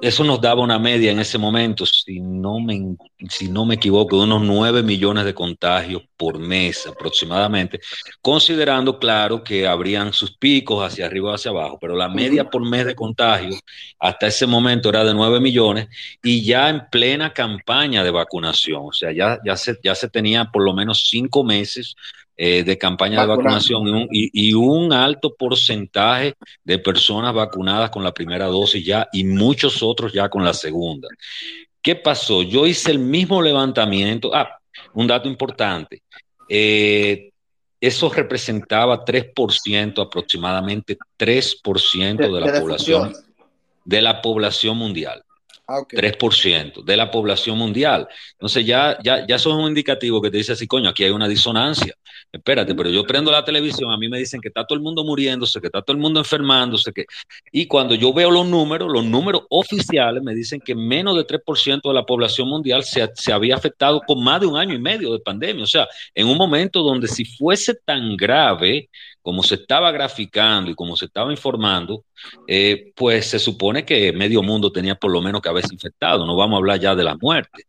eso 0.00 0.22
nos 0.22 0.40
daba 0.40 0.62
una 0.62 0.78
media 0.78 1.10
en 1.10 1.18
ese 1.18 1.38
momento, 1.38 1.84
si 1.84 2.20
no 2.20 2.60
me, 2.60 2.96
si 3.28 3.48
no 3.48 3.64
me 3.64 3.74
equivoco, 3.74 4.16
de 4.16 4.24
unos 4.24 4.42
9 4.42 4.82
millones 4.82 5.24
de 5.24 5.34
contagios 5.34 6.02
por 6.16 6.38
mes 6.38 6.86
aproximadamente, 6.86 7.80
considerando, 8.22 8.98
claro, 8.98 9.42
que 9.42 9.66
habrían 9.66 10.12
sus 10.12 10.36
picos 10.36 10.84
hacia 10.84 11.06
arriba 11.06 11.32
o 11.32 11.34
hacia 11.34 11.50
abajo, 11.50 11.78
pero 11.80 11.96
la 11.96 12.08
media 12.08 12.48
por 12.48 12.64
mes 12.64 12.86
de 12.86 12.94
contagios 12.94 13.60
hasta 13.98 14.28
ese 14.28 14.46
momento 14.46 14.88
era 14.88 15.04
de 15.04 15.14
9 15.14 15.40
millones 15.40 15.88
y 16.22 16.44
ya 16.44 16.68
en 16.68 16.82
plena 16.90 17.32
campaña 17.32 18.04
de 18.04 18.10
vacunación, 18.10 18.82
o 18.86 18.92
sea, 18.92 19.10
ya, 19.12 19.38
ya, 19.44 19.56
se, 19.56 19.78
ya 19.82 19.94
se 19.94 20.08
tenía 20.08 20.44
por 20.52 20.62
lo 20.62 20.72
menos 20.72 21.08
cinco 21.08 21.42
meses 21.42 21.96
eh, 22.40 22.62
de 22.62 22.78
campaña 22.78 23.22
de 23.22 23.26
vacunación 23.26 24.06
y 24.12 24.54
un, 24.54 24.92
alto 24.92 25.34
porcentaje 25.34 26.34
de 26.62 26.78
personas 26.78 27.34
vacunadas 27.34 27.90
con 27.90 28.04
la 28.04 28.14
primera 28.14 28.46
dosis 28.46 28.86
ya 28.86 29.08
y 29.12 29.24
muchos 29.24 29.82
otros 29.82 30.12
ya 30.12 30.28
con 30.28 30.44
la 30.44 30.54
segunda. 30.54 31.08
¿Qué 31.82 31.96
pasó? 31.96 32.42
Yo 32.42 32.64
hice 32.64 32.92
el 32.92 33.00
mismo 33.00 33.42
levantamiento. 33.42 34.32
Ah, 34.32 34.56
un 34.94 35.08
dato 35.08 35.28
importante. 35.28 36.02
Eh, 36.48 37.32
eso 37.80 38.08
representaba 38.08 39.04
3%, 39.04 40.00
aproximadamente 40.00 40.96
3% 41.18 42.16
de, 42.16 42.28
de, 42.28 42.40
la 42.40 42.60
población, 42.60 43.12
de 43.84 44.00
la 44.00 44.22
población 44.22 44.76
mundial. 44.76 45.24
3% 45.68 46.72
ah, 46.78 46.82
de 46.82 46.96
la 46.96 47.10
población 47.10 47.58
mundial. 47.58 48.08
Entonces 48.32 48.64
ya, 48.64 48.98
ya, 49.04 49.26
ya 49.26 49.36
eso 49.36 49.50
es 49.50 49.56
un 49.56 49.68
indicativo 49.68 50.20
que 50.22 50.30
te 50.30 50.38
dice 50.38 50.52
así, 50.52 50.66
coño, 50.66 50.88
aquí 50.88 51.04
hay 51.04 51.10
una 51.10 51.28
disonancia. 51.28 51.94
Espérate, 52.32 52.74
pero 52.74 52.88
yo 52.90 53.04
prendo 53.04 53.30
la 53.30 53.44
televisión, 53.44 53.90
a 53.90 53.98
mí 53.98 54.08
me 54.08 54.18
dicen 54.18 54.40
que 54.40 54.48
está 54.48 54.64
todo 54.64 54.76
el 54.76 54.82
mundo 54.82 55.04
muriéndose, 55.04 55.60
que 55.60 55.66
está 55.66 55.82
todo 55.82 55.94
el 55.94 56.02
mundo 56.02 56.20
enfermándose, 56.20 56.92
que... 56.92 57.04
y 57.52 57.66
cuando 57.66 57.94
yo 57.94 58.12
veo 58.12 58.30
los 58.30 58.46
números, 58.46 58.90
los 58.90 59.04
números 59.04 59.42
oficiales 59.50 60.22
me 60.22 60.34
dicen 60.34 60.60
que 60.60 60.74
menos 60.74 61.16
de 61.16 61.26
3% 61.26 61.80
de 61.82 61.94
la 61.94 62.04
población 62.04 62.48
mundial 62.48 62.82
se, 62.84 63.06
se 63.14 63.32
había 63.32 63.54
afectado 63.54 64.00
con 64.06 64.22
más 64.24 64.40
de 64.40 64.46
un 64.46 64.56
año 64.56 64.74
y 64.74 64.80
medio 64.80 65.12
de 65.12 65.20
pandemia. 65.20 65.64
O 65.64 65.66
sea, 65.66 65.86
en 66.14 66.28
un 66.28 66.38
momento 66.38 66.82
donde 66.82 67.08
si 67.08 67.24
fuese 67.24 67.74
tan 67.74 68.16
grave, 68.16 68.88
como 69.22 69.42
se 69.42 69.56
estaba 69.56 69.90
graficando 69.90 70.70
y 70.70 70.74
como 70.74 70.96
se 70.96 71.06
estaba 71.06 71.30
informando, 71.30 72.04
eh, 72.46 72.92
pues 72.94 73.26
se 73.26 73.38
supone 73.38 73.84
que 73.84 74.12
medio 74.12 74.42
mundo 74.42 74.72
tenía 74.72 74.94
por 74.94 75.10
lo 75.10 75.20
menos 75.20 75.42
que 75.42 75.48
haberse 75.48 75.74
infectado. 75.74 76.24
No 76.26 76.36
vamos 76.36 76.56
a 76.56 76.58
hablar 76.58 76.80
ya 76.80 76.94
de 76.94 77.04
la 77.04 77.16
muerte. 77.16 77.64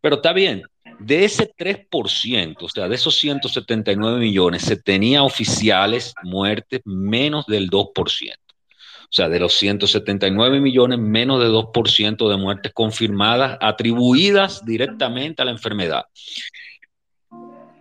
Pero 0.00 0.16
está 0.16 0.32
bien, 0.32 0.62
de 0.98 1.24
ese 1.24 1.50
3%, 1.52 2.56
o 2.60 2.68
sea, 2.68 2.88
de 2.88 2.94
esos 2.94 3.16
179 3.18 4.18
millones, 4.18 4.62
se 4.62 4.76
tenía 4.76 5.22
oficiales 5.22 6.14
muertes 6.22 6.80
menos 6.84 7.46
del 7.46 7.70
2%. 7.70 8.34
O 9.02 9.12
sea, 9.12 9.28
de 9.28 9.40
los 9.40 9.54
179 9.54 10.60
millones, 10.60 11.00
menos 11.00 11.40
de 11.40 11.48
2% 11.48 12.28
de 12.28 12.36
muertes 12.36 12.72
confirmadas 12.72 13.58
atribuidas 13.60 14.64
directamente 14.64 15.42
a 15.42 15.46
la 15.46 15.50
enfermedad 15.50 16.04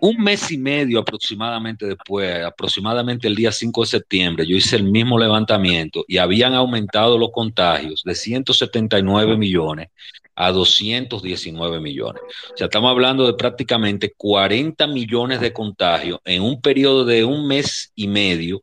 un 0.01 0.17
mes 0.17 0.51
y 0.51 0.57
medio 0.57 0.99
aproximadamente 0.99 1.85
después, 1.85 2.43
aproximadamente 2.43 3.27
el 3.27 3.35
día 3.35 3.51
5 3.51 3.81
de 3.81 3.87
septiembre, 3.87 4.45
yo 4.47 4.55
hice 4.55 4.75
el 4.75 4.83
mismo 4.83 5.19
levantamiento 5.19 6.05
y 6.07 6.17
habían 6.17 6.53
aumentado 6.53 7.17
los 7.17 7.31
contagios 7.31 8.03
de 8.03 8.15
179 8.15 9.37
millones 9.37 9.89
a 10.35 10.51
219 10.51 11.81
millones. 11.81 12.21
O 12.53 12.57
sea, 12.57 12.65
estamos 12.65 12.89
hablando 12.91 13.27
de 13.27 13.33
prácticamente 13.33 14.13
40 14.15 14.87
millones 14.87 15.41
de 15.41 15.51
contagios 15.51 16.19
en 16.23 16.43
un 16.43 16.61
periodo 16.61 17.03
de 17.03 17.25
un 17.25 17.45
mes 17.45 17.91
y 17.95 18.07
medio, 18.07 18.61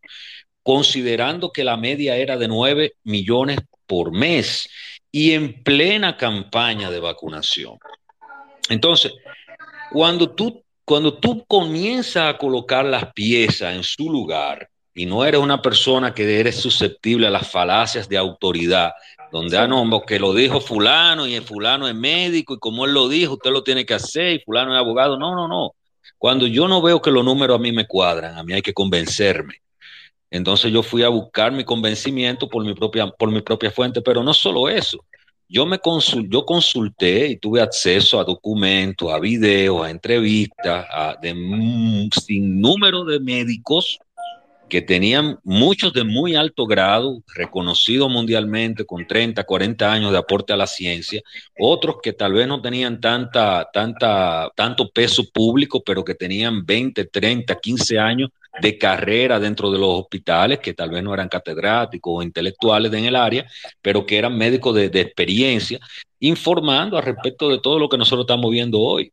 considerando 0.62 1.52
que 1.52 1.64
la 1.64 1.76
media 1.76 2.16
era 2.16 2.38
de 2.38 2.48
9 2.48 2.94
millones 3.04 3.58
por 3.86 4.10
mes 4.10 4.68
y 5.12 5.32
en 5.32 5.62
plena 5.62 6.16
campaña 6.16 6.90
de 6.90 7.00
vacunación. 7.00 7.78
Entonces, 8.68 9.12
cuando 9.92 10.30
tú 10.30 10.65
cuando 10.86 11.18
tú 11.18 11.44
comienzas 11.48 12.32
a 12.32 12.38
colocar 12.38 12.84
las 12.84 13.12
piezas 13.12 13.74
en 13.74 13.82
su 13.82 14.08
lugar 14.08 14.70
y 14.94 15.04
no 15.04 15.24
eres 15.24 15.40
una 15.40 15.60
persona 15.60 16.14
que 16.14 16.38
eres 16.38 16.54
susceptible 16.60 17.26
a 17.26 17.30
las 17.30 17.50
falacias 17.50 18.08
de 18.08 18.16
autoridad, 18.16 18.92
donde, 19.32 19.58
ah, 19.58 19.66
no, 19.66 20.00
que 20.02 20.20
lo 20.20 20.32
dijo 20.32 20.60
fulano 20.60 21.26
y 21.26 21.34
el 21.34 21.42
fulano 21.42 21.88
es 21.88 21.94
médico 21.94 22.54
y 22.54 22.58
como 22.60 22.84
él 22.84 22.94
lo 22.94 23.08
dijo, 23.08 23.34
usted 23.34 23.50
lo 23.50 23.64
tiene 23.64 23.84
que 23.84 23.94
hacer 23.94 24.34
y 24.34 24.38
fulano 24.44 24.74
es 24.74 24.78
abogado. 24.78 25.18
No, 25.18 25.34
no, 25.34 25.48
no. 25.48 25.72
Cuando 26.18 26.46
yo 26.46 26.68
no 26.68 26.80
veo 26.80 27.02
que 27.02 27.10
los 27.10 27.24
números 27.24 27.56
a 27.56 27.60
mí 27.60 27.72
me 27.72 27.88
cuadran, 27.88 28.38
a 28.38 28.44
mí 28.44 28.52
hay 28.52 28.62
que 28.62 28.72
convencerme. 28.72 29.60
Entonces 30.30 30.72
yo 30.72 30.84
fui 30.84 31.02
a 31.02 31.08
buscar 31.08 31.50
mi 31.50 31.64
convencimiento 31.64 32.48
por 32.48 32.64
mi 32.64 32.74
propia, 32.74 33.08
por 33.08 33.32
mi 33.32 33.42
propia 33.42 33.72
fuente, 33.72 34.02
pero 34.02 34.22
no 34.22 34.32
solo 34.32 34.68
eso. 34.68 35.04
Yo 35.48 35.64
me 35.64 35.78
yo 36.28 36.44
consulté 36.44 37.28
y 37.28 37.36
tuve 37.36 37.60
acceso 37.60 38.18
a 38.18 38.24
documentos, 38.24 39.12
a 39.12 39.20
videos, 39.20 39.86
a 39.86 39.90
entrevistas, 39.90 40.86
a, 40.90 41.16
de 41.22 42.08
sin 42.24 42.60
número 42.60 43.04
de 43.04 43.20
médicos 43.20 44.00
que 44.68 44.82
tenían 44.82 45.38
muchos 45.44 45.92
de 45.92 46.04
muy 46.04 46.34
alto 46.34 46.66
grado, 46.66 47.22
reconocidos 47.34 48.10
mundialmente, 48.10 48.84
con 48.84 49.06
30, 49.06 49.44
40 49.44 49.92
años 49.92 50.12
de 50.12 50.18
aporte 50.18 50.52
a 50.52 50.56
la 50.56 50.66
ciencia, 50.66 51.22
otros 51.58 51.96
que 52.02 52.12
tal 52.12 52.32
vez 52.32 52.48
no 52.48 52.60
tenían 52.60 53.00
tanta, 53.00 53.68
tanta, 53.72 54.50
tanto 54.56 54.90
peso 54.90 55.22
público, 55.32 55.82
pero 55.84 56.04
que 56.04 56.14
tenían 56.14 56.66
20, 56.66 57.04
30, 57.04 57.54
15 57.54 57.98
años 57.98 58.30
de 58.60 58.78
carrera 58.78 59.38
dentro 59.38 59.70
de 59.70 59.78
los 59.78 59.88
hospitales, 59.90 60.58
que 60.58 60.74
tal 60.74 60.90
vez 60.90 61.02
no 61.02 61.12
eran 61.12 61.28
catedráticos 61.28 62.12
o 62.16 62.22
intelectuales 62.22 62.92
en 62.92 63.04
el 63.04 63.16
área, 63.16 63.46
pero 63.82 64.06
que 64.06 64.18
eran 64.18 64.36
médicos 64.36 64.74
de, 64.74 64.86
experiencia, 64.86 65.78
informando 66.20 66.96
al 66.96 67.04
respecto 67.04 67.48
de 67.48 67.58
todo 67.58 67.78
lo 67.78 67.88
que 67.88 67.98
nosotros 67.98 68.24
estamos 68.24 68.50
viendo 68.50 68.80
hoy 68.80 69.12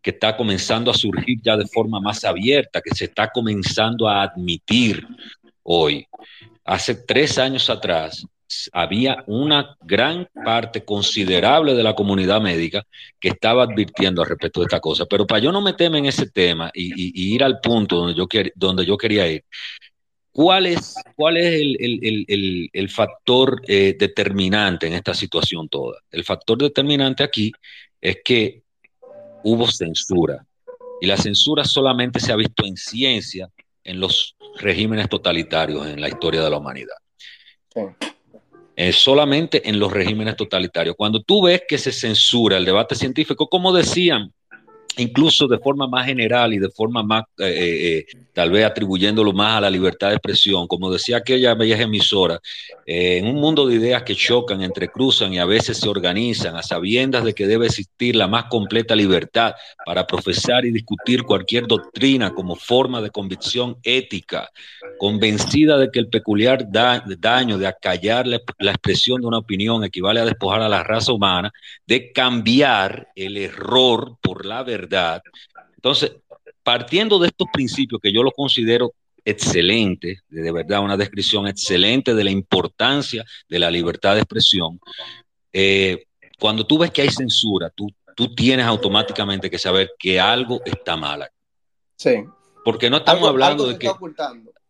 que 0.00 0.10
está 0.10 0.36
comenzando 0.36 0.92
a 0.92 0.94
surgir 0.94 1.38
ya 1.42 1.56
de 1.56 1.66
forma 1.66 2.00
más 2.00 2.24
abierta, 2.24 2.80
que 2.80 2.94
se 2.94 3.06
está 3.06 3.30
comenzando 3.30 4.08
a 4.08 4.22
admitir 4.22 5.04
hoy. 5.64 6.06
Hace 6.64 6.94
tres 6.94 7.36
años 7.36 7.68
atrás, 7.68 8.24
había 8.72 9.24
una 9.26 9.76
gran 9.80 10.28
parte 10.44 10.84
considerable 10.84 11.74
de 11.74 11.82
la 11.82 11.94
comunidad 11.94 12.40
médica 12.40 12.84
que 13.20 13.28
estaba 13.28 13.64
advirtiendo 13.64 14.22
al 14.22 14.28
respecto 14.28 14.60
de 14.60 14.66
esta 14.66 14.80
cosa. 14.80 15.06
Pero 15.06 15.26
para 15.26 15.40
yo 15.40 15.52
no 15.52 15.60
meterme 15.60 15.98
en 15.98 16.06
ese 16.06 16.30
tema 16.30 16.70
y, 16.72 17.34
ir 17.34 17.44
al 17.44 17.60
punto 17.60 17.96
donde 17.96 18.14
yo, 18.14 18.26
donde 18.54 18.86
yo 18.86 18.96
quería 18.96 19.30
ir, 19.30 19.44
¿cuál 20.32 20.66
es, 20.66 20.94
cuál 21.14 21.36
es 21.36 21.60
el, 21.60 22.90
factor 22.90 23.60
eh, 23.66 23.96
determinante 23.98 24.86
en 24.86 24.94
esta 24.94 25.14
situación 25.14 25.68
toda? 25.68 26.00
El 26.10 26.24
factor 26.24 26.58
determinante 26.58 27.22
aquí 27.22 27.52
es 28.00 28.18
que 28.24 28.62
hubo 29.42 29.66
censura. 29.66 30.44
Y 31.00 31.06
la 31.06 31.16
censura 31.16 31.64
solamente 31.64 32.18
se 32.18 32.32
ha 32.32 32.36
visto 32.36 32.64
en 32.64 32.76
ciencia 32.76 33.48
en 33.84 34.00
los 34.00 34.34
regímenes 34.56 35.08
totalitarios 35.08 35.86
en 35.86 36.00
la 36.00 36.08
historia 36.08 36.42
de 36.42 36.50
la 36.50 36.58
humanidad. 36.58 36.96
Sí. 37.72 37.82
Eh, 38.80 38.92
solamente 38.92 39.68
en 39.68 39.80
los 39.80 39.92
regímenes 39.92 40.36
totalitarios. 40.36 40.94
Cuando 40.96 41.20
tú 41.20 41.42
ves 41.42 41.62
que 41.66 41.78
se 41.78 41.90
censura 41.90 42.58
el 42.58 42.64
debate 42.64 42.94
científico, 42.94 43.48
como 43.48 43.72
decían 43.72 44.32
incluso 44.98 45.46
de 45.46 45.58
forma 45.58 45.86
más 45.86 46.06
general 46.06 46.52
y 46.52 46.58
de 46.58 46.70
forma 46.70 47.02
más, 47.02 47.24
eh, 47.38 47.46
eh, 47.46 47.98
eh, 47.98 48.06
tal 48.32 48.50
vez 48.50 48.64
atribuyéndolo 48.64 49.32
más 49.32 49.58
a 49.58 49.60
la 49.60 49.70
libertad 49.70 50.08
de 50.08 50.14
expresión, 50.14 50.66
como 50.66 50.90
decía 50.90 51.18
aquella 51.18 51.54
bella 51.54 51.80
emisora, 51.80 52.40
en 52.86 53.26
un 53.26 53.36
mundo 53.36 53.66
de 53.66 53.74
ideas 53.74 54.02
que 54.02 54.14
chocan, 54.14 54.62
entrecruzan 54.62 55.32
y 55.34 55.38
a 55.38 55.44
veces 55.44 55.78
se 55.78 55.88
organizan 55.88 56.56
a 56.56 56.62
sabiendas 56.62 57.24
de 57.24 57.34
que 57.34 57.46
debe 57.46 57.66
existir 57.66 58.16
la 58.16 58.28
más 58.28 58.44
completa 58.44 58.96
libertad 58.96 59.54
para 59.84 60.06
profesar 60.06 60.64
y 60.64 60.70
discutir 60.70 61.22
cualquier 61.24 61.66
doctrina 61.66 62.32
como 62.32 62.56
forma 62.56 63.02
de 63.02 63.10
convicción 63.10 63.76
ética, 63.82 64.48
convencida 64.98 65.76
de 65.76 65.90
que 65.90 65.98
el 65.98 66.08
peculiar 66.08 66.66
daño 66.70 67.58
de 67.58 67.66
acallar 67.66 68.26
la, 68.26 68.40
la 68.58 68.70
expresión 68.70 69.20
de 69.20 69.26
una 69.26 69.38
opinión 69.38 69.84
equivale 69.84 70.20
a 70.20 70.24
despojar 70.24 70.62
a 70.62 70.68
la 70.68 70.82
raza 70.82 71.12
humana, 71.12 71.52
de 71.86 72.12
cambiar 72.12 73.08
el 73.14 73.36
error 73.36 74.16
por 74.22 74.46
la 74.46 74.62
verdad 74.62 74.87
entonces, 75.74 76.12
partiendo 76.62 77.18
de 77.18 77.28
estos 77.28 77.48
principios 77.52 78.00
que 78.00 78.12
yo 78.12 78.22
los 78.22 78.32
considero 78.34 78.94
excelentes, 79.24 80.20
de 80.28 80.52
verdad 80.52 80.80
una 80.80 80.96
descripción 80.96 81.46
excelente 81.46 82.14
de 82.14 82.24
la 82.24 82.30
importancia 82.30 83.24
de 83.48 83.58
la 83.58 83.70
libertad 83.70 84.14
de 84.14 84.20
expresión, 84.20 84.80
eh, 85.52 86.06
cuando 86.38 86.66
tú 86.66 86.78
ves 86.78 86.90
que 86.90 87.02
hay 87.02 87.10
censura, 87.10 87.70
tú, 87.70 87.88
tú 88.14 88.34
tienes 88.34 88.66
automáticamente 88.66 89.50
que 89.50 89.58
saber 89.58 89.90
que 89.98 90.18
algo 90.18 90.60
está 90.64 90.96
mal. 90.96 91.28
Sí. 91.96 92.24
Porque 92.64 92.88
no 92.88 92.98
estamos 92.98 93.28
hablando 93.28 93.66
de 93.66 93.78
que 93.78 93.90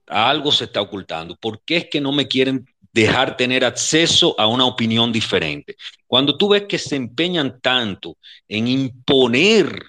algo 0.06 0.50
se 0.50 0.64
está 0.64 0.80
ocultando. 0.80 1.36
¿Por 1.36 1.60
qué 1.62 1.78
es 1.78 1.86
que 1.90 2.00
no 2.00 2.12
me 2.12 2.26
quieren 2.26 2.66
dejar 2.92 3.36
tener 3.36 3.64
acceso 3.64 4.34
a 4.38 4.46
una 4.46 4.64
opinión 4.64 5.12
diferente? 5.12 5.76
Cuando 6.06 6.36
tú 6.36 6.48
ves 6.48 6.64
que 6.68 6.78
se 6.78 6.96
empeñan 6.96 7.60
tanto 7.60 8.16
en 8.48 8.66
imponer 8.66 9.84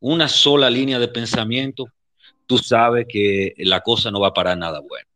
una 0.00 0.28
sola 0.28 0.70
línea 0.70 0.98
de 0.98 1.08
pensamiento, 1.08 1.86
tú 2.46 2.58
sabes 2.58 3.06
que 3.08 3.54
la 3.58 3.80
cosa 3.80 4.10
no 4.10 4.20
va 4.20 4.28
a 4.28 4.34
parar 4.34 4.58
nada 4.58 4.80
bueno. 4.80 5.06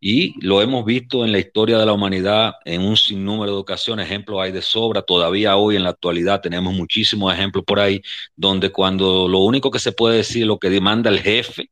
Y 0.00 0.34
lo 0.46 0.60
hemos 0.60 0.84
visto 0.84 1.24
en 1.24 1.32
la 1.32 1.38
historia 1.38 1.78
de 1.78 1.86
la 1.86 1.92
humanidad 1.92 2.54
en 2.64 2.82
un 2.82 2.96
sinnúmero 2.96 3.52
de 3.52 3.58
ocasiones, 3.58 4.06
ejemplos 4.06 4.40
hay 4.40 4.52
de 4.52 4.62
sobra, 4.62 5.02
todavía 5.02 5.56
hoy 5.56 5.76
en 5.76 5.84
la 5.84 5.90
actualidad 5.90 6.42
tenemos 6.42 6.74
muchísimos 6.74 7.32
ejemplos 7.32 7.64
por 7.64 7.80
ahí, 7.80 8.02
donde 8.36 8.70
cuando 8.70 9.26
lo 9.26 9.38
único 9.38 9.70
que 9.70 9.78
se 9.78 9.92
puede 9.92 10.18
decir 10.18 10.46
lo 10.46 10.58
que 10.58 10.70
demanda 10.70 11.10
el 11.10 11.20
jefe 11.20 11.70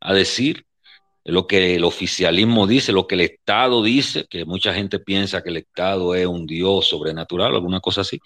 a 0.00 0.12
decir, 0.12 0.66
lo 1.24 1.46
que 1.46 1.76
el 1.76 1.84
oficialismo 1.84 2.66
dice, 2.66 2.92
lo 2.92 3.06
que 3.06 3.14
el 3.14 3.22
Estado 3.22 3.82
dice, 3.82 4.26
que 4.28 4.44
mucha 4.44 4.74
gente 4.74 4.98
piensa 4.98 5.42
que 5.42 5.50
el 5.50 5.58
Estado 5.58 6.14
es 6.14 6.26
un 6.26 6.46
Dios 6.46 6.88
sobrenatural, 6.88 7.54
alguna 7.54 7.80
cosa 7.80 8.02
así, 8.02 8.20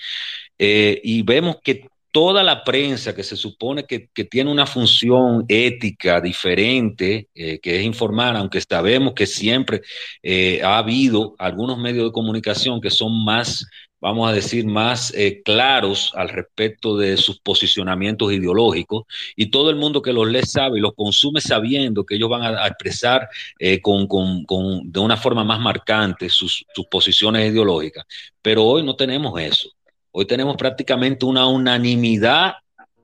eh, 0.58 1.00
y 1.04 1.22
vemos 1.22 1.56
que 1.62 1.88
toda 2.16 2.43
la 2.43 2.64
prensa 2.64 3.14
que 3.14 3.22
se 3.22 3.36
supone 3.36 3.84
que, 3.84 4.09
tiene 4.24 4.51
una 4.51 4.64
función 4.64 5.44
ética 5.48 6.18
diferente, 6.18 7.28
eh, 7.34 7.60
que 7.60 7.76
es 7.76 7.84
informar, 7.84 8.34
aunque 8.36 8.59
sabemos 8.62 9.12
que 9.12 9.26
siempre 9.26 9.82
eh, 10.22 10.62
ha 10.64 10.78
habido 10.78 11.34
algunos 11.38 11.76
medios 11.76 12.06
de 12.06 12.12
comunicación 12.12 12.80
que 12.80 12.88
son 12.88 13.22
más 13.22 13.66
vamos 14.01 14.30
a 14.30 14.32
decir, 14.32 14.64
más 14.64 15.12
eh, 15.14 15.43
claros 15.44 16.12
al 16.14 16.30
respecto 16.30 16.97
de 16.97 17.18
sus 17.18 17.38
posicionamientos 17.40 18.32
ideológicos 18.32 19.05
y 19.34 19.51
todo 19.51 19.68
el 19.68 19.76
mundo 19.76 20.01
que 20.01 20.12
los 20.12 20.26
lee 20.28 20.43
sabe 20.43 20.78
y 20.78 20.82
los 20.82 20.94
consume 20.94 21.40
sabiendo 21.43 22.05
que 22.05 22.14
ellos 22.14 22.30
van 22.30 22.43
a, 22.43 22.66
expresar 22.66 23.28
con, 23.82 24.06
de 24.84 25.01
una 25.01 25.16
forma 25.18 25.44
más 25.44 25.60
marcante 25.60 26.30
sus 26.30 26.64
posiciones 26.90 27.51
ideológicas. 27.52 28.06
Pero 28.40 28.64
hoy 28.64 28.82
no 28.82 28.97
tenemos 28.97 29.38
eso. 29.40 29.76
Hoy 30.18 30.24
tenemos 30.24 30.56
prácticamente 30.56 31.26
una 31.26 31.47
unanimidad 31.47 32.55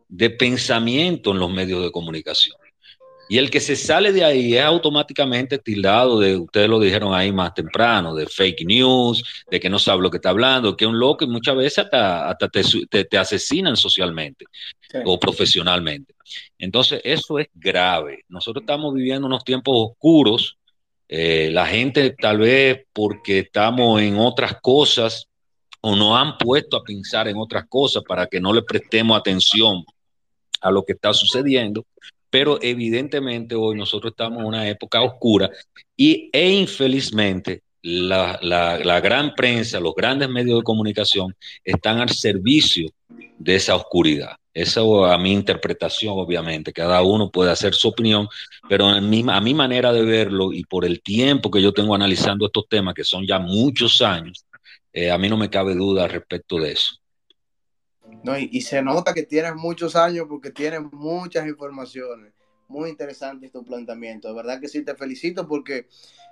de 0.09 0.30
pensamiento 0.30 1.32
en 1.32 1.40
los 1.40 1.52
medios 1.52 1.82
de 1.82 1.93
comunicación. 1.93 2.56
Y 3.28 3.36
el 3.36 3.51
que 3.51 3.60
se 3.60 3.76
sale 3.76 4.14
de 4.14 4.24
ahí 4.24 4.56
es 4.56 4.64
automáticamente 4.64 5.59
tildado 5.59 6.18
de, 6.18 6.39
ustedes 6.39 6.70
lo 6.70 6.80
dijeron 6.80 7.12
ahí 7.12 7.30
más 7.30 7.52
temprano, 7.52 8.14
de 8.14 8.24
fake 8.24 8.64
news, 8.64 9.44
de 9.51 9.60
que 9.60 9.68
no 9.68 9.78
sabe 9.78 10.01
lo 10.01 10.10
que 10.10 10.16
está 10.16 10.30
hablando, 10.30 10.74
que 10.74 10.86
es 10.86 10.89
un 10.89 10.98
loco 10.98 11.26
y 11.26 11.28
muchas 11.28 11.55
veces 11.55 11.84
hasta, 11.93 12.48
te, 12.48 13.18
asesinan 13.18 13.76
socialmente 13.76 14.47
o 15.05 15.20
profesionalmente. 15.20 16.14
Entonces, 16.56 17.02
eso 17.05 17.39
es 17.39 17.48
grave. 17.52 18.24
Nosotros 18.30 18.62
estamos 18.62 18.94
viviendo 18.94 19.26
unos 19.26 19.44
tiempos 19.44 19.74
oscuros. 19.76 20.56
Eh, 21.10 21.51
la 21.52 21.66
gente 21.66 22.16
tal 22.18 22.39
vez 22.39 22.86
porque 22.90 23.40
estamos 23.40 24.01
en 24.01 24.16
otras 24.16 24.62
cosas 24.62 25.28
o 25.82 25.96
nos 25.96 26.16
han 26.16 26.38
puesto 26.38 26.76
a 26.76 26.84
pensar 26.84 27.28
en 27.28 27.36
otras 27.36 27.66
cosas 27.68 28.02
para 28.06 28.26
que 28.26 28.40
no 28.40 28.52
le 28.52 28.62
prestemos 28.62 29.18
atención 29.18 29.84
a 30.60 30.70
lo 30.70 30.84
que 30.84 30.92
está 30.92 31.12
sucediendo, 31.12 31.84
pero 32.30 32.59
evidentemente 32.62 33.54
hoy 33.54 33.76
nosotros 33.76 34.12
estamos 34.12 34.40
en 34.40 34.46
una 34.46 34.68
época 34.68 35.02
oscura 35.02 35.50
y 35.96 36.30
e 36.32 36.50
infelizmente 36.50 37.62
la, 37.82 38.38
la, 38.42 39.00
gran 39.00 39.34
prensa, 39.34 39.80
los 39.80 39.94
grandes 39.94 40.28
medios 40.28 40.59
de 40.59 40.62
comunicación 40.62 41.34
están 41.64 42.00
al 42.00 42.10
servicio 42.10 42.88
de 43.38 43.56
esa 43.56 43.74
oscuridad. 43.74 44.36
Esa 44.54 44.82
a 44.82 45.18
mi 45.18 45.32
interpretación, 45.32 46.14
obviamente, 46.16 46.72
cada 46.72 47.02
uno 47.02 47.30
puede 47.30 47.50
hacer 47.50 47.74
su 47.74 47.88
opinión, 47.88 48.28
pero 48.68 48.86
a 48.86 49.00
mi, 49.00 49.24
a 49.26 49.40
mi 49.40 49.54
manera 49.54 49.92
de 49.92 50.02
verlo 50.02 50.52
y 50.52 50.62
por 50.64 50.84
el 50.84 51.02
tiempo 51.02 51.50
que 51.50 51.62
yo 51.62 51.72
tengo 51.72 51.94
analizando 51.94 52.46
estos 52.46 52.68
temas, 52.68 52.94
que 52.94 53.02
son 53.02 53.26
ya 53.26 53.38
muchos 53.38 54.00
años, 54.00 54.44
eh, 54.93 55.10
a 55.10 55.19
mí 55.19 55.28
no 55.28 55.36
me 55.36 55.51
cabe 55.51 55.74
duda 55.74 56.09
respecto 56.09 56.59
de 56.59 56.73
eso. 56.73 56.97
No, 58.24 58.39
y, 58.39 58.60
se 58.60 58.82
nota 58.82 59.14
que 59.14 59.23
tienes 59.23 59.55
muchos 59.55 59.97
años 59.97 60.27
porque 60.28 60.51
tienes 60.51 60.81
muchas 60.93 61.47
informaciones. 61.47 62.32
Muy 62.69 62.90
interesante 62.90 63.48
tu 63.48 63.64
planteamiento. 63.64 64.28
De 64.28 64.35
verdad 64.35 64.60
que 64.60 64.69
sí, 64.69 64.82
te 64.82 64.94
felicito 64.94 65.48
porque 65.48 65.89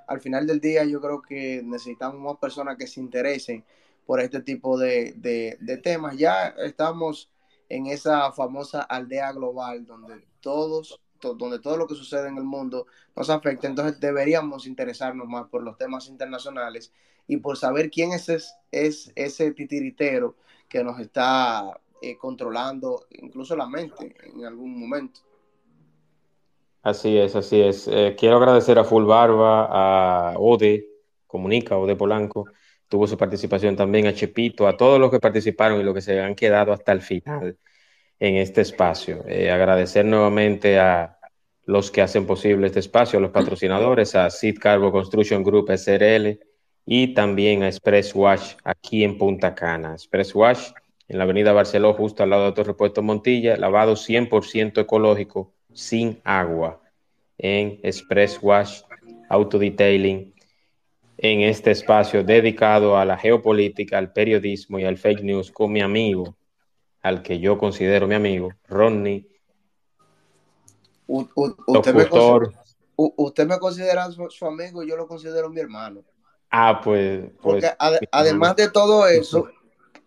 al 0.07 0.20
final 0.20 0.47
del 0.47 0.61
día 0.61 0.85
yo 0.85 1.01
creo 1.01 1.23
que 1.23 1.62
necesitamos 1.65 2.20
más 2.20 2.37
personas 2.39 2.77
que 2.77 2.87
se 2.87 3.01
interesen 3.01 3.65
por 4.07 4.20
este 4.20 4.41
tipo 4.41 4.78
de, 4.78 5.15
de 5.15 5.77
temas. 5.78 6.16
Ya 6.16 6.49
estamos 6.59 7.31
en 7.69 7.87
esa 7.87 8.31
famosa 8.32 8.82
aldea 8.82 9.32
global 9.32 9.87
donde 9.87 10.27
todos 10.41 11.01
donde 11.20 11.59
todo 11.59 11.76
lo 11.76 11.86
que 11.86 11.94
sucede 11.94 12.28
en 12.28 12.36
el 12.36 12.44
mundo 12.44 12.86
nos 13.14 13.30
afecta, 13.30 13.66
entonces 13.66 14.01
deberíamos 14.01 14.66
interesarnos 14.66 15.28
más 15.28 15.47
por 15.48 15.62
los 15.62 15.76
temas 15.76 16.09
internacionales 16.09 16.92
y 17.26 17.36
por 17.36 17.56
saber 17.56 17.90
quién 17.90 18.12
es, 18.12 18.28
es, 18.70 19.12
ese 19.14 19.52
titiritero 19.52 20.36
que 20.68 20.82
nos 20.82 20.98
está 20.98 21.80
eh, 22.02 22.16
controlando 22.16 23.06
incluso 23.10 23.55
la 23.55 23.66
mente 23.66 24.14
en 24.34 24.44
algún 24.44 24.78
momento. 24.78 25.20
Así 26.82 27.18
es, 27.18 27.36
así 27.36 27.60
es. 27.60 27.86
Eh, 27.88 28.16
quiero 28.18 28.38
agradecer 28.38 28.78
a 28.78 28.84
Full 28.84 29.05
Barba, 29.05 30.30
a 30.32 30.38
Ode, 30.38 30.86
Comunica, 31.26 31.76
Ode 31.76 31.94
Polanco, 31.94 32.47
tuvo 32.88 33.06
su 33.06 33.18
participación 33.18 33.76
también, 33.76 34.06
a 34.06 34.14
Chepito, 34.14 34.66
a 34.66 34.76
todos 34.76 34.98
los 34.98 35.10
que 35.10 35.20
participaron 35.20 35.78
y 35.80 35.84
los 35.84 35.94
que 35.94 36.01
se 36.01 36.18
han 36.20 36.34
quedado 36.34 36.72
hasta 36.72 36.92
el 36.92 37.02
final 37.02 37.59
en 38.20 38.36
este 38.36 38.60
espacio. 38.60 39.24
Eh, 39.26 39.51
agradecer 39.51 40.05
nuevamente 40.05 40.78
a 40.78 41.18
los 41.64 41.90
que 41.90 42.02
hacen 42.02 42.26
posible 42.26 42.66
este 42.66 42.80
espacio, 42.80 43.18
a 43.18 43.22
los 43.22 43.30
patrocinadores, 43.30 44.14
a 44.14 44.28
Seed 44.30 44.59
Carbo 44.59 44.92
Construction 44.92 45.42
Group 45.42 45.70
SRL, 45.70 46.38
y 46.84 47.14
también 47.14 47.62
a 47.62 47.68
Express 47.68 48.14
Wash 48.14 48.55
aquí 48.64 49.05
en 49.05 49.16
Punta 49.16 49.55
Cana. 49.55 49.92
Express 49.92 50.34
Wash 50.34 50.70
en 51.09 51.18
la 51.18 51.24
avenida 51.24 51.52
Barceló, 51.52 51.94
justo 51.94 52.22
al 52.22 52.30
lado 52.30 52.44
de 52.44 52.48
otro 52.51 52.64
repuesto 52.64 53.02
Montilla, 53.02 53.56
lavado 53.56 53.94
100% 53.94 54.80
ecológico, 54.80 55.52
sin 55.72 56.20
agua, 56.24 56.80
en 57.38 57.80
Express 57.82 58.38
Wash 58.42 58.82
Auto 59.28 59.59
Detailing, 59.59 60.34
en 61.18 61.40
este 61.42 61.70
espacio 61.70 62.24
dedicado 62.24 62.97
a 62.97 63.05
la 63.05 63.16
geopolítica, 63.16 63.98
al 63.98 64.12
periodismo 64.12 64.78
y 64.78 64.84
al 64.84 64.97
fake 64.97 65.22
news 65.22 65.51
con 65.51 65.72
mi 65.72 65.80
amigo, 65.80 66.36
al 67.02 67.22
que 67.22 67.39
yo 67.39 67.59
considero 67.59 68.06
mi 68.06 68.14
amigo, 68.14 68.51
Ronnie. 68.68 69.27
usted, 71.06 71.94
me 71.94 72.09
considera, 72.09 72.62
usted, 72.97 73.47
me 73.47 73.59
considera, 73.59 74.09
su 74.10 74.47
amigo, 74.47 74.82
yo 74.82 74.97
lo 74.97 75.06
considero 75.06 75.48
mi 75.51 75.60
hermano. 75.60 76.05
Ah, 76.51 76.81
pues. 76.82 77.31
pues 77.40 77.64
Porque 77.64 77.70
además 78.10 78.56
de 78.56 78.70
todo 78.70 79.06
eso, 79.06 79.48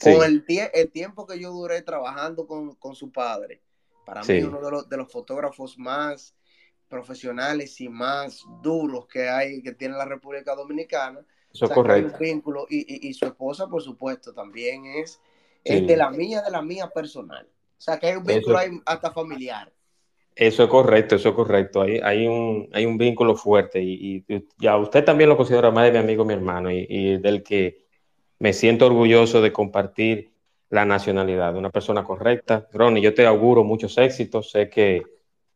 con 0.02 0.24
el, 0.24 0.46
el, 0.48 0.92
tiempo 0.92 1.26
que 1.26 1.40
yo 1.40 1.52
duré 1.52 1.82
trabajando 1.82 2.46
con, 2.46 2.96
su 2.96 3.12
padre, 3.12 3.62
para 4.06 4.24
mí 4.24 4.42
uno 4.42 4.62
de 4.62 4.72
los, 4.72 4.90
de 4.90 4.98
los 4.98 5.12
fotógrafos 5.12 5.78
más 5.78 6.36
profesionales 6.90 7.80
y 7.82 7.90
más 7.90 8.44
duros 8.62 9.08
que 9.08 9.28
hay, 9.28 9.64
que 9.64 9.72
tiene 9.72 9.98
la 9.98 10.06
República 10.06 10.54
Dominicana. 10.54 11.26
Eso 11.52 11.66
es 11.66 11.72
correcto. 11.72 12.18
vínculo, 12.20 12.66
y, 12.70 13.08
y, 13.08 13.14
su 13.14 13.26
esposa, 13.26 13.68
por 13.68 13.82
supuesto, 13.82 14.34
también 14.34 14.86
es, 14.86 15.20
de 15.64 15.98
la 15.98 16.10
mía, 16.10 16.42
de 16.42 16.52
la 16.52 16.62
mía 16.62 16.90
personal. 16.90 17.48
O 17.48 17.82
sea, 17.82 18.00
que 18.00 18.08
hay 18.08 18.16
un 18.16 18.24
vínculo 18.24 18.58
ahí 18.58 18.70
hasta 18.86 19.12
familiar. 19.12 19.72
Eso 20.36 20.64
es 20.64 20.70
correcto, 20.70 21.16
eso 21.16 21.30
es 21.30 21.36
correcto. 21.36 21.82
Hay, 21.82 22.00
hay, 22.04 22.28
un, 22.28 22.70
hay 22.74 22.86
un 22.86 22.98
vínculo 22.98 23.36
fuerte 23.36 23.82
y, 23.82 24.26
ya 24.58 24.78
usted 24.78 25.04
también 25.04 25.30
lo 25.30 25.38
considera 25.38 25.70
más 25.70 25.86
de 25.86 25.92
mi 25.92 25.98
amigo, 25.98 26.26
mi 26.26 26.34
hermano, 26.34 26.72
y, 26.72 27.18
del 27.18 27.44
que 27.44 27.86
me 28.40 28.54
siento 28.54 28.88
orgulloso 28.88 29.42
de 29.42 29.52
compartir 29.54 30.34
la 30.70 30.86
nacionalidad, 30.86 31.56
una 31.56 31.70
persona 31.70 32.04
correcta. 32.04 32.68
Ronnie, 32.72 33.04
yo 33.04 33.14
te 33.14 33.26
auguro 33.28 33.64
muchos 33.64 33.98
éxitos. 33.98 34.50
Sé 34.50 34.70
que, 34.70 35.04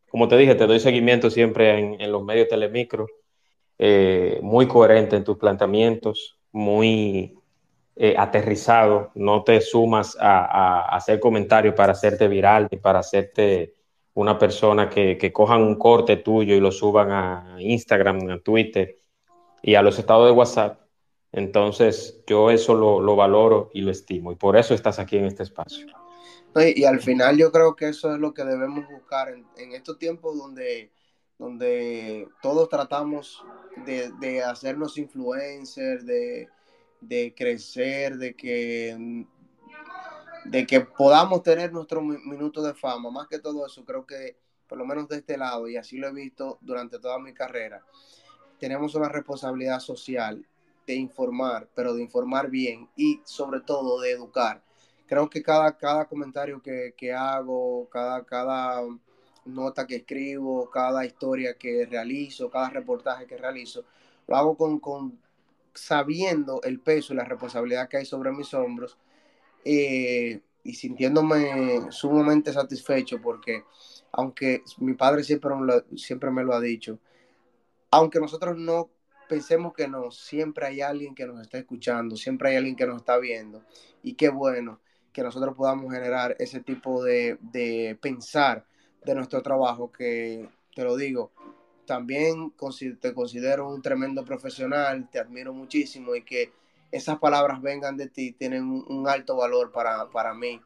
como 0.10 0.28
te 0.28 0.38
dije, 0.38 0.54
te 0.54 0.68
doy 0.68 0.80
seguimiento 0.80 1.30
siempre 1.32 1.80
en, 1.80 2.12
los 2.12 2.24
medios 2.24 2.48
telemicro, 2.48 3.08
eh, 3.80 4.40
muy 4.44 4.68
coherente 4.68 5.16
en 5.16 5.24
tus 5.24 5.38
planteamientos, 5.38 6.38
muy 6.52 7.37
eh, 8.00 8.16
aterrizado. 8.18 9.12
No 9.16 9.44
te 9.44 9.60
sumas 9.62 10.16
a, 10.20 10.46
a 10.46 10.96
hacer 10.96 11.20
comentarios 11.20 11.74
para 11.74 11.94
hacerte 11.94 12.28
viral 12.28 12.68
ni 12.72 12.78
para 12.78 13.00
hacerte 13.00 13.74
una 14.14 14.38
persona 14.38 14.90
que, 14.90 15.18
que, 15.18 15.32
cojan 15.32 15.62
un 15.62 15.76
corte 15.76 16.18
tuyo 16.18 16.56
y 16.56 16.60
lo 16.60 16.72
suban 16.72 17.12
a 17.12 17.56
Instagram, 17.60 18.30
a 18.30 18.40
Twitter 18.40 19.00
y 19.62 19.76
a 19.76 19.82
los 19.82 20.00
estados 20.00 20.28
de 20.28 20.32
WhatsApp. 20.32 20.80
Entonces, 21.32 22.24
yo 22.26 22.50
eso 22.50 22.74
lo, 22.74 23.00
lo 23.00 23.16
valoro 23.16 23.70
y 23.74 23.82
lo 23.82 23.92
estimo. 23.92 24.32
Y 24.32 24.36
por 24.36 24.58
eso 24.58 24.74
estás 24.74 24.98
aquí 24.98 25.18
en 25.18 25.26
este 25.26 25.44
espacio. 25.44 25.86
Y, 26.56 26.84
al 26.86 27.00
final 27.00 27.38
yo 27.38 27.52
creo 27.52 27.76
que 27.76 27.90
eso 27.90 28.14
es 28.14 28.20
lo 28.20 28.34
que 28.34 28.44
debemos 28.44 28.88
buscar 28.90 29.30
en, 29.30 29.46
en 29.58 29.74
estos 29.74 30.00
tiempos 30.00 30.36
donde, 30.36 30.92
donde 31.38 32.28
todos 32.42 32.70
tratamos 32.70 33.44
de, 33.86 34.12
de 34.20 34.42
hacernos 34.44 34.98
influencers, 34.98 36.06
de, 36.06 36.48
de 37.02 37.34
crecer, 37.36 38.18
de 38.18 38.36
que 38.36 39.26
de 40.46 40.66
que 40.66 40.82
podamos 40.82 41.44
tener 41.44 41.74
nuestro 41.74 42.02
minuto 42.02 42.62
de 42.62 42.74
fama. 42.74 43.12
Más 43.12 43.28
que 43.28 43.40
todo 43.40 43.66
eso, 43.66 43.84
creo 43.84 44.06
que 44.06 44.38
por 44.68 44.78
lo 44.78 44.86
menos 44.86 45.08
de 45.08 45.18
este 45.18 45.38
lado, 45.38 45.68
y 45.68 45.78
así 45.78 45.98
lo 45.98 46.08
he 46.08 46.14
visto 46.14 46.58
durante 46.62 47.00
toda 47.00 47.20
mi 47.20 47.34
carrera, 47.34 47.84
tenemos 48.60 48.96
una 48.96 49.10
responsabilidad 49.10 49.80
social 49.80 50.46
de 50.86 50.96
informar, 50.96 51.70
pero 51.76 51.94
de 51.94 52.02
informar 52.02 52.50
bien 52.50 52.90
y 52.96 53.22
sobre 53.24 53.62
todo 53.62 54.00
de 54.02 54.12
educar, 54.12 54.62
creo 55.06 55.30
que 55.30 55.42
cada, 55.42 55.78
cada 55.78 56.06
comentario 56.06 56.62
que, 56.62 56.94
que 56.98 57.14
hago, 57.14 57.88
cada, 57.90 58.26
cada 58.26 58.82
nota 59.46 59.88
que 59.88 59.98
escribo, 59.98 60.70
cada 60.70 61.06
historia 61.06 61.58
que 61.58 61.86
realizo, 61.86 62.50
cada 62.50 62.70
reportaje 62.70 63.26
que 63.26 63.38
realizo, 63.38 63.86
lo 64.28 64.36
hago 64.36 64.58
con, 64.58 64.80
con 64.80 65.18
sabiendo 65.78 66.62
el 66.64 66.80
peso 66.80 67.14
y 67.14 67.18
la 67.18 67.24
responsabilidad 67.24 67.88
que 67.88 67.98
hay 67.98 68.06
sobre 68.06 68.32
mis 68.32 68.54
hombros 68.54 68.98
eh, 69.64 70.42
y 70.64 70.74
sintiéndome 70.74 71.92
sumamente 71.92 72.52
satisfecho 72.52 73.22
porque 73.22 73.64
aunque 74.12 74.64
mi 74.80 74.94
padre 74.94 75.24
siempre, 75.24 75.52
siempre 75.96 76.32
me 76.32 76.44
lo 76.44 76.54
ha 76.54 76.60
dicho, 76.60 77.00
aunque 77.92 78.20
nosotros 78.20 78.58
no 78.58 78.90
pensemos 79.30 79.74
que 79.74 79.88
no, 79.88 80.12
siempre 80.12 80.68
hay 80.68 80.82
alguien 80.82 81.14
que 81.14 81.28
nos 81.28 81.42
está 81.42 81.58
escuchando, 81.58 82.16
siempre 82.16 82.50
hay 82.50 82.56
alguien 82.58 82.76
que 82.76 82.88
nos 82.88 82.98
está 82.98 83.18
viendo 83.18 83.64
y 84.02 84.14
qué 84.14 84.30
bueno 84.30 84.80
que 85.12 85.24
nosotros 85.24 85.56
podamos 85.56 85.92
generar 85.94 86.36
ese 86.40 86.62
tipo 86.62 87.04
de, 87.04 87.38
de 87.42 87.98
pensar 88.02 88.66
de 89.04 89.16
nuestro 89.16 89.42
trabajo 89.42 89.92
que, 89.92 90.50
te 90.76 90.84
lo 90.84 90.96
digo, 90.96 91.32
también 91.88 92.54
te 93.00 93.14
considero 93.14 93.70
un 93.70 93.82
tremendo 93.82 94.24
profesional, 94.24 95.10
te 95.10 95.20
admiro 95.20 95.54
muchísimo 95.54 96.14
y 96.16 96.22
que 96.22 96.52
esas 96.92 97.18
palabras 97.18 97.62
vengan 97.62 97.96
de 97.96 98.10
ti 98.10 98.34
tienen 98.34 98.64
un, 98.66 99.08
alto 99.08 99.38
valor 99.38 99.72
para, 99.72 100.10
para, 100.10 100.34
mí, 100.34 100.60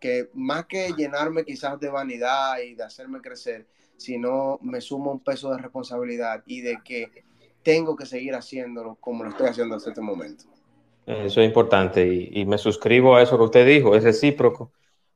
que 0.00 0.30
más 0.34 0.66
que 0.66 0.92
llenarme 0.96 1.44
quizás 1.44 1.78
de 1.80 1.88
vanidad 1.90 2.58
y 2.60 2.74
de 2.74 2.84
hacerme 2.84 3.20
crecer, 3.20 3.66
sino 3.96 4.58
me 4.62 4.80
sumo 4.80 5.10
un 5.10 5.20
peso 5.20 5.50
de 5.50 5.58
responsabilidad 5.58 6.42
y 6.46 6.60
de 6.60 6.78
que 6.84 7.10
tengo 7.62 7.96
que 7.96 8.06
seguir 8.06 8.34
haciéndolo 8.34 8.96
como 9.00 9.24
lo 9.24 9.30
estoy 9.30 9.48
haciendo 9.48 9.74
hasta 9.74 9.90
este 9.90 10.00
momento. 10.00 10.44
Eso 11.06 11.40
es 11.40 11.46
importante 11.46 12.06
y, 12.06 12.30
y 12.32 12.46
me 12.46 12.56
suscribo 12.56 13.16
a 13.16 13.22
eso 13.22 13.36
que 13.36 13.44
usted 13.44 13.66
dijo, 13.66 13.96
es 13.96 14.04
recíproco, 14.04 14.72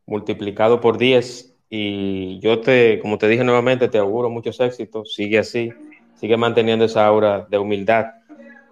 multiplicado 0.06 0.80
por 0.80 0.98
10 0.98 1.51
y 1.74 2.38
yo 2.40 2.60
te, 2.60 2.98
como 2.98 3.16
te 3.16 3.26
dije 3.28 3.44
nuevamente, 3.44 3.88
te 3.88 3.96
auguro 3.96 4.28
muchos 4.28 4.60
éxitos. 4.60 5.14
Sigue 5.14 5.38
así, 5.38 5.72
sigue 6.16 6.36
manteniendo 6.36 6.84
esa 6.84 7.06
aura 7.06 7.46
de 7.48 7.56
humildad 7.56 8.08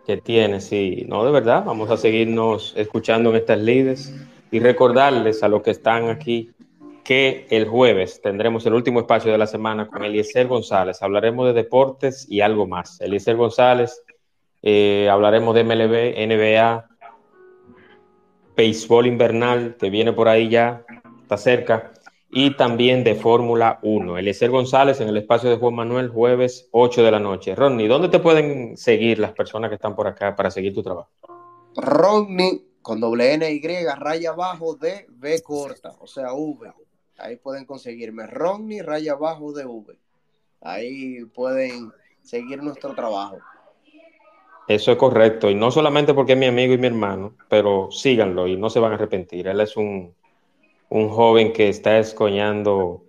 que 0.06 0.18
tienes. 0.18 0.70
Y 0.70 1.06
no, 1.08 1.24
de 1.24 1.32
verdad, 1.32 1.64
vamos 1.64 1.90
a 1.90 1.96
seguirnos 1.96 2.74
escuchando 2.76 3.30
en 3.30 3.36
estas 3.36 3.58
líderes 3.58 4.14
y 4.50 4.60
recordarles 4.60 5.42
a 5.42 5.48
los 5.48 5.62
que 5.62 5.70
están 5.70 6.10
aquí 6.10 6.50
que 7.02 7.46
el 7.48 7.66
jueves 7.66 8.20
tendremos 8.20 8.66
el 8.66 8.74
último 8.74 9.00
espacio 9.00 9.32
de 9.32 9.38
la 9.38 9.46
semana 9.46 9.86
con 9.86 10.04
Eliezer 10.04 10.46
González. 10.46 11.00
Hablaremos 11.00 11.46
de 11.46 11.54
deportes 11.54 12.26
y 12.28 12.42
algo 12.42 12.66
más. 12.66 13.00
Eliezer 13.00 13.36
González, 13.36 14.02
eh, 14.60 15.08
hablaremos 15.10 15.54
de 15.54 15.64
MLB, 15.64 16.26
NBA, 16.26 16.86
béisbol 18.54 19.06
invernal, 19.06 19.76
que 19.80 19.88
viene 19.88 20.12
por 20.12 20.28
ahí 20.28 20.50
ya, 20.50 20.84
está 21.22 21.38
cerca 21.38 21.92
y 22.32 22.56
también 22.56 23.02
de 23.02 23.16
Fórmula 23.16 23.80
1. 23.82 24.18
Eliezer 24.18 24.50
González 24.50 25.00
en 25.00 25.08
el 25.08 25.16
espacio 25.16 25.50
de 25.50 25.56
Juan 25.56 25.74
Manuel, 25.74 26.10
jueves 26.10 26.68
8 26.70 27.02
de 27.02 27.10
la 27.10 27.18
noche. 27.18 27.54
Ronnie, 27.54 27.88
¿dónde 27.88 28.08
te 28.08 28.20
pueden 28.20 28.76
seguir 28.76 29.18
las 29.18 29.32
personas 29.32 29.68
que 29.68 29.74
están 29.74 29.96
por 29.96 30.06
acá 30.06 30.36
para 30.36 30.50
seguir 30.50 30.72
tu 30.72 30.82
trabajo? 30.82 31.10
Ronnie 31.74 32.64
con 32.82 33.00
doble 33.00 33.34
N 33.34 33.50
Y, 33.50 33.60
raya 33.98 34.30
abajo 34.30 34.76
de 34.76 35.06
V 35.20 35.42
corta, 35.42 35.94
o 35.98 36.06
sea, 36.06 36.32
V. 36.32 36.72
Ahí 37.18 37.36
pueden 37.36 37.66
conseguirme. 37.66 38.26
Ronnie, 38.26 38.82
raya 38.82 39.12
abajo 39.12 39.52
de 39.52 39.66
V. 39.66 39.98
Ahí 40.60 41.24
pueden 41.26 41.90
seguir 42.22 42.62
nuestro 42.62 42.94
trabajo. 42.94 43.38
Eso 44.68 44.92
es 44.92 44.98
correcto, 44.98 45.50
y 45.50 45.56
no 45.56 45.72
solamente 45.72 46.14
porque 46.14 46.34
es 46.34 46.38
mi 46.38 46.46
amigo 46.46 46.72
y 46.72 46.78
mi 46.78 46.86
hermano, 46.86 47.34
pero 47.48 47.90
síganlo 47.90 48.46
y 48.46 48.56
no 48.56 48.70
se 48.70 48.78
van 48.78 48.92
a 48.92 48.94
arrepentir. 48.94 49.48
Él 49.48 49.60
es 49.60 49.76
un 49.76 50.14
un 50.90 51.08
joven 51.08 51.52
que 51.52 51.68
está 51.68 51.98
escoñando 51.98 53.04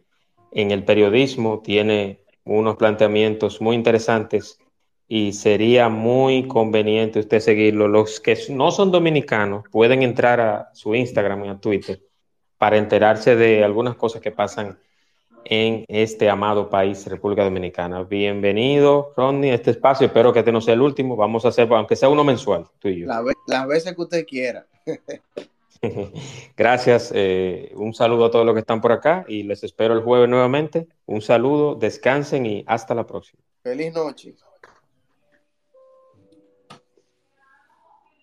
en 0.52 0.72
el 0.72 0.86
periodismo, 0.86 1.62
tiene 1.62 2.24
unos 2.46 2.78
planteamientos 2.78 3.60
muy 3.60 3.76
interesantes 3.76 4.60
y 5.08 5.34
sería 5.34 5.90
muy 5.90 6.48
conveniente 6.48 7.20
usted 7.20 7.40
seguirlo. 7.40 7.88
Los 7.88 8.20
que 8.20 8.38
no 8.50 8.72
son 8.72 8.92
dominicanos 8.92 9.66
pueden 9.72 10.04
entrar 10.04 10.40
a 10.40 10.70
su 10.74 10.96
Instagram 10.96 11.46
y 11.46 11.50
a 11.50 11.58
Twitter 11.58 12.02
para 12.58 12.78
enterarse 12.78 13.36
de 13.36 13.64
algunas 13.64 13.96
cosas 13.96 14.22
que 14.22 14.32
pasan 14.32 14.80
en 15.44 15.84
este 15.88 16.30
amado 16.30 16.70
país, 16.70 17.08
República 17.08 17.44
Dominicana. 17.44 18.04
Bienvenido, 18.04 19.12
Ronnie, 19.18 19.52
a 19.52 19.56
este 19.56 19.72
espacio. 19.72 20.06
Espero 20.06 20.32
que 20.32 20.40
este 20.40 20.52
no 20.52 20.62
sea 20.62 20.76
el 20.76 20.82
último. 20.82 21.16
Vamos 21.16 21.46
a 21.46 21.48
hacer, 21.48 21.68
aunque 21.74 21.96
sea 21.96 22.10
uno 22.10 22.24
mensual, 22.24 22.68
tú 22.78 22.90
y 22.90 23.00
yo. 23.02 23.08
las 23.48 23.68
veces 23.68 23.96
que 23.96 24.02
usted 24.02 24.26
quiera. 24.26 24.68
Gracias. 26.58 27.12
Eh, 27.14 27.72
un 27.76 27.94
saludo 27.94 28.26
a 28.26 28.32
todos 28.32 28.46
los 28.46 28.54
que 28.54 28.60
están 28.60 28.82
por 28.82 28.92
acá 28.92 29.26
y 29.28 29.44
les 29.44 29.64
espero 29.64 29.94
el 29.94 30.02
jueves 30.02 30.30
nuevamente. 30.30 30.88
Un 31.06 31.22
saludo, 31.22 31.76
descansen 31.76 32.46
y 32.46 32.64
hasta 32.68 32.94
la 32.94 33.08
próxima. 33.08 33.42
Feliz 33.64 33.94
noche. 33.94 34.36